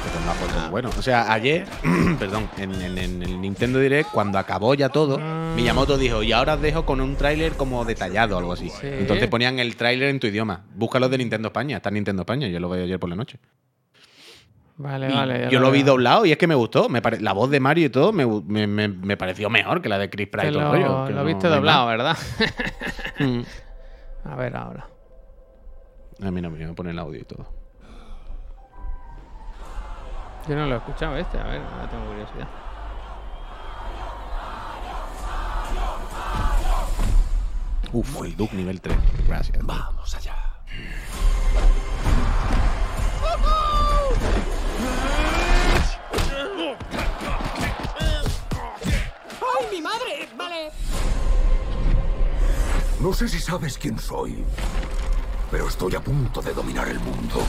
Pero 0.05 0.24
no 0.24 0.32
puesto- 0.32 0.70
Bueno, 0.70 0.90
o 0.96 1.03
sea, 1.03 1.32
ayer, 1.32 1.66
perdón, 2.18 2.48
en, 2.57 2.72
en- 2.80 2.98
en 2.98 3.22
el 3.22 3.40
Nintendo 3.40 3.78
Direct, 3.78 4.11
cuando 4.11 4.38
acabó 4.38 4.74
ya 4.74 4.88
todo, 4.88 5.18
Ah. 5.20 5.53
Miyamoto 5.57 5.98
dijo, 5.98 6.22
y 6.22 6.32
ahora 6.32 6.55
os 6.55 6.61
dejo 6.62 6.86
con 6.86 7.01
un 7.01 7.16
tráiler 7.16 7.53
como 7.53 7.84
detallado 7.84 8.36
o 8.36 8.38
algo 8.38 8.53
así. 8.53 8.68
Sí. 8.70 8.86
Entonces 8.86 9.28
ponían 9.28 9.59
el 9.59 9.76
tráiler 9.76 10.09
en 10.09 10.20
tu 10.20 10.26
idioma. 10.28 10.64
Búscalo 10.74 11.09
de 11.09 11.18
Nintendo 11.18 11.48
España, 11.48 11.76
está 11.78 11.88
en 11.90 11.96
Nintendo 11.96 12.22
España, 12.22 12.46
yo 12.48 12.61
lo 12.61 12.70
vi 12.70 12.80
ayer 12.82 12.98
por 12.98 13.11
la 13.11 13.16
noche. 13.16 13.38
Vale, 14.76 15.11
Y 15.11 15.12
vale. 15.14 15.40
ya 15.42 15.48
yo 15.51 15.61
lo 15.61 15.70
vi 15.70 15.82
veo. 15.82 15.92
doblado 15.92 16.24
y 16.24 16.32
es 16.32 16.38
que 16.38 16.46
me 16.46 16.55
gustó. 16.55 16.88
Me 16.88 17.03
pare- 17.03 17.20
La 17.20 17.32
voz 17.34 17.51
de 17.51 17.61
Mario 17.61 17.86
y 17.86 17.90
todo 17.90 18.12
me, 18.14 18.24
me- 18.26 18.66
me- 18.66 18.88
me 18.88 19.16
pareció 19.18 19.51
mejor 19.51 19.82
que 19.82 19.90
la 19.90 19.98
de 19.98 20.09
Chris 20.09 20.28
Pratt 20.28 20.44
Que 20.46 20.51
y 20.51 20.55
todo 20.55 20.62
lo, 20.62 20.74
el 20.74 20.82
rollo. 20.84 21.05
que 21.07 21.12
lo 21.12 21.18
no- 21.18 21.24
viste 21.26 21.46
no 21.48 21.53
hay 21.53 21.59
doblado, 21.59 21.86
más. 21.86 21.96
¿verdad? 21.98 22.16
Mm. 23.18 23.40
A 24.24 24.36
ver 24.36 24.57
ahora. 24.57 24.86
A 26.22 26.30
mí 26.30 26.40
no 26.40 26.48
me 26.51 26.57
voy 26.64 26.70
a 26.70 26.74
poner 26.74 26.92
el 26.92 26.98
audio 26.98 27.20
y 27.20 27.24
todo. 27.24 27.46
Yo 30.49 30.57
no 30.57 30.66
lo 30.66 30.74
he 30.74 30.78
escuchado 30.78 31.16
este, 31.16 31.38
a 31.38 31.45
ver, 31.45 31.62
ahora 31.62 31.88
tengo 31.88 32.07
curiosidad. 32.07 32.49
Uf, 37.93 38.22
el 38.24 38.36
Duke 38.36 38.55
nivel 38.55 38.80
3. 38.80 38.97
Gracias. 39.26 39.59
Vamos 39.64 40.14
allá. 40.14 40.36
¡Ay, 49.41 49.66
mi 49.72 49.82
madre! 49.82 50.28
Vale. 50.36 50.70
No 53.01 53.12
sé 53.12 53.28
si 53.28 53.41
sabes 53.41 53.76
quién 53.76 53.99
soy, 53.99 54.45
pero 55.51 55.68
estoy 55.68 55.97
a 55.97 56.01
punto 56.01 56.41
de 56.41 56.53
dominar 56.53 56.88
el 56.88 57.01
mundo. 57.01 57.43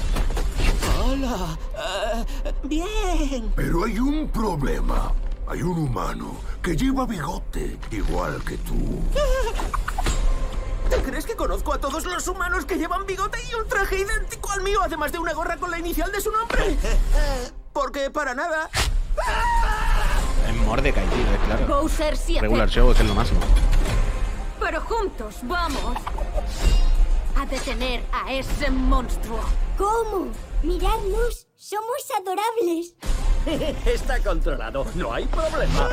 Hola. 1.12 1.58
eh, 1.78 2.54
bien. 2.64 3.52
Pero 3.56 3.84
hay 3.84 4.00
un 4.00 4.30
problema. 4.30 5.12
Hay 5.48 5.62
un 5.62 5.78
humano 5.78 6.36
que 6.62 6.76
lleva 6.78 7.06
bigote, 7.06 7.78
igual 7.92 8.42
que 8.46 8.58
tú. 8.60 8.76
¿Te 10.90 10.98
crees 11.04 11.26
que 11.26 11.36
conozco 11.36 11.74
a 11.74 11.78
todos 11.80 12.06
los 12.06 12.28
humanos 12.28 12.64
que 12.66 12.76
llevan 12.78 13.06
bigote 13.06 13.40
y 13.50 13.56
un 13.56 13.68
traje 13.68 13.98
idéntico 14.00 14.52
al 14.52 14.62
mío, 14.62 14.80
además 14.84 15.12
de 15.12 15.20
una 15.20 15.34
gorra 15.34 15.58
con 15.58 15.70
la 15.72 15.80
inicial 15.80 16.12
de 16.12 16.22
su 16.22 16.32
nombre? 16.32 16.78
Porque 17.74 18.10
para 18.10 18.34
nada. 18.34 18.70
Es 20.48 20.56
Mordecai, 20.56 21.06
tío, 21.08 21.32
es 21.34 21.40
claro. 21.46 21.68
Bowser 21.68 22.16
sí 22.18 22.40
Regular 22.40 22.70
Show 22.70 22.92
es 22.92 23.00
lo 23.04 23.14
máximo. 23.14 23.40
pero 24.60 24.80
juntos 24.82 25.36
vamos 25.44 25.98
a 27.38 27.46
detener 27.46 28.04
a 28.14 28.32
ese 28.32 28.70
monstruo. 28.72 29.40
¿Cómo? 29.78 30.28
Miradnos, 30.64 31.48
somos 31.56 32.06
adorables. 32.20 32.96
Está 33.86 34.20
controlado, 34.22 34.86
no 34.94 35.12
hay 35.12 35.26
problema. 35.26 35.90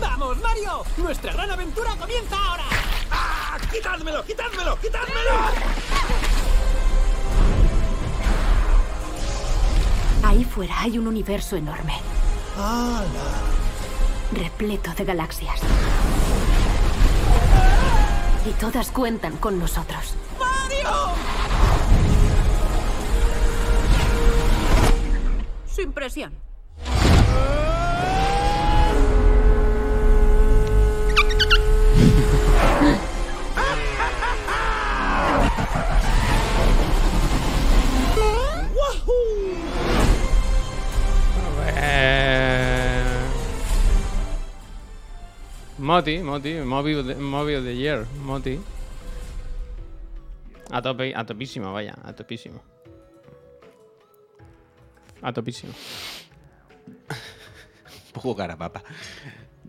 ¡Vamos, 0.00 0.38
Mario! 0.38 0.82
¡Nuestra 0.96 1.32
gran 1.32 1.50
aventura 1.50 1.94
comienza 1.96 2.36
ahora! 2.36 2.64
¡Ah! 3.12 3.58
¡Quitádmelo, 3.70 4.24
quitádmelo, 4.24 4.78
quitádmelo! 4.80 5.30
Ahí 10.24 10.44
fuera 10.44 10.80
hay 10.80 10.98
un 10.98 11.06
universo 11.06 11.56
enorme. 11.56 11.94
Repleto 14.32 14.92
de 14.94 15.04
galaxias. 15.04 15.60
Y 18.44 18.50
todas 18.54 18.90
cuentan 18.90 19.36
con 19.36 19.58
nosotros. 19.58 20.16
¡Mario! 20.38 21.14
Sin 25.66 25.92
presión. 25.92 26.51
Moti, 45.92 46.22
Moti, 46.22 46.54
Movie 46.64 46.94
of 47.54 47.64
the, 47.64 47.74
Year, 47.74 48.06
Moti. 48.24 48.58
A 50.70 50.80
tope, 50.80 51.12
a 51.14 51.22
topísimo, 51.22 51.70
vaya, 51.70 51.94
a 52.02 52.14
topísimo. 52.14 52.62
A 55.20 55.34
topísimo. 55.34 55.74
Un 56.96 58.12
poco 58.14 58.34
cara, 58.34 58.56
papa. 58.56 58.82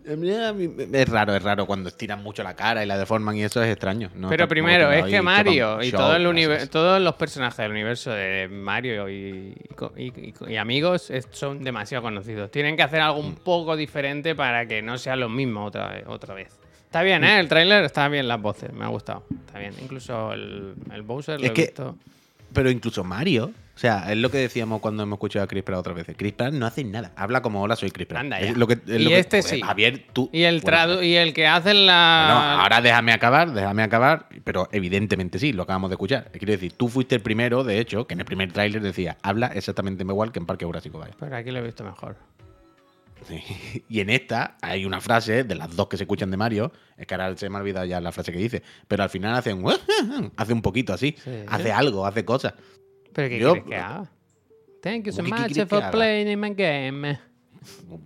Es 0.05 1.09
raro, 1.09 1.35
es 1.35 1.41
raro 1.43 1.65
cuando 1.65 1.89
estiran 1.89 2.21
mucho 2.21 2.43
la 2.43 2.55
cara 2.55 2.83
y 2.83 2.87
la 2.87 2.97
deforman 2.97 3.35
y 3.37 3.43
eso 3.43 3.63
es 3.63 3.69
extraño. 3.71 4.09
No 4.15 4.29
Pero 4.29 4.47
primero, 4.47 4.91
es 4.91 5.05
que 5.05 5.21
Mario 5.21 5.81
y 5.81 5.89
show, 5.91 5.99
todo 5.99 6.15
el 6.15 6.23
cosas. 6.23 6.35
univer- 6.35 6.67
todos 6.69 7.01
los 7.01 7.15
personajes 7.15 7.57
del 7.57 7.71
universo 7.71 8.11
de 8.11 8.47
Mario 8.49 9.07
y, 9.09 9.53
y 9.69 9.73
co- 9.75 9.93
y- 9.97 10.07
y- 10.07 10.33
y 10.51 10.57
amigos 10.57 11.09
es- 11.09 11.27
son 11.31 11.63
demasiado 11.63 12.01
conocidos. 12.03 12.51
Tienen 12.51 12.75
que 12.75 12.83
hacer 12.83 13.01
algo 13.01 13.21
Mm. 13.21 13.25
un 13.25 13.35
poco 13.35 13.75
diferente 13.75 14.35
para 14.35 14.65
que 14.65 14.81
no 14.81 14.97
sea 14.97 15.15
lo 15.15 15.29
mismo 15.29 15.65
otra 15.65 15.87
vez. 15.89 16.03
Otra 16.07 16.33
vez. 16.33 16.49
Está 16.85 17.01
bien, 17.01 17.21
Mm. 17.21 17.25
¿eh? 17.25 17.39
El 17.39 17.47
tráiler 17.47 17.83
está 17.85 18.07
bien, 18.09 18.27
las 18.27 18.41
voces, 18.41 18.71
me 18.73 18.83
ha 18.85 18.89
gustado. 18.89 19.23
Está 19.47 19.57
bien. 19.59 19.73
Incluso 19.81 20.33
el, 20.33 20.73
el 20.93 21.01
Bowser 21.01 21.39
lo 21.39 21.45
Es 21.45 21.51
he 21.51 21.53
que- 21.53 21.61
visto. 21.63 21.95
Pero 22.53 22.69
incluso 22.69 23.03
Mario, 23.03 23.51
o 23.75 23.79
sea, 23.79 24.11
es 24.11 24.17
lo 24.17 24.29
que 24.29 24.37
decíamos 24.37 24.81
cuando 24.81 25.01
hemos 25.03 25.17
escuchado 25.17 25.43
a 25.45 25.47
Chris 25.47 25.63
Pratt 25.63 25.79
otras 25.79 25.95
veces. 25.95 26.15
Chris 26.17 26.33
Pratt 26.33 26.53
no 26.53 26.65
hace 26.65 26.83
nada. 26.83 27.11
Habla 27.15 27.41
como 27.41 27.61
hola, 27.61 27.75
soy 27.75 27.89
Chris 27.89 28.05
Pratt. 28.07 28.21
Anda 28.21 28.39
Es 28.39 28.51
ya. 28.51 28.57
lo 28.57 28.67
que- 28.67 28.73
es 28.73 28.81
Y 28.99 29.03
lo 29.03 29.09
que- 29.09 29.19
este 29.19 29.41
joder, 29.41 29.55
sí. 29.55 29.61
Javier, 29.61 30.05
tú. 30.13 30.29
Y 30.31 30.43
el, 30.43 30.61
bueno, 30.61 30.77
tradu- 30.77 31.03
y 31.05 31.15
el 31.15 31.33
que 31.33 31.47
hace 31.47 31.73
la... 31.73 32.27
No, 32.29 32.61
ahora 32.61 32.81
déjame 32.81 33.13
acabar, 33.13 33.51
déjame 33.51 33.81
acabar, 33.83 34.27
pero 34.43 34.69
evidentemente 34.71 35.39
sí, 35.39 35.53
lo 35.53 35.63
acabamos 35.63 35.89
de 35.89 35.95
escuchar. 35.95 36.29
Quiero 36.31 36.51
decir, 36.53 36.73
tú 36.73 36.87
fuiste 36.87 37.15
el 37.15 37.21
primero, 37.21 37.63
de 37.63 37.79
hecho, 37.79 38.05
que 38.05 38.13
en 38.13 38.19
el 38.19 38.25
primer 38.25 38.51
tráiler 38.53 38.81
decía, 38.81 39.17
habla 39.23 39.47
exactamente 39.47 40.03
igual 40.03 40.31
que 40.31 40.39
en 40.39 40.45
Parque 40.45 40.65
Jurásico, 40.65 40.99
vaya. 40.99 41.13
Pero 41.19 41.35
aquí 41.35 41.49
lo 41.49 41.59
he 41.59 41.63
visto 41.63 41.83
mejor. 41.83 42.15
Sí. 43.27 43.41
Y 43.89 44.01
en 44.01 44.09
esta 44.09 44.57
hay 44.61 44.85
una 44.85 44.99
frase 45.01 45.43
de 45.43 45.55
las 45.55 45.75
dos 45.75 45.87
que 45.87 45.97
se 45.97 46.03
escuchan 46.03 46.29
de 46.29 46.37
Mario, 46.37 46.71
es 46.97 47.07
que 47.07 47.13
ahora 47.15 47.35
se 47.37 47.49
me 47.49 47.57
ha 47.57 47.61
olvidado 47.61 47.85
ya 47.85 47.99
la 48.01 48.11
frase 48.11 48.31
que 48.31 48.37
dice, 48.37 48.61
pero 48.87 49.01
al 49.03 49.09
final 49.09 49.33
hace 49.35 49.53
un, 49.53 49.71
hace 50.37 50.53
un 50.53 50.61
poquito 50.61 50.93
así, 50.93 51.15
Sí. 51.23 51.31
hace 51.47 51.71
algo, 51.71 52.05
hace 52.05 52.23
cosas. 52.25 52.53
¿Pero 53.13 53.29
qué 53.29 53.39
Yo- 53.39 53.51
quieres 53.53 53.69
que 53.69 53.75
haga? 53.75 54.11
Thank 54.81 55.05
you 55.05 55.11
so 55.13 55.23
¿Cómo 55.23 55.35
que 55.35 55.53
qué 55.53 55.59
much 55.61 55.69
for 55.69 55.91
playing 55.91 56.27
in 56.27 56.39
my 56.39 56.53
game. 56.53 57.17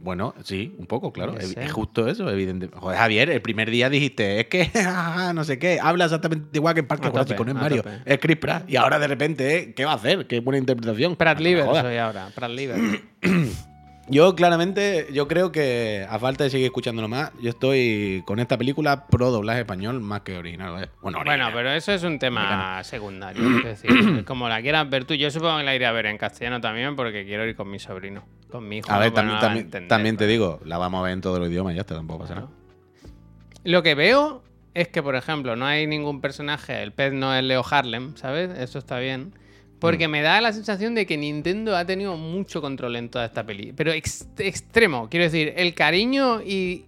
Bueno, 0.01 0.35
sí, 0.43 0.75
un 0.77 0.85
poco, 0.85 1.11
claro. 1.11 1.35
Es, 1.37 1.49
sé. 1.49 1.63
es 1.63 1.71
justo 1.71 2.07
eso, 2.07 2.29
evidente. 2.29 2.69
Joder, 2.71 2.97
Javier, 2.99 3.29
el 3.31 3.41
primer 3.41 3.71
día 3.71 3.89
dijiste, 3.89 4.39
es 4.41 4.45
que 4.47 4.69
no 5.33 5.43
sé 5.43 5.57
qué, 5.57 5.79
habla 5.81 6.05
exactamente 6.05 6.49
igual 6.53 6.75
que 6.75 6.81
en 6.81 6.87
Parque 6.87 7.07
A 7.07 7.11
tope, 7.11 7.23
Jurásico, 7.23 7.45
no 7.45 7.51
es 7.51 7.55
Mario, 7.55 7.81
tope. 7.81 7.97
es 8.05 8.19
Chris 8.19 8.37
Pratt. 8.37 8.69
Y 8.69 8.75
ahora 8.75 8.99
de 8.99 9.07
repente, 9.07 9.57
¿eh? 9.57 9.73
¿qué 9.73 9.85
va 9.85 9.93
a 9.93 9.95
hacer? 9.95 10.27
Qué 10.27 10.39
buena 10.41 10.59
interpretación. 10.59 11.15
Pratt 11.15 11.39
Liver 11.39 11.65
soy 11.65 11.97
ahora. 11.97 12.29
Pratt 12.35 12.51
Liver. 12.51 13.01
Yo 14.09 14.35
claramente, 14.35 15.07
yo 15.11 15.27
creo 15.27 15.51
que 15.51 16.05
a 16.09 16.17
falta 16.17 16.45
de 16.45 16.49
seguir 16.49 16.67
escuchándolo 16.67 17.09
más, 17.09 17.31
yo 17.41 17.49
estoy 17.49 18.23
con 18.25 18.39
esta 18.39 18.57
película 18.57 19.05
pro 19.07 19.31
doblaje 19.31 19.59
español 19.61 19.99
más 19.99 20.21
que 20.21 20.37
original. 20.37 20.89
Bueno, 21.01 21.19
pero 21.53 21.71
eso 21.71 21.91
es 21.91 22.03
un 22.03 22.17
tema 22.17 22.81
secundario. 22.85 23.43
Es 23.67 23.81
decir, 23.81 24.23
como 24.25 24.47
la 24.47 24.61
quieras 24.61 24.89
ver 24.89 25.03
tú, 25.03 25.13
yo 25.13 25.29
supongo 25.29 25.57
que 25.57 25.63
la 25.65 25.75
iré 25.75 25.85
a 25.85 25.91
ver 25.91 26.05
en 26.05 26.17
castellano 26.17 26.61
también 26.61 26.95
porque 26.95 27.25
quiero 27.25 27.45
ir 27.45 27.55
con 27.57 27.69
mi 27.69 27.79
sobrino, 27.79 28.23
con 28.49 28.67
mi 28.67 28.77
hijo. 28.77 28.89
a 28.89 28.99
ver, 28.99 29.11
también, 29.11 29.65
entender, 29.65 29.89
te 29.89 30.13
pero- 30.15 30.27
digo, 30.31 30.59
la 30.63 30.77
vamos 30.77 30.99
a 31.01 31.03
ver 31.03 31.11
en 31.11 31.21
todos 31.21 31.39
los 31.39 31.49
idiomas, 31.49 31.75
ya 31.75 31.81
está, 31.81 31.95
tampoco 31.95 32.19
pasa 32.21 32.35
nada. 32.35 32.47
Lo 33.65 33.83
que 33.83 33.93
veo 33.95 34.41
es 34.73 34.87
que, 34.87 35.03
por 35.03 35.17
ejemplo, 35.17 35.57
no 35.57 35.65
hay 35.65 35.85
ningún 35.85 36.21
personaje, 36.21 36.81
el 36.81 36.93
pez 36.93 37.11
no 37.11 37.35
es 37.35 37.43
Leo 37.43 37.65
Harlem, 37.69 38.15
¿sabes? 38.15 38.57
Eso 38.57 38.79
está 38.79 38.99
bien. 38.99 39.33
Porque 39.79 40.07
me 40.07 40.21
da 40.21 40.41
la 40.41 40.53
sensación 40.53 40.95
de 40.95 41.05
que 41.05 41.17
Nintendo 41.17 41.75
ha 41.77 41.85
tenido 41.85 42.17
mucho 42.17 42.61
control 42.61 42.95
en 42.95 43.09
toda 43.09 43.25
esta 43.25 43.45
peli. 43.45 43.73
Pero 43.75 43.91
ex- 43.91 44.27
extremo. 44.39 45.07
Quiero 45.09 45.25
decir, 45.25 45.53
el 45.55 45.73
cariño 45.75 46.41
y, 46.41 46.85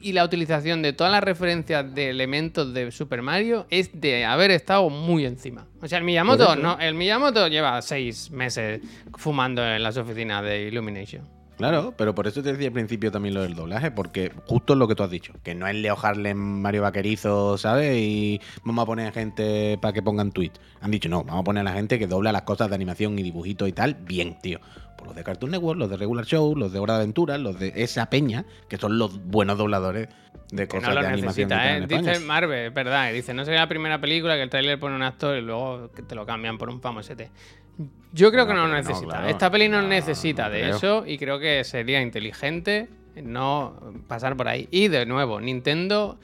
y 0.00 0.12
la 0.12 0.24
utilización 0.24 0.82
de 0.82 0.92
todas 0.92 1.12
las 1.12 1.22
referencias 1.22 1.94
de 1.94 2.10
elementos 2.10 2.74
de 2.74 2.90
Super 2.90 3.22
Mario 3.22 3.66
es 3.70 3.90
de 4.00 4.24
haber 4.24 4.50
estado 4.50 4.90
muy 4.90 5.24
encima. 5.24 5.66
O 5.80 5.86
sea, 5.86 5.98
el 5.98 6.04
Miyamoto, 6.04 6.56
no, 6.56 6.78
el 6.80 6.94
Miyamoto 6.94 7.46
lleva 7.46 7.80
seis 7.80 8.30
meses 8.32 8.80
fumando 9.16 9.64
en 9.64 9.82
las 9.82 9.96
oficinas 9.96 10.42
de 10.44 10.62
Illumination. 10.68 11.28
Claro, 11.62 11.94
pero 11.96 12.12
por 12.12 12.26
eso 12.26 12.42
te 12.42 12.50
decía 12.50 12.66
al 12.66 12.72
principio 12.72 13.12
también 13.12 13.34
lo 13.36 13.42
del 13.42 13.54
doblaje, 13.54 13.92
porque 13.92 14.32
justo 14.46 14.72
es 14.72 14.80
lo 14.80 14.88
que 14.88 14.96
tú 14.96 15.04
has 15.04 15.10
dicho, 15.12 15.32
que 15.44 15.54
no 15.54 15.68
es 15.68 15.76
Leo 15.76 15.96
Harlem, 15.96 16.36
Mario 16.36 16.82
Vaquerizo, 16.82 17.56
¿sabes? 17.56 17.96
Y 17.98 18.40
vamos 18.64 18.82
a 18.82 18.86
poner 18.86 19.12
gente 19.12 19.78
para 19.80 19.92
que 19.92 20.02
pongan 20.02 20.32
tweets. 20.32 20.60
Han 20.80 20.90
dicho, 20.90 21.08
no, 21.08 21.22
vamos 21.22 21.42
a 21.42 21.44
poner 21.44 21.60
a 21.60 21.70
la 21.70 21.72
gente 21.72 22.00
que 22.00 22.08
dobla 22.08 22.32
las 22.32 22.42
cosas 22.42 22.68
de 22.68 22.74
animación 22.74 23.16
y 23.16 23.22
dibujitos 23.22 23.68
y 23.68 23.72
tal, 23.72 23.94
bien, 23.94 24.40
tío. 24.42 24.58
Por 24.98 25.06
los 25.06 25.14
de 25.14 25.22
Cartoon 25.22 25.52
Network, 25.52 25.78
los 25.78 25.88
de 25.88 25.96
Regular 25.98 26.26
Show, 26.26 26.56
los 26.56 26.72
de 26.72 26.80
Hora 26.80 26.94
de 26.94 27.02
Aventura, 27.02 27.38
los 27.38 27.56
de 27.60 27.72
esa 27.76 28.10
peña, 28.10 28.44
que 28.68 28.76
son 28.76 28.98
los 28.98 29.24
buenos 29.24 29.56
dobladores 29.56 30.08
de 30.50 30.68
Que 30.68 30.68
cosas 30.68 30.90
no 30.90 30.94
lo 30.96 31.00
de 31.00 31.06
animación. 31.06 31.48
que 31.48 31.54
¿eh? 31.54 31.76
en. 31.76 31.86
Dice 31.86 32.18
Marvel, 32.20 32.66
es 32.66 32.74
verdad. 32.74 33.12
Dice, 33.12 33.34
no 33.34 33.44
sería 33.44 33.60
la 33.60 33.68
primera 33.68 34.00
película 34.00 34.34
que 34.34 34.42
el 34.42 34.50
tráiler 34.50 34.78
pone 34.78 34.94
un 34.94 35.02
actor 35.02 35.36
y 35.36 35.40
luego 35.40 35.90
te 35.90 36.14
lo 36.14 36.26
cambian 36.26 36.58
por 36.58 36.68
un 36.68 36.80
famosete. 36.80 37.30
Yo 38.12 38.30
creo 38.30 38.46
que 38.46 38.52
No, 38.52 38.62
lo 38.62 38.68
no, 38.68 38.74
necesita. 38.74 39.06
claro. 39.06 39.28
Esta 39.28 39.50
peli 39.50 39.68
no, 39.68 39.80
No, 39.82 39.88
necesita 39.88 40.50
de 40.50 40.60
creo. 40.60 40.76
eso 40.76 41.04
y 41.06 41.16
creo 41.18 41.38
que 41.38 41.64
sería 41.64 42.02
inteligente 42.02 42.88
no 43.16 43.94
pasar 44.06 44.36
por 44.36 44.48
ahí. 44.48 44.68
Y 44.70 44.88
de 44.88 45.06
nuevo, 45.06 45.40
Nintendo 45.40 46.18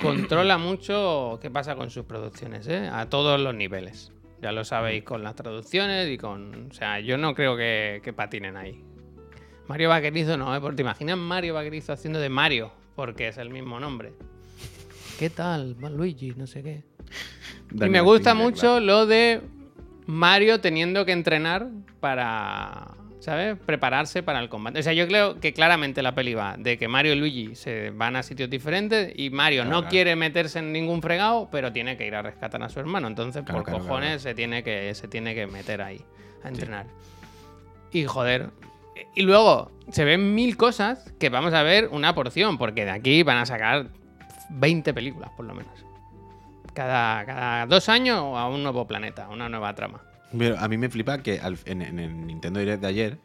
controla 0.00 0.56
mucho 0.58 1.38
qué 1.42 1.50
pasa 1.50 1.76
con 1.76 1.90
sus 1.90 2.04
producciones, 2.04 2.66
¿eh? 2.68 2.88
A 2.90 3.08
todos 3.10 3.38
los 3.40 3.54
niveles. 3.54 4.12
Ya 4.40 4.52
lo 4.52 4.64
sabéis 4.64 5.02
con 5.04 5.22
las 5.22 5.34
traducciones 5.34 6.08
y 6.08 6.16
con... 6.16 6.68
O 6.70 6.74
sea, 6.74 7.00
yo 7.00 7.18
no 7.18 7.34
creo 7.34 7.56
que, 7.56 8.00
que 8.04 8.12
patinen 8.12 8.56
ahí. 8.56 8.82
Mario 9.66 9.90
Vaquerizo 9.90 10.36
no, 10.38 10.54
¿eh? 10.56 10.60
Porque 10.60 10.76
te 10.76 10.82
imaginas 10.82 11.18
Mario 11.18 11.54
Vaquerizo 11.54 11.92
haciendo 11.92 12.20
de 12.20 12.28
Mario, 12.30 12.72
porque 12.96 13.28
es 13.28 13.36
el 13.36 13.50
mismo 13.50 13.78
nombre. 13.80 14.12
¿Qué 15.18 15.28
tal, 15.28 15.76
Luigi? 15.94 16.32
No 16.36 16.46
sé 16.46 16.62
qué. 16.62 16.84
Y 17.72 17.88
me 17.90 18.00
gusta 18.00 18.34
mucho 18.34 18.60
claro. 18.60 18.80
lo 18.80 19.06
de 19.06 19.42
Mario 20.08 20.60
teniendo 20.62 21.04
que 21.04 21.12
entrenar 21.12 21.68
para, 22.00 22.94
¿sabes? 23.20 23.58
Prepararse 23.66 24.22
para 24.22 24.40
el 24.40 24.48
combate. 24.48 24.78
O 24.78 24.82
sea, 24.82 24.94
yo 24.94 25.06
creo 25.06 25.38
que 25.38 25.52
claramente 25.52 26.00
la 26.02 26.14
peli 26.14 26.32
va 26.32 26.56
de 26.56 26.78
que 26.78 26.88
Mario 26.88 27.12
y 27.12 27.16
Luigi 27.16 27.54
se 27.54 27.90
van 27.90 28.16
a 28.16 28.22
sitios 28.22 28.48
diferentes 28.48 29.12
y 29.14 29.28
Mario 29.28 29.64
Claro, 29.64 29.70
no 29.70 29.80
claro. 29.82 29.90
quiere 29.90 30.16
meterse 30.16 30.60
en 30.60 30.72
ningún 30.72 31.02
fregado, 31.02 31.50
pero 31.52 31.72
tiene 31.74 31.98
que 31.98 32.06
ir 32.06 32.14
a 32.14 32.22
rescatar 32.22 32.62
a 32.62 32.70
su 32.70 32.80
hermano. 32.80 33.06
Entonces, 33.06 33.42
Claro, 33.44 33.62
por 33.64 33.70
cojones. 33.70 34.22
Se, 34.22 34.34
tiene 34.34 34.62
que, 34.62 34.94
se 34.94 35.08
tiene 35.08 35.34
que 35.34 35.46
meter 35.46 35.82
ahí 35.82 36.00
a 36.42 36.48
entrenar. 36.48 36.86
Y 37.92 38.04
joder, 38.06 38.48
Y 39.14 39.22
luego 39.24 39.70
se 39.92 40.06
ven 40.06 40.34
mil 40.34 40.56
cosas 40.56 41.12
que 41.20 41.28
vamos 41.28 41.52
a 41.52 41.62
ver 41.62 41.88
una 41.92 42.14
porción, 42.14 42.56
porque 42.56 42.86
de 42.86 42.92
aquí 42.92 43.22
van 43.24 43.36
a 43.36 43.44
sacar 43.44 43.88
20 44.48 44.94
películas, 44.94 45.30
por 45.36 45.44
lo 45.44 45.54
menos. 45.54 45.72
Cada, 46.78 47.26
cada 47.26 47.66
dos 47.66 47.88
años 47.88 48.18
a 48.36 48.46
un 48.46 48.62
nuevo 48.62 48.86
planeta, 48.86 49.28
una 49.30 49.48
nueva 49.48 49.74
trama. 49.74 50.00
Pero 50.38 50.56
a 50.60 50.68
mí 50.68 50.78
me 50.78 50.88
flipa 50.88 51.18
que 51.24 51.40
al- 51.40 51.58
en, 51.64 51.82
en 51.82 51.98
el 51.98 52.24
Nintendo 52.24 52.60
Direct 52.60 52.80
de 52.82 52.86
ayer, 52.86 53.18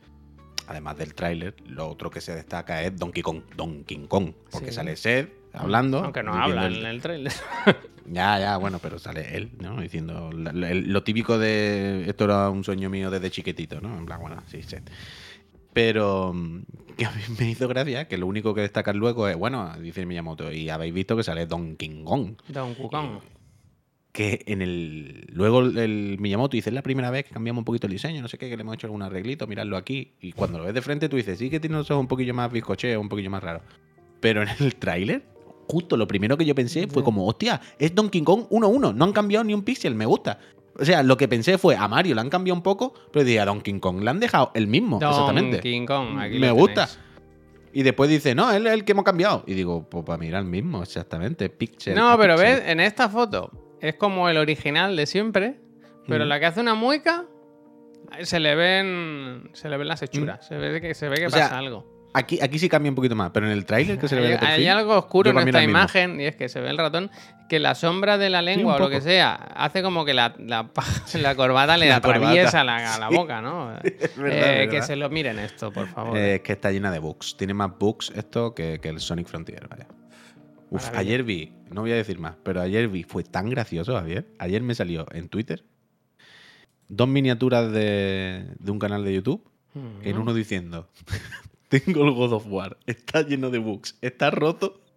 además 0.67 0.97
del 0.97 1.13
tráiler, 1.13 1.53
lo 1.67 1.87
otro 1.87 2.09
que 2.09 2.19
se 2.19 2.33
destaca 2.33 2.81
es 2.81 2.97
Donkey 2.97 3.21
Kong. 3.21 3.41
Donkey 3.55 4.07
Kong. 4.07 4.31
Porque 4.51 4.69
Sí. 4.69 4.73
sale 4.77 4.95
Seth 4.95 5.29
hablando. 5.53 5.99
Aunque 5.99 6.23
no 6.23 6.33
habla 6.33 6.65
el- 6.65 6.77
en 6.77 6.85
el 6.87 6.99
trailer. 7.01 7.31
Ya, 8.05 8.37
ya, 8.39 8.57
bueno, 8.57 8.79
pero 8.79 8.97
sale 8.99 9.37
él, 9.37 9.51
¿no? 9.61 9.79
Diciendo 9.79 10.29
lo 10.33 11.03
típico 11.03 11.37
de 11.37 12.03
esto 12.09 12.25
era 12.25 12.49
un 12.49 12.63
sueño 12.65 12.89
mío 12.89 13.09
desde 13.09 13.31
chiquitito, 13.31 13.79
¿no? 13.79 13.97
En 13.97 14.05
plan, 14.05 14.19
bueno, 14.19 14.43
sí, 14.47 14.61
Seth. 14.63 14.89
Pero 15.71 16.33
mm, 16.33 16.59
que 16.97 17.05
a 17.05 17.11
mí 17.11 17.21
me 17.39 17.49
hizo 17.51 17.67
gracia 17.69 18.07
que 18.09 18.17
lo 18.17 18.27
único 18.27 18.53
que 18.53 18.59
destacan 18.61 18.97
luego 18.97 19.27
es, 19.29 19.37
bueno, 19.37 19.71
dice 19.79 20.05
Miyamoto, 20.05 20.51
y 20.51 20.69
habéis 20.69 20.93
visto 20.93 21.15
que 21.15 21.23
sale 21.23 21.45
Donkey 21.45 22.03
Kong. 22.03 22.33
Donkey 22.49 22.89
Kong. 22.89 23.19
Que 24.13 24.43
en 24.45 24.61
el 24.61 25.25
luego 25.33 25.61
el, 25.61 26.17
Miyamoto 26.19 26.55
dice 26.55 26.69
es 26.69 26.73
la 26.73 26.83
primera 26.83 27.09
vez 27.09 27.25
que 27.25 27.31
cambiamos 27.31 27.61
un 27.61 27.65
poquito 27.65 27.87
el 27.87 27.93
diseño, 27.93 28.21
no 28.21 28.27
sé 28.27 28.37
qué, 28.37 28.47
que 28.47 28.55
le 28.55 28.61
hemos 28.61 28.75
hecho 28.75 28.87
algún 28.87 29.01
arreglito, 29.01 29.47
miradlo 29.47 29.75
aquí. 29.75 30.13
Y 30.21 30.31
cuando 30.31 30.59
lo 30.59 30.65
ves 30.65 30.75
de 30.75 30.81
frente 30.81 31.09
tú 31.09 31.17
dices, 31.17 31.37
sí 31.37 31.49
que 31.49 31.59
tiene 31.59 31.75
los 31.75 31.89
ojos 31.89 31.99
un 31.99 32.07
poquillo 32.07 32.33
más 32.33 32.51
bizcocheo, 32.51 33.01
un 33.01 33.09
poquillo 33.09 33.31
más 33.31 33.43
raro. 33.43 33.61
Pero 34.19 34.43
en 34.43 34.49
el 34.59 34.75
tráiler, 34.75 35.23
justo 35.67 35.97
lo 35.97 36.07
primero 36.07 36.37
que 36.37 36.45
yo 36.45 36.53
pensé 36.53 36.87
fue 36.87 37.03
como, 37.03 37.27
hostia, 37.27 37.59
es 37.79 37.95
Donkey 37.95 38.21
Kong 38.21 38.45
1-1, 38.51 38.93
no 38.93 39.03
han 39.03 39.13
cambiado 39.13 39.43
ni 39.43 39.55
un 39.55 39.63
píxel, 39.63 39.95
me 39.95 40.05
gusta. 40.05 40.39
O 40.79 40.85
sea, 40.85 41.01
lo 41.01 41.17
que 41.17 41.27
pensé 41.27 41.57
fue, 41.57 41.75
a 41.75 41.87
Mario 41.87 42.13
le 42.13 42.21
han 42.21 42.29
cambiado 42.29 42.55
un 42.55 42.63
poco, 42.63 42.93
pero 43.11 43.25
dije, 43.25 43.39
a 43.39 43.45
Donkey 43.45 43.79
Kong 43.79 44.03
le 44.03 44.11
han 44.11 44.19
dejado 44.19 44.51
el 44.53 44.67
mismo, 44.67 44.97
exactamente. 44.97 45.57
Donkey 45.57 45.85
Kong. 45.87 46.19
Aquí 46.19 46.37
me 46.37 46.47
lo 46.47 46.55
gusta. 46.55 46.85
tenéis. 46.85 46.99
Y 47.73 47.81
después 47.81 48.07
dice, 48.11 48.35
no, 48.35 48.51
él 48.51 48.67
es 48.67 48.73
el 48.73 48.85
que 48.85 48.91
hemos 48.91 49.03
cambiado. 49.03 49.43
Y 49.47 49.55
digo, 49.55 49.89
pues 49.89 50.05
para 50.05 50.19
mirar 50.19 50.43
el 50.43 50.47
mismo, 50.47 50.83
exactamente. 50.83 51.49
Pixel. 51.49 51.95
No, 51.95 52.15
pero 52.19 52.35
pixel. 52.35 52.59
ves, 52.59 52.69
en 52.69 52.79
esta 52.79 53.09
foto 53.09 53.72
es 53.83 53.95
como 53.95 54.29
el 54.29 54.37
original 54.37 54.95
de 54.95 55.05
siempre, 55.05 55.55
pero 56.07 56.25
Mm. 56.25 56.27
la 56.29 56.39
que 56.39 56.45
hace 56.47 56.59
una 56.61 56.73
mueca 56.73 57.25
se 58.23 58.39
le 58.39 58.55
ven 58.55 59.49
se 59.53 59.69
le 59.69 59.77
ven 59.77 59.87
las 59.87 60.01
hechuras, 60.01 60.45
se 60.47 60.57
ve 60.57 60.81
que 60.81 60.93
se 60.95 61.09
ve 61.09 61.15
que 61.17 61.29
sea, 61.29 61.43
pasa 61.45 61.57
algo. 61.59 61.91
Aquí, 62.15 62.39
aquí 62.43 62.59
sí 62.59 62.69
cambia 62.69 62.91
un 62.91 62.95
poquito 62.95 63.15
más, 63.15 63.31
pero 63.31 63.47
en 63.47 63.51
el 63.53 63.65
tráiler 63.65 63.97
que 63.97 64.07
se 64.07 64.15
le 64.15 64.21
ve 64.21 64.27
Hay, 64.33 64.37
perfil, 64.37 64.55
hay 64.55 64.67
algo 64.67 64.95
oscuro 64.97 65.31
en 65.31 65.37
esta 65.47 65.63
imagen 65.63 66.21
y 66.21 66.25
es 66.25 66.35
que 66.35 66.47
se 66.47 66.61
ve 66.61 66.69
el 66.69 66.77
ratón 66.77 67.09
que 67.49 67.57
la 67.59 67.73
sombra 67.73 68.19
de 68.19 68.29
la 68.29 68.43
lengua 68.43 68.75
o 68.75 68.79
lo 68.79 68.89
que 68.89 69.01
sea 69.01 69.33
hace 69.33 69.81
como 69.81 70.05
que 70.05 70.13
la, 70.13 70.35
la, 70.37 70.69
corbata 71.35 71.75
le 71.75 71.89
La 71.89 71.95
atraviesa 71.95 72.59
corbata. 72.61 72.99
la, 72.99 73.09
boca, 73.09 73.41
¿no? 73.41 73.75
Es 73.83 74.15
verdad, 74.15 74.61
Eh, 74.61 74.67
que 74.69 74.83
se 74.83 74.95
lo 74.95 75.09
miren 75.09 75.39
esto, 75.39 75.71
por 75.73 75.87
favor. 75.87 76.15
Eh, 76.15 76.35
es 76.35 76.41
que 76.41 76.53
está 76.53 76.71
llena 76.71 76.91
de 76.91 76.99
bugs. 76.99 77.35
Tiene 77.35 77.55
más 77.55 77.71
bugs 77.79 78.11
esto 78.15 78.53
que, 78.53 78.79
que 78.79 78.89
el 78.89 78.99
Sonic 78.99 79.25
Frontier, 79.27 79.67
vaya. 79.67 79.87
Uf, 80.73 80.89
ayer 80.95 81.23
vi, 81.23 81.51
no 81.71 81.81
voy 81.81 81.91
a 81.91 81.95
decir 81.95 82.19
más, 82.19 82.35
pero 82.43 82.61
ayer 82.61 82.87
vi, 82.87 83.03
fue 83.03 83.23
tan 83.23 83.49
gracioso, 83.49 83.93
Javier. 83.93 84.25
Ayer 84.39 84.61
me 84.61 84.73
salió 84.75 85.05
en 85.11 85.29
Twitter 85.29 85.63
dos 86.89 87.07
miniaturas 87.07 87.71
de, 87.71 88.45
de 88.59 88.71
un 88.71 88.77
canal 88.79 89.03
de 89.03 89.13
YouTube, 89.15 89.43
en 90.03 90.17
uno 90.17 90.33
diciendo, 90.33 90.87
tengo 91.69 92.05
el 92.05 92.11
God 92.11 92.33
of 92.33 92.45
War, 92.47 92.77
está 92.85 93.21
lleno 93.23 93.49
de 93.49 93.57
bugs, 93.59 93.97
está 94.01 94.29
roto. 94.31 94.79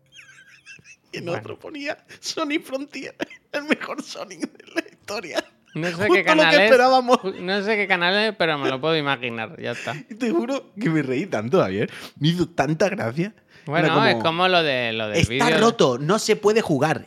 Y 1.13 1.19
en 1.19 1.27
Bueno. 1.27 1.39
otro 1.41 1.59
ponía 1.59 1.97
Sonic 2.21 2.63
Frontier, 2.65 3.15
el 3.53 3.65
mejor 3.65 4.03
Sonic 4.03 4.41
de 4.41 4.73
la 4.75 4.81
historia. 4.91 5.45
no 5.75 5.87
sé 5.87 5.93
justo 5.95 6.13
qué 6.13 6.19
lo 6.21 6.25
canal 6.27 6.51
que 6.51 6.57
es, 6.57 6.63
esperábamos. 6.65 7.19
no 7.41 7.63
sé 7.63 7.77
qué 7.77 7.87
canal 7.87 8.15
es, 8.17 8.37
pero 8.37 8.59
me 8.59 8.69
lo 8.69 8.81
puedo 8.81 8.97
imaginar, 8.97 9.59
ya 9.63 9.71
está. 9.71 9.95
Y 10.11 10.17
te 10.17 10.31
juro 10.33 10.75
que 10.79 10.91
me 10.91 11.03
reí 11.03 11.25
tanto, 11.27 11.61
Javier. 11.61 11.91
Me 12.19 12.29
hizo 12.29 12.49
tanta 12.49 12.89
gracia. 12.91 13.35
Bueno, 13.67 14.07
es 14.07 14.17
como 14.17 14.49
lo 14.49 14.63
de 14.63 14.93
lo 14.93 15.09
del 15.09 15.19
Está 15.19 15.51
roto, 15.59 15.99
no 15.99 16.19
se 16.19 16.37
puede 16.37 16.61
jugar. 16.61 17.07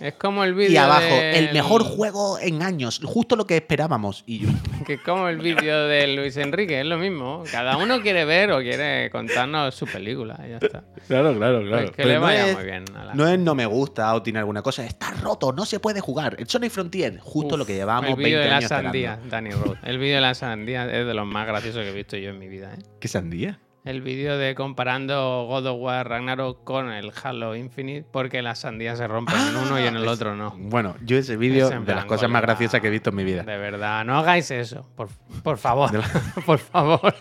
Es 0.00 0.14
como 0.14 0.44
el 0.44 0.54
vídeo 0.54 0.70
y 0.70 0.76
abajo, 0.76 1.02
del- 1.02 1.34
el 1.48 1.52
mejor 1.52 1.82
juego 1.82 2.38
en 2.38 2.62
años, 2.62 3.00
justo 3.04 3.34
lo 3.34 3.48
que 3.48 3.56
esperábamos. 3.56 4.22
Y 4.26 4.38
yo, 4.38 4.48
Que 4.86 4.92
es 4.94 5.00
como 5.00 5.26
el 5.28 5.38
vídeo 5.38 5.88
de 5.88 6.06
Luis 6.14 6.36
Enrique, 6.36 6.78
es 6.78 6.86
lo 6.86 6.98
mismo. 6.98 7.42
Cada 7.50 7.76
uno 7.76 8.00
quiere 8.00 8.24
ver 8.24 8.52
o 8.52 8.58
quiere 8.60 9.10
contarnos 9.10 9.74
su 9.74 9.86
película 9.86 10.38
y 10.46 10.50
ya 10.50 10.58
está. 10.58 10.84
claro, 11.08 11.36
claro, 11.36 11.62
Pues 11.68 11.90
que 11.90 12.04
le 12.04 12.16
vaya 12.18 12.54
muy 12.54 12.64
bien 12.64 12.84
a 12.94 13.06
la- 13.06 13.14
No 13.14 13.26
es 13.26 13.40
no 13.40 13.56
me 13.56 13.66
gusta 13.66 14.14
o 14.14 14.22
tiene 14.22 14.38
alguna 14.38 14.62
cosa, 14.62 14.86
está 14.86 15.10
roto, 15.20 15.52
no 15.52 15.66
se 15.66 15.80
puede 15.80 15.98
jugar. 16.00 16.36
El 16.38 16.48
Sonic 16.48 16.70
Frontier, 16.70 17.18
justo 17.18 17.56
Uf, 17.56 17.58
lo 17.58 17.66
que 17.66 17.74
llevábamos 17.74 18.10
El 18.10 18.16
20 18.18 18.24
vídeo 18.28 18.40
de 18.40 18.48
la 18.50 18.56
años 18.58 18.68
sandía, 18.68 19.10
esperando. 19.14 19.30
Danny 19.34 19.50
Road. 19.50 19.76
El 19.82 19.98
vídeo 19.98 20.14
de 20.14 20.20
la 20.20 20.34
sandía 20.34 20.84
es 20.84 21.06
de 21.06 21.14
los 21.14 21.26
más 21.26 21.44
graciosos 21.48 21.82
que 21.82 21.88
he 21.90 21.92
visto 21.92 22.16
yo 22.16 22.30
en 22.30 22.38
mi 22.38 22.46
vida. 22.46 22.72
¿eh? 22.72 22.82
¿Qué 23.00 23.08
sandía? 23.08 23.58
El 23.84 24.02
vídeo 24.02 24.36
de 24.36 24.54
comparando 24.54 25.46
God 25.48 25.66
of 25.66 25.80
War 25.80 26.06
Ragnarok 26.08 26.62
con 26.64 26.90
el 26.90 27.10
Halo 27.22 27.56
Infinite 27.56 28.06
porque 28.10 28.42
las 28.42 28.58
sandías 28.58 28.98
se 28.98 29.06
rompen 29.06 29.36
en 29.36 29.56
uno 29.56 29.80
y 29.80 29.84
en 29.86 29.96
el 29.96 30.06
Ah, 30.06 30.10
otro 30.12 30.34
no. 30.36 30.54
Bueno, 30.58 30.94
yo 31.04 31.16
ese 31.16 31.36
vídeo 31.36 31.70
Es 31.70 31.86
de 31.86 31.94
las 31.94 32.04
cosas 32.04 32.28
más 32.28 32.42
graciosas 32.42 32.80
que 32.80 32.88
he 32.88 32.90
visto 32.90 33.10
en 33.10 33.16
mi 33.16 33.24
vida. 33.24 33.44
De 33.44 33.56
verdad, 33.56 34.04
no 34.04 34.18
hagáis 34.18 34.50
eso, 34.50 34.86
por, 34.94 35.08
por 35.42 35.56
favor. 35.58 35.92
La- 35.94 36.04
por 36.46 36.58
favor. 36.58 37.14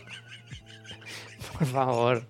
por 1.58 1.68
favor. 1.68 2.24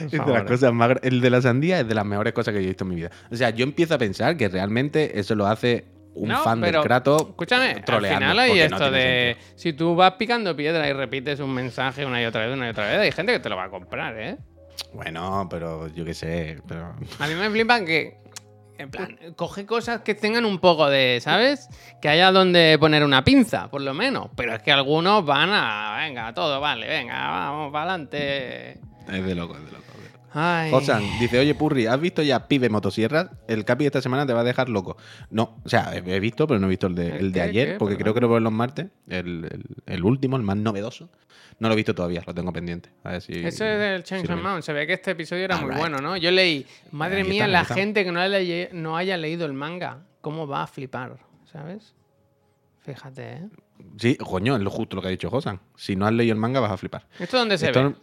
Es 0.00 0.10
de 0.10 0.18
las 0.18 0.42
cosas 0.44 0.72
más 0.72 0.92
El 1.02 1.20
de 1.20 1.30
la 1.30 1.40
sandía 1.40 1.80
es 1.80 1.88
de 1.88 1.94
las 1.94 2.04
mejores 2.04 2.32
cosas 2.32 2.52
que 2.52 2.60
yo 2.60 2.64
he 2.66 2.68
visto 2.68 2.84
en 2.84 2.90
mi 2.90 2.96
vida. 2.96 3.10
O 3.30 3.36
sea, 3.36 3.50
yo 3.50 3.62
empiezo 3.64 3.94
a 3.94 3.98
pensar 3.98 4.36
que 4.36 4.48
realmente 4.48 5.18
eso 5.18 5.34
lo 5.34 5.46
hace 5.46 5.86
un 6.18 6.28
No, 6.28 6.42
fan 6.42 6.60
pero, 6.60 6.80
del 6.80 6.86
Kratos. 6.86 7.22
Escúchame, 7.30 7.82
al 7.86 8.06
final 8.06 8.38
hay 8.38 8.50
no 8.50 8.64
esto 8.64 8.90
de. 8.90 9.36
sentido. 9.36 9.58
Si 9.58 9.72
tú 9.72 9.94
vas 9.94 10.12
picando 10.12 10.54
piedra 10.56 10.88
y 10.88 10.92
repites 10.92 11.40
un 11.40 11.54
mensaje 11.54 12.04
una 12.04 12.22
y 12.22 12.26
otra 12.26 12.46
vez, 12.46 12.54
una 12.54 12.66
y 12.66 12.70
otra 12.70 12.86
vez, 12.86 12.98
hay 12.98 13.12
gente 13.12 13.32
que 13.32 13.40
te 13.40 13.48
lo 13.48 13.56
va 13.56 13.64
a 13.64 13.70
comprar, 13.70 14.18
¿eh? 14.18 14.36
Bueno, 14.92 15.46
pero 15.50 15.88
yo 15.88 16.04
qué 16.04 16.14
sé. 16.14 16.60
Pero... 16.66 16.94
A 17.18 17.26
mí 17.26 17.34
me 17.34 17.50
flipan 17.50 17.84
que. 17.84 18.18
En 18.78 18.92
plan, 18.92 19.18
coge 19.34 19.66
cosas 19.66 20.02
que 20.02 20.14
tengan 20.14 20.44
un 20.44 20.60
poco 20.60 20.88
de, 20.88 21.18
¿sabes? 21.20 21.68
Que 22.00 22.08
haya 22.08 22.30
donde 22.30 22.76
poner 22.78 23.02
una 23.02 23.24
pinza, 23.24 23.68
por 23.68 23.80
lo 23.80 23.92
menos. 23.92 24.28
Pero 24.36 24.54
es 24.54 24.62
que 24.62 24.70
algunos 24.70 25.24
van 25.24 25.50
a. 25.52 25.96
Venga, 25.98 26.32
todo 26.32 26.60
vale, 26.60 26.86
venga, 26.86 27.28
vamos 27.28 27.72
para 27.72 27.90
adelante. 27.90 28.78
Es 29.12 29.24
de 29.24 29.34
loco, 29.34 29.56
es 29.56 29.64
de 29.64 29.72
loco. 29.72 29.87
De. 30.34 30.40
Ay. 30.40 30.70
Josan 30.70 31.02
dice, 31.20 31.38
oye 31.38 31.54
Purri, 31.54 31.86
¿has 31.86 32.00
visto 32.00 32.22
ya 32.22 32.46
Pibe 32.48 32.68
Motosierras? 32.68 33.30
El 33.46 33.64
Capi 33.64 33.86
esta 33.86 34.00
semana 34.02 34.26
te 34.26 34.32
va 34.32 34.40
a 34.40 34.44
dejar 34.44 34.68
loco. 34.68 34.96
No, 35.30 35.56
o 35.64 35.68
sea, 35.68 35.92
he 35.96 36.20
visto, 36.20 36.46
pero 36.46 36.60
no 36.60 36.66
he 36.66 36.70
visto 36.70 36.86
el 36.86 36.94
de, 36.94 37.16
¿El 37.18 37.32
de 37.32 37.40
ayer, 37.40 37.78
porque 37.78 37.96
creo 37.96 38.14
que 38.14 38.20
lo 38.20 38.28
veo 38.28 38.40
los 38.40 38.52
martes, 38.52 38.86
el, 39.08 39.44
el- 39.50 39.64
el 39.86 40.04
último, 40.04 40.36
el 40.36 40.42
más 40.42 40.56
novedoso. 40.56 41.08
No 41.60 41.66
lo 41.68 41.72
he 41.74 41.76
visto 41.76 41.92
todavía, 41.94 42.22
lo 42.24 42.32
tengo 42.34 42.52
pendiente. 42.52 42.90
A 43.02 43.12
ver 43.12 43.20
si... 43.20 43.32
Ese 43.32 43.46
es 43.74 43.78
del 43.80 43.98
si 44.04 44.08
Change 44.10 44.28
veo. 44.28 44.36
Mount. 44.36 44.62
Se 44.62 44.72
ve 44.72 44.86
que 44.86 44.92
este 44.92 45.10
episodio 45.12 45.44
era 45.44 45.56
muy 45.56 45.74
bueno, 45.74 45.98
¿no? 45.98 46.16
Yo 46.16 46.30
leí, 46.30 46.64
madre 46.92 47.22
Ahí 47.22 47.28
mía, 47.28 47.48
la 47.48 47.64
gente 47.64 48.04
que 48.04 48.12
no, 48.12 48.20
haya, 48.20 48.68
no 48.72 48.96
haya 48.96 49.16
leído 49.16 49.44
el 49.44 49.54
manga, 49.54 50.04
¿cómo 50.20 50.46
va 50.46 50.62
a 50.62 50.66
flipar? 50.68 51.16
¿Sabes? 51.50 51.94
Fíjate, 52.80 53.32
¿eh? 53.32 53.48
Sí, 53.96 54.16
coño, 54.16 54.56
es 54.56 54.62
lo 54.62 54.70
justo 54.70 54.96
lo 54.96 55.02
que 55.02 55.08
ha 55.08 55.10
dicho 55.10 55.30
Josan. 55.30 55.60
Si 55.76 55.96
no 55.96 56.06
has 56.06 56.12
leído 56.12 56.32
el 56.32 56.38
manga 56.38 56.60
vas 56.60 56.70
a 56.72 56.76
flipar. 56.76 57.06
¿Esto 57.18 57.38
dónde 57.38 57.58
se 57.58 57.66
Esto- 57.66 57.90
ve? 57.90 57.94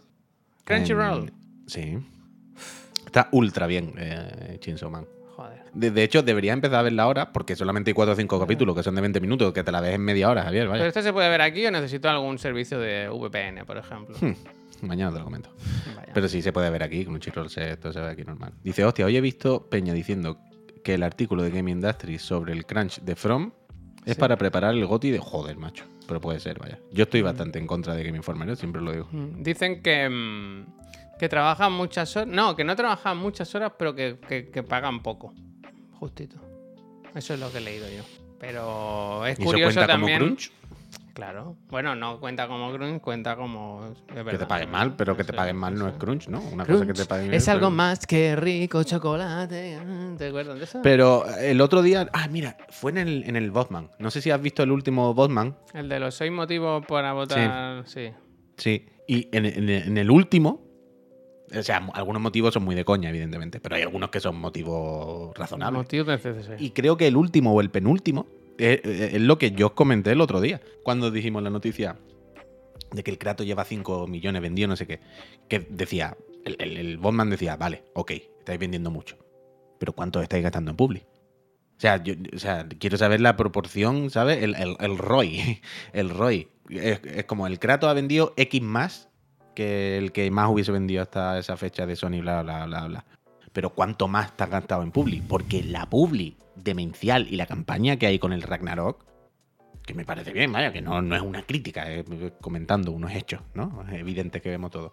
Crunchyroll. 0.64 1.28
en- 1.28 1.68
Sí. 1.68 1.98
Está 3.06 3.28
ultra 3.32 3.66
bien, 3.66 3.94
eh, 3.98 4.58
Chainsaw 4.60 4.90
Man. 4.90 5.06
Joder. 5.36 5.60
De, 5.72 5.90
de 5.90 6.02
hecho, 6.02 6.22
debería 6.22 6.52
empezar 6.52 6.78
a 6.80 6.82
verla 6.82 7.04
ahora, 7.04 7.32
porque 7.32 7.54
solamente 7.56 7.90
hay 7.90 7.94
4 7.94 8.12
o 8.12 8.16
5 8.16 8.40
capítulos 8.40 8.74
que 8.76 8.82
son 8.82 8.94
de 8.94 9.00
20 9.02 9.20
minutos, 9.20 9.52
que 9.52 9.62
te 9.62 9.70
la 9.72 9.80
ves 9.80 9.94
en 9.94 10.00
media 10.02 10.30
hora, 10.30 10.42
Javier, 10.44 10.66
vaya. 10.68 10.80
¿Pero 10.80 10.88
este 10.88 11.02
se 11.02 11.12
puede 11.12 11.28
ver 11.28 11.42
aquí 11.42 11.64
o 11.66 11.70
necesito 11.70 12.08
algún 12.08 12.38
servicio 12.38 12.78
de 12.78 13.08
VPN, 13.08 13.64
por 13.66 13.76
ejemplo? 13.76 14.16
Mañana 14.82 15.12
te 15.12 15.18
lo 15.18 15.24
comento. 15.24 15.50
Vaya. 15.94 16.12
Pero 16.12 16.28
sí 16.28 16.42
se 16.42 16.52
puede 16.52 16.68
ver 16.70 16.82
aquí, 16.82 17.04
con 17.04 17.14
un 17.14 17.20
chirrol 17.20 17.48
se, 17.50 17.70
esto 17.72 17.92
se 17.92 18.00
ve 18.00 18.08
aquí 18.08 18.24
normal. 18.24 18.52
Dice, 18.62 18.84
hostia, 18.84 19.06
hoy 19.06 19.16
he 19.16 19.20
visto 19.20 19.68
Peña 19.68 19.92
diciendo 19.94 20.38
que 20.84 20.94
el 20.94 21.02
artículo 21.02 21.42
de 21.42 21.50
Game 21.50 21.70
Industry 21.70 22.18
sobre 22.18 22.52
el 22.52 22.64
crunch 22.66 23.00
de 23.00 23.16
From 23.16 23.52
es 24.04 24.14
Sí. 24.14 24.20
para 24.20 24.36
preparar 24.36 24.72
el 24.74 24.86
GOTI 24.86 25.10
de 25.10 25.18
joder, 25.18 25.56
macho. 25.56 25.84
Pero 26.06 26.20
puede 26.20 26.38
ser, 26.40 26.58
vaya. 26.58 26.78
Yo 26.92 27.02
Mm. 27.02 27.06
estoy 27.06 27.22
bastante 27.22 27.58
en 27.58 27.66
contra 27.66 27.94
de 27.94 28.04
Game 28.04 28.16
Informer, 28.16 28.48
¿eh? 28.50 28.56
siempre 28.56 28.80
lo 28.80 28.92
digo. 28.92 29.08
Mm, 29.10 29.42
Dicen 29.42 29.82
que, 29.82 30.08
mm, 30.08 30.66
que 31.18 31.28
trabajan 31.28 31.72
muchas 31.72 32.14
horas. 32.16 32.28
No, 32.28 32.54
que 32.56 32.64
no 32.64 32.74
trabajan 32.76 33.16
muchas 33.18 33.54
horas, 33.54 33.72
pero 33.78 33.94
que, 33.94 34.18
que- 34.28 34.50
que 34.50 34.62
pagan 34.62 35.02
poco. 35.02 35.32
Justito. 35.98 36.36
Eso 37.14 37.34
es 37.34 37.40
lo 37.40 37.50
que 37.50 37.58
he 37.58 37.62
leído 37.62 37.86
yo. 37.88 38.02
Pero 38.38 39.24
es 39.26 39.38
¿Y 39.38 39.42
eso 39.42 39.50
curioso 39.50 39.74
cuenta 39.76 39.92
también. 39.92 40.18
como 40.18 40.28
crunch? 40.34 40.52
Claro. 41.14 41.56
Bueno, 41.70 41.94
no 41.94 42.20
cuenta 42.20 42.46
como 42.46 42.70
crunch, 42.74 43.00
cuenta 43.00 43.34
como. 43.36 43.94
Que 44.14 44.36
te 44.36 44.44
paguen 44.44 44.70
mal, 44.70 44.94
pero 44.96 45.16
que 45.16 45.24
te 45.24 45.32
paguen 45.32 45.56
mal 45.56 45.74
no 45.74 45.88
es 45.88 45.94
crunch, 45.94 46.28
¿no? 46.28 46.40
Una 46.52 46.66
cosa 46.66 46.84
que 46.84 46.92
te 46.92 47.06
paguen 47.06 47.32
es 47.32 47.48
algo 47.48 47.70
más 47.70 48.06
que 48.06 48.36
rico 48.36 48.82
chocolate. 48.82 49.78
¿Te 50.18 50.26
acuerdas 50.28 50.58
de 50.58 50.64
eso? 50.64 50.80
Pero 50.82 51.24
el 51.38 51.62
otro 51.62 51.80
día, 51.80 52.06
ah, 52.12 52.28
mira, 52.28 52.58
fue 52.68 52.90
en 52.90 52.98
el, 52.98 53.24
en 53.26 53.36
el 53.36 53.50
Botman. 53.50 53.90
No 53.98 54.10
sé 54.10 54.20
si 54.20 54.30
has 54.30 54.42
visto 54.42 54.62
el 54.62 54.70
último 54.70 55.14
Botman. 55.14 55.56
El 55.72 55.88
de 55.88 55.98
los 56.00 56.14
seis 56.14 56.30
motivos 56.30 56.84
para 56.86 57.14
votar. 57.14 57.84
Sí. 57.88 58.10
Sí. 58.58 58.86
Y 59.08 59.34
en, 59.34 59.46
en- 59.46 59.70
en 59.70 59.96
el 59.96 60.10
último, 60.10 60.65
o 61.54 61.62
sea, 61.62 61.88
algunos 61.94 62.22
motivos 62.22 62.54
son 62.54 62.64
muy 62.64 62.74
de 62.74 62.84
coña, 62.84 63.10
evidentemente, 63.10 63.60
pero 63.60 63.76
hay 63.76 63.82
algunos 63.82 64.10
que 64.10 64.20
son 64.20 64.36
motivos 64.36 65.36
razonables. 65.36 65.82
Motivos 65.82 66.06
de 66.06 66.18
CCC. 66.18 66.60
Y 66.60 66.70
creo 66.70 66.96
que 66.96 67.06
el 67.06 67.16
último 67.16 67.52
o 67.52 67.60
el 67.60 67.70
penúltimo 67.70 68.26
es, 68.58 68.80
es 68.84 69.20
lo 69.20 69.38
que 69.38 69.52
yo 69.52 69.66
os 69.66 69.72
comenté 69.72 70.12
el 70.12 70.20
otro 70.20 70.40
día, 70.40 70.60
cuando 70.82 71.10
dijimos 71.10 71.42
la 71.42 71.50
noticia 71.50 71.96
de 72.90 73.02
que 73.02 73.10
el 73.10 73.18
Kratos 73.18 73.46
lleva 73.46 73.64
5 73.64 74.06
millones 74.06 74.42
vendido, 74.42 74.68
no 74.68 74.76
sé 74.76 74.86
qué, 74.86 75.00
que 75.48 75.60
decía, 75.60 76.16
el, 76.44 76.56
el, 76.58 76.76
el 76.76 76.98
Botman 76.98 77.30
decía, 77.30 77.56
vale, 77.56 77.84
ok, 77.94 78.12
estáis 78.38 78.58
vendiendo 78.58 78.90
mucho, 78.90 79.16
pero 79.78 79.92
¿cuánto 79.92 80.20
estáis 80.20 80.42
gastando 80.42 80.70
en 80.70 80.76
Publi? 80.76 81.02
O 81.76 81.80
sea, 81.80 82.02
yo, 82.02 82.14
o 82.34 82.38
sea, 82.38 82.66
quiero 82.80 82.96
saber 82.96 83.20
la 83.20 83.36
proporción, 83.36 84.08
¿sabes? 84.10 84.42
El, 84.42 84.54
el, 84.54 84.76
el 84.80 84.96
ROI. 84.96 85.60
El 85.92 86.08
ROI. 86.08 86.48
Es, 86.70 87.00
es 87.04 87.24
como 87.24 87.46
el 87.46 87.58
Kratos 87.58 87.90
ha 87.90 87.92
vendido 87.92 88.32
X 88.38 88.62
más 88.62 89.10
que 89.56 89.98
el 89.98 90.12
que 90.12 90.30
más 90.30 90.48
hubiese 90.48 90.70
vendido 90.70 91.02
hasta 91.02 91.36
esa 91.38 91.56
fecha 91.56 91.86
de 91.86 91.96
Sony, 91.96 92.20
bla, 92.20 92.42
bla, 92.42 92.66
bla, 92.66 92.86
bla. 92.86 93.04
Pero 93.52 93.70
¿cuánto 93.70 94.06
más 94.06 94.32
has 94.38 94.50
gastado 94.50 94.82
en 94.82 94.92
Publi? 94.92 95.22
Porque 95.22 95.64
la 95.64 95.86
Publi 95.86 96.36
demencial 96.54 97.26
y 97.28 97.36
la 97.36 97.46
campaña 97.46 97.96
que 97.96 98.06
hay 98.06 98.18
con 98.18 98.32
el 98.32 98.42
Ragnarok, 98.42 99.04
que 99.84 99.94
me 99.94 100.04
parece 100.04 100.32
bien, 100.32 100.52
vaya, 100.52 100.72
que 100.72 100.82
no, 100.82 101.00
no 101.00 101.16
es 101.16 101.22
una 101.22 101.42
crítica, 101.42 101.90
es 101.90 102.04
comentando 102.40 102.92
unos 102.92 103.12
hechos, 103.12 103.40
¿no? 103.54 103.84
Es 103.88 103.94
evidente 103.94 104.42
que 104.42 104.50
vemos 104.50 104.70
todo. 104.70 104.92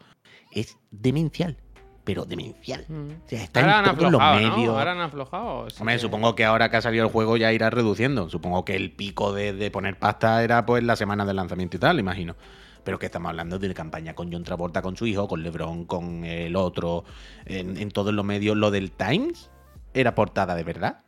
Es 0.51 0.77
demencial, 0.91 1.57
pero 2.05 2.23
demencial. 2.23 2.85
O 2.89 3.29
sea, 3.29 3.43
está 3.43 3.59
Ahora 3.59 3.79
han 3.79 3.85
en 3.89 3.97
todos 3.97 4.11
los 4.11 4.21
aflojado, 4.21 4.49
¿no? 4.49 4.57
medios. 4.57 4.77
Ahora 4.77 4.91
han 4.93 5.01
aflojado. 5.01 5.69
sí 5.69 5.77
Hombre, 5.79 5.99
supongo 5.99 6.35
que 6.35 6.45
ahora 6.45 6.69
que 6.69 6.77
ha 6.77 6.81
salido 6.81 7.05
el 7.05 7.11
juego 7.11 7.35
ya 7.35 7.51
irá 7.51 7.69
reduciendo. 7.69 8.29
Supongo 8.29 8.63
que 8.63 8.75
el 8.77 8.91
pico 8.91 9.33
de, 9.33 9.51
de 9.51 9.71
poner 9.71 9.99
pasta 9.99 10.41
era 10.43 10.65
pues 10.65 10.83
la 10.83 10.95
semana 10.95 11.25
del 11.25 11.35
lanzamiento 11.35 11.75
y 11.77 11.79
tal, 11.81 11.99
imagino. 11.99 12.35
Pero 12.83 12.99
que 12.99 13.05
estamos 13.05 13.29
hablando 13.29 13.59
de 13.59 13.67
una 13.67 13.73
campaña 13.73 14.13
con 14.13 14.31
John 14.31 14.43
Travolta, 14.43 14.81
con 14.81 14.95
su 14.97 15.05
hijo, 15.05 15.27
con 15.27 15.41
LeBron, 15.43 15.85
con 15.85 16.25
el 16.25 16.55
otro, 16.55 17.05
en, 17.45 17.77
en 17.77 17.91
todos 17.91 18.13
los 18.13 18.25
medios. 18.25 18.57
Lo 18.57 18.71
del 18.71 18.91
Times 18.91 19.49
era 19.93 20.15
portada 20.15 20.53
de 20.55 20.63
verdad. 20.63 20.99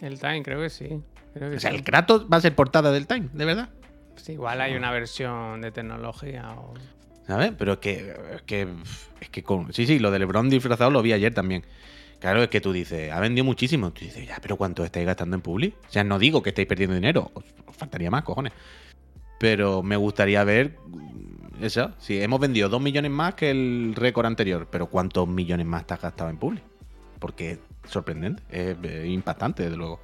El 0.00 0.18
Time, 0.18 0.42
creo 0.42 0.60
que 0.60 0.70
sí. 0.70 1.00
Creo 1.34 1.50
que 1.50 1.56
O 1.56 1.60
sea, 1.60 1.70
sí. 1.70 1.76
el 1.76 1.84
Kratos 1.84 2.26
va 2.32 2.38
a 2.38 2.40
ser 2.40 2.54
portada 2.54 2.90
del 2.90 3.06
Times, 3.06 3.32
de 3.34 3.44
verdad. 3.44 3.68
Sí, 4.16 4.32
igual 4.32 4.60
hay 4.60 4.74
una 4.74 4.90
versión 4.90 5.60
de 5.60 5.70
tecnología 5.70 6.50
o... 6.52 6.74
¿Sabes? 7.26 7.52
Pero 7.56 7.74
es 7.74 7.78
que, 7.78 8.14
es 8.34 8.42
que, 8.42 8.66
es 9.20 9.28
que 9.28 9.42
con- 9.44 9.72
sí, 9.72 9.86
sí, 9.86 10.00
lo 10.00 10.10
de 10.10 10.18
LeBron 10.18 10.50
disfrazado 10.50 10.90
lo 10.90 11.00
vi 11.02 11.12
ayer 11.12 11.32
también. 11.32 11.64
Claro, 12.18 12.42
es 12.42 12.48
que 12.48 12.60
tú 12.60 12.72
dices, 12.72 13.12
ha 13.12 13.20
vendido 13.20 13.44
muchísimo. 13.44 13.92
Tú 13.92 14.04
dices, 14.04 14.26
ya, 14.26 14.38
pero 14.42 14.56
¿cuánto 14.56 14.84
estáis 14.84 15.06
gastando 15.06 15.36
en 15.36 15.42
Publi? 15.42 15.68
O 15.88 15.90
sea, 15.92 16.02
no 16.02 16.18
digo 16.18 16.42
que 16.42 16.50
estéis 16.50 16.66
perdiendo 16.66 16.94
dinero, 16.96 17.30
os 17.34 17.44
faltaría 17.76 18.10
más, 18.10 18.24
cojones. 18.24 18.52
Pero 19.40 19.82
me 19.82 19.96
gustaría 19.96 20.44
ver 20.44 20.76
mm, 20.86 21.64
eso. 21.64 21.92
Si 21.96 22.20
hemos 22.20 22.38
vendido 22.38 22.68
2 22.68 22.82
millones 22.82 23.10
más 23.10 23.34
que 23.34 23.50
el 23.50 23.94
récord 23.96 24.26
anterior, 24.26 24.68
pero 24.70 24.88
¿cuántos 24.88 25.26
millones 25.26 25.64
más 25.64 25.86
te 25.86 25.94
has 25.94 26.02
gastado 26.02 26.28
en 26.28 26.36
Publi? 26.36 26.60
Porque 27.18 27.52
es 27.52 27.58
sorprendente, 27.84 28.42
es, 28.50 28.76
impactante, 29.06 29.62
desde 29.62 29.78
luego. 29.78 29.98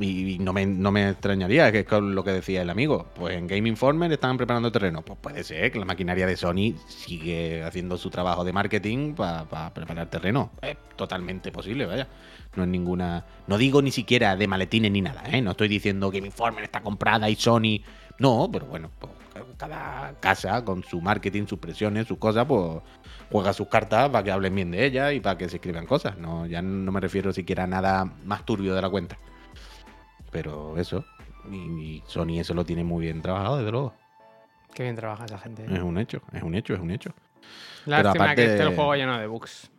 Y, 0.00 0.38
no, 0.38 0.52
me, 0.52 0.64
no 0.66 0.90
me 0.90 1.10
extrañaría, 1.10 1.70
que 1.70 1.80
es 1.80 1.92
lo 1.92 2.24
que 2.24 2.32
decía 2.32 2.62
el 2.62 2.70
amigo. 2.70 3.06
Pues 3.14 3.36
en 3.36 3.46
Game 3.46 3.68
Informer 3.68 4.10
están 4.12 4.36
preparando 4.36 4.72
terreno. 4.72 5.02
Pues 5.02 5.18
puede 5.20 5.44
ser 5.44 5.70
que 5.70 5.78
la 5.78 5.84
maquinaria 5.84 6.26
de 6.26 6.36
Sony 6.36 6.74
sigue 6.88 7.62
haciendo 7.62 7.98
su 7.98 8.10
trabajo 8.10 8.44
de 8.44 8.52
marketing 8.52 9.14
para 9.14 9.72
preparar 9.74 10.08
terreno. 10.08 10.52
Es 10.62 10.76
totalmente 10.96 11.52
posible, 11.52 11.86
vaya. 11.86 12.08
No 12.56 12.62
es 12.62 12.68
ninguna. 12.68 13.26
No 13.46 13.58
digo 13.58 13.82
ni 13.82 13.90
siquiera 13.90 14.36
de 14.36 14.48
maletines 14.48 14.90
ni 14.90 15.02
nada, 15.02 15.22
¿eh? 15.26 15.42
No 15.42 15.52
estoy 15.52 15.68
diciendo 15.68 16.10
Game 16.10 16.26
Informer 16.26 16.64
está 16.64 16.80
comprada 16.80 17.28
y 17.28 17.36
Sony. 17.36 17.82
No, 18.18 18.48
pero 18.52 18.66
bueno, 18.66 18.90
pues 18.98 19.12
cada 19.56 20.14
casa 20.20 20.64
con 20.64 20.82
su 20.82 21.00
marketing, 21.00 21.46
sus 21.46 21.58
presiones, 21.58 22.06
sus 22.06 22.18
cosas, 22.18 22.46
pues 22.46 22.82
juega 23.30 23.52
sus 23.52 23.68
cartas 23.68 24.10
para 24.10 24.24
que 24.24 24.30
hablen 24.30 24.54
bien 24.54 24.70
de 24.70 24.84
ella 24.84 25.12
y 25.12 25.20
para 25.20 25.38
que 25.38 25.48
se 25.48 25.56
escriban 25.56 25.86
cosas. 25.86 26.18
No, 26.18 26.46
ya 26.46 26.62
no 26.62 26.90
me 26.92 27.00
refiero 27.00 27.32
siquiera 27.32 27.64
a 27.64 27.66
nada 27.66 28.04
más 28.24 28.44
turbio 28.44 28.74
de 28.74 28.82
la 28.82 28.90
cuenta. 28.90 29.18
Pero 30.30 30.76
eso. 30.78 31.04
Y, 31.50 32.02
Sony 32.06 32.38
eso 32.40 32.54
lo 32.54 32.64
tiene 32.64 32.84
muy 32.84 33.04
bien 33.06 33.22
trabajado, 33.22 33.58
desde 33.58 33.70
luego. 33.70 33.94
Qué 34.74 34.82
bien 34.84 34.94
trabaja 34.96 35.24
esa 35.24 35.38
gente. 35.38 35.62
¿eh? 35.64 35.68
Es 35.72 35.80
un 35.82 35.98
hecho, 35.98 36.22
es 36.32 36.42
un 36.42 36.54
hecho, 36.54 36.74
es 36.74 36.80
un 36.80 36.90
hecho. 36.90 37.10
Lástima 37.86 38.12
aparte- 38.26 38.36
que 38.36 38.44
esté 38.52 38.62
el 38.62 38.74
juego 38.74 38.94
lleno 38.94 39.18
de 39.18 39.26
bugs. 39.26 39.70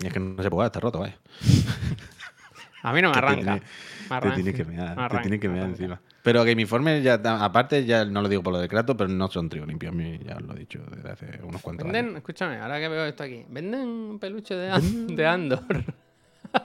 Y 0.00 0.06
es 0.06 0.12
que 0.12 0.20
no 0.20 0.42
se 0.42 0.48
puede, 0.48 0.66
está 0.68 0.80
roto, 0.80 1.00
vaya. 1.00 1.16
A 2.82 2.92
mí 2.92 3.02
no 3.02 3.08
me 3.08 3.12
Que 3.14 3.18
arranca. 3.18 3.60
Te 4.08 4.14
arranca. 4.14 4.34
tiene 4.36 4.54
que 4.54 4.64
mear, 4.64 4.88
Me 4.90 4.94
te 4.94 5.00
arranca, 5.00 5.22
tiene 5.22 5.40
que 5.40 5.48
mear 5.48 5.64
arranca. 5.64 5.76
encima. 5.82 6.00
Pero 6.22 6.44
Game 6.44 6.62
Informer, 6.62 7.02
ya, 7.02 7.20
ta- 7.20 7.44
aparte, 7.44 7.84
ya 7.84 8.04
no 8.04 8.22
lo 8.22 8.28
digo 8.28 8.42
por 8.42 8.52
lo 8.52 8.58
de 8.60 8.68
Kratos, 8.68 8.94
pero 8.96 9.08
no 9.10 9.28
son 9.28 9.48
trigo 9.48 9.66
limpios. 9.66 9.92
A 9.92 9.96
mí 9.96 10.18
ya 10.24 10.36
os 10.36 10.42
lo 10.42 10.54
he 10.54 10.58
dicho 10.60 10.80
desde 10.90 11.10
hace 11.10 11.40
unos 11.42 11.60
cuantos 11.60 11.84
Venden, 11.84 12.06
años. 12.06 12.16
escúchame, 12.18 12.58
ahora 12.58 12.78
que 12.78 12.88
veo 12.88 13.04
esto 13.04 13.24
aquí, 13.24 13.44
venden 13.50 14.18
peluche 14.20 14.54
de, 14.54 14.70
de 15.14 15.26
Andor. 15.26 15.64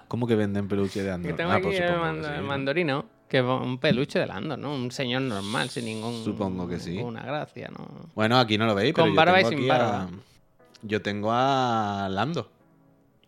¿Cómo 0.08 0.28
que 0.28 0.36
venden 0.36 0.68
peluche 0.68 1.02
de 1.04 1.12
Andor? 1.12 1.32
Que 1.32 1.38
tengo 1.38 1.52
Ah, 1.52 1.56
aquí 1.56 1.68
el, 1.68 1.84
que 1.84 2.42
mandorino, 2.42 3.06
que 3.34 3.42
un 3.42 3.80
peluche 3.80 4.20
de 4.20 4.32
Andor, 4.32 4.60
¿no? 4.60 4.76
Un 4.76 4.92
señor 4.92 5.24
normal, 5.24 5.68
sin 5.70 5.86
ningún. 5.86 6.24
Supongo 6.24 6.68
que 6.68 6.78
sí. 6.80 6.92
Ninguna 6.92 7.24
gracia, 7.24 7.68
¿no? 7.76 7.88
Bueno, 8.14 8.38
aquí 8.38 8.60
no 8.60 8.68
lo 8.68 8.76
veis, 8.76 8.94
Con 8.94 9.06
pero 9.06 9.14
yo 9.14 9.16
barba 9.16 9.40
y 9.40 9.44
tengo 9.44 9.50
sin 9.50 9.58
aquí 9.60 9.68
barba. 9.70 10.02
a- 10.04 10.10
Yo 10.84 11.02
tengo 11.02 11.30
a 11.34 12.08
Lando. 12.12 12.52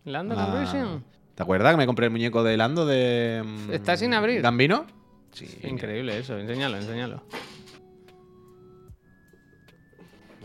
Lando 0.04 0.36
Calrissian. 0.36 1.02
¿Te 1.34 1.42
acuerdas 1.42 1.72
que 1.72 1.78
me 1.78 1.86
compré 1.86 2.06
el 2.06 2.12
muñeco 2.12 2.44
de 2.44 2.56
Lando 2.56 2.86
de. 2.86 3.42
mm, 3.44 3.72
Está 3.72 3.96
sin 3.96 4.14
abrir. 4.14 4.42
¿Gambino? 4.42 4.86
Sí. 5.32 5.48
Increíble 5.64 6.16
eso, 6.18 6.38
enséñalo, 6.38 6.76
enséñalo. 6.76 7.22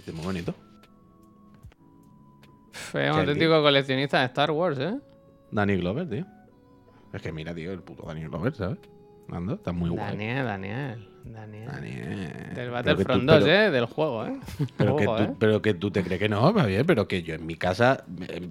Es 0.07 0.14
muy 0.14 0.26
bonito. 0.26 0.55
Es 2.74 2.93
un 3.14 3.20
auténtico 3.20 3.62
coleccionista 3.62 4.20
de 4.22 4.26
Star 4.26 4.49
Wars, 4.51 4.80
¿eh? 4.80 4.97
Danny 5.51 5.76
Glover, 5.78 6.09
tío. 6.09 6.26
Es 7.14 7.22
que 7.22 7.32
mira, 7.32 7.53
tío, 7.53 7.72
el 7.72 7.82
puto 7.84 8.07
Danny 8.07 8.22
Glover, 8.24 8.55
¿sabes? 8.55 8.80
Lando, 9.32 9.53
está 9.55 9.71
muy 9.71 9.89
guay. 9.89 10.11
Daniel, 10.11 10.45
Daniel, 10.45 11.07
Daniel. 11.25 11.65
Daniel. 11.71 12.53
Del 12.53 12.69
Battlefront 12.69 13.21
que 13.21 13.27
tú- 13.27 13.32
2, 13.34 13.43
pero- 13.43 13.51
¿eh? 13.55 13.71
Del 13.71 13.86
juego, 13.86 14.25
¿eh? 14.25 14.39
Pero 14.77 14.95
que, 14.97 15.07
Ojo, 15.07 15.15
tú, 15.17 15.23
¿eh? 15.23 15.36
pero 15.39 15.61
que 15.61 15.73
tú 15.73 15.89
te 15.91 16.03
crees 16.03 16.19
que 16.19 16.29
no, 16.29 16.51
bien, 16.53 16.86
pero 16.86 17.07
que 17.07 17.23
yo 17.23 17.34
en 17.36 17.45
mi 17.45 17.55
casa. 17.55 18.03
eh, 18.27 18.47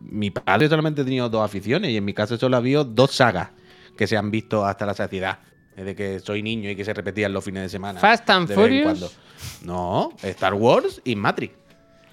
mi 0.00 0.30
padre 0.30 0.68
solamente 0.68 1.02
ha 1.02 1.04
tenido 1.04 1.28
dos 1.28 1.44
aficiones 1.44 1.90
y 1.90 1.96
en 1.96 2.04
mi 2.04 2.14
casa 2.14 2.36
solo 2.38 2.56
ha 2.56 2.58
habido 2.58 2.84
dos 2.84 3.12
sagas 3.14 3.50
que 3.96 4.06
se 4.06 4.16
han 4.16 4.30
visto 4.30 4.64
hasta 4.64 4.86
la 4.86 4.94
saciedad. 4.94 5.38
Desde 5.76 5.94
que 5.94 6.18
soy 6.20 6.42
niño 6.42 6.70
y 6.70 6.74
que 6.76 6.84
se 6.84 6.92
repetían 6.94 7.32
los 7.32 7.44
fines 7.44 7.62
de 7.62 7.68
semana. 7.68 8.00
Fast 8.00 8.28
and 8.30 8.48
Furious. 8.52 9.16
No, 9.62 10.12
Star 10.22 10.54
Wars 10.54 11.00
y 11.04 11.14
Matrix. 11.14 11.54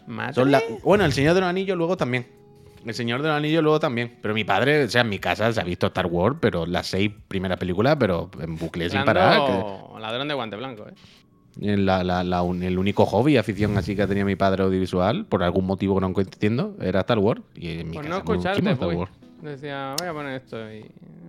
¿Matrix? 0.06 0.36
Son 0.36 0.52
la- 0.52 0.62
bueno, 0.84 1.04
El 1.06 1.14
Señor 1.14 1.34
de 1.34 1.40
los 1.42 1.50
Anillos 1.50 1.76
luego 1.78 1.98
también. 1.98 2.28
El 2.86 2.94
Señor 2.94 3.22
de 3.22 3.30
los 3.30 3.38
Anillos 3.38 3.64
luego 3.64 3.80
también. 3.80 4.18
Pero 4.22 4.34
mi 4.34 4.44
padre, 4.44 4.84
o 4.84 4.90
sea, 4.90 5.02
en 5.02 5.10
mi 5.10 5.18
casa 5.20 5.52
se 5.52 5.60
ha 5.60 5.64
visto 5.64 5.88
Star 5.88 6.06
Wars, 6.06 6.38
pero 6.40 6.66
las 6.66 6.88
seis 6.88 7.12
primeras 7.28 7.58
películas, 7.58 7.96
pero 8.00 8.30
en 8.40 8.56
bucle 8.58 8.90
sin 8.90 9.04
parar. 9.04 9.42
que- 9.46 10.00
Ladrón 10.00 10.28
de 10.28 10.34
guante 10.36 10.56
blanco, 10.56 10.86
¿eh? 10.88 10.94
la- 11.78 12.04
la- 12.04 12.24
la 12.24 12.42
un- 12.44 12.62
el 12.64 12.78
único 12.78 13.06
hobby, 13.06 13.38
afición 13.38 13.78
así 13.78 13.96
que 13.96 14.06
tenía 14.08 14.26
mi 14.26 14.36
padre 14.36 14.64
audiovisual, 14.64 15.26
por 15.26 15.42
algún 15.42 15.66
motivo 15.66 15.96
que 15.96 16.02
no 16.02 16.14
entiendo, 16.16 16.76
era 16.82 17.00
Star 17.00 17.18
Wars. 17.18 17.42
Y 17.56 17.80
en 17.80 17.90
mi 17.90 17.96
Pues 17.96 18.08
casa 18.08 18.10
no 18.10 18.18
escucharte, 18.18 18.60
Star 18.72 18.78
pues. 18.88 18.98
Wars. 18.98 19.12
Decía, 19.42 19.96
voy 20.00 20.08
a 20.08 20.14
poner 20.14 20.34
esto 20.42 20.58
y 20.72 20.82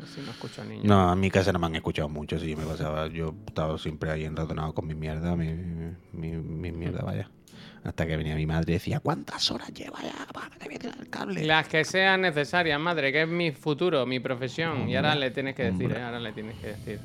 así 0.03 0.21
no 0.25 0.31
escucho 0.33 0.63
al 0.63 0.69
niño. 0.69 0.83
No, 0.85 1.13
en 1.13 1.21
mi 1.21 1.31
casa 1.31 1.53
no 1.53 1.59
me 1.59 1.67
han 1.67 1.77
escuchado 1.77 2.09
mucho, 2.09 2.39
sí, 2.39 2.55
me 2.57 2.65
pasaba. 2.65 3.07
Yo 3.09 3.35
he 3.47 3.49
estado 3.49 3.79
siempre 3.79 4.11
ahí 4.11 4.25
enratonado 4.25 4.73
con 4.75 4.87
mi 4.87 4.95
mierda, 4.95 5.37
mi, 5.37 5.53
mi, 6.13 6.33
mi 6.37 6.73
mierda, 6.73 7.03
vaya. 7.03 7.31
Hasta 7.87 8.07
que 8.07 8.17
venía 8.17 8.35
mi 8.35 8.47
madre 8.47 8.73
y 8.73 8.75
decía, 8.75 9.01
¿cuántas 9.01 9.51
horas 9.51 9.73
lleva 9.73 10.03
ya 10.03 10.27
para 10.33 10.49
que 10.69 10.79
te 10.79 10.89
el 10.89 11.09
cable? 11.09 11.45
Las 11.47 11.69
que 11.69 11.85
sean 11.85 12.23
necesarias, 12.23 12.79
madre, 12.81 13.13
que 13.13 13.23
es 13.23 13.29
mi 13.29 13.53
futuro, 13.53 14.05
mi 14.07 14.19
profesión. 14.21 14.89
Y 14.89 14.97
ahora 14.97 15.15
le 15.15 15.31
tienes 15.31 15.55
que 15.55 15.65
decir, 15.71 15.93
¿eh? 15.93 16.03
Ahora 16.03 16.19
le 16.19 16.33
tienes 16.33 16.57
que 16.57 16.67
decir. 16.69 16.99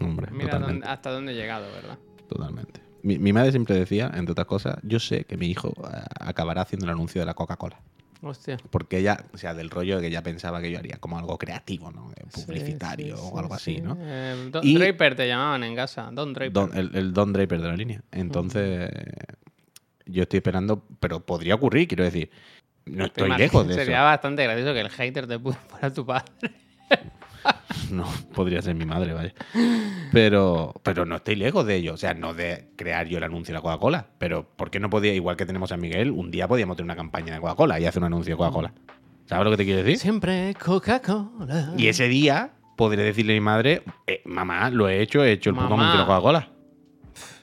Hombre, 0.00 0.28
Mira 0.32 0.58
dónde- 0.58 0.86
hasta 0.86 1.10
dónde 1.10 1.32
he 1.32 1.34
llegado, 1.34 1.66
¿verdad? 1.72 1.98
totalmente. 2.28 2.80
Mi, 3.02 3.18
mi 3.18 3.32
madre 3.32 3.52
siempre 3.52 3.76
decía, 3.76 4.10
entre 4.14 4.32
otras 4.32 4.46
cosas, 4.48 4.78
yo 4.82 4.98
sé 4.98 5.24
que 5.24 5.36
mi 5.36 5.46
hijo 5.46 5.68
eh, 5.92 5.98
acabará 6.18 6.62
haciendo 6.62 6.86
el 6.86 6.90
anuncio 6.90 7.20
de 7.20 7.26
la 7.26 7.34
Coca-Cola. 7.34 7.78
Hostia. 8.22 8.56
Porque 8.70 8.98
ella, 8.98 9.22
o 9.32 9.38
sea, 9.38 9.54
del 9.54 9.70
rollo 9.70 9.96
de 9.96 10.00
que 10.02 10.06
ella 10.08 10.22
pensaba 10.22 10.60
que 10.60 10.70
yo 10.72 10.78
haría 10.78 10.96
como 10.96 11.18
algo 11.18 11.36
creativo, 11.38 11.92
¿no? 11.92 12.10
Eh, 12.16 12.24
Publicitario 12.34 13.16
Sí, 13.16 13.22
sí, 13.22 13.28
o 13.32 13.38
algo 13.38 13.58
sí, 13.58 13.74
así, 13.76 13.80
¿no? 13.82 13.96
Eh, 14.00 14.48
Don 14.50 14.66
Y- 14.66 14.74
Draper 14.76 15.14
te 15.14 15.28
llamaban 15.28 15.62
en 15.62 15.76
casa. 15.76 16.08
Don 16.10 16.32
Draper. 16.32 16.52
Don- 16.52 16.76
el, 16.76 16.90
el 16.96 17.12
Don 17.12 17.32
Draper 17.32 17.60
de 17.60 17.68
la 17.68 17.76
línea. 17.76 18.02
Entonces, 18.10 18.90
yo 20.06 20.22
estoy 20.22 20.38
esperando, 20.38 20.84
pero 21.00 21.24
podría 21.24 21.54
ocurrir, 21.54 21.88
quiero 21.88 22.04
decir. 22.04 22.30
No 22.86 23.10
¿Te 23.10 23.22
estoy 23.22 23.36
lejos 23.36 23.66
de 23.66 23.74
Sería 23.74 23.96
eso. 23.96 24.04
bastante 24.04 24.44
gracioso 24.44 24.72
que 24.72 24.80
el 24.80 24.90
hater 24.90 25.26
te 25.26 25.38
fuera 25.38 25.92
tu 25.94 26.06
padre. 26.06 26.30
No, 27.90 28.04
podría 28.34 28.62
ser 28.62 28.74
mi 28.74 28.84
madre, 28.84 29.12
vaya. 29.12 29.34
Pero, 30.12 30.74
pero 30.82 31.04
no 31.04 31.16
estoy 31.16 31.36
lejos 31.36 31.66
de 31.66 31.76
ello. 31.76 31.94
O 31.94 31.96
sea, 31.96 32.14
no 32.14 32.34
de 32.34 32.70
crear 32.76 33.06
yo 33.06 33.18
el 33.18 33.24
anuncio 33.24 33.52
de 33.52 33.58
la 33.58 33.62
Coca-Cola. 33.62 34.06
Pero, 34.18 34.48
¿por 34.56 34.70
qué 34.70 34.80
no 34.80 34.90
podía, 34.90 35.14
igual 35.14 35.36
que 35.36 35.46
tenemos 35.46 35.72
a 35.72 35.76
Miguel, 35.76 36.10
un 36.10 36.30
día 36.30 36.48
podíamos 36.48 36.76
tener 36.76 36.86
una 36.86 36.96
campaña 36.96 37.34
de 37.34 37.40
Coca-Cola 37.40 37.78
y 37.78 37.86
hacer 37.86 38.02
un 38.02 38.06
anuncio 38.06 38.34
de 38.34 38.38
Coca-Cola? 38.38 38.72
¿Sabes 39.26 39.44
lo 39.44 39.50
que 39.50 39.56
te 39.56 39.64
quiero 39.64 39.82
decir? 39.82 39.98
Siempre 39.98 40.54
Coca-Cola. 40.54 41.74
Y 41.76 41.88
ese 41.88 42.08
día 42.08 42.52
podré 42.76 43.02
decirle 43.02 43.32
a 43.32 43.36
mi 43.36 43.40
madre, 43.40 43.82
eh, 44.06 44.22
mamá, 44.24 44.70
lo 44.70 44.88
he 44.88 45.00
hecho, 45.00 45.24
he 45.24 45.32
hecho 45.32 45.50
el 45.50 45.56
puto 45.56 45.74
anuncio 45.74 45.92
de 45.92 45.98
la 45.98 46.06
Coca-Cola. 46.06 46.48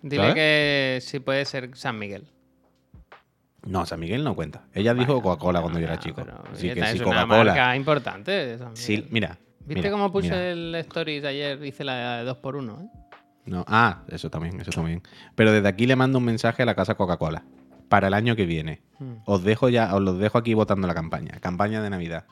Dile 0.01 0.22
¿sabes? 0.22 0.36
que 0.36 0.99
si 1.01 1.20
puede 1.20 1.45
ser 1.45 1.76
San 1.76 1.97
Miguel. 1.97 2.32
No, 3.66 3.86
San 3.86 3.99
Miguel 3.99 4.24
no 4.24 4.36
cuenta. 4.36 4.64
Ella 4.74 4.93
dijo 4.93 5.22
Coca-Cola 5.22 5.61
cuando 5.61 5.80
yo 5.80 5.86
era 5.86 5.97
chico. 5.99 6.22
Así 6.51 6.70
que 6.74 6.80
es 6.82 6.89
si 6.91 7.03
una 7.03 7.26
marca 7.26 7.76
importante. 7.76 8.57
San 8.57 8.76
Sí, 8.76 9.07
mira. 9.09 9.38
¿Viste 9.61 9.76
mira, 9.84 9.91
cómo 9.91 10.11
puse 10.11 10.28
mira. 10.28 10.49
el 10.51 10.76
stories 10.76 11.24
ayer? 11.24 11.64
Hice 11.66 11.84
la 11.86 12.18
de 12.24 12.30
2x1, 12.30 12.82
¿eh? 12.84 12.88
No. 13.45 13.64
Ah, 13.68 14.03
eso 14.09 14.30
también, 14.30 14.59
eso 14.59 14.72
también. 14.72 15.01
Pero 15.36 15.51
desde 15.53 15.68
aquí 15.68 15.86
le 15.88 15.95
mando 15.95 16.18
un 16.18 16.26
mensaje 16.26 16.64
a 16.64 16.66
la 16.66 16.76
casa 16.76 16.95
Coca-Cola. 16.95 17.43
Para 17.88 18.07
el 18.07 18.14
año 18.14 18.36
que 18.36 18.45
viene. 18.45 18.82
Mm. 18.99 19.14
Os 19.26 19.43
dejo 19.43 19.70
ya, 19.70 19.93
os 19.95 20.01
los 20.01 20.18
dejo 20.20 20.38
aquí 20.38 20.53
votando 20.53 20.88
la 20.88 20.93
campaña. 20.93 21.39
Campaña 21.39 21.82
de 21.82 21.89
Navidad. 21.89 22.26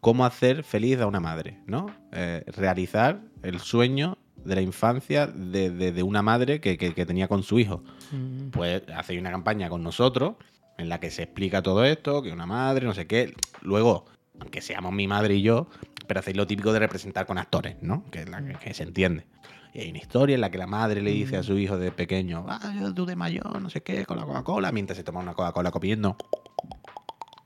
Cómo 0.00 0.24
hacer 0.24 0.64
feliz 0.64 0.98
a 1.00 1.06
una 1.06 1.20
madre, 1.20 1.58
¿no? 1.66 1.86
Eh, 2.12 2.44
realizar 2.56 3.20
el 3.42 3.60
sueño 3.60 4.16
de 4.36 4.54
la 4.56 4.60
infancia 4.62 5.26
de, 5.26 5.70
de- 5.70 5.92
de 5.92 6.02
una 6.02 6.22
madre 6.22 6.60
que, 6.60 6.76
que- 6.78 6.94
que 6.94 7.06
tenía 7.06 7.28
con 7.28 7.42
su 7.42 7.58
hijo. 7.58 7.82
Mm. 8.12 8.48
Pues 8.50 8.82
hacéis 8.96 9.20
una 9.20 9.30
campaña 9.30 9.68
con 9.68 9.82
nosotros 9.82 10.34
en 10.78 10.88
la 10.88 11.00
que 11.00 11.10
se 11.10 11.22
explica 11.22 11.62
todo 11.62 11.84
esto, 11.84 12.22
que 12.22 12.32
una 12.32 12.46
madre, 12.46 12.86
no 12.86 12.94
sé 12.94 13.06
qué. 13.06 13.34
Luego, 13.60 14.06
aunque 14.40 14.60
seamos 14.60 14.92
mi 14.92 15.06
madre 15.06 15.34
y 15.34 15.42
yo, 15.42 15.68
pero 16.06 16.20
hacéis 16.20 16.36
lo 16.36 16.46
típico 16.46 16.72
de 16.72 16.78
representar 16.78 17.26
con 17.26 17.38
actores, 17.38 17.76
¿no? 17.82 18.04
Que, 18.10 18.20
es 18.20 18.28
la 18.28 18.44
que, 18.44 18.54
que 18.54 18.74
se 18.74 18.82
entiende. 18.82 19.26
Y 19.74 19.80
hay 19.80 19.90
una 19.90 19.98
historia 19.98 20.34
en 20.34 20.42
la 20.42 20.50
que 20.50 20.58
la 20.58 20.66
madre 20.66 21.00
le 21.00 21.12
dice 21.12 21.36
a 21.36 21.42
su 21.42 21.56
hijo 21.56 21.78
de 21.78 21.92
pequeño, 21.92 22.44
ah, 22.48 22.74
yo 22.78 22.92
tú 22.92 23.06
de 23.06 23.16
mayor, 23.16 23.60
no 23.60 23.70
sé 23.70 23.82
qué, 23.82 24.04
con 24.04 24.18
la 24.18 24.24
Coca-Cola, 24.24 24.70
mientras 24.70 24.98
se 24.98 25.04
toma 25.04 25.20
una 25.20 25.34
Coca-Cola 25.34 25.70
comiendo. 25.70 26.16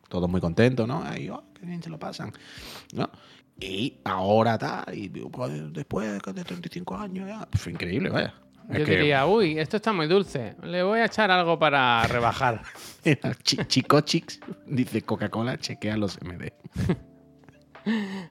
Todos 0.09 0.29
muy 0.29 0.41
contentos, 0.41 0.89
¿no? 0.89 1.03
Ahí, 1.05 1.29
oh, 1.29 1.45
qué 1.55 1.67
bien 1.67 1.83
se 1.83 1.91
lo 1.91 1.99
pasan. 1.99 2.33
¿no? 2.95 3.11
Y 3.61 4.01
ahora 4.05 4.55
está, 4.55 4.85
y 4.93 5.09
pues, 5.09 5.73
después 5.73 6.21
de 6.23 6.45
35 6.45 6.97
años, 6.97 7.29
ya. 7.29 7.47
Fue 7.53 7.73
increíble, 7.73 8.11
vaya. 8.11 8.35
Es 8.71 8.79
Yo 8.81 8.85
que- 8.85 8.97
diría, 8.97 9.27
uy, 9.27 9.59
esto 9.59 9.77
está 9.77 9.93
muy 9.93 10.07
dulce. 10.09 10.55
Le 10.65 10.83
voy 10.83 11.01
a 11.01 11.05
echar 11.07 11.31
algo 11.31 11.59
para 11.59 12.03
rebajar. 12.09 12.63
Chi- 13.45 13.65
Chico 13.67 14.01
Chicks 14.01 14.41
dice 14.67 15.03
Coca-Cola, 15.03 15.57
chequea 15.59 15.97
los 15.97 16.19
MD. 16.23 16.53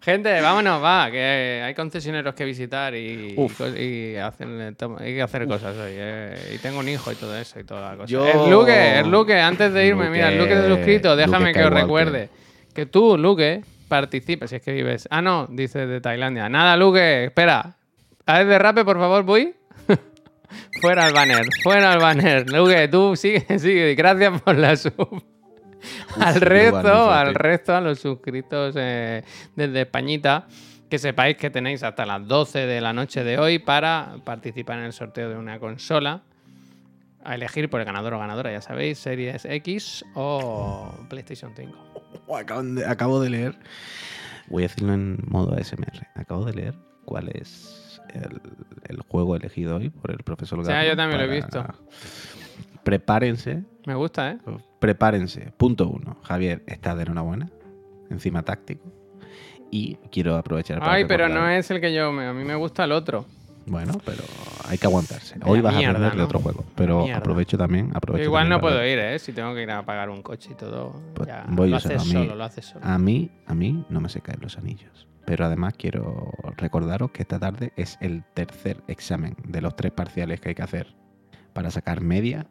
Gente, 0.01 0.41
vámonos, 0.41 0.83
va, 0.83 1.09
que 1.09 1.61
hay 1.63 1.73
concesioneros 1.73 2.35
que 2.35 2.43
visitar 2.43 2.93
y, 2.93 3.35
y 3.37 4.15
hacen- 4.17 4.75
hay 4.99 5.13
que 5.15 5.21
hacer 5.21 5.47
cosas 5.47 5.77
hoy. 5.77 5.93
eh, 5.95 6.55
Y 6.55 6.57
tengo 6.57 6.79
un 6.79 6.89
hijo 6.89 7.09
y 7.09 7.15
todo 7.15 7.37
eso 7.37 7.57
y 7.61 7.63
toda 7.63 7.91
la 7.91 7.95
cosa. 7.97 8.07
Yo- 8.11 8.25
El 8.27 8.51
Luque, 8.51 8.99
el 8.99 9.09
Luque, 9.09 9.39
antes 9.39 9.71
de 9.71 9.85
irme, 9.87 10.09
mira, 10.09 10.27
el 10.29 10.37
Luque 10.39 10.55
Luque- 10.55 10.67
suscrito, 10.75 11.15
déjame 11.15 11.49
Luque 11.51 11.59
que 11.61 11.65
os 11.65 11.71
recuerde 11.73 12.29
que 12.73 12.85
tú, 12.85 13.17
Luque, 13.17 13.63
participas, 13.87 14.49
si 14.49 14.57
es 14.57 14.61
que 14.61 14.73
vives. 14.73 15.07
Ah, 15.09 15.21
no, 15.21 15.47
dice 15.49 15.87
de 15.87 16.01
Tailandia. 16.01 16.49
Nada, 16.49 16.75
Luque, 16.75 17.23
espera. 17.25 17.77
A 18.25 18.37
ver, 18.39 18.47
derrape, 18.47 18.83
por 18.83 18.97
favor, 18.97 19.23
voy. 19.23 19.55
Fuera 20.81 21.07
el 21.07 21.13
banner, 21.13 21.45
fuera 21.63 21.93
el 21.93 21.99
banner. 21.99 22.49
Luque, 22.49 22.87
tú 22.87 23.15
sigue, 23.15 23.45
sigue. 23.59 23.95
Gracias 23.95 24.41
por 24.41 24.55
la 24.57 24.75
sub. 24.75 25.23
al 26.19 26.41
resto, 26.41 27.11
al 27.11 27.35
resto, 27.35 27.75
a 27.75 27.81
los 27.81 27.99
suscritos 27.99 28.75
eh, 28.77 29.23
desde 29.55 29.81
Españita, 29.81 30.47
que 30.89 30.97
sepáis 30.97 31.37
que 31.37 31.49
tenéis 31.49 31.83
hasta 31.83 32.05
las 32.05 32.27
12 32.27 32.65
de 32.65 32.81
la 32.81 32.93
noche 32.93 33.23
de 33.23 33.37
hoy 33.37 33.59
para 33.59 34.15
participar 34.23 34.79
en 34.79 34.85
el 34.85 34.93
sorteo 34.93 35.29
de 35.29 35.35
una 35.37 35.59
consola. 35.59 36.23
A 37.23 37.33
elegir 37.35 37.69
por 37.71 37.79
el 37.79 37.87
ganador 37.87 38.13
o 38.13 38.19
ganadora, 38.19 38.51
ya 38.51 38.61
sabéis, 38.61 38.99
Series 38.99 39.45
X 39.45 40.05
o 40.13 40.93
PlayStation 41.09 41.53
5. 41.55 41.73
Oh, 42.27 42.37
acaban 42.37 42.75
de- 42.75 42.85
acabo 42.85 43.19
de 43.19 43.31
leer, 43.31 43.55
voy 44.47 44.63
a 44.63 44.67
decirlo 44.67 44.93
en 44.93 45.17
modo 45.27 45.55
ASMR, 45.55 46.07
acabo 46.13 46.45
de 46.45 46.53
leer 46.53 46.75
cuál 47.03 47.29
es 47.29 47.81
el, 48.15 48.41
el 48.87 49.01
juego 49.01 49.35
elegido 49.35 49.77
hoy 49.77 49.89
por 49.89 50.11
el 50.11 50.17
profesor 50.23 50.59
O 50.59 50.63
sea, 50.65 50.75
Garro 50.75 50.89
yo 50.89 50.95
también 50.95 51.19
lo 51.27 51.31
he 51.31 51.35
visto. 51.35 51.65
Prepárense, 52.83 53.63
Me 53.85 53.95
gusta, 53.95 54.31
¿eh? 54.31 54.37
prepárense. 54.79 55.51
Punto 55.57 55.87
uno, 55.89 56.17
Javier 56.23 56.63
está 56.67 56.95
de 56.95 57.03
enhorabuena, 57.03 57.49
encima 58.09 58.43
táctico. 58.43 58.83
Y 59.71 59.95
quiero 60.11 60.35
aprovechar 60.35 60.79
para 60.79 60.93
Ay, 60.93 61.05
pero 61.05 61.25
recordar- 61.27 61.41
no 61.43 61.49
es 61.49 61.71
el 61.71 61.81
que 61.81 61.93
yo. 61.93 62.11
me- 62.11 62.27
A 62.27 62.33
mí 62.33 62.43
me 62.43 62.55
gusta 62.55 62.83
el 62.83 62.91
otro. 62.91 63.25
Bueno, 63.65 63.93
pero 64.05 64.21
hay 64.69 64.77
que 64.77 64.85
aguantarse. 64.85 65.39
Hoy 65.43 65.59
vas 65.59 65.75
mierda, 65.75 65.89
a 65.93 65.93
aprender 65.93 66.11
de 66.11 66.17
¿no? 66.19 66.25
otro 66.25 66.39
juego. 66.39 66.63
Pero 66.75 67.01
Mierda. 67.01 67.17
aprovecho 67.17 67.57
también. 67.57 67.87
Yo 67.89 67.97
Aprovecho 67.97 68.25
igual 68.25 68.43
también 68.43 68.57
no 68.57 68.61
puedo 68.61 68.85
ir, 68.85 68.99
¿eh? 68.99 69.17
Si 69.17 69.33
tengo 69.33 69.55
que 69.55 69.63
ir 69.63 69.71
a 69.71 69.83
pagar 69.83 70.11
un 70.11 70.21
coche 70.21 70.51
y 70.51 70.55
todo. 70.55 71.01
Pues 71.15 71.27
ya, 71.27 71.45
voy 71.49 71.69
lo 71.71 71.79
yo 71.79 71.87
haces 71.87 72.05
mí- 72.05 72.11
solo, 72.11 72.35
lo 72.35 72.43
haces 72.43 72.65
solo. 72.65 72.85
A 72.85 72.99
mí, 72.99 73.31
a 73.47 73.55
mí 73.55 73.83
no 73.89 73.99
me 74.01 74.09
se 74.09 74.21
caen 74.21 74.39
los 74.41 74.59
anillos. 74.59 75.07
Pero 75.25 75.45
además 75.45 75.73
quiero 75.77 76.31
recordaros 76.57 77.11
que 77.11 77.23
esta 77.23 77.39
tarde 77.39 77.73
es 77.75 77.97
el 78.01 78.23
tercer 78.33 78.83
examen 78.87 79.35
de 79.47 79.61
los 79.61 79.75
tres 79.75 79.91
parciales 79.91 80.39
que 80.39 80.49
hay 80.49 80.55
que 80.55 80.63
hacer 80.63 80.95
para 81.53 81.71
sacar 81.71 82.01
media 82.01 82.47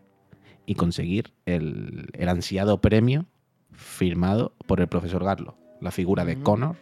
y 0.67 0.75
conseguir 0.75 1.33
el, 1.47 2.09
el 2.15 2.29
ansiado 2.29 2.81
premio 2.81 3.27
firmado 3.73 4.55
por 4.67 4.81
el 4.81 4.89
profesor 4.89 5.25
Garlo. 5.25 5.57
La 5.81 5.91
figura 5.91 6.25
de 6.25 6.35
Ujú. 6.35 6.43
Connor, 6.43 6.77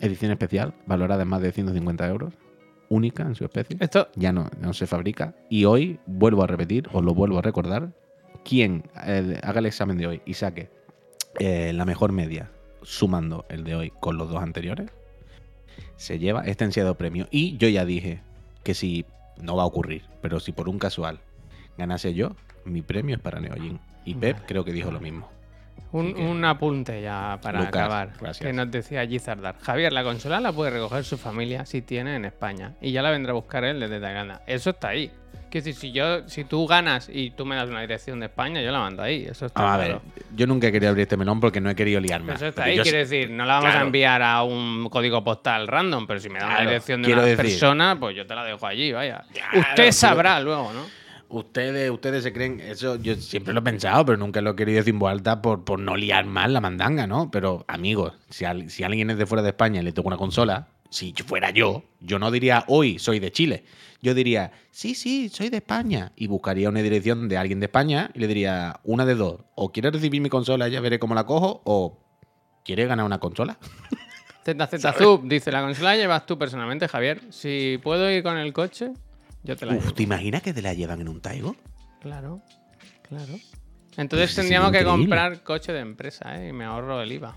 edición 0.00 0.32
especial, 0.32 0.74
valorada 0.86 1.22
en 1.22 1.28
más 1.28 1.40
de 1.40 1.52
150 1.52 2.08
euros, 2.08 2.34
única 2.88 3.22
en 3.22 3.34
su 3.34 3.44
especie 3.44 3.76
Esto, 3.80 4.08
ya 4.16 4.32
no, 4.32 4.48
no 4.60 4.72
se 4.72 4.86
fabrica. 4.86 5.34
Y 5.48 5.64
hoy 5.64 6.00
vuelvo 6.06 6.42
a 6.42 6.46
repetir, 6.46 6.88
os 6.92 7.04
lo 7.04 7.14
vuelvo 7.14 7.38
a 7.38 7.42
recordar, 7.42 7.92
quien 8.44 8.84
eh, 9.06 9.40
haga 9.42 9.60
el 9.60 9.66
examen 9.66 9.96
de 9.96 10.06
hoy 10.06 10.22
y 10.26 10.34
saque 10.34 10.70
eh, 11.38 11.72
la 11.72 11.84
mejor 11.84 12.12
media 12.12 12.50
sumando 12.84 13.44
el 13.48 13.64
de 13.64 13.74
hoy 13.74 13.92
con 14.00 14.16
los 14.16 14.28
dos 14.28 14.42
anteriores, 14.42 14.90
se 15.96 16.18
lleva 16.18 16.42
este 16.44 16.64
ansiado 16.64 16.96
premio. 16.96 17.26
Y 17.30 17.56
yo 17.56 17.68
ya 17.68 17.84
dije 17.84 18.22
que 18.62 18.74
si 18.74 19.04
no 19.40 19.56
va 19.56 19.64
a 19.64 19.66
ocurrir, 19.66 20.02
pero 20.22 20.40
si 20.40 20.52
por 20.52 20.68
un 20.68 20.78
casual 20.78 21.20
ganase 21.76 22.14
yo, 22.14 22.36
mi 22.64 22.82
premio 22.82 23.16
es 23.16 23.22
para 23.22 23.40
Neojin. 23.40 23.80
Y 24.04 24.14
Pep 24.14 24.36
Vale. 24.36 24.46
creo 24.46 24.64
que 24.64 24.72
dijo 24.72 24.90
lo 24.90 25.00
mismo. 25.00 25.28
Un, 25.94 26.14
que- 26.14 26.20
un 26.22 26.44
apunte 26.44 27.00
ya 27.02 27.38
para 27.42 27.60
Lucas, 27.60 27.74
acabar. 27.82 28.08
gracias. 28.20 28.38
Que 28.46 28.52
nos 28.52 28.70
decía 28.70 29.06
Gizardar. 29.06 29.56
Javier, 29.60 29.92
la 29.92 30.02
consola 30.04 30.40
la 30.40 30.52
puede 30.52 30.70
recoger 30.72 31.04
su 31.04 31.16
familia 31.18 31.64
si 31.66 31.82
tiene 31.82 32.16
en 32.16 32.24
España. 32.24 32.72
Y 32.80 32.92
ya 32.92 33.02
la 33.02 33.10
vendrá 33.10 33.30
a 33.32 33.34
buscar 33.34 33.64
él 33.64 33.80
desde 33.80 34.00
Tailandia. 34.00 34.42
Eso 34.46 34.70
está 34.70 34.88
ahí. 34.88 35.10
Quiero 35.50 35.66
decir, 35.66 35.74
si, 35.80 35.92
yo, 35.92 36.28
si 36.28 36.42
tú 36.42 36.66
ganas 36.66 37.08
y 37.12 37.30
tú 37.30 37.46
me 37.46 37.54
das 37.54 37.68
una 37.68 37.80
dirección 37.80 38.18
de 38.18 38.26
España, 38.26 38.60
yo 38.60 38.72
la 38.72 38.80
mando 38.80 39.04
ahí. 39.04 39.24
Eso 39.24 39.46
está 39.46 39.60
Ah, 39.62 39.74
a 39.74 39.78
claro. 39.78 40.02
ver, 40.16 40.24
yo 40.34 40.48
nunca 40.48 40.72
quería 40.72 40.88
abrir 40.88 41.02
este 41.02 41.16
melón 41.16 41.38
porque 41.38 41.60
no 41.60 41.70
he 41.70 41.76
querido 41.76 42.00
liarme. 42.00 42.26
Pero 42.26 42.36
eso 42.38 42.46
está 42.48 42.62
Porque 42.62 42.70
ahí, 42.72 42.76
yo 42.76 42.82
quiere 42.82 42.98
decir, 42.98 43.30
no 43.30 43.44
la 43.44 43.60
vamos 43.60 43.72
a 43.76 43.82
enviar 43.82 44.20
a 44.22 44.42
un 44.42 44.88
código 44.90 45.22
postal 45.22 45.68
random, 45.68 46.08
pero 46.08 46.18
si 46.18 46.28
me 46.28 46.40
da 46.40 46.46
una 46.46 46.54
Claro, 46.56 46.70
dirección 46.70 47.02
de 47.02 47.06
quiero 47.06 47.20
una 47.20 47.30
decir- 47.30 47.44
persona, 47.44 47.96
pues 48.00 48.16
yo 48.16 48.26
te 48.26 48.34
la 48.34 48.44
dejo 48.44 48.66
allí, 48.66 48.90
vaya. 48.92 49.24
Usted 49.52 49.64
pero- 49.76 49.92
sabrá 49.92 50.40
luego, 50.40 50.72
¿no? 50.72 51.03
Ustedes, 51.28 51.90
ustedes 51.90 52.22
se 52.22 52.32
creen, 52.32 52.60
eso 52.60 52.96
yo 52.96 53.14
siempre 53.16 53.52
lo 53.54 53.60
he 53.60 53.62
pensado, 53.62 54.04
pero 54.04 54.18
nunca 54.18 54.40
lo 54.40 54.50
he 54.50 54.56
querido 54.56 54.78
decir 54.78 54.94
en 54.94 54.98
voz 55.00 55.10
alta 55.10 55.42
por, 55.42 55.64
por 55.64 55.78
no 55.80 55.96
liar 55.96 56.26
más 56.26 56.50
la 56.50 56.60
mandanga, 56.60 57.06
¿no? 57.06 57.30
Pero, 57.30 57.64
amigos, 57.68 58.12
si, 58.30 58.44
al- 58.44 58.70
si 58.70 58.84
alguien 58.84 59.10
es 59.10 59.18
de 59.18 59.26
fuera 59.26 59.42
de 59.42 59.48
España 59.50 59.80
y 59.80 59.84
le 59.84 59.92
toca 59.92 60.08
una 60.08 60.16
consola, 60.16 60.68
si 60.90 61.12
fuera 61.12 61.50
yo, 61.50 61.82
yo 62.00 62.18
no 62.18 62.30
diría 62.30 62.64
hoy 62.68 62.98
soy 62.98 63.18
de 63.18 63.32
Chile. 63.32 63.64
Yo 64.00 64.14
diría, 64.14 64.52
sí, 64.70 64.94
sí, 64.94 65.28
soy 65.30 65.48
de 65.48 65.56
España. 65.56 66.12
Y 66.14 66.26
buscaría 66.26 66.68
una 66.68 66.82
dirección 66.82 67.28
de 67.28 67.36
alguien 67.38 67.58
de 67.58 67.66
España 67.66 68.10
y 68.14 68.18
le 68.20 68.26
diría, 68.28 68.78
una 68.84 69.04
de 69.06 69.14
dos. 69.14 69.40
O 69.54 69.72
quieres 69.72 69.92
recibir 69.92 70.20
mi 70.20 70.28
consola, 70.28 70.68
ya 70.68 70.80
veré 70.80 70.98
cómo 70.98 71.14
la 71.14 71.24
cojo, 71.24 71.62
o 71.64 71.98
¿quieres 72.64 72.86
ganar 72.86 73.06
una 73.06 73.18
consola? 73.18 73.58
ZZZub 74.44 75.26
dice, 75.26 75.50
la 75.50 75.62
consola 75.62 75.90
la 75.90 75.96
llevas 75.96 76.26
tú 76.26 76.36
personalmente, 76.38 76.86
Javier. 76.86 77.22
Si 77.30 77.80
puedo 77.82 78.10
ir 78.10 78.22
con 78.22 78.36
el 78.36 78.52
coche, 78.52 78.92
yo 79.44 79.56
te 79.56 79.66
la 79.66 79.74
llevo. 79.74 79.92
¿te 79.92 80.02
imaginas 80.02 80.42
que 80.42 80.52
te 80.52 80.62
la 80.62 80.74
llevan 80.74 81.00
en 81.00 81.08
un 81.08 81.20
Taigo? 81.20 81.56
Claro, 82.00 82.42
claro. 83.08 83.32
Entonces 83.96 84.28
Pues 84.30 84.34
tendríamos 84.36 84.72
que 84.72 84.78
increíble. 84.78 85.02
comprar 85.04 85.42
coche 85.44 85.72
de 85.72 85.80
empresa, 85.80 86.42
¿eh? 86.42 86.48
Y 86.48 86.52
me 86.52 86.64
ahorro 86.64 87.00
el 87.00 87.12
IVA. 87.12 87.36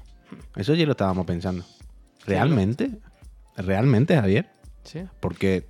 Eso 0.55 0.73
ya 0.73 0.85
lo 0.85 0.91
estábamos 0.91 1.25
pensando. 1.25 1.63
¿Realmente? 2.25 2.91
¿Realmente, 3.55 4.15
Javier? 4.15 4.49
Sí, 4.83 5.01
porque 5.19 5.67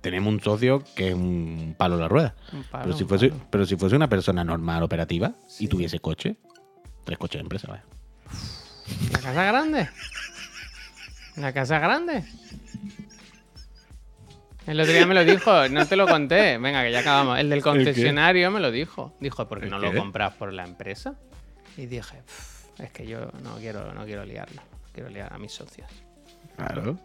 tenemos 0.00 0.32
un 0.32 0.40
socio 0.40 0.82
que 0.96 1.08
es 1.10 1.14
un 1.14 1.74
palo 1.78 1.94
a 1.96 1.98
la 1.98 2.08
rueda. 2.08 2.34
un 2.52 2.64
palo, 2.64 2.84
pero, 2.84 2.96
si 2.96 3.02
un 3.04 3.08
fuese, 3.08 3.28
palo. 3.28 3.46
pero 3.50 3.66
si 3.66 3.76
fuese 3.76 3.94
una 3.96 4.08
persona 4.08 4.42
normal, 4.42 4.82
operativa, 4.82 5.34
Sí. 5.46 5.64
y 5.64 5.68
tuviese 5.68 6.00
coche, 6.00 6.36
tres 7.04 7.18
coches 7.18 7.38
de 7.38 7.42
empresa, 7.42 7.68
vaya. 7.68 7.84
¿La 9.12 9.18
casa 9.20 9.44
grande? 9.44 9.88
¿La 11.36 11.52
casa 11.52 11.78
grande? 11.78 12.24
El 14.66 14.80
otro 14.80 14.92
día 14.92 15.06
me 15.06 15.14
lo 15.14 15.24
dijo, 15.24 15.68
no 15.68 15.86
te 15.86 15.96
lo 15.96 16.06
conté. 16.06 16.56
Venga, 16.58 16.82
que 16.84 16.92
ya 16.92 17.00
acabamos. 17.00 17.38
El 17.38 17.50
del 17.50 17.62
concesionario 17.62 18.50
me 18.50 18.60
lo 18.60 18.70
dijo. 18.70 19.12
Dijo, 19.20 19.48
¿por 19.48 19.58
qué 19.58 19.64
¿El 19.66 19.70
no 19.72 19.80
qué? 19.80 19.86
lo 19.92 19.98
compras 19.98 20.34
por 20.34 20.52
la 20.52 20.64
empresa? 20.64 21.14
Y 21.76 21.86
dije, 21.86 22.18
"Pff, 22.24 22.80
es 22.80 22.90
que 22.92 23.06
yo 23.06 23.30
no 23.42 23.56
quiero, 23.58 23.92
no 23.92 24.04
quiero 24.04 24.24
liarlo. 24.24 24.62
Quiero 24.92 25.08
liar 25.08 25.32
a 25.32 25.38
mis 25.38 25.52
socios. 25.52 25.88
Claro. 26.56 26.96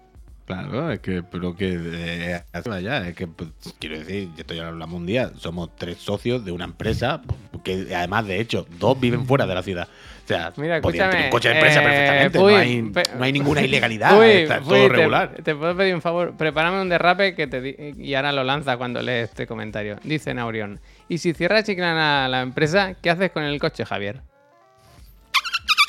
Claro, 0.48 0.90
es 0.94 1.00
que, 1.00 1.24
pero 1.24 1.54
que 1.58 1.78
eh, 1.78 2.42
vaya, 2.66 3.06
es 3.06 3.16
que 3.18 3.28
pues, 3.28 3.50
quiero 3.80 4.00
decir, 4.00 4.30
esto 4.38 4.54
ya 4.54 4.62
lo 4.62 4.70
hablamos 4.70 4.96
un 4.96 5.06
día, 5.06 5.30
somos 5.38 5.76
tres 5.76 5.98
socios 5.98 6.46
de 6.46 6.54
una 6.54 6.64
empresa 6.64 7.22
que 7.66 7.94
además, 7.94 8.26
de 8.26 8.40
hecho, 8.40 8.66
dos 8.80 8.98
viven 8.98 9.26
fuera 9.26 9.46
de 9.46 9.54
la 9.54 9.62
ciudad. 9.62 9.90
O 10.24 10.28
sea, 10.28 10.54
Mira, 10.56 10.80
podrían 10.80 11.10
tener 11.10 11.26
un 11.26 11.32
coche 11.32 11.50
de 11.50 11.56
empresa 11.56 11.82
eh, 11.82 11.84
perfectamente, 11.84 12.40
no, 12.40 12.48
hay, 12.48 12.82
no 13.18 13.24
hay 13.26 13.34
ninguna 13.34 13.62
ilegalidad, 13.66 14.26
está 14.26 14.62
todo 14.62 14.88
regular. 14.88 15.36
Te, 15.44 15.54
puedo 15.54 15.76
pedir 15.76 15.94
un 15.94 16.02
favor, 16.02 16.38
prepárame 16.38 16.82
un 16.82 16.88
derrape 16.88 17.36
que 17.36 17.48
te 17.48 17.60
di- 17.60 17.76
y 17.98 18.14
ahora 18.14 18.32
lo 18.32 18.46
lanza 18.46 18.78
cuando 18.78 19.02
lee 19.02 19.24
este 19.24 19.48
comentario. 19.48 19.98
Dice 20.04 20.34
Naurión, 20.34 20.80
y 21.10 21.18
si 21.18 21.34
cierra 21.34 21.62
Chiclana 21.62 22.30
la 22.30 22.40
empresa, 22.42 22.94
¿qué 22.94 23.10
haces 23.10 23.32
con 23.32 23.44
el 23.44 23.60
coche, 23.60 23.84
Javier? 23.84 24.22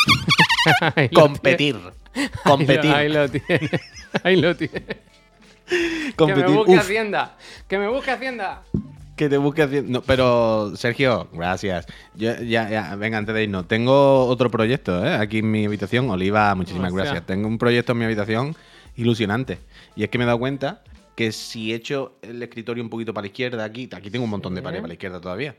Competir. 1.14 1.76
Competir. 2.44 2.92
Ahí 2.92 3.08
lo, 3.08 3.20
ahí 3.22 3.26
lo 3.26 3.30
tiene. 3.30 3.70
Ahí 4.22 4.36
lo 4.36 4.56
tiene. 4.56 4.84
Que 5.68 5.76
me 6.06 6.12
Competir. 6.16 6.46
busque 6.56 6.72
Uf, 6.72 6.80
Hacienda. 6.80 7.36
Que 7.68 7.78
me 7.78 7.88
busque 7.88 8.10
Hacienda. 8.10 8.62
que 9.16 9.28
te 9.28 9.36
busque 9.36 9.62
haciendo. 9.62 9.90
No, 9.90 10.02
pero, 10.02 10.72
Sergio, 10.76 11.28
gracias. 11.32 11.86
Yo, 12.14 12.34
ya, 12.40 12.68
ya, 12.70 12.94
venga, 12.96 13.18
antes 13.18 13.34
de 13.34 13.42
irnos. 13.44 13.66
Tengo 13.68 14.26
otro 14.26 14.50
proyecto, 14.50 15.04
¿eh? 15.04 15.14
Aquí 15.14 15.38
en 15.38 15.50
mi 15.50 15.66
habitación. 15.66 16.08
Oliva, 16.10 16.54
muchísimas 16.54 16.92
gracias. 16.92 17.26
Tengo 17.26 17.48
un 17.48 17.58
proyecto 17.58 17.92
en 17.92 17.98
mi 17.98 18.04
habitación 18.04 18.56
ilusionante. 18.96 19.58
Y 19.96 20.04
es 20.04 20.08
que 20.10 20.18
me 20.18 20.24
he 20.24 20.26
dado 20.26 20.38
cuenta 20.38 20.82
que 21.14 21.32
si 21.32 21.74
echo 21.74 22.16
el 22.22 22.40
escritorio 22.42 22.82
un 22.82 22.88
poquito 22.90 23.12
para 23.12 23.22
la 23.24 23.28
izquierda, 23.28 23.64
aquí, 23.64 23.88
aquí 23.92 24.10
tengo 24.10 24.24
un 24.24 24.30
montón 24.30 24.54
de 24.54 24.62
pared 24.62 24.78
para 24.78 24.88
la 24.88 24.94
izquierda 24.94 25.20
todavía. 25.20 25.56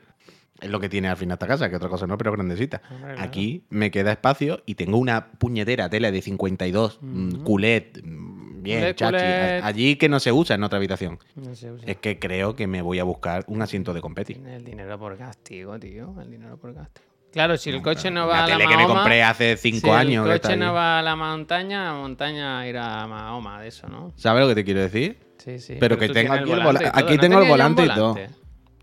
Es 0.61 0.69
lo 0.69 0.80
que 0.80 0.90
tiene 0.90 1.07
al 1.07 1.18
final 1.18 1.36
esta 1.36 1.48
casa, 1.48 1.69
que 1.69 1.76
otra 1.76 1.90
cosa 1.90 2.06
no, 2.07 2.18
pero 2.18 2.31
grandecita. 2.31 2.81
Hombre, 2.91 3.14
claro. 3.14 3.22
Aquí 3.27 3.64
me 3.69 3.91
queda 3.91 4.11
espacio 4.11 4.61
y 4.65 4.76
tengo 4.76 4.98
una 4.98 5.31
puñetera 5.31 5.90
tele 5.90 6.11
de 6.11 6.22
52, 6.22 6.99
mm, 7.02 7.44
culet, 7.44 8.02
mm, 8.03 8.61
bien, 8.64 8.80
Culet, 8.80 8.95
chachi. 8.98 9.11
culet. 9.15 9.64
Allí 9.64 9.95
que 9.95 10.10
no 10.10 10.19
se 10.19 10.31
usa 10.31 10.56
en 10.56 10.64
otra 10.64 10.77
habitación. 10.77 11.18
No 11.36 11.56
sé, 11.56 11.69
o 11.72 11.77
sea, 11.80 11.90
Es 11.90 11.98
que 11.98 12.19
creo 12.19 12.56
que 12.56 12.68
me 12.68 12.81
voy 12.81 12.99
a 12.99 13.03
buscar 13.03 13.45
un 13.48 13.61
asiento 13.61 13.94
de 13.94 14.02
competi. 14.02 14.34
El 14.34 14.64
dinero 14.65 14.99
por 14.99 15.18
castigo, 15.18 15.80
tío. 15.80 16.14
El 16.22 16.30
dinero 16.31 16.57
por 16.57 16.73
castigo. 16.76 17.06
Claro, 17.31 17.57
si 17.57 17.69
el 17.69 17.84
coche 17.84 18.10
no 18.10 18.26
va 18.27 18.38
La 18.38 18.44
a 18.44 18.48
la 18.48 18.53
tele 18.57 18.64
que 18.64 18.69
me 18.76 18.84
Mahoma, 18.84 19.02
compré 19.02 19.22
hace 19.23 19.56
cinco 19.56 19.88
si 19.88 19.90
años. 19.91 20.26
que 20.26 20.34
el 20.34 20.41
coche 20.41 20.57
no 20.57 20.73
va 20.73 20.98
a 20.98 21.02
la 21.03 21.15
montaña, 21.15 21.84
la 21.86 21.94
montaña 21.94 22.68
irá 22.68 23.03
a 23.03 23.07
Mahoma, 23.07 23.61
de 23.61 23.68
eso, 23.68 23.88
¿no? 23.88 24.11
¿Sabes 24.15 24.41
lo 24.41 24.49
que 24.49 24.56
te 24.56 24.64
quiero 24.65 24.81
decir? 24.81 25.19
Sí, 25.38 25.60
sí. 25.60 25.76
Pero 25.80 25.95
que 25.98 26.07
tú 26.07 26.14
tengo 26.15 26.34
aquí 26.34 26.52
el 26.52 26.60
volante 26.64 26.90
aquí 26.91 27.15
¿no 27.15 27.22
tengo 27.22 27.41
el 27.44 27.48
volante 27.48 27.86
y 27.86 27.90
todo. 27.90 28.15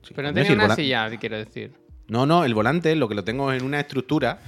Sí, 0.07 0.15
Pero 0.15 0.28
no 0.28 0.35
tenía 0.35 0.53
una 0.53 0.74
silla, 0.74 1.11
quiero 1.19 1.37
decir. 1.37 1.73
No, 2.09 2.27
no, 2.27 2.45
el 2.45 2.55
volante 2.55 2.95
lo 2.95 3.09
que 3.09 3.15
lo 3.15 3.24
tengo 3.24 3.51
es 3.53 3.61
en 3.61 3.66
una 3.66 3.81
estructura 3.81 4.39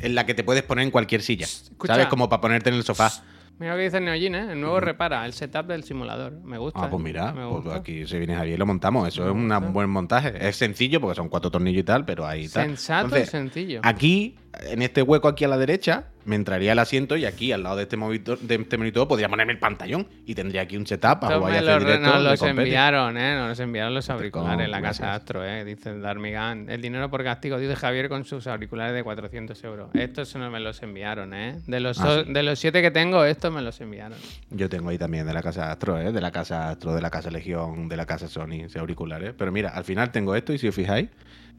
en 0.00 0.14
la 0.14 0.26
que 0.26 0.34
te 0.34 0.42
puedes 0.42 0.62
poner 0.62 0.84
en 0.84 0.90
cualquier 0.90 1.22
silla. 1.22 1.44
Escucha. 1.44 1.94
¿Sabes? 1.94 2.08
Como 2.08 2.28
para 2.28 2.40
ponerte 2.40 2.70
en 2.70 2.76
el 2.76 2.82
sofá. 2.82 3.10
Mira 3.58 3.72
lo 3.72 3.78
que 3.78 3.84
dice 3.84 4.00
Neogin, 4.00 4.34
¿eh? 4.34 4.52
El 4.52 4.60
nuevo 4.60 4.80
repara, 4.80 5.24
el 5.24 5.32
setup 5.32 5.66
del 5.66 5.84
simulador. 5.84 6.32
Me 6.42 6.58
gusta. 6.58 6.80
Ah, 6.82 6.90
pues 6.90 7.00
¿eh? 7.00 7.04
mira, 7.04 7.32
Me 7.32 7.46
pues 7.46 7.74
aquí 7.76 8.04
se 8.06 8.18
viene 8.18 8.34
Javier 8.34 8.56
y 8.56 8.58
lo 8.58 8.66
montamos. 8.66 9.06
Eso 9.06 9.24
es 9.24 9.32
un 9.32 9.72
buen 9.72 9.88
montaje. 9.88 10.34
Es 10.48 10.56
sencillo 10.56 11.00
porque 11.00 11.14
son 11.14 11.28
cuatro 11.28 11.50
tornillos 11.50 11.80
y 11.80 11.84
tal, 11.84 12.04
pero 12.04 12.26
ahí 12.26 12.46
está. 12.46 12.62
Sensato 12.62 13.02
y 13.02 13.04
Entonces, 13.06 13.30
sencillo. 13.30 13.80
Aquí, 13.84 14.36
en 14.62 14.82
este 14.82 15.02
hueco 15.02 15.28
aquí 15.28 15.44
a 15.44 15.48
la 15.48 15.58
derecha, 15.58 16.04
me 16.24 16.36
entraría 16.36 16.72
el 16.72 16.78
asiento 16.78 17.16
y 17.16 17.24
aquí, 17.24 17.52
al 17.52 17.62
lado 17.62 17.76
de 17.76 17.82
este 17.82 17.96
monitor, 17.96 18.38
de 18.38 18.54
este 18.54 18.78
monitor 18.78 19.06
podría 19.06 19.28
ponerme 19.28 19.52
el 19.52 19.58
pantallón 19.58 20.06
y 20.26 20.34
tendría 20.34 20.62
aquí 20.62 20.76
un 20.76 20.86
setup 20.86 21.20
para 21.20 21.38
jugar 21.38 21.52
y 21.54 21.56
hacer 21.56 22.00
nos 22.00 22.22
de 22.22 22.30
los 22.30 22.42
enviaron, 22.42 23.16
¿eh? 23.18 23.36
Nos 23.36 23.60
enviaron 23.60 23.94
los 23.94 24.08
auriculares 24.10 24.64
en 24.64 24.70
la 24.70 24.80
gracias. 24.80 25.00
casa 25.00 25.14
Astro, 25.14 25.44
¿eh? 25.44 25.64
Dice 25.64 25.98
Darmigan. 25.98 26.70
El 26.70 26.80
dinero 26.80 27.10
por 27.10 27.22
castigo, 27.24 27.58
dice 27.58 27.76
Javier 27.76 28.08
con 28.08 28.24
sus 28.24 28.46
auriculares 28.46 28.94
de 28.94 29.04
400 29.04 29.64
euros. 29.64 29.90
Estos 29.94 30.34
nos 30.36 30.50
me 30.50 30.60
los 30.60 30.82
enviaron, 30.82 31.34
¿eh? 31.34 31.60
De 31.66 31.80
los, 31.80 32.00
Ah, 32.00 32.22
de 32.22 32.42
los 32.42 32.58
siete 32.58 32.82
que 32.82 32.90
tengo, 32.90 33.24
estos 33.24 33.52
me 33.52 33.62
los 33.62 33.80
enviaron. 33.80 34.18
Yo 34.50 34.68
tengo 34.68 34.90
ahí 34.90 34.98
también 34.98 35.26
de 35.26 35.32
la 35.32 35.42
casa 35.42 35.70
Astro, 35.70 35.98
¿eh? 36.00 36.12
De 36.12 36.20
la 36.20 36.30
casa 36.30 36.70
Astro, 36.70 36.94
de 36.94 37.00
la 37.00 37.10
casa 37.10 37.30
Legión, 37.30 37.88
de 37.88 37.96
la 37.96 38.06
casa 38.06 38.28
Sony, 38.28 38.64
ese 38.64 38.78
auriculares. 38.78 39.34
Pero 39.36 39.52
mira, 39.52 39.70
al 39.70 39.84
final 39.84 40.10
tengo 40.10 40.34
esto 40.34 40.52
y 40.52 40.58
si 40.58 40.68
os 40.68 40.74
fijáis, 40.74 41.08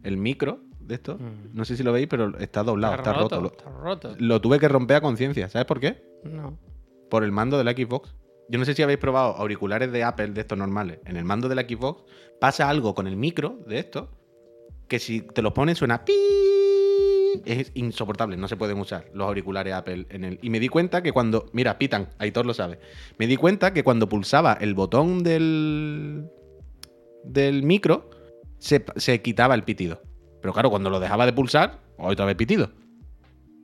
el 0.03 0.17
micro 0.17 0.59
de 0.85 0.95
esto, 0.95 1.17
no 1.53 1.65
sé 1.65 1.75
si 1.75 1.83
lo 1.83 1.91
veis, 1.91 2.07
pero 2.07 2.37
está 2.37 2.63
doblado, 2.63 2.95
está, 2.95 3.13
roto. 3.13 3.41
Lo, 3.41 3.47
Está 3.47 3.69
roto. 3.69 4.15
lo 4.17 4.41
tuve 4.41 4.59
que 4.59 4.67
romper 4.67 4.97
a 4.97 5.01
conciencia. 5.01 5.49
¿Sabes 5.49 5.65
por 5.65 5.79
qué? 5.79 6.03
No. 6.23 6.57
Por 7.09 7.23
el 7.23 7.31
mando 7.31 7.57
de 7.57 7.63
la 7.63 7.71
Xbox. 7.71 8.13
Yo 8.47 8.59
no 8.59 8.65
sé 8.65 8.73
si 8.75 8.83
habéis 8.83 8.99
probado 8.99 9.35
auriculares 9.37 9.91
de 9.91 10.03
Apple 10.03 10.27
de 10.27 10.41
estos 10.41 10.57
normales. 10.57 10.99
En 11.05 11.17
el 11.17 11.25
mando 11.25 11.49
de 11.49 11.55
la 11.55 11.63
Xbox 11.63 12.03
pasa 12.39 12.69
algo 12.69 12.93
con 12.93 13.07
el 13.07 13.15
micro 13.15 13.59
de 13.67 13.79
esto 13.79 14.09
que 14.87 14.99
si 14.99 15.21
te 15.21 15.41
los 15.41 15.53
pones 15.53 15.77
suena 15.77 16.05
pi. 16.05 16.13
Es 17.45 17.71
insoportable, 17.73 18.37
no 18.37 18.47
se 18.47 18.55
pueden 18.55 18.79
usar 18.79 19.09
los 19.13 19.27
auriculares 19.27 19.73
Apple 19.73 20.05
en 20.09 20.23
el. 20.23 20.39
Y 20.41 20.49
me 20.49 20.59
di 20.59 20.69
cuenta 20.69 21.03
que 21.03 21.11
cuando. 21.11 21.49
Mira, 21.51 21.77
pitan, 21.77 22.09
Aitor 22.17 22.45
lo 22.45 22.53
sabe. 22.53 22.79
Me 23.17 23.27
di 23.27 23.35
cuenta 23.35 23.73
que 23.73 23.83
cuando 23.83 24.07
pulsaba 24.07 24.53
el 24.53 24.73
botón 24.73 25.21
del. 25.23 26.29
del 27.25 27.63
micro, 27.63 28.09
se, 28.57 28.85
se 28.95 29.21
quitaba 29.21 29.53
el 29.53 29.63
pitido. 29.63 30.01
Pero 30.45 30.53
claro, 30.53 30.69
cuando 30.69 30.91
lo 30.91 30.99
dejaba 30.99 31.25
de 31.25 31.33
pulsar, 31.33 31.79
otra 31.97 32.23
vez 32.23 32.35
pitido. 32.35 32.69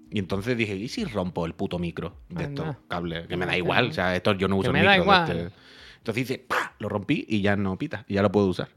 Y 0.10 0.18
entonces 0.18 0.58
dije, 0.58 0.76
¿y 0.76 0.88
si 0.88 1.06
rompo 1.06 1.46
el 1.46 1.54
puto 1.54 1.78
micro 1.78 2.16
de 2.28 2.46
Anda. 2.46 2.64
estos 2.72 2.84
cables? 2.88 3.28
Que 3.28 3.38
me 3.38 3.46
da 3.46 3.56
igual, 3.56 3.90
o 3.90 3.94
sea, 3.94 4.16
esto 4.16 4.32
yo 4.34 4.48
no 4.48 4.56
Que 4.56 4.62
uso 4.62 4.74
me 4.74 4.80
el 4.80 4.86
da 4.88 4.98
micro 4.98 5.14
de 5.14 5.42
este. 5.44 5.56
Entonces 6.00 6.24
hice, 6.24 6.40
¡pa! 6.40 6.74
Lo 6.80 6.90
rompí 6.90 7.24
y 7.30 7.44
ya 7.44 7.56
no 7.56 7.78
pita. 7.78 8.04
Y 8.08 8.16
ya 8.16 8.24
lo 8.24 8.32
puedo 8.32 8.48
usar. 8.48 8.70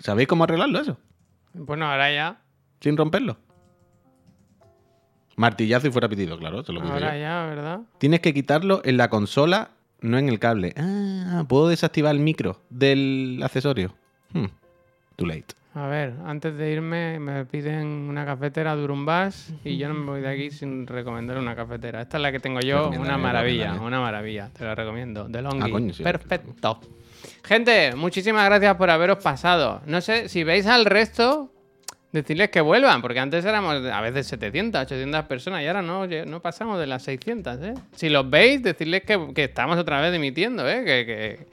¿Sabéis 0.00 0.26
cómo 0.26 0.42
arreglarlo 0.42 0.80
eso? 0.80 0.98
Bueno, 1.54 1.86
ahora 1.88 2.12
ya. 2.12 2.42
Sin 2.80 2.96
romperlo. 2.96 3.36
Martillazo 5.36 5.86
y 5.86 5.92
fuera 5.92 6.08
pitido, 6.08 6.36
claro, 6.38 6.62
es 6.62 6.68
lo 6.70 6.82
Ahora 6.82 7.14
yo. 7.14 7.20
ya, 7.20 7.46
¿verdad? 7.46 7.80
Tienes 7.98 8.18
que 8.18 8.34
quitarlo 8.34 8.82
en 8.84 8.96
la 8.96 9.08
consola, 9.10 9.70
no 10.00 10.18
en 10.18 10.28
el 10.28 10.40
cable. 10.40 10.74
Ah, 10.76 11.44
puedo 11.48 11.68
desactivar 11.68 12.12
el 12.16 12.20
micro 12.20 12.60
del 12.68 13.38
accesorio. 13.44 13.94
Hmm, 14.32 14.46
Too 15.14 15.26
late. 15.26 15.54
A 15.74 15.86
ver, 15.86 16.12
antes 16.26 16.54
de 16.56 16.70
irme 16.70 17.18
me 17.18 17.46
piden 17.46 17.86
una 17.86 18.26
cafetera 18.26 18.74
Durumbas 18.74 19.54
y 19.64 19.78
yo 19.78 19.88
no 19.88 19.94
me 19.94 20.04
voy 20.04 20.20
de 20.20 20.28
aquí 20.28 20.50
sin 20.50 20.86
recomendar 20.86 21.38
una 21.38 21.56
cafetera. 21.56 22.02
Esta 22.02 22.18
es 22.18 22.22
la 22.22 22.30
que 22.30 22.40
tengo 22.40 22.60
yo, 22.60 22.90
una 22.90 23.16
maravilla, 23.16 23.74
una 23.80 23.98
maravilla, 23.98 24.50
te 24.52 24.64
la 24.64 24.74
recomiendo. 24.74 25.24
De 25.28 25.40
Longi. 25.40 25.62
Ah, 25.62 25.70
coño, 25.70 25.94
sí, 25.94 26.02
Perfecto. 26.02 26.78
Gente, 27.42 27.94
muchísimas 27.96 28.44
gracias 28.44 28.76
por 28.76 28.90
haberos 28.90 29.22
pasado. 29.22 29.80
No 29.86 30.02
sé, 30.02 30.28
si 30.28 30.44
veis 30.44 30.66
al 30.66 30.84
resto, 30.84 31.50
decirles 32.12 32.50
que 32.50 32.60
vuelvan, 32.60 33.00
porque 33.00 33.20
antes 33.20 33.42
éramos 33.46 33.76
a 33.86 34.00
veces 34.02 34.26
700, 34.26 34.82
800 34.82 35.24
personas 35.24 35.62
y 35.62 35.66
ahora 35.68 35.80
no, 35.80 36.06
no 36.06 36.40
pasamos 36.40 36.78
de 36.78 36.86
las 36.86 37.02
600, 37.04 37.62
¿eh? 37.62 37.74
Si 37.94 38.10
los 38.10 38.28
veis, 38.28 38.62
decirles 38.62 39.04
que, 39.04 39.32
que 39.34 39.44
estamos 39.44 39.78
otra 39.78 40.02
vez 40.02 40.12
emitiendo, 40.14 40.68
¿eh? 40.68 40.84
Que, 40.84 41.06
que- 41.06 41.51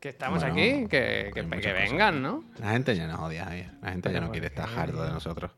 que 0.00 0.10
estamos 0.10 0.40
Bueno, 0.40 0.54
aquí, 0.54 0.86
que, 0.88 1.30
que, 1.34 1.72
vengan, 1.72 2.22
¿no? 2.22 2.44
La 2.58 2.70
gente 2.70 2.94
ya 2.94 3.06
nos 3.06 3.20
odia, 3.20 3.46
Javier. 3.46 3.70
La 3.82 3.90
gente 3.90 4.12
ya 4.12 4.20
no 4.20 4.30
quiere 4.30 4.50
¿por 4.50 4.64
estar 4.64 4.78
harto 4.78 5.02
de 5.02 5.10
nosotros. 5.10 5.50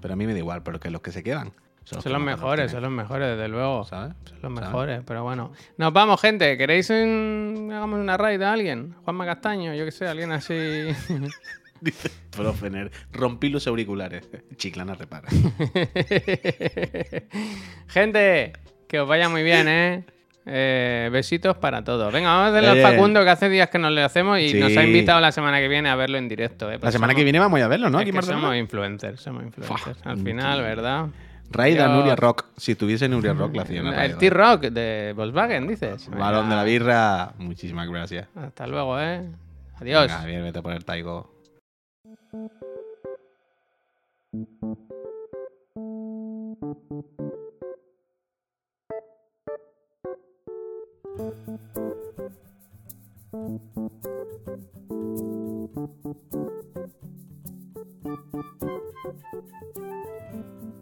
Pero 0.00 0.14
a 0.14 0.16
mí 0.16 0.26
me 0.26 0.32
da 0.32 0.38
igual, 0.38 0.62
porque 0.62 0.90
los 0.90 1.00
que 1.00 1.12
se 1.12 1.22
quedan 1.22 1.52
son 1.84 1.96
los, 1.98 2.04
Son 2.04 2.24
mejores, 2.24 2.72
son 2.72 2.82
los 2.82 2.90
mejores, 2.90 3.28
desde 3.28 3.48
luego. 3.48 3.84
¿Sabes? 3.84 4.14
Son 4.28 4.38
los 4.42 4.52
mejores, 4.52 5.02
pero 5.06 5.22
bueno. 5.22 5.52
Nos 5.76 5.92
vamos, 5.92 6.20
gente. 6.20 6.58
¿Queréis 6.58 6.90
un- 6.90 7.70
hagamos 7.72 8.00
una 8.00 8.16
raid 8.16 8.42
a 8.42 8.52
alguien? 8.52 8.94
Juanma 9.04 9.24
Castaño, 9.24 9.72
yo 9.74 9.84
que 9.84 9.92
sé, 9.92 10.06
alguien 10.08 10.32
así. 10.32 10.54
Dice 11.80 12.10
Profener, 12.30 12.90
rompí 13.12 13.50
los 13.50 13.66
auriculares. 13.68 14.28
Chiclana 14.56 14.94
repara. 14.94 15.28
gente, 17.86 18.52
que 18.88 19.00
os 19.00 19.08
vaya 19.08 19.28
muy 19.28 19.42
bien, 19.42 19.68
¿eh? 19.68 20.04
Eh, 20.48 21.08
besitos 21.12 21.56
para 21.56 21.82
todos. 21.82 22.12
Venga, 22.12 22.28
vamos 22.28 22.46
a 22.46 22.48
hacerle 22.58 22.84
al. 22.84 22.92
Facundo, 22.92 23.24
que 23.24 23.30
hace 23.30 23.48
días 23.48 23.68
que 23.68 23.78
nos 23.80 23.90
le 23.90 24.02
hacemos 24.04 24.38
y 24.38 24.50
Sí. 24.50 24.60
nos 24.60 24.76
ha 24.76 24.84
invitado 24.84 25.20
la 25.20 25.32
semana 25.32 25.58
que 25.58 25.66
viene 25.66 25.88
a 25.88 25.96
verlo 25.96 26.18
en 26.18 26.28
directo. 26.28 26.70
¿eh? 26.70 26.78
La 26.80 26.92
semana 26.92 27.12
somos- 27.12 27.16
que 27.18 27.24
viene 27.24 27.38
vamos 27.40 27.60
a 27.60 27.66
verlo, 27.68 27.90
¿no? 27.90 27.98
es 27.98 28.02
Aquí 28.02 28.10
en 28.10 28.12
que 28.12 28.16
Barcelona. 28.18 28.42
somos 28.42 28.56
influencers, 28.56 29.20
somos 29.20 29.42
influencers. 29.42 29.98
Al 30.06 30.18
final, 30.18 30.62
¿verdad? 30.62 31.06
Raida 31.50 31.86
Dios. 31.86 31.96
Nuria 31.96 32.16
Rock. 32.16 32.46
Si 32.56 32.74
tuviese 32.76 33.08
Nuria 33.08 33.32
Rock, 33.32 33.56
la 33.56 33.62
hacía 33.62 33.80
El 33.80 33.92
raid. 33.92 34.16
T-Rock 34.16 34.60
de 34.66 35.12
Volkswagen, 35.16 35.66
dices. 35.66 36.08
Balón 36.10 36.48
de 36.48 36.56
la 36.56 36.64
birra. 36.64 37.32
Muchísimas 37.38 37.88
gracias. 37.88 38.28
Hasta 38.36 38.66
luego, 38.68 39.00
¿eh? 39.00 39.22
Adiós. 39.80 40.06
Venga, 40.08 40.24
bien, 40.26 40.42
vete 40.44 40.58
a 40.58 40.62
poner 40.62 40.84
Taigo. 40.84 41.30
Thank 51.16 51.36
you. 60.62 60.75